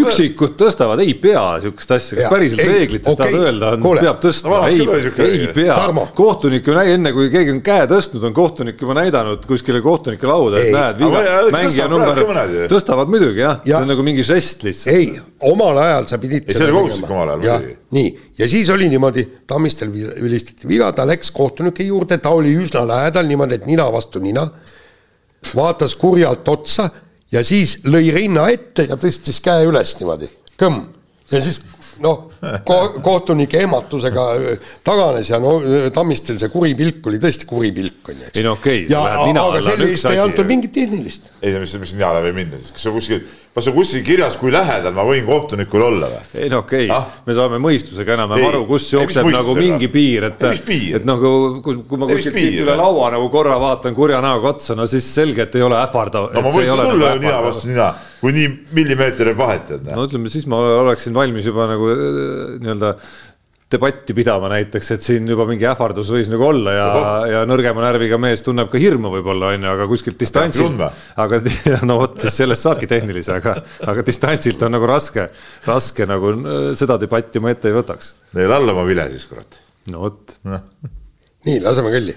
Üksikud 0.00 0.54
tõstavad, 0.58 1.00
ei 1.04 1.14
pea 1.18 1.42
sihukest 1.62 1.92
asja, 1.96 2.18
kas 2.18 2.32
päriselt 2.32 2.62
ei, 2.64 2.68
reeglites 2.70 3.12
okei, 3.12 3.18
tahad 3.20 3.46
öelda, 3.46 3.70
on, 3.76 4.00
peab 4.00 4.18
tõstma, 4.22 4.60
ei 4.68 4.80
ei 5.24 5.48
pea. 5.54 5.76
Kohtunik 6.16 6.66
ju 6.68 6.76
näi-, 6.76 6.94
enne 6.96 7.12
kui 7.16 7.30
keegi 7.32 7.54
on 7.54 7.60
käe 7.64 7.86
tõstnud, 7.90 8.24
on 8.28 8.34
kohtunik 8.36 8.80
juba 8.80 8.96
näidanud 8.98 9.46
kuskile 9.48 9.80
kohtunike 9.84 10.28
lauda, 10.28 10.60
et 10.62 10.74
näed, 10.74 11.00
viga. 11.02 11.22
Mängija 11.54 11.88
tõstavad 11.88 11.94
number 11.94 12.72
tõstavad 12.72 13.12
muidugi 13.14 13.44
jah. 13.44 13.60
Ja., 13.64 13.78
see 13.78 13.86
on 13.88 13.92
nagu 13.94 14.06
mingi 14.06 14.26
žest 14.26 14.66
lihtsalt. 14.66 14.94
ei, 14.94 15.12
omal 15.50 15.78
ajal 15.84 16.08
sa 16.10 16.18
pidid 16.22 16.48
Ei, 16.48 16.56
see 16.58 16.68
oli 16.68 16.76
kohustuslik 16.78 17.14
omal 17.14 17.34
ajal 17.34 17.44
muidugi., 17.44 17.78
nii, 17.94 18.10
ja 18.38 18.48
siis 18.50 18.70
oli 18.74 18.88
niimoodi, 18.92 19.26
Tammistel 19.46 19.92
vi- 19.92 20.10
vilistati 20.22 20.68
viga, 20.68 20.90
ta 20.96 21.06
läks 21.08 21.30
kohtunike 21.34 21.86
juurde, 21.86 22.18
ta 22.18 22.32
oli 22.34 22.54
üsna 22.58 22.82
lähedal 22.88 23.28
niimoodi, 23.28 23.60
et 23.60 23.66
nina 23.70 23.86
vastu 23.92 24.22
nina, 24.24 24.46
vaatas 25.54 25.94
kurjalt 26.00 26.48
otsa 26.48 26.88
ja 27.34 27.44
siis 27.46 27.80
lõi 27.88 28.08
rinna 28.14 28.48
ette 28.52 28.88
ja 28.90 28.98
tõstis 29.00 29.40
käe 29.44 29.66
üles 29.68 29.96
niimoodi, 30.00 30.30
kõmm. 30.60 30.86
ja 31.32 31.42
siis 31.44 31.60
noh 32.02 32.24
ko, 32.66 32.78
kohtunike 33.04 33.60
ehmatusega 33.62 34.24
öö, 34.40 34.54
taganes 34.86 35.30
ja 35.30 35.38
no 35.42 35.56
öö, 35.62 35.90
Tammistel 35.94 36.40
see 36.42 36.50
kuri 36.52 36.74
pilk 36.78 37.06
oli 37.10 37.20
tõesti 37.22 37.46
kuri 37.48 37.70
pilk 37.74 38.10
on 38.10 38.18
ju, 38.18 38.30
eks. 38.30 38.40
Ei 38.40 38.46
no 38.46 38.56
okei, 38.58 38.84
ja 38.90 39.04
lähed 39.06 39.30
nina 39.30 39.46
aga 39.50 39.62
selle 39.68 39.88
eest 39.92 40.10
ei 40.10 40.20
antud 40.22 40.48
mingit 40.48 40.74
tehnilist. 40.74 41.30
ei 41.40 41.54
no 41.54 41.62
mis, 41.62 41.74
mis 41.82 41.94
nina 41.96 42.10
läbi 42.18 42.34
minna 42.36 42.60
siis, 42.60 42.74
kas 42.74 42.88
on 42.90 42.96
kuskil, 42.98 43.22
kas 43.54 43.68
on 43.70 43.74
kuskil 43.76 44.02
kirjas, 44.06 44.34
kui 44.40 44.50
lähedal 44.50 44.94
ma 44.96 45.04
võin 45.06 45.26
kohtunikul 45.28 45.82
olla 45.86 46.08
või? 46.10 46.22
ei 46.42 46.48
no 46.50 46.58
okei 46.64 46.88
Ah? 46.90 47.04
okay., 47.04 47.22
me 47.28 47.36
saame 47.38 47.60
mõistusega 47.62 48.16
enam-vähem 48.16 48.42
Ei. 48.42 48.48
aru, 48.50 48.62
kus 48.66 48.88
Ei, 48.88 48.96
jookseb 48.98 49.28
nagu 49.28 49.36
mõistusega? 49.36 49.60
mingi 49.62 49.88
piir, 49.94 50.26
et 50.30 50.42
Ei, 50.50 50.80
et 50.98 51.06
nagu 51.06 51.30
kui, 51.62 51.76
kui 51.88 52.00
ma 52.00 52.08
Ei, 52.10 52.16
kuskilt 52.18 52.40
siit 52.40 52.58
üle 52.64 52.74
laua 52.80 53.12
nagu 53.14 53.28
korra 53.32 53.58
vaatan 53.62 53.94
kurja 53.94 54.18
näoga 54.24 54.54
otsa, 54.56 54.74
no 54.78 54.88
siis 54.90 55.06
selge, 55.14 55.46
et 55.46 55.54
ei 55.60 55.62
ole 55.66 55.78
ähvardav. 55.78 56.32
no 56.34 56.42
ma 56.48 56.54
võin 56.56 56.72
tulla 56.82 57.12
ju 57.14 57.22
nina 57.22 57.36
vastu 57.44 57.70
nina, 57.70 57.92
kui 58.20 58.34
nii 58.34 58.50
millimeeter 58.74 59.30
vahet, 59.38 59.70
et 59.78 59.86
noh. 59.86 60.00
no 60.00 60.08
ütleme 60.08 60.32
siis 60.32 60.48
ma 60.50 60.58
oleksin 60.82 61.14
valmis 61.14 61.46
juba 61.46 61.68
nagu 61.70 61.92
äh, 61.94 62.58
nii-öelda 62.58 62.96
debatti 63.74 64.16
pidama 64.16 64.50
näiteks, 64.52 64.90
et 64.96 65.06
siin 65.06 65.28
juba 65.30 65.46
mingi 65.48 65.66
ähvardus 65.68 66.10
võis 66.14 66.30
nagu 66.32 66.46
olla 66.48 66.74
ja, 66.76 66.88
ja 67.30 67.44
nõrgema 67.48 67.84
närviga 67.84 68.18
mees 68.22 68.44
tunneb 68.46 68.70
ka 68.72 68.80
hirmu 68.80 69.12
võib-olla 69.16 69.52
onju, 69.54 69.70
aga 69.74 69.88
kuskilt 69.90 70.18
distantsilt. 70.20 70.84
aga 71.20 71.40
no 71.88 71.98
vot, 72.02 72.28
sellest 72.32 72.68
saadki 72.68 72.90
tehnilise, 72.90 73.38
aga, 73.40 73.56
aga 73.86 74.06
distantsilt 74.06 74.62
on 74.66 74.76
nagu 74.78 74.90
raske, 74.90 75.28
raske 75.68 76.08
nagu 76.10 76.34
seda 76.78 76.98
debatti 77.02 77.42
ma 77.42 77.54
ette 77.54 77.70
ei 77.70 77.76
võtaks. 77.76 78.14
Neil 78.38 78.52
alla 78.54 78.76
oma 78.76 78.86
vile 78.88 79.08
siis 79.14 79.26
kurat. 79.30 79.60
no 79.92 80.06
vot, 80.06 80.38
nii, 80.44 81.58
laseme 81.64 81.92
kõlli 81.94 82.16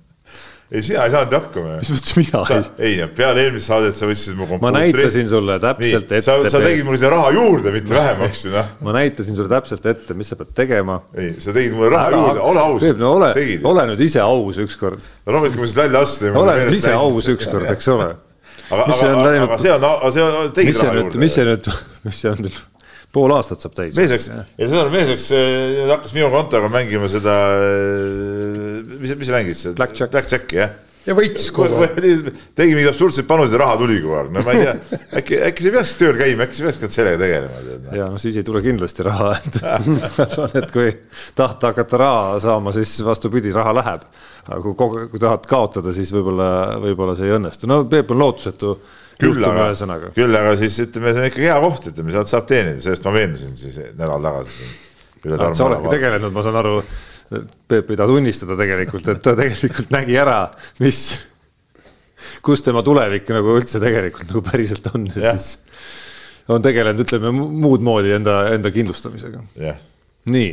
ei, 0.71 0.83
sina 0.85 1.05
ei 1.05 1.11
saanud 1.11 1.33
hakkama 1.35 1.73
mis 1.81 1.89
mõttes 1.91 2.15
mina 2.15 2.41
ei 2.55 2.69
ei 2.87 2.93
no 3.01 3.07
peale 3.15 3.43
eelmist 3.43 3.67
saadet 3.67 3.97
sa 3.97 4.07
võtsid 4.07 4.37
mu 4.39 4.47
ma 4.61 4.71
näitasin 4.75 5.27
sulle 5.27 5.57
täpselt 5.59 6.13
nii, 6.13 6.23
sa, 6.23 6.37
ette 6.39 6.53
sa, 6.53 6.61
tegid 6.63 6.87
mulle 6.87 7.01
seda 7.01 7.11
raha 7.15 7.33
juurde, 7.35 7.73
mitte 7.75 7.95
vähemaks 7.95 8.45
ju 8.45 8.53
noh. 8.55 8.71
ma 8.87 8.95
näitasin 8.95 9.37
sulle 9.37 9.51
täpselt 9.51 9.85
ette, 9.91 10.15
mis 10.17 10.31
sa 10.31 10.39
pead 10.39 10.55
tegema. 10.55 11.01
ei, 11.17 11.33
sa 11.43 11.55
tegid 11.55 11.75
mulle 11.75 11.91
raha 11.91 12.15
juurde, 12.15 12.43
ole 12.53 12.63
aus. 12.63 12.87
No 13.01 13.13
ole, 13.17 13.31
ole 13.73 13.85
nüüd 13.91 14.03
ise 14.07 14.23
aus 14.23 14.59
ükskord. 14.63 15.11
no 15.25 15.35
loomulikult 15.35 15.65
ma 15.65 15.71
siit 15.73 15.83
välja 15.83 16.03
astusin. 16.07 16.41
ole 16.45 16.57
nüüd 16.63 16.79
ise 16.79 16.95
aus 16.95 17.31
ükskord, 17.35 17.67
eks 17.75 17.91
ole. 17.91 18.11
aga, 18.71 18.87
aga, 18.87 18.87
aga 18.87 18.97
see 19.59 19.75
on, 19.75 19.87
aga 19.91 20.11
see 20.15 20.27
on, 20.27 20.51
tegid 20.55 20.83
raha 20.85 20.99
juurde. 21.01 21.23
mis 21.25 21.39
see 21.39 21.47
nüüd, 21.51 21.71
mis 22.07 22.23
see 22.23 22.31
on 22.31 22.45
nüüd, 22.47 22.61
pool 23.15 23.33
aastat 23.35 23.63
saab 23.63 23.75
täis. 23.75 23.97
mees 23.97 24.13
läks, 24.13 24.29
ja 24.31 24.69
seda 24.69 24.85
mees 24.91 25.09
läks, 25.11 25.27
hakkas 25.89 26.13
minu 26.15 26.29
kontoga 26.33 26.69
mängima 26.71 27.09
seda, 27.11 27.35
mis, 28.93 29.11
mis 29.17 29.27
sa 29.27 29.35
mängisid? 29.35 29.75
Blackjack. 29.79 30.13
Blackjacki 30.13 30.59
jah. 30.61 30.77
ja 31.03 31.15
võitis 31.17 31.49
kogu 31.55 31.81
aeg. 31.83 31.99
tegi 32.55 32.71
mingeid 32.71 32.91
absurdseid 32.93 33.27
panuseid 33.27 33.59
raha 33.59 33.75
tuli 33.81 33.99
kogu 34.03 34.15
aeg, 34.21 34.31
no 34.35 34.45
ma 34.45 34.55
ei 34.55 34.63
tea, 34.63 35.01
äkki, 35.19 35.41
äkki 35.49 35.65
sa 35.65 35.71
ei 35.71 35.75
peaks 35.75 35.93
tööl 35.99 36.21
käima, 36.21 36.47
äkki 36.47 36.59
sa 36.59 36.67
peakski 36.69 36.91
sellega 36.95 37.21
tegelema, 37.25 37.61
noh. 37.67 37.97
ja 37.99 38.07
noh, 38.13 38.23
siis 38.23 38.39
ei 38.39 38.47
tule 38.47 38.63
kindlasti 38.63 39.07
raha, 39.09 39.33
et 39.41 39.59
et 40.61 40.71
kui 40.71 40.87
tahta 41.35 41.73
hakata 41.73 42.01
raha 42.05 42.41
saama, 42.47 42.75
siis 42.77 42.95
vastupidi, 43.07 43.51
raha 43.55 43.75
läheb. 43.81 44.07
aga 44.47 44.63
kui 44.63 44.79
kogu, 44.79 45.05
kui 45.11 45.19
tahad 45.21 45.43
kaotada, 45.51 45.91
siis 45.95 46.15
võib-olla, 46.15 46.51
võib-olla 46.87 47.19
see 47.19 47.27
ei 47.27 47.35
õnnestu, 47.41 47.67
no 47.67 47.83
Peep 47.91 48.15
on 48.15 48.23
lootusetu 48.23 48.77
küll 49.21 49.47
aga 49.47 49.69
küll 50.15 50.39
aga 50.41 50.57
siis 50.59 50.79
ütleme, 50.85 51.13
see 51.13 51.23
on 51.23 51.29
ikkagi 51.29 51.47
hea 51.47 51.57
koht, 51.63 51.87
ütleme, 51.93 52.13
sealt 52.15 52.31
saab 52.31 52.49
teenida, 52.49 52.81
sellest 52.83 53.07
ma 53.07 53.15
veendusin 53.15 53.55
siis 53.59 53.79
nädal 53.99 54.27
tagasi. 54.27 54.69
sa 55.57 55.67
oledki 55.69 55.95
tegelenud, 55.95 56.35
ma 56.35 56.45
saan 56.45 56.61
aru, 56.61 56.75
Peep 57.71 57.91
ei 57.93 57.95
taha 57.95 58.11
tunnistada 58.11 58.57
tegelikult, 58.59 59.05
et 59.07 59.21
ta 59.23 59.31
tegelikult 59.37 59.93
nägi 59.93 60.17
ära, 60.19 60.39
mis, 60.83 61.05
kus 62.43 62.65
tema 62.65 62.83
tulevik 62.83 63.29
nagu 63.31 63.53
üldse 63.55 63.79
tegelikult 63.79 64.33
nagu 64.33 64.41
päriselt 64.43 64.89
on. 64.91 65.05
Ja 65.15 65.37
siis 65.39 65.61
on 66.51 66.63
tegelenud, 66.65 67.05
ütleme 67.05 67.31
muud 67.31 67.83
moodi 67.85 68.11
enda, 68.17 68.41
enda 68.51 68.71
kindlustamisega. 68.73 69.45
nii, 70.31 70.51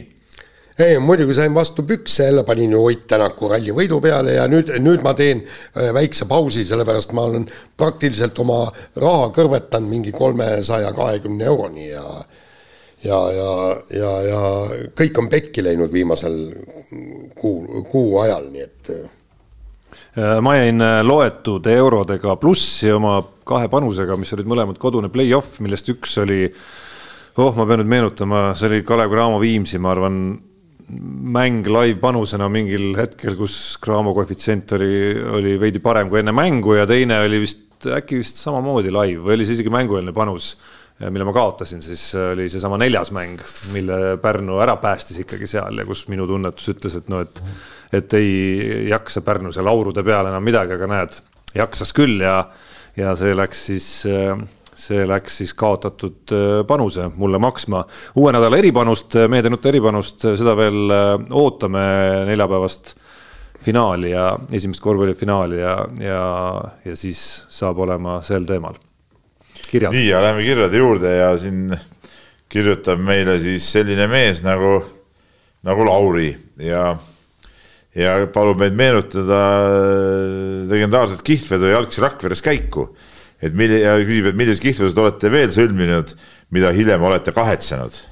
ei, 0.78 0.98
muidugi 1.02 1.34
sain 1.34 1.54
vastu 1.54 1.82
pükse, 1.82 2.24
jälle 2.24 2.44
panin 2.44 2.72
ju 2.72 2.84
Ott 2.86 3.06
Tänaku 3.10 3.48
rallivõidu 3.50 4.00
peale 4.00 4.36
ja 4.36 4.46
nüüd, 4.50 4.70
nüüd 4.82 5.02
ma 5.02 5.14
teen 5.18 5.42
äh, 5.42 5.92
väikse 5.94 6.28
pausi, 6.30 6.64
sellepärast 6.68 7.12
ma 7.16 7.26
olen 7.26 7.48
praktiliselt 7.76 8.38
oma 8.38 8.66
raha 8.96 9.30
kõrvetanud 9.34 9.90
mingi 9.90 10.12
kolmesaja 10.12 10.92
kahekümne 10.96 11.44
euroni 11.50 11.90
ja 11.90 12.04
ja, 13.04 13.18
ja, 13.32 13.52
ja, 13.94 14.12
ja 14.26 14.40
kõik 14.98 15.18
on 15.22 15.28
pekki 15.30 15.62
läinud 15.62 15.92
viimasel 15.92 16.38
kuu, 17.38 17.84
kuu 17.90 18.18
ajal, 18.24 18.48
nii 18.52 18.64
et 18.64 18.90
äh, 18.94 20.38
ma 20.42 20.56
jäin 20.58 20.82
äh, 20.82 21.00
loetud 21.06 21.66
eurodega 21.70 22.36
plussi 22.42 22.90
oma 22.92 23.20
kahe 23.48 23.70
panusega, 23.72 24.18
mis 24.20 24.32
olid 24.36 24.50
mõlemad 24.50 24.78
kodune 24.82 25.10
play-off, 25.12 25.58
millest 25.64 25.88
üks 25.90 26.18
oli, 26.22 26.46
oh, 27.38 27.54
ma 27.56 27.66
pean 27.66 27.82
nüüd 27.82 27.94
meenutama, 27.94 28.50
see 28.58 28.68
oli 28.70 28.84
Kalev 28.86 29.14
Cramo 29.14 29.38
Viimsi, 29.42 29.80
ma 29.80 29.94
arvan, 29.94 30.20
mäng 30.88 31.66
live-panusena 31.68 32.48
mingil 32.52 32.92
hetkel, 32.98 33.36
kus 33.36 33.76
Cramo 33.82 34.14
koefitsient 34.16 34.72
oli, 34.78 34.92
oli 35.38 35.54
veidi 35.60 35.82
parem 35.84 36.08
kui 36.08 36.22
enne 36.22 36.32
mängu 36.32 36.78
ja 36.78 36.86
teine 36.88 37.20
oli 37.26 37.42
vist 37.42 37.86
äkki 37.98 38.18
vist 38.18 38.40
samamoodi 38.42 38.90
live 38.94 39.22
või 39.22 39.36
oli 39.36 39.46
see 39.46 39.58
isegi 39.58 39.70
mängueelne 39.70 40.14
panus, 40.16 40.54
mille 40.98 41.26
ma 41.28 41.34
kaotasin, 41.36 41.82
siis 41.84 42.10
oli 42.18 42.48
seesama 42.50 42.78
neljas 42.80 43.12
mäng, 43.14 43.42
mille 43.74 44.16
Pärnu 44.22 44.58
ära 44.64 44.74
päästis 44.82 45.20
ikkagi 45.22 45.46
seal 45.46 45.78
ja 45.78 45.86
kus 45.86 46.06
minu 46.10 46.26
tunnetus 46.26 46.72
ütles, 46.74 46.98
et 46.98 47.12
no 47.12 47.22
et 47.24 47.42
et 47.94 48.14
ei 48.18 48.88
jaksa 48.90 49.22
Pärnu 49.24 49.52
seal 49.54 49.68
aurude 49.70 50.02
peal 50.04 50.26
enam 50.28 50.44
midagi, 50.44 50.74
aga 50.74 50.90
näed, 50.90 51.20
jaksas 51.56 51.94
küll 51.96 52.24
ja 52.24 52.40
ja 52.98 53.14
see 53.16 53.36
läks 53.36 53.60
siis 53.70 53.88
see 54.78 55.02
läks 55.08 55.40
siis 55.40 55.52
kaotatud 55.58 56.32
äh, 56.34 56.46
panuse 56.66 57.08
mulle 57.16 57.40
maksma. 57.42 57.84
uue 58.16 58.32
nädala 58.32 58.58
eripanust, 58.60 59.16
meedianuta 59.28 59.72
eripanust, 59.72 60.26
seda 60.38 60.54
veel 60.58 60.94
äh, 60.94 61.12
ootame 61.34 61.84
neljapäevast 62.30 62.94
finaali 63.64 64.12
ja 64.12 64.30
esimest 64.54 64.80
korvpallifinaali 64.80 65.58
ja, 65.60 65.74
ja, 66.00 66.20
ja 66.84 66.96
siis 66.96 67.22
saab 67.50 67.80
olema 67.82 68.20
sel 68.22 68.46
teemal. 68.46 68.78
Nii 69.92 70.06
ja 70.06 70.22
läheme 70.22 70.44
kirjade 70.46 70.78
juurde 70.78 71.16
ja 71.16 71.32
siin 71.38 71.74
kirjutab 72.48 73.02
meile 73.04 73.36
siis 73.42 73.66
selline 73.72 74.06
mees 74.08 74.40
nagu, 74.46 74.78
nagu 75.66 75.84
Lauri 75.84 76.30
ja, 76.62 76.94
ja 77.98 78.14
palub 78.32 78.62
meid 78.62 78.78
meenutada 78.78 79.42
legendaarset 80.70 81.26
kihtvedu 81.26 81.74
jalgsi 81.74 82.04
Rakveres 82.06 82.44
käiku 82.46 82.88
et 83.42 83.54
milli- 83.54 83.82
ja 83.82 83.96
küsib, 84.02 84.30
et 84.30 84.38
millises 84.38 84.62
kihtvedus 84.62 84.96
olete 84.98 85.30
veel 85.32 85.50
sõlminud, 85.54 86.14
mida 86.50 86.72
hiljem 86.74 87.02
olete 87.02 87.32
kahetsenud. 87.32 88.04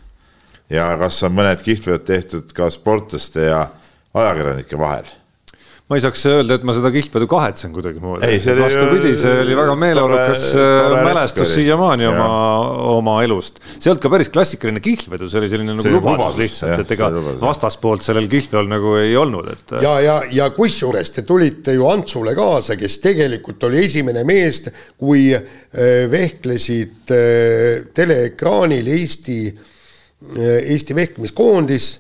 ja 0.70 0.96
kas 0.98 1.22
on 1.22 1.34
mõned 1.36 1.62
kihtvedud 1.62 2.04
tehtud 2.04 2.52
ka 2.52 2.70
sportlaste 2.70 3.40
ja 3.40 3.68
ajakirjanike 4.14 4.78
vahel? 4.78 5.06
Ma 5.86 5.94
ei 5.94 6.02
saaks 6.02 6.24
öelda, 6.26 6.56
et 6.58 6.64
ma 6.66 6.74
seda 6.74 6.90
kihtvedu 6.90 7.28
kahetsen 7.30 7.70
kuidagimoodi. 7.70 8.26
Ei, 8.26 8.40
see 8.42 8.56
oli- 8.56 8.64
vastupidi, 8.64 9.12
see 9.20 9.34
oli 9.44 9.54
väga 9.54 9.74
meeleolukas 9.78 10.46
tore 10.56 11.02
mälestus 11.06 11.52
siiamaani 11.54 12.08
oma, 12.10 12.30
oma 12.96 13.14
elust. 13.22 13.60
see 13.68 13.86
ei 13.86 13.92
olnud 13.92 14.02
ka 14.02 14.10
päris 14.10 14.30
klassikaline 14.34 14.82
kihlvedu, 14.82 15.28
see 15.30 15.38
oli 15.38 15.50
selline 15.52 15.76
nagu 15.76 15.92
lubadus, 15.92 16.16
lubadus, 16.18 16.38
lihtsalt, 16.40 16.82
et 16.82 16.94
ega 16.96 17.10
vastaspoolt 17.38 18.02
sellel 18.06 18.26
kihlveol 18.32 18.66
nagu 18.72 18.96
ei 18.98 19.14
olnud, 19.20 19.52
et. 19.54 19.76
ja, 19.84 19.92
ja, 20.02 20.16
ja 20.34 20.48
kusjuures 20.56 21.12
te 21.14 21.22
tulite 21.28 21.76
ju 21.76 21.86
Antsule 21.86 22.34
kaasa, 22.34 22.74
kes 22.80 22.98
tegelikult 23.04 23.62
oli 23.70 23.84
esimene 23.86 24.24
mees, 24.26 24.64
kui 24.98 25.28
äh, 25.36 25.46
vehklesid 26.10 27.14
äh, 27.14 27.86
teleekraanil 27.94 28.90
Eesti, 28.96 29.38
Eesti 30.34 30.94
vehklemiskoondis 30.96 31.92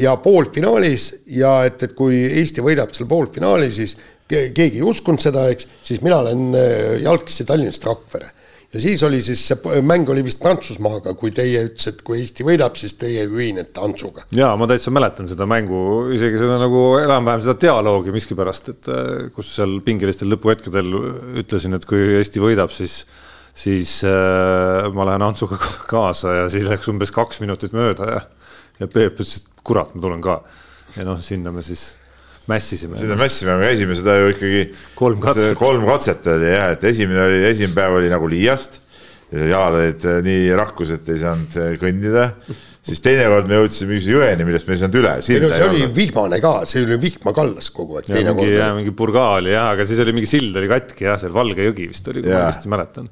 ja 0.00 0.14
poolfinaalis 0.16 1.10
ja 1.36 1.58
et, 1.68 1.82
et 1.84 1.92
kui 1.96 2.22
Eesti 2.40 2.64
võidab 2.64 2.94
seal 2.96 3.08
poolfinaali, 3.10 3.68
siis 3.72 3.96
keegi 4.28 4.80
ei 4.80 4.84
uskunud 4.84 5.20
seda, 5.20 5.46
eks, 5.52 5.68
siis 5.84 6.00
mina 6.04 6.22
olen 6.22 6.56
jalgsi 7.02 7.44
Tallinnast 7.48 7.84
Rakvere 7.84 8.30
ja 8.72 8.80
siis 8.80 9.02
oli 9.06 9.20
siis 9.24 9.42
see 9.48 9.82
mäng 9.84 10.08
oli 10.12 10.22
vist 10.26 10.40
Prantsusmaaga, 10.42 11.14
kui 11.18 11.32
teie 11.34 11.62
ütlesite, 11.68 11.94
et 11.96 12.02
kui 12.04 12.18
Eesti 12.20 12.44
võidab, 12.46 12.76
siis 12.80 12.94
teie 13.00 13.24
ühinete 13.24 13.80
Antsuga. 13.84 14.26
ja 14.36 14.50
ma 14.60 14.68
täitsa 14.68 14.92
mäletan 14.94 15.28
seda 15.30 15.46
mängu, 15.48 15.80
isegi 16.16 16.40
seda 16.40 16.58
nagu 16.60 16.82
enam-vähem 17.00 17.44
seda 17.44 17.56
dialoogi 17.64 18.12
miskipärast, 18.14 18.72
et 18.74 18.90
äh, 18.92 19.30
kus 19.34 19.54
seal 19.56 19.78
pingelistel 19.84 20.28
lõpuhetkedel 20.34 20.92
ütlesin, 21.44 21.76
et 21.78 21.88
kui 21.88 22.18
Eesti 22.18 22.44
võidab, 22.44 22.74
siis 22.74 23.02
siis 23.58 23.98
äh, 24.06 24.84
ma 24.94 25.08
lähen 25.08 25.24
Antsuga 25.24 25.56
kaasa 25.90 26.42
ja 26.42 26.50
siis 26.52 26.68
läks 26.68 26.92
umbes 26.92 27.14
kaks 27.14 27.40
minutit 27.44 27.72
mööda 27.76 28.12
ja 28.12 28.26
ja 28.78 28.86
Peep 28.86 29.16
ütles, 29.16 29.40
et 29.40 29.57
kurat, 29.68 29.94
ma 29.94 30.04
tulen 30.04 30.24
ka. 30.24 30.40
ja 30.96 31.06
noh, 31.06 31.20
sinna 31.24 31.52
me 31.54 31.64
siis 31.66 31.90
mässisime. 32.48 32.98
sinna 32.98 33.16
mässime, 33.16 33.56
me 33.60 33.68
käisime 33.68 33.96
seda 33.98 34.16
ju 34.18 34.30
ikkagi. 34.32 34.62
kolm 34.98 35.20
katset. 35.22 35.56
kolm 35.58 35.84
katset 35.88 36.26
oli 36.32 36.52
jah, 36.52 36.72
et 36.76 36.86
esimene 36.90 37.26
oli, 37.26 37.42
esimene 37.50 37.76
päev 37.76 37.98
oli 38.00 38.12
nagu 38.12 38.30
liiast. 38.30 38.80
jalad 39.28 39.76
olid 39.76 40.06
äh, 40.08 40.22
nii 40.24 40.48
rahkus, 40.56 40.94
et 40.96 41.08
ei 41.12 41.20
saanud 41.20 41.58
äh, 41.60 41.74
kõndida. 41.80 42.30
siis 42.88 43.02
teinekord 43.04 43.50
me 43.50 43.58
jõudsime 43.58 43.92
mingisuguse 43.92 44.14
jõeni, 44.16 44.46
millest 44.48 44.68
me 44.68 44.76
ei 44.76 44.80
saanud 44.80 45.00
üle. 45.02 45.16
ei 45.18 45.42
no 45.42 45.50
see 45.52 45.66
oli 45.66 45.82
olnud. 45.82 45.96
vihmane 45.98 46.38
ka, 46.44 46.54
see 46.70 46.86
oli 46.86 47.00
vihma 47.02 47.34
kallas 47.36 47.68
kogu 47.74 48.00
aeg. 48.00 48.08
mingi, 48.14 48.48
jah, 48.54 48.72
mingi 48.78 48.94
purga 48.96 49.26
oli 49.36 49.52
jah, 49.52 49.74
aga 49.74 49.88
siis 49.88 50.00
oli 50.04 50.16
mingi 50.16 50.30
sild 50.30 50.56
oli 50.56 50.70
katki 50.72 51.10
jah, 51.10 51.20
seal 51.20 51.36
Valge 51.36 51.68
jõgi 51.68 51.90
vist 51.92 52.08
oli, 52.08 52.24
kui 52.24 52.32
ma 52.32 52.46
õigesti 52.46 52.72
mäletan. 52.72 53.10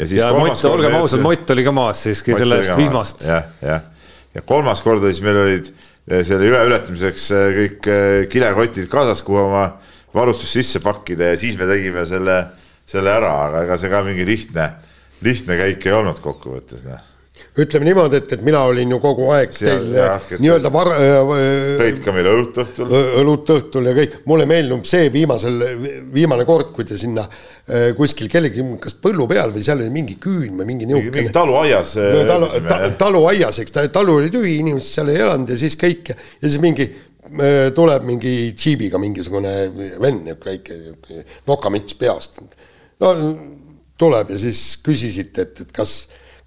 ja, 0.00 0.08
ja 0.22 0.32
Mott, 0.38 0.64
olgem 0.70 0.96
ausad, 1.02 1.20
Mott 1.26 1.52
oli 1.52 1.66
ka 1.66 1.76
maas 1.76 2.06
siiski 2.08 2.38
sellest 2.40 2.78
vihmast. 2.80 3.28
jah, 3.28 3.52
jah, 3.60 3.90
ja 4.34 4.42
kolmas 4.46 4.82
kord 4.84 5.04
siis 5.06 5.22
meil 5.24 5.40
olid 5.44 5.70
selle 6.04 6.50
jõe 6.50 6.66
ületamiseks 6.68 7.30
äh, 7.32 7.46
kõik 7.58 7.88
äh, 7.88 8.18
kilekotid 8.32 8.90
kaasas, 8.92 9.22
kuhu 9.24 9.46
oma 9.46 9.64
varustus 10.14 10.52
sisse 10.54 10.82
pakkida 10.84 11.32
ja 11.32 11.40
siis 11.40 11.56
me 11.58 11.68
tegime 11.70 12.04
selle, 12.08 12.42
selle 12.86 13.14
ära, 13.14 13.32
aga 13.48 13.64
ega 13.64 13.80
see 13.80 13.92
ka 13.92 14.04
mingi 14.06 14.26
lihtne, 14.28 14.68
lihtne 15.24 15.58
käik 15.62 15.88
ei 15.88 15.96
olnud 15.96 16.20
kokkuvõttes, 16.22 16.86
noh 16.90 17.13
ütleme 17.54 17.86
niimoodi, 17.86 18.18
et, 18.18 18.32
et 18.34 18.40
mina 18.42 18.64
olin 18.66 18.90
ju 18.90 18.98
kogu 19.02 19.28
aeg 19.36 19.52
Seal, 19.54 19.84
teil 19.94 20.40
nii-öelda 20.42 20.70
var- 20.74 20.90
äh,. 20.96 21.28
tõid 21.78 22.00
ka 22.02 22.14
meile 22.16 22.32
õlut 22.34 22.56
õhtul. 22.64 22.94
õlut 23.20 23.52
õhtul 23.54 23.86
ja 23.90 23.94
kõik, 23.94 24.16
mulle 24.30 24.46
meenub 24.50 24.88
see 24.90 25.06
viimasel, 25.14 25.62
viimane 26.14 26.46
kord, 26.48 26.72
kui 26.74 26.88
te 26.88 26.98
sinna 26.98 27.28
kuskil 27.96 28.28
kellegi, 28.32 28.64
kas 28.82 28.98
põllu 29.00 29.28
peal 29.30 29.54
või 29.54 29.62
seal 29.64 29.80
oli 29.80 29.92
mingi 29.94 30.18
küün 30.20 30.58
või 30.58 30.66
mingi 30.72 30.88
niisugune. 30.90 31.14
mingi 31.20 31.32
taluaias 31.32 31.94
no,. 32.00 32.24
talu 32.28 32.50
ta,, 32.66 32.80
taluaias, 33.00 33.62
eks 33.62 33.76
ta, 33.76 33.86
talu 33.92 34.18
oli 34.18 34.34
tühi, 34.34 34.58
inimesed 34.64 34.90
seal 34.90 35.14
ei 35.14 35.22
elanud 35.22 35.54
ja 35.54 35.60
siis 35.62 35.78
kõik 35.80 36.10
ja 36.10 36.18
siis 36.42 36.58
mingi 36.62 36.90
tuleb 37.74 38.04
mingi 38.04 38.34
džiibiga 38.52 38.98
mingisugune 39.00 39.54
vend, 40.02 40.26
niisugune 40.26 40.36
väike 40.44 41.22
nokamits 41.48 41.96
peast. 42.02 42.42
no 43.00 43.14
tuleb 43.96 44.34
ja 44.34 44.42
siis 44.42 44.66
küsisite, 44.84 45.46
et, 45.46 45.64
et 45.64 45.72
kas 45.74 45.96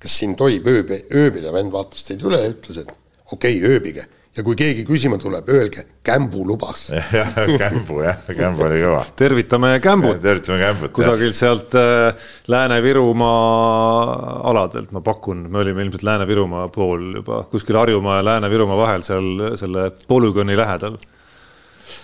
kas 0.02 0.20
siin 0.20 0.36
tohib 0.38 0.68
ööbi, 0.70 1.02
ööbida, 1.14 1.52
vend 1.56 1.74
vaatas 1.74 2.06
teid 2.06 2.22
üle 2.26 2.40
ja 2.42 2.52
ütles, 2.54 2.84
et 2.84 2.94
okei 3.32 3.58
okay,, 3.58 3.74
ööbige. 3.74 4.06
ja 4.38 4.44
kui 4.46 4.54
keegi 4.54 4.84
küsima 4.86 5.18
tuleb, 5.18 5.48
öelge, 5.50 5.88
Kämbu 6.06 6.44
lubas. 6.46 6.92
jah, 7.18 7.32
Kämbu 7.34 8.04
jah, 8.06 8.20
Kämbu 8.38 8.68
oli 8.68 8.82
kõva. 8.84 9.00
tervitame 9.18 9.72
Kämbut. 9.82 10.22
tervitame 10.22 10.60
Kämbut. 10.62 10.94
kusagilt 10.94 11.36
sealt 11.36 11.74
äh, 11.76 12.30
Lääne-Virumaa 12.48 14.42
aladelt, 14.52 14.94
ma 14.94 15.02
pakun, 15.02 15.48
me 15.50 15.64
olime 15.64 15.88
ilmselt 15.88 16.06
Lääne-Virumaa 16.06 16.68
pool 16.74 17.08
juba, 17.18 17.42
kuskil 17.52 17.80
Harjumaa 17.82 18.20
ja 18.20 18.28
Lääne-Virumaa 18.30 18.78
vahel 18.78 19.06
seal 19.08 19.58
selle 19.58 19.90
polügooni 20.08 20.58
lähedal. 20.58 21.00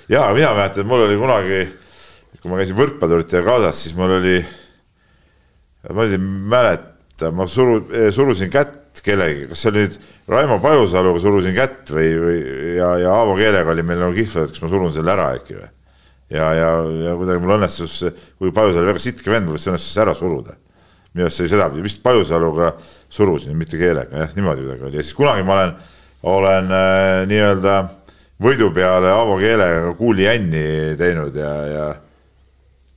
ja 0.10 0.26
mina 0.34 0.56
mäletan, 0.58 0.90
mul 0.90 1.06
oli 1.06 1.20
kunagi, 1.22 1.62
kui 2.42 2.50
ma 2.52 2.58
käisin 2.58 2.82
võrkpallurite 2.82 3.46
kaasas, 3.46 3.84
siis 3.86 3.96
mul 3.96 4.18
oli, 4.18 4.40
ma 5.94 6.10
ei 6.10 6.18
mäleta, 6.18 6.93
ma 7.32 7.48
suru, 7.48 7.84
eh, 7.92 8.12
surusin 8.12 8.50
kätt 8.52 9.02
kellegi, 9.04 9.48
kas 9.50 9.62
see 9.64 9.72
oli 9.72 9.86
nüüd 9.86 9.96
Raimo 10.30 10.60
Pajusaluga 10.64 11.20
surusin 11.20 11.56
kätt 11.56 11.92
või, 11.92 12.10
või 12.20 12.42
ja, 12.78 12.94
ja 13.02 13.14
Aavo 13.20 13.36
Keelega 13.40 13.74
oli 13.74 13.86
meil 13.86 14.02
nagu 14.04 14.16
kihvlad, 14.16 14.52
kas 14.54 14.62
ma 14.64 14.70
surun 14.72 14.94
selle 14.94 15.14
ära 15.14 15.32
äkki 15.38 15.58
või. 15.58 15.70
ja, 16.34 16.52
ja, 16.58 16.70
ja 17.08 17.16
kuidagi 17.20 17.44
mul 17.44 17.56
õnnestus, 17.58 17.98
kui 18.40 18.54
Pajusalu 18.56 18.92
väga 18.92 19.02
sitke 19.04 19.34
vend, 19.34 19.50
mul 19.50 19.60
õnnestus 19.60 19.98
ära 20.02 20.14
suruda. 20.18 20.56
minu 21.14 21.28
arust 21.28 21.38
see 21.38 21.48
oli 21.48 21.54
sedapidi, 21.56 21.84
vist 21.86 22.04
Pajusaluga 22.06 22.74
surusin, 23.10 23.58
mitte 23.58 23.78
keelega, 23.78 24.24
jah, 24.24 24.38
niimoodi 24.38 24.64
kuidagi 24.64 24.88
oli 24.90 25.02
ja 25.02 25.04
siis 25.04 25.18
kunagi 25.18 25.44
ma 25.46 25.58
olen, 25.58 25.76
olen 26.38 26.72
äh, 26.74 27.26
nii-öelda 27.30 27.76
võidu 28.44 28.72
peale 28.74 29.12
Aavo 29.14 29.38
Keelega 29.42 29.94
kuulijänni 29.98 30.96
teinud 31.00 31.36
ja, 31.36 31.54
ja 31.68 31.88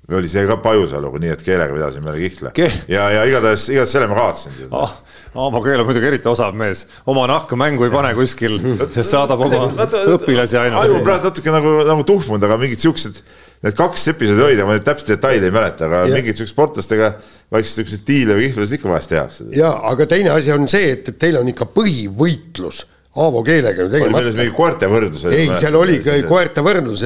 või 0.07 0.21
oli 0.21 0.31
see 0.31 0.45
ka 0.47 0.57
Pajusaluga, 0.63 1.19
nii 1.23 1.33
et 1.35 1.43
keelega 1.43 1.75
vedasime 1.75 2.13
jälle 2.13 2.29
kihla 2.29 2.53
Ke. 2.55 2.69
ja, 2.89 3.09
ja 3.11 3.25
igatahes, 3.27 3.69
igatahes 3.73 3.95
selle 3.97 4.11
ma 4.11 4.19
kaotasin 4.21 4.69
ah,. 4.71 4.95
Aavo 5.37 5.61
Keel 5.61 5.83
on 5.83 5.89
muidugi 5.89 6.09
eriti 6.09 6.31
osav 6.31 6.55
mees, 6.57 6.87
oma 7.11 7.27
nahka 7.29 7.59
mängu 7.61 7.85
ei 7.85 7.91
pane 7.93 8.15
kuskil, 8.17 8.55
saadab 9.05 9.43
oma 9.45 9.67
õpilasi 10.15 10.61
ainult. 10.63 10.87
aju 10.87 11.03
praegu 11.05 11.29
natuke 11.29 11.53
nagu, 11.53 11.75
nagu 11.91 12.07
tuhmunud, 12.09 12.47
aga 12.47 12.57
mingid 12.63 12.81
siuksed, 12.81 13.21
need 13.67 13.77
kaks 13.77 14.07
episoodi 14.15 14.47
olid, 14.47 14.63
aga 14.63 14.71
ma 14.71 14.79
nüüd 14.79 14.87
täpseid 14.87 15.13
detaile 15.13 15.51
ei 15.51 15.53
mäleta, 15.53 15.91
aga 15.91 16.07
ja. 16.07 16.15
mingid 16.17 16.41
siuksed 16.41 16.55
sportlastega 16.55 17.13
vaikselt 17.53 17.83
siukseid 17.83 18.07
diile 18.09 18.39
või 18.39 18.49
kihvlasid 18.49 18.79
ikka 18.79 18.93
vahest 18.95 19.13
tehakse. 19.13 19.49
ja, 19.59 19.75
aga 19.91 20.09
teine 20.09 20.33
asi 20.33 20.55
on 20.55 20.65
see, 20.73 20.95
et, 20.95 21.13
et 21.13 21.19
teil 21.21 21.37
on 21.43 21.53
ikka 21.53 21.69
põhivõitlus 21.77 22.87
Aavo 23.17 23.41
keelega 23.45 23.83
ju 23.83 23.89
tegemata. 23.89 24.23
oli 24.25 24.33
mingi 24.37 24.53
koerte 24.57 24.89
võrdlus? 24.93 25.23
ei, 25.33 25.47
seal 25.61 25.77
oli 25.79 25.97
koerte 26.29 26.65
võrdlus, 26.65 27.05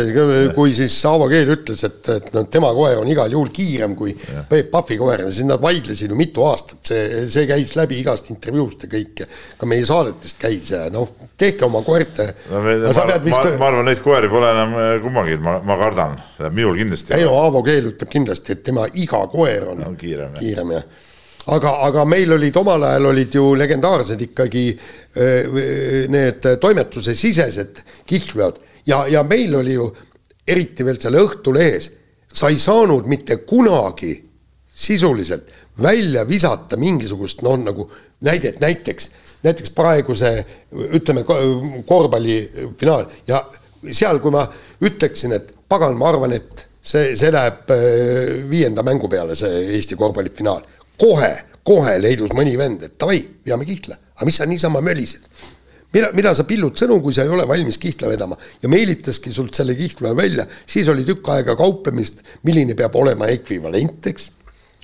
kui 0.56 0.72
siis 0.74 0.94
Aavo 1.06 1.28
Keel 1.30 1.52
ütles, 1.54 1.82
et, 1.86 2.00
et 2.16 2.30
noh, 2.34 2.46
tema 2.50 2.72
koer 2.74 2.98
on 2.98 3.10
igal 3.10 3.30
juhul 3.30 3.52
kiirem 3.54 3.94
kui 3.98 4.14
ja. 4.14 4.42
Peep 4.50 4.72
Pahvi 4.72 4.98
koer 4.98 5.22
ja 5.26 5.30
siis 5.30 5.46
nad 5.46 5.62
vaidlesid 5.62 6.10
ju 6.10 6.18
mitu 6.18 6.42
aastat, 6.48 6.80
see, 6.90 7.04
see 7.30 7.46
käis 7.50 7.76
läbi 7.78 8.00
igast 8.02 8.32
intervjuust 8.34 8.86
ja 8.86 8.90
kõik. 8.96 9.22
ka 9.60 9.68
meie 9.70 9.84
saadetest 9.86 10.40
käis 10.40 10.72
ja 10.74 10.88
noh, 10.90 11.12
tehke 11.38 11.68
oma 11.68 11.84
koerte 11.86 12.26
no,. 12.50 12.64
Ma, 12.64 13.20
vist... 13.22 13.38
ma, 13.38 13.52
ma 13.60 13.68
arvan, 13.70 13.86
neid 13.86 14.02
koeri 14.02 14.32
pole 14.32 14.50
enam 14.50 14.74
äh, 14.80 14.96
kummagi, 15.04 15.38
ma, 15.44 15.60
ma 15.66 15.78
kardan, 15.78 16.18
minul 16.48 16.74
kindlasti. 16.80 17.14
ei 17.18 17.28
no 17.28 17.38
Aavo 17.44 17.62
Keel 17.66 17.92
ütleb 17.92 18.10
kindlasti, 18.10 18.58
et 18.58 18.66
tema 18.66 18.88
iga 18.98 19.22
koer 19.30 19.70
on, 19.76 19.86
on 19.92 20.00
kiirem, 20.00 20.34
kiirem 20.40 20.74
jah 20.78 20.90
aga, 21.46 21.70
aga 21.86 22.04
meil 22.04 22.32
olid 22.36 22.56
omal 22.60 22.84
ajal 22.84 23.06
olid 23.12 23.34
ju 23.34 23.54
legendaarsed 23.58 24.20
ikkagi 24.28 24.64
need 26.12 26.48
toimetuse 26.60 27.14
sisesed 27.18 27.82
kihlveod. 28.06 28.60
Ja, 28.86 29.06
ja 29.08 29.22
meil 29.22 29.54
oli 29.56 29.74
ju 29.76 29.88
eriti 30.48 30.84
veel 30.84 31.00
seal 31.00 31.18
Õhtulehes, 31.20 31.90
sa 32.32 32.48
ei 32.50 32.58
saanud 32.58 33.08
mitte 33.10 33.40
kunagi 33.46 34.12
sisuliselt 34.80 35.50
välja 35.82 36.24
visata 36.28 36.76
mingisugust 36.80 37.42
noh, 37.42 37.58
nagu 37.60 37.90
näidet, 38.26 38.60
näiteks, 38.60 39.10
näiteks 39.42 39.72
praeguse 39.76 40.32
ütleme 40.96 41.24
korvpallifinaal 41.86 43.06
ja 43.28 43.42
seal, 43.92 44.20
kui 44.20 44.32
ma 44.34 44.44
ütleksin, 44.84 45.32
et 45.36 45.52
pagan, 45.68 45.96
ma 45.98 46.10
arvan, 46.10 46.34
et 46.36 46.66
see, 46.82 47.16
see 47.16 47.32
läheb 47.32 47.70
viienda 48.50 48.84
mängu 48.86 49.08
peale, 49.08 49.36
see 49.38 49.66
Eesti 49.76 49.96
korvpallifinaal 50.00 50.79
kohe, 51.00 51.30
kohe 51.66 51.96
leidus 52.00 52.34
mõni 52.36 52.56
vend, 52.60 52.84
et 52.86 52.98
davai, 53.00 53.20
veame 53.46 53.66
kihla. 53.68 53.96
aga 54.16 54.28
mis 54.28 54.40
sa 54.40 54.46
niisama 54.46 54.82
mölised? 54.84 55.26
mida, 55.94 56.10
mida 56.14 56.34
sa 56.36 56.46
pillud 56.46 56.76
sõnu, 56.78 57.00
kui 57.02 57.14
sa 57.14 57.24
ei 57.26 57.32
ole 57.34 57.46
valmis 57.48 57.78
kihla 57.82 58.10
vedama 58.12 58.38
ja 58.62 58.70
meelitaski 58.70 59.32
sult 59.34 59.56
selle 59.58 59.74
kihla 59.78 60.14
välja, 60.16 60.46
siis 60.66 60.88
oli 60.88 61.06
tükk 61.08 61.32
aega 61.34 61.56
kauplemist, 61.58 62.22
milline 62.46 62.76
peab 62.78 62.94
olema 63.00 63.30
ekvivalent, 63.32 64.06
eks 64.12 64.30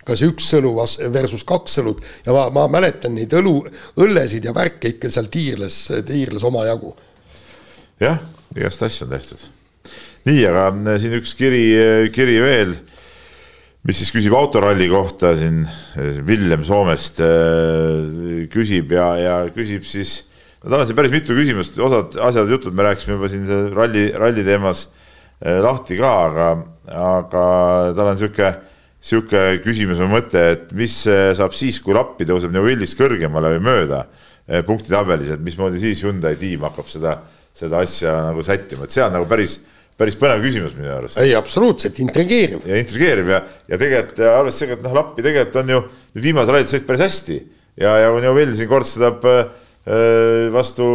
kas 0.07 0.23
üks 0.23 0.47
õlu 0.55 0.73
versus 1.15 1.43
kaks 1.47 1.81
õlut 1.83 2.03
ja 2.27 2.35
ma, 2.35 2.47
ma 2.55 2.67
mäletan 2.71 3.17
neid 3.19 3.33
õlu, 3.35 3.59
õllesid 4.03 4.47
ja 4.47 4.55
värke 4.55 4.95
ikka 4.95 5.11
seal 5.11 5.27
tiirles, 5.33 5.81
tiirles 6.07 6.47
omajagu. 6.47 6.95
jah, 8.01 8.21
igast 8.55 8.85
asju 8.87 9.07
on 9.07 9.17
tehtud. 9.17 9.49
nii, 10.31 10.45
aga 10.47 10.99
siin 11.03 11.17
üks 11.19 11.35
kiri, 11.39 11.65
kiri 12.15 12.39
veel 12.43 12.77
mis 13.87 14.01
siis 14.01 14.11
küsib 14.11 14.35
autoralli 14.35 14.89
kohta 14.91 15.33
siin, 15.39 15.63
Villem 16.27 16.65
Soomest 16.67 17.21
äh, 17.23 18.47
küsib 18.53 18.95
ja, 18.97 19.09
ja 19.21 19.37
küsib 19.55 19.87
siis, 19.87 20.19
no 20.65 20.81
on 20.81 20.87
siin 20.89 20.99
päris 20.99 21.15
mitu 21.15 21.37
küsimust, 21.37 21.79
osad 21.79 22.17
asjad, 22.27 22.51
jutud 22.51 22.75
me 22.75 22.89
rääkisime 22.89 23.15
juba 23.15 23.31
siin 23.31 23.47
ralli, 23.77 24.09
ralli 24.19 24.47
teemas 24.47 24.89
äh, 24.89 25.61
lahti 25.63 26.01
ka, 26.01 26.13
aga, 26.27 26.49
aga 26.91 27.45
tal 27.95 28.11
on 28.11 28.19
sihuke, 28.19 28.51
sihuke 29.07 29.45
küsimus 29.63 30.03
või 30.03 30.17
mõte, 30.17 30.43
et 30.57 30.75
mis 30.75 30.99
saab 31.39 31.55
siis, 31.55 31.79
kui 31.83 31.95
lappi 31.95 32.27
tõuseb 32.27 32.59
Willist 32.59 32.99
kõrgemale 32.99 33.55
või 33.55 33.65
mööda 33.69 34.03
punktitabelis, 34.67 35.33
et 35.35 35.43
mismoodi 35.43 35.79
siis 35.83 36.03
Hyundai 36.07 36.37
tiim 36.39 36.63
hakkab 36.67 36.87
seda, 36.91 37.17
seda 37.55 37.81
asja 37.83 38.13
nagu 38.29 38.43
sättima, 38.47 38.87
et 38.87 38.95
see 38.95 39.03
on 39.03 39.15
nagu 39.15 39.27
päris 39.31 39.61
päris 39.97 40.17
põnev 40.21 40.43
küsimus 40.45 40.75
minu 40.77 40.93
arust. 40.93 41.19
ei, 41.23 41.35
absoluutselt, 41.39 41.99
intrigeeriv. 42.05 42.67
ja 42.69 42.81
intrigeeriv 42.81 43.31
ja, 43.33 43.43
ja 43.69 43.79
tegelikult 43.81 44.21
arvestades 44.21 44.59
sellega, 44.61 44.81
et 44.81 44.89
noh, 44.89 44.97
Lappi 44.99 45.25
tegelikult 45.25 45.63
on 45.63 45.73
ju 45.73 45.85
viimasel 46.27 46.57
rallit 46.57 46.73
sõit 46.73 46.87
päris 46.89 47.07
hästi 47.07 47.39
ja, 47.81 47.95
ja 48.03 48.11
kui 48.13 48.25
Neuvill 48.25 48.53
siin 48.57 48.69
kortsutab, 48.71 49.25
äh, 49.31 49.47
vastu 50.53 50.87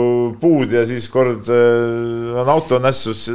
puud 0.42 0.74
ja 0.76 0.86
siis 0.88 1.10
kord 1.12 1.50
äh, 1.50 2.38
on 2.42 2.54
auto 2.54 2.82
nässus, 2.84 3.26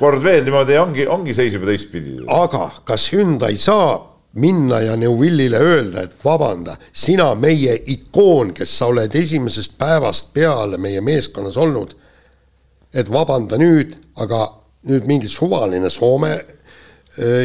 kord 0.00 0.22
veel 0.24 0.44
niimoodi 0.44 0.76
ja 0.76 0.84
ongi, 0.84 1.08
ongi 1.08 1.36
seis 1.36 1.56
juba 1.56 1.70
teistpidi. 1.70 2.18
aga 2.28 2.70
kas 2.88 3.08
Hyundai 3.14 3.56
saab 3.60 4.14
minna 4.38 4.82
ja 4.84 4.96
Neuvillile 4.96 5.58
öelda, 5.58 6.02
et 6.04 6.12
vabanda, 6.24 6.76
sina 6.92 7.32
meie 7.34 7.74
ikoon, 7.86 8.52
kes 8.54 8.76
sa 8.78 8.90
oled 8.92 9.14
esimesest 9.16 9.78
päevast 9.80 10.34
peale 10.34 10.78
meie 10.78 11.00
meeskonnas 11.00 11.56
olnud, 11.56 11.94
et 12.94 13.08
vabanda 13.12 13.58
nüüd, 13.60 13.96
aga 14.20 14.44
nüüd 14.86 15.06
mingi 15.10 15.28
suvaline 15.28 15.90
Soome 15.90 16.36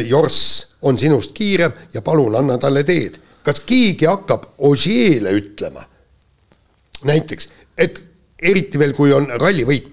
jorss 0.06 0.76
on 0.86 0.98
sinust 0.98 1.32
kiirem 1.34 1.72
ja 1.94 2.02
palun 2.02 2.36
anna 2.38 2.58
talle 2.58 2.84
teed. 2.84 3.18
kas 3.44 3.60
keegi 3.66 4.06
hakkab 4.06 4.44
Ožeele 4.58 5.32
ütlema 5.36 5.82
näiteks, 7.04 7.48
et 7.78 8.00
eriti 8.42 8.78
veel, 8.78 8.94
kui 8.96 9.12
on 9.12 9.26
rallivõit, 9.40 9.90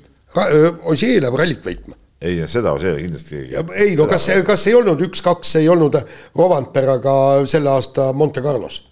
Ožee 0.88 1.20
läheb 1.20 1.36
rallit 1.36 1.66
võitma 1.66 1.98
ei, 2.22 2.38
seda 2.48 2.74
see 2.80 2.94
kindlasti 3.00 3.40
keegi. 3.40 3.64
ei 3.82 3.96
no 3.98 4.06
kas, 4.10 4.28
kas 4.46 4.68
ei 4.70 4.76
olnud 4.78 5.02
üks-kaks, 5.08 5.56
ei 5.62 5.70
olnud 5.70 5.98
Rovanperaga 6.38 7.14
selle 7.50 7.72
aasta 7.74 8.12
Monte 8.14 8.44
Carlos? 8.46 8.84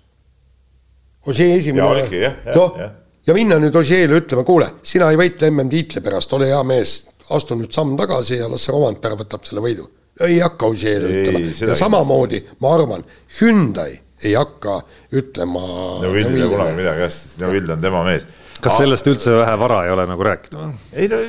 Ožee 1.27 1.59
esimene. 1.59 2.33
noh, 2.55 2.79
ja 3.27 3.35
minna 3.37 3.59
nüüd 3.61 3.75
Ožeele 3.75 4.17
ütlema, 4.23 4.43
kuule, 4.47 4.71
sina 4.83 5.11
ei 5.13 5.19
võitle 5.19 5.51
MM-tiitli 5.51 6.01
pärast, 6.01 6.33
ole 6.33 6.49
hea 6.49 6.61
mees, 6.65 6.97
astu 7.35 7.57
nüüd 7.59 7.73
samm 7.75 7.95
tagasi 7.99 8.39
ja 8.39 8.49
las 8.51 8.65
see 8.65 8.75
Rovanpera 8.75 9.17
võtab 9.19 9.47
selle 9.47 9.63
võidu. 9.63 9.87
ei 10.25 10.39
hakka 10.43 10.67
Ožeele 10.67 11.09
ütlema 11.21 11.71
ja 11.71 11.75
samamoodi 11.79 12.41
ma 12.59 12.73
arvan, 12.75 13.05
Hyundai 13.39 13.93
ei 14.23 14.33
hakka 14.35 14.81
ütlema. 15.15 15.63
no 16.03 16.11
Vill 16.13 16.35
ei 16.35 16.49
kunagi 16.51 16.75
midagi, 16.81 17.05
hästi, 17.07 17.39
no 17.43 17.51
Vill 17.53 17.71
on 17.71 17.81
tema 17.81 18.03
mees 18.07 18.27
kas 18.63 18.75
sellest 18.79 19.07
üldse 19.07 19.33
vähe 19.39 19.55
vara 19.59 19.79
ei 19.87 19.91
ole 19.93 20.05
nagu 20.09 20.25
rääkida? 20.25 20.65
ei 20.99 21.07
no. 21.11 21.19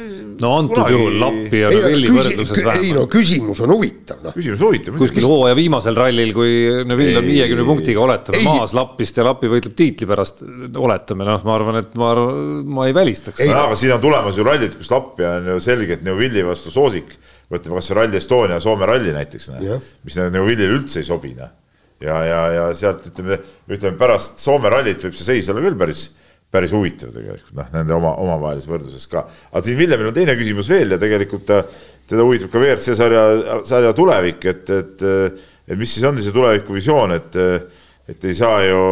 no 0.42 0.50
antud 0.58 0.74
kunagi... 0.76 0.94
juhul 0.96 1.18
Lappi 1.22 1.60
ja 1.60 1.70
Neville'i 1.72 2.12
võrdluses 2.14 2.58
vähemalt. 2.58 2.86
ei 2.86 2.94
no 2.96 3.04
küsimus 3.10 3.62
on 3.64 3.72
huvitav 3.74 4.22
noh. 4.24 4.34
küsimus 4.34 4.62
huvitav. 4.64 4.96
kuskil 5.00 5.26
hooaja 5.28 5.56
viimasel 5.58 5.98
rallil, 5.98 6.32
kui 6.36 6.52
Neville 6.90 7.20
on 7.22 7.28
viiekümne 7.28 7.66
punktiga, 7.68 8.02
oletame, 8.04 8.42
maas 8.46 8.74
Lappist 8.76 9.20
ja 9.20 9.26
Lappi 9.26 9.50
võitleb 9.52 9.76
tiitli 9.78 10.08
pärast, 10.10 10.42
oletame, 10.70 11.26
noh, 11.28 11.46
ma 11.46 11.56
arvan, 11.56 11.80
et 11.82 11.94
ma, 12.00 12.12
ma 12.78 12.88
ei 12.90 12.96
välistaks. 12.96 13.42
aga 13.46 13.78
siin 13.78 13.94
on 13.96 14.02
tulemas 14.02 14.38
ju 14.38 14.46
rallid, 14.46 14.74
kus 14.80 14.90
Lappi 14.92 15.26
on 15.28 15.52
ju 15.54 15.58
selgelt 15.64 16.04
Neville'i 16.06 16.46
vastu 16.46 16.74
soosik. 16.74 17.14
võtame 17.50 17.78
kasvõi 17.78 17.98
Rally 17.98 18.18
Estonia, 18.18 18.60
Soome 18.62 18.86
ralli 18.86 19.14
näiteks, 19.14 19.50
mis 20.06 20.18
Neville'ile 20.18 20.70
üldse 20.78 21.02
ei 21.02 21.06
sobi, 21.06 21.34
noh. 21.38 21.50
ja, 22.02 22.22
ja, 22.26 22.40
ja 22.56 22.70
sealt 22.74 23.06
ütleme, 23.12 23.38
ütleme 23.70 23.98
pärast 24.00 24.42
Soome 24.42 24.72
rallit 24.72 25.06
võib 25.06 25.18
see 25.18 25.34
seis 25.34 25.50
olla 25.52 25.62
küll 25.62 25.78
päris 25.78 26.08
päris 26.50 26.72
huvitav 26.74 27.12
tegelikult 27.14 27.54
noh, 27.58 27.68
nende 27.74 27.94
oma, 27.94 28.14
omavahelises 28.24 28.68
võrdluses 28.70 29.06
ka. 29.10 29.24
aga 29.52 29.62
siin 29.66 29.78
Villemil 29.78 30.10
on 30.10 30.16
teine 30.16 30.34
küsimus 30.38 30.70
veel 30.72 30.96
ja 30.96 30.98
tegelikult 31.00 31.46
ta, 31.46 31.60
teda 32.10 32.26
huvitab 32.26 32.50
ka 32.50 32.62
WRC 32.62 32.96
sarja, 32.98 33.22
sarja 33.68 33.94
tulevik, 33.96 34.44
et, 34.50 34.72
et, 34.74 35.06
et 35.70 35.78
mis 35.78 35.94
siis 35.94 36.06
on 36.08 36.18
see 36.18 36.34
tulevikuvisioon, 36.34 37.14
et, 37.14 37.38
et 38.10 38.26
ei 38.26 38.34
saa 38.34 38.64
ju 38.66 38.82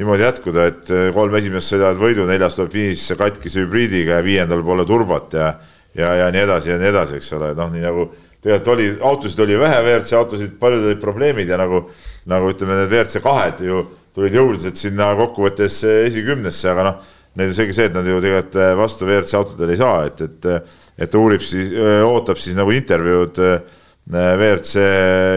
niimoodi 0.00 0.24
jätkuda, 0.24 0.66
et 0.70 0.92
kolm 1.12 1.36
esimest 1.36 1.74
sõidavad 1.74 2.00
võidu, 2.00 2.24
neljas 2.28 2.56
tuleb 2.56 2.72
finišisse 2.72 3.18
katkise 3.20 3.66
hübriidiga 3.66 4.20
ja 4.20 4.24
viiendal 4.24 4.64
pole 4.64 4.88
turbat 4.88 5.36
ja, 5.36 5.52
ja, 5.98 6.14
ja 6.22 6.30
nii 6.32 6.46
edasi 6.46 6.72
ja 6.72 6.80
nii 6.80 6.88
edasi, 6.88 7.20
eks 7.20 7.32
ole, 7.36 7.52
noh, 7.58 7.68
nii 7.74 7.84
nagu 7.84 8.08
tegelikult 8.42 8.72
oli, 8.72 8.86
autosid 9.12 9.44
oli 9.44 9.58
vähe, 9.60 9.82
WRC 9.84 10.16
autosid, 10.18 10.54
paljud 10.60 10.88
olid 10.88 11.02
probleemid 11.02 11.52
ja 11.52 11.60
nagu, 11.60 11.84
nagu 12.32 12.48
ütleme, 12.50 12.80
need 12.80 12.90
WRC 12.90 13.20
kahed 13.22 13.60
ju 13.68 13.84
tulid 14.16 14.36
jõuliselt 14.36 14.78
sinna 14.78 15.12
kokkuvõttes 15.18 15.78
esikümnesse, 15.88 16.70
aga 16.72 16.86
noh, 16.88 17.12
neil 17.38 17.52
on 17.52 17.56
seegi 17.56 17.76
see, 17.76 17.88
et 17.88 17.94
nad 17.96 18.08
ju 18.08 18.18
tegelikult 18.20 18.58
eh, 18.60 18.72
vastu 18.78 19.08
WRC 19.08 19.38
autodel 19.38 19.72
ei 19.72 19.80
saa, 19.80 20.02
et, 20.08 20.24
et, 20.26 20.74
et 21.00 21.12
ta 21.12 21.20
uurib 21.20 21.44
siis, 21.46 21.72
eh, 21.72 22.00
ootab 22.04 22.40
siis 22.40 22.58
nagu 22.58 22.74
intervjuud 22.76 23.40
eh, 23.46 23.78
WRC 24.12 24.84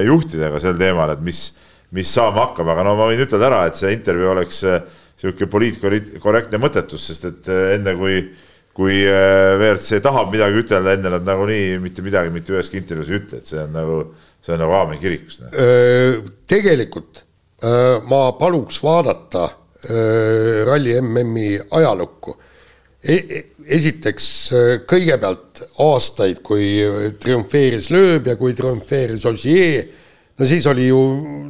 juhtidega 0.10 0.60
sel 0.60 0.80
teemal, 0.80 1.14
et 1.15 1.23
mis, 1.23 1.45
mis 1.95 2.11
saama 2.11 2.49
hakkab, 2.49 2.73
aga 2.73 2.84
no 2.88 2.95
ma 2.99 3.07
võin 3.11 3.23
ütelda 3.23 3.47
ära, 3.52 3.61
et 3.69 3.80
see 3.80 3.93
intervjuu 3.95 4.34
oleks 4.34 4.64
niisugune 4.65 5.47
poliitkorrektne 5.53 6.60
mõttetus, 6.60 7.06
sest 7.07 7.30
et 7.30 7.47
enne 7.77 7.93
kui, 7.95 8.18
kui 8.76 8.97
WRC 9.06 10.02
tahab 10.03 10.34
midagi 10.34 10.65
ütelda, 10.65 10.97
enne 10.97 11.14
nad 11.14 11.30
nagunii 11.30 11.77
mitte 11.84 12.03
midagi 12.03 12.34
mitte 12.34 12.57
üheski 12.57 12.81
intervjuus 12.81 13.14
ei 13.14 13.22
ütle, 13.22 13.39
et 13.39 13.53
see 13.53 13.61
on 13.61 13.72
nagu, 13.77 14.02
see 14.43 14.57
on 14.57 14.61
nagu 14.65 14.76
aamen 14.81 14.99
kirikus. 14.99 15.39
tegelikult 16.49 17.23
Äh, 17.23 17.35
ma 17.64 18.32
paluks 18.40 18.82
vaadata 18.84 19.45
äh, 19.45 20.65
ralli 20.68 20.95
MM-i 21.02 21.60
ajalukku 21.72 22.36
e. 23.03 23.19
esiteks 23.65 24.26
äh, 24.52 24.72
kõigepealt 24.86 25.64
aastaid, 25.82 26.41
kui 26.45 26.84
triumfeeris 27.22 27.90
Lööb 27.94 28.27
ja 28.27 28.36
kui 28.38 28.53
triumfeeris 28.53 29.26
Ogier, 29.26 29.88
no 30.38 30.49
siis 30.49 30.68
oli 30.68 30.90
ju 30.90 30.99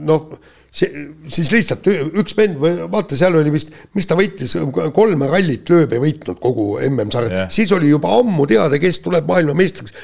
noh 0.06 0.30
see, 0.76 1.06
siis 1.32 1.50
lihtsalt 1.54 1.88
üks 2.20 2.36
vend, 2.38 2.60
vaata, 2.92 3.18
seal 3.18 3.38
oli 3.40 3.52
vist, 3.54 3.72
mis 3.96 4.08
ta 4.10 4.18
võitis, 4.20 4.56
kolme 4.96 5.30
rallit 5.32 5.70
lööb 5.72 5.96
ei 5.96 6.02
võitnud 6.04 6.40
kogu 6.44 6.68
MM-sarja 6.90 7.32
yeah., 7.32 7.52
siis 7.54 7.72
oli 7.76 7.90
juba 7.92 8.12
ammu 8.20 8.48
teada, 8.50 8.80
kes 8.82 9.00
tuleb 9.06 9.28
maailmameistriks, 9.30 9.96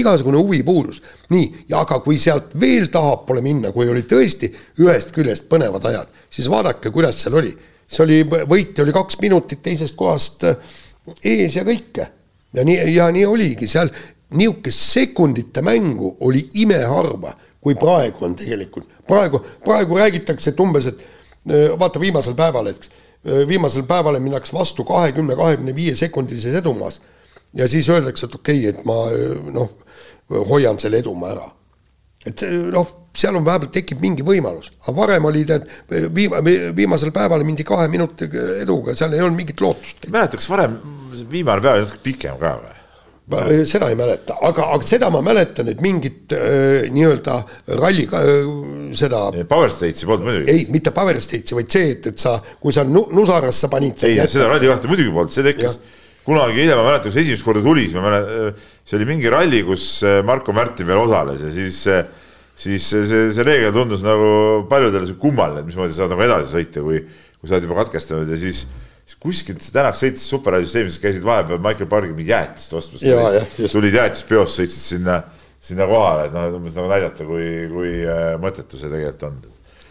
igasugune 0.00 0.40
huvi 0.40 0.62
puudus. 0.66 1.02
nii, 1.34 1.64
ja 1.68 1.82
aga 1.84 2.00
kui 2.04 2.18
sealt 2.20 2.54
veel 2.60 2.88
tahapoole 2.92 3.44
minna, 3.44 3.72
kui 3.74 3.88
oli 3.90 4.04
tõesti 4.08 4.50
ühest 4.80 5.12
küljest 5.16 5.48
põnevad 5.50 5.84
ajad, 5.90 6.12
siis 6.32 6.48
vaadake, 6.50 6.92
kuidas 6.94 7.20
seal 7.20 7.36
oli. 7.42 7.52
see 7.88 8.04
oli, 8.04 8.22
võitja 8.28 8.84
oli 8.84 8.92
kaks 8.92 9.20
minutit 9.20 9.62
teisest 9.64 9.96
kohast 9.96 10.44
äh, 10.48 10.56
ees 11.24 11.56
ja 11.56 11.64
kõike. 11.68 12.08
ja 12.56 12.64
nii, 12.64 12.94
ja 12.94 13.10
nii 13.12 13.26
oligi, 13.28 13.68
seal 13.68 13.92
niisugust 14.36 14.80
sekundite 14.92 15.62
mängu 15.64 16.16
oli 16.24 16.48
imeharva 16.60 17.32
kui 17.68 17.76
praegu 17.76 18.24
on 18.24 18.36
tegelikult. 18.38 18.88
praegu, 19.08 19.42
praegu 19.64 20.00
räägitakse, 20.00 20.50
et 20.50 20.60
umbes, 20.60 20.88
et 20.88 21.04
vaata 21.78 22.00
viimasel 22.00 22.36
päeval, 22.38 22.72
äh, 22.72 23.44
viimasel 23.48 23.84
päeval 23.88 24.20
minnakse 24.20 24.56
vastu 24.56 24.84
kahekümne, 24.88 25.36
kahekümne 25.36 25.74
viie 25.76 25.96
sekundilises 25.96 26.56
edumaas. 26.62 27.00
ja 27.54 27.68
siis 27.68 27.88
öeldakse, 27.88 28.26
et 28.26 28.34
okei 28.34 28.68
okay,, 28.68 28.68
et 28.68 28.84
ma 28.84 28.94
noh, 29.52 29.70
hoian 30.48 30.78
selle 30.78 30.98
edumaa 30.98 31.30
ära. 31.32 31.50
et 32.26 32.42
noh, 32.72 32.88
seal 33.16 33.36
on 33.36 33.44
vähemalt 33.44 33.72
tekib 33.72 34.00
mingi 34.00 34.22
võimalus, 34.22 34.70
aga 34.84 34.96
varem 34.96 35.24
oli 35.24 35.44
tead, 35.48 35.64
viima-, 36.14 36.42
viimasel 36.76 37.12
päeval 37.12 37.44
mindi 37.44 37.64
kahe 37.64 37.88
minuti 37.88 38.28
eduga, 38.62 38.96
seal 38.96 39.14
ei 39.16 39.24
olnud 39.24 39.38
mingit 39.38 39.60
lootust. 39.60 40.10
mäletaks 40.12 40.50
varem, 40.50 40.78
viimane 41.30 41.64
päev 41.64 41.78
oli 41.78 41.86
natuke 41.86 42.04
pikem 42.10 42.38
ka 42.40 42.58
või? 42.62 42.77
Seda 43.68 43.90
ei 43.92 43.96
mäleta, 43.98 44.38
aga, 44.48 44.70
aga 44.74 44.86
seda 44.88 45.10
ma 45.12 45.20
mäletan, 45.24 45.68
et 45.72 45.82
mingit 45.84 46.32
äh, 46.36 46.88
nii-öelda 46.94 47.36
ralli 47.80 48.06
äh, 48.08 48.30
seda. 48.96 49.28
Power 49.50 49.72
Stage'i 49.74 50.08
polnud 50.08 50.28
muidugi. 50.28 50.54
ei, 50.54 50.66
mitte 50.72 50.92
Power 50.96 51.20
Stage'i, 51.20 51.56
vaid 51.58 51.70
see, 51.72 51.92
et, 51.96 52.10
et 52.12 52.24
sa, 52.24 52.38
kui 52.60 52.74
sa 52.74 52.86
nu, 52.88 53.04
nusarasse 53.14 53.70
panid. 53.72 54.00
ei, 54.08 54.20
seda 54.26 54.48
ralli 54.48 54.70
kahte 54.70 54.90
muidugi 54.90 55.12
polnud, 55.12 55.34
see 55.34 55.46
tekkis 55.50 55.78
kunagi 56.28 56.62
hiljem, 56.62 56.80
ma 56.80 56.88
mäletan, 56.90 57.08
kui 57.08 57.16
see 57.16 57.26
esimest 57.26 57.44
korda 57.44 57.64
tuli, 57.64 57.86
siis 57.88 57.98
ma 57.98 58.06
mäletan, 58.08 58.64
see 58.88 58.98
oli 59.00 59.10
mingi 59.12 59.32
ralli, 59.32 59.62
kus 59.68 59.90
äh, 60.06 60.20
Marko 60.26 60.56
Märtin 60.56 60.88
veel 60.88 61.04
osales 61.04 61.44
ja 61.44 61.52
siis 61.52 61.84
siis 62.58 62.82
see, 62.82 63.04
see, 63.06 63.28
see 63.34 63.46
reegel 63.46 63.70
tundus 63.76 64.02
nagu 64.02 64.64
paljudele 64.70 65.14
kummaline, 65.20 65.62
et 65.62 65.68
mismoodi 65.68 65.94
sa 65.94 66.04
saad 66.04 66.14
nagu 66.16 66.24
edasi 66.24 66.50
sõita, 66.56 66.82
kui, 66.82 67.04
kui 67.38 67.46
sa 67.46 67.54
oled 67.54 67.68
juba 67.68 67.78
katkestanud 67.84 68.32
ja 68.32 68.38
siis 68.40 68.64
siis 69.08 69.18
kuskilt 69.22 69.64
see 69.64 69.72
Tänak 69.72 69.96
sõitis 69.96 70.26
superrallisüsteemis, 70.28 71.00
käisid 71.00 71.24
vahepeal 71.24 71.60
Michael 71.64 71.88
Pargi 71.90 72.12
mingi 72.12 72.34
jäätist 72.34 72.74
ostmas. 72.76 73.04
tulid 73.72 73.96
jäätispeost, 73.96 74.60
sõitsid 74.60 74.84
sinna, 74.96 75.20
sinna 75.64 75.88
kohale, 75.88 76.28
et 76.28 76.36
noh, 76.36 76.50
umbes 76.58 76.76
nagu 76.76 76.90
näidata, 76.92 77.28
kui, 77.28 77.46
kui 77.72 77.94
äh, 78.04 78.34
mõttetu 78.42 78.80
see 78.80 78.92
tegelikult 78.92 79.30
on 79.30 79.40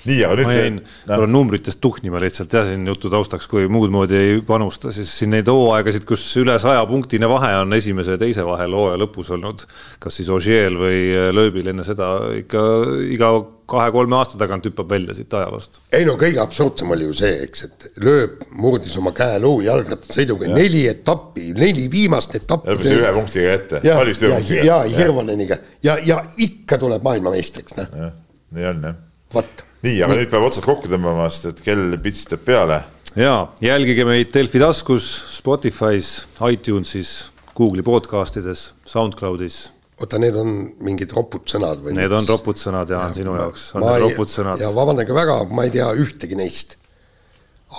nii, 0.07 0.21
aga 0.27 0.37
nüüd. 0.39 0.47
ma 0.47 0.55
jäin 0.57 0.79
no. 1.09 1.27
numbritest 1.37 1.81
tuhnima 1.83 2.21
lihtsalt 2.23 2.53
jah, 2.53 2.67
siin 2.69 2.87
jutu 2.87 3.11
taustaks, 3.13 3.49
kui 3.51 3.67
muud 3.71 3.93
moodi 3.93 4.17
ei 4.19 4.39
panusta, 4.45 4.93
siis 4.95 5.11
siin 5.19 5.33
neid 5.35 5.49
hooaegasid, 5.51 6.07
kus 6.07 6.23
üle 6.41 6.57
saja 6.61 6.85
punktine 6.89 7.29
vahe 7.31 7.53
on 7.61 7.75
esimese 7.77 8.15
ja 8.15 8.21
teise 8.21 8.45
vahel 8.47 8.75
hooaja 8.77 9.01
lõpus 9.03 9.33
olnud. 9.35 9.67
kas 9.99 10.19
siis 10.19 10.31
Ogiel 10.33 10.79
või 10.79 11.03
Lööbil 11.35 11.73
enne 11.73 11.85
seda 11.87 12.15
ikka 12.37 12.63
iga 13.07 13.31
kahe-kolme 13.67 14.15
aasta 14.15 14.39
tagant 14.39 14.65
hüppab 14.67 14.89
välja 14.89 15.15
siit 15.17 15.33
ajaloost. 15.33 15.81
ei 15.93 16.05
no 16.07 16.15
kõige 16.19 16.39
absurdsem 16.43 16.91
oli 16.95 17.07
ju 17.09 17.15
see, 17.21 17.33
eks, 17.47 17.65
et 17.67 18.03
Lööb 18.03 18.43
murdis 18.61 18.95
oma 19.01 19.11
käeluu 19.17 19.61
jalgrattasõiduga 19.65 20.51
neli 20.53 20.85
etappi, 20.87 21.51
neli 21.57 21.87
viimast 21.91 22.35
etappi. 22.39 22.71
lõpus 22.75 22.93
ühe 22.95 23.13
punktiga 23.19 23.55
ette. 23.59 23.83
ja, 23.83 23.99
ja, 23.99 24.39
ja, 24.39 24.63
ja 24.63 24.81
Hirvoneniga 24.95 25.59
ja, 25.83 25.97
ja 26.05 26.21
ikka 26.43 26.79
tuleb 26.81 27.03
maailmameistriks, 27.07 27.75
noh. 27.79 28.11
nii 28.55 28.69
on 28.71 28.91
jah. 28.91 29.01
vot 29.35 29.66
nii, 29.87 30.03
aga 30.05 30.17
nüüd 30.19 30.29
peab 30.31 30.45
otsad 30.47 30.65
kokku 30.67 30.89
tõmbama, 30.91 31.29
sest 31.31 31.51
et 31.51 31.63
kell 31.65 31.95
pitsitab 32.03 32.43
peale. 32.47 32.81
ja 33.17 33.47
jälgige 33.63 34.05
meid 34.07 34.33
Delfi 34.33 34.59
taskus, 34.61 35.07
Spotify's, 35.37 36.27
iTunesis, 36.51 37.31
Google'i 37.57 37.85
podcastides, 37.85 38.71
SoundCloudis. 38.85 39.59
oota, 40.01 40.19
need 40.21 40.35
on 40.37 40.51
mingid 40.83 41.13
ropud 41.15 41.47
sõnad 41.49 41.81
või? 41.83 41.95
Need 41.97 42.13
on 42.13 42.27
ropud 42.29 42.59
sõnad, 42.59 42.91
Jaan, 42.93 43.15
sinu 43.15 43.37
jaoks 43.39 43.71
on 43.75 43.85
need 43.85 44.03
ropud 44.09 44.33
sõnad. 44.33 44.61
ja 44.61 44.73
vabandage 44.75 45.15
väga, 45.15 45.39
ma 45.51 45.67
ei 45.67 45.73
tea 45.73 45.87
ühtegi 45.95 46.37
neist. 46.39 46.77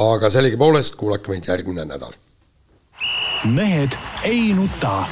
aga 0.09 0.31
sellegipoolest 0.31 0.97
kuulake 1.01 1.33
meid 1.33 1.49
järgmine 1.49 1.87
nädal. 1.89 2.17
mehed 3.45 3.99
ei 4.25 4.53
nuta. 4.57 5.07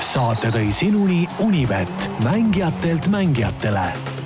saate 0.00 0.50
tõi 0.50 0.72
sinuni 0.74 1.26
Unibet, 1.44 2.08
mängijatelt 2.24 3.06
mängijatele 3.06 4.19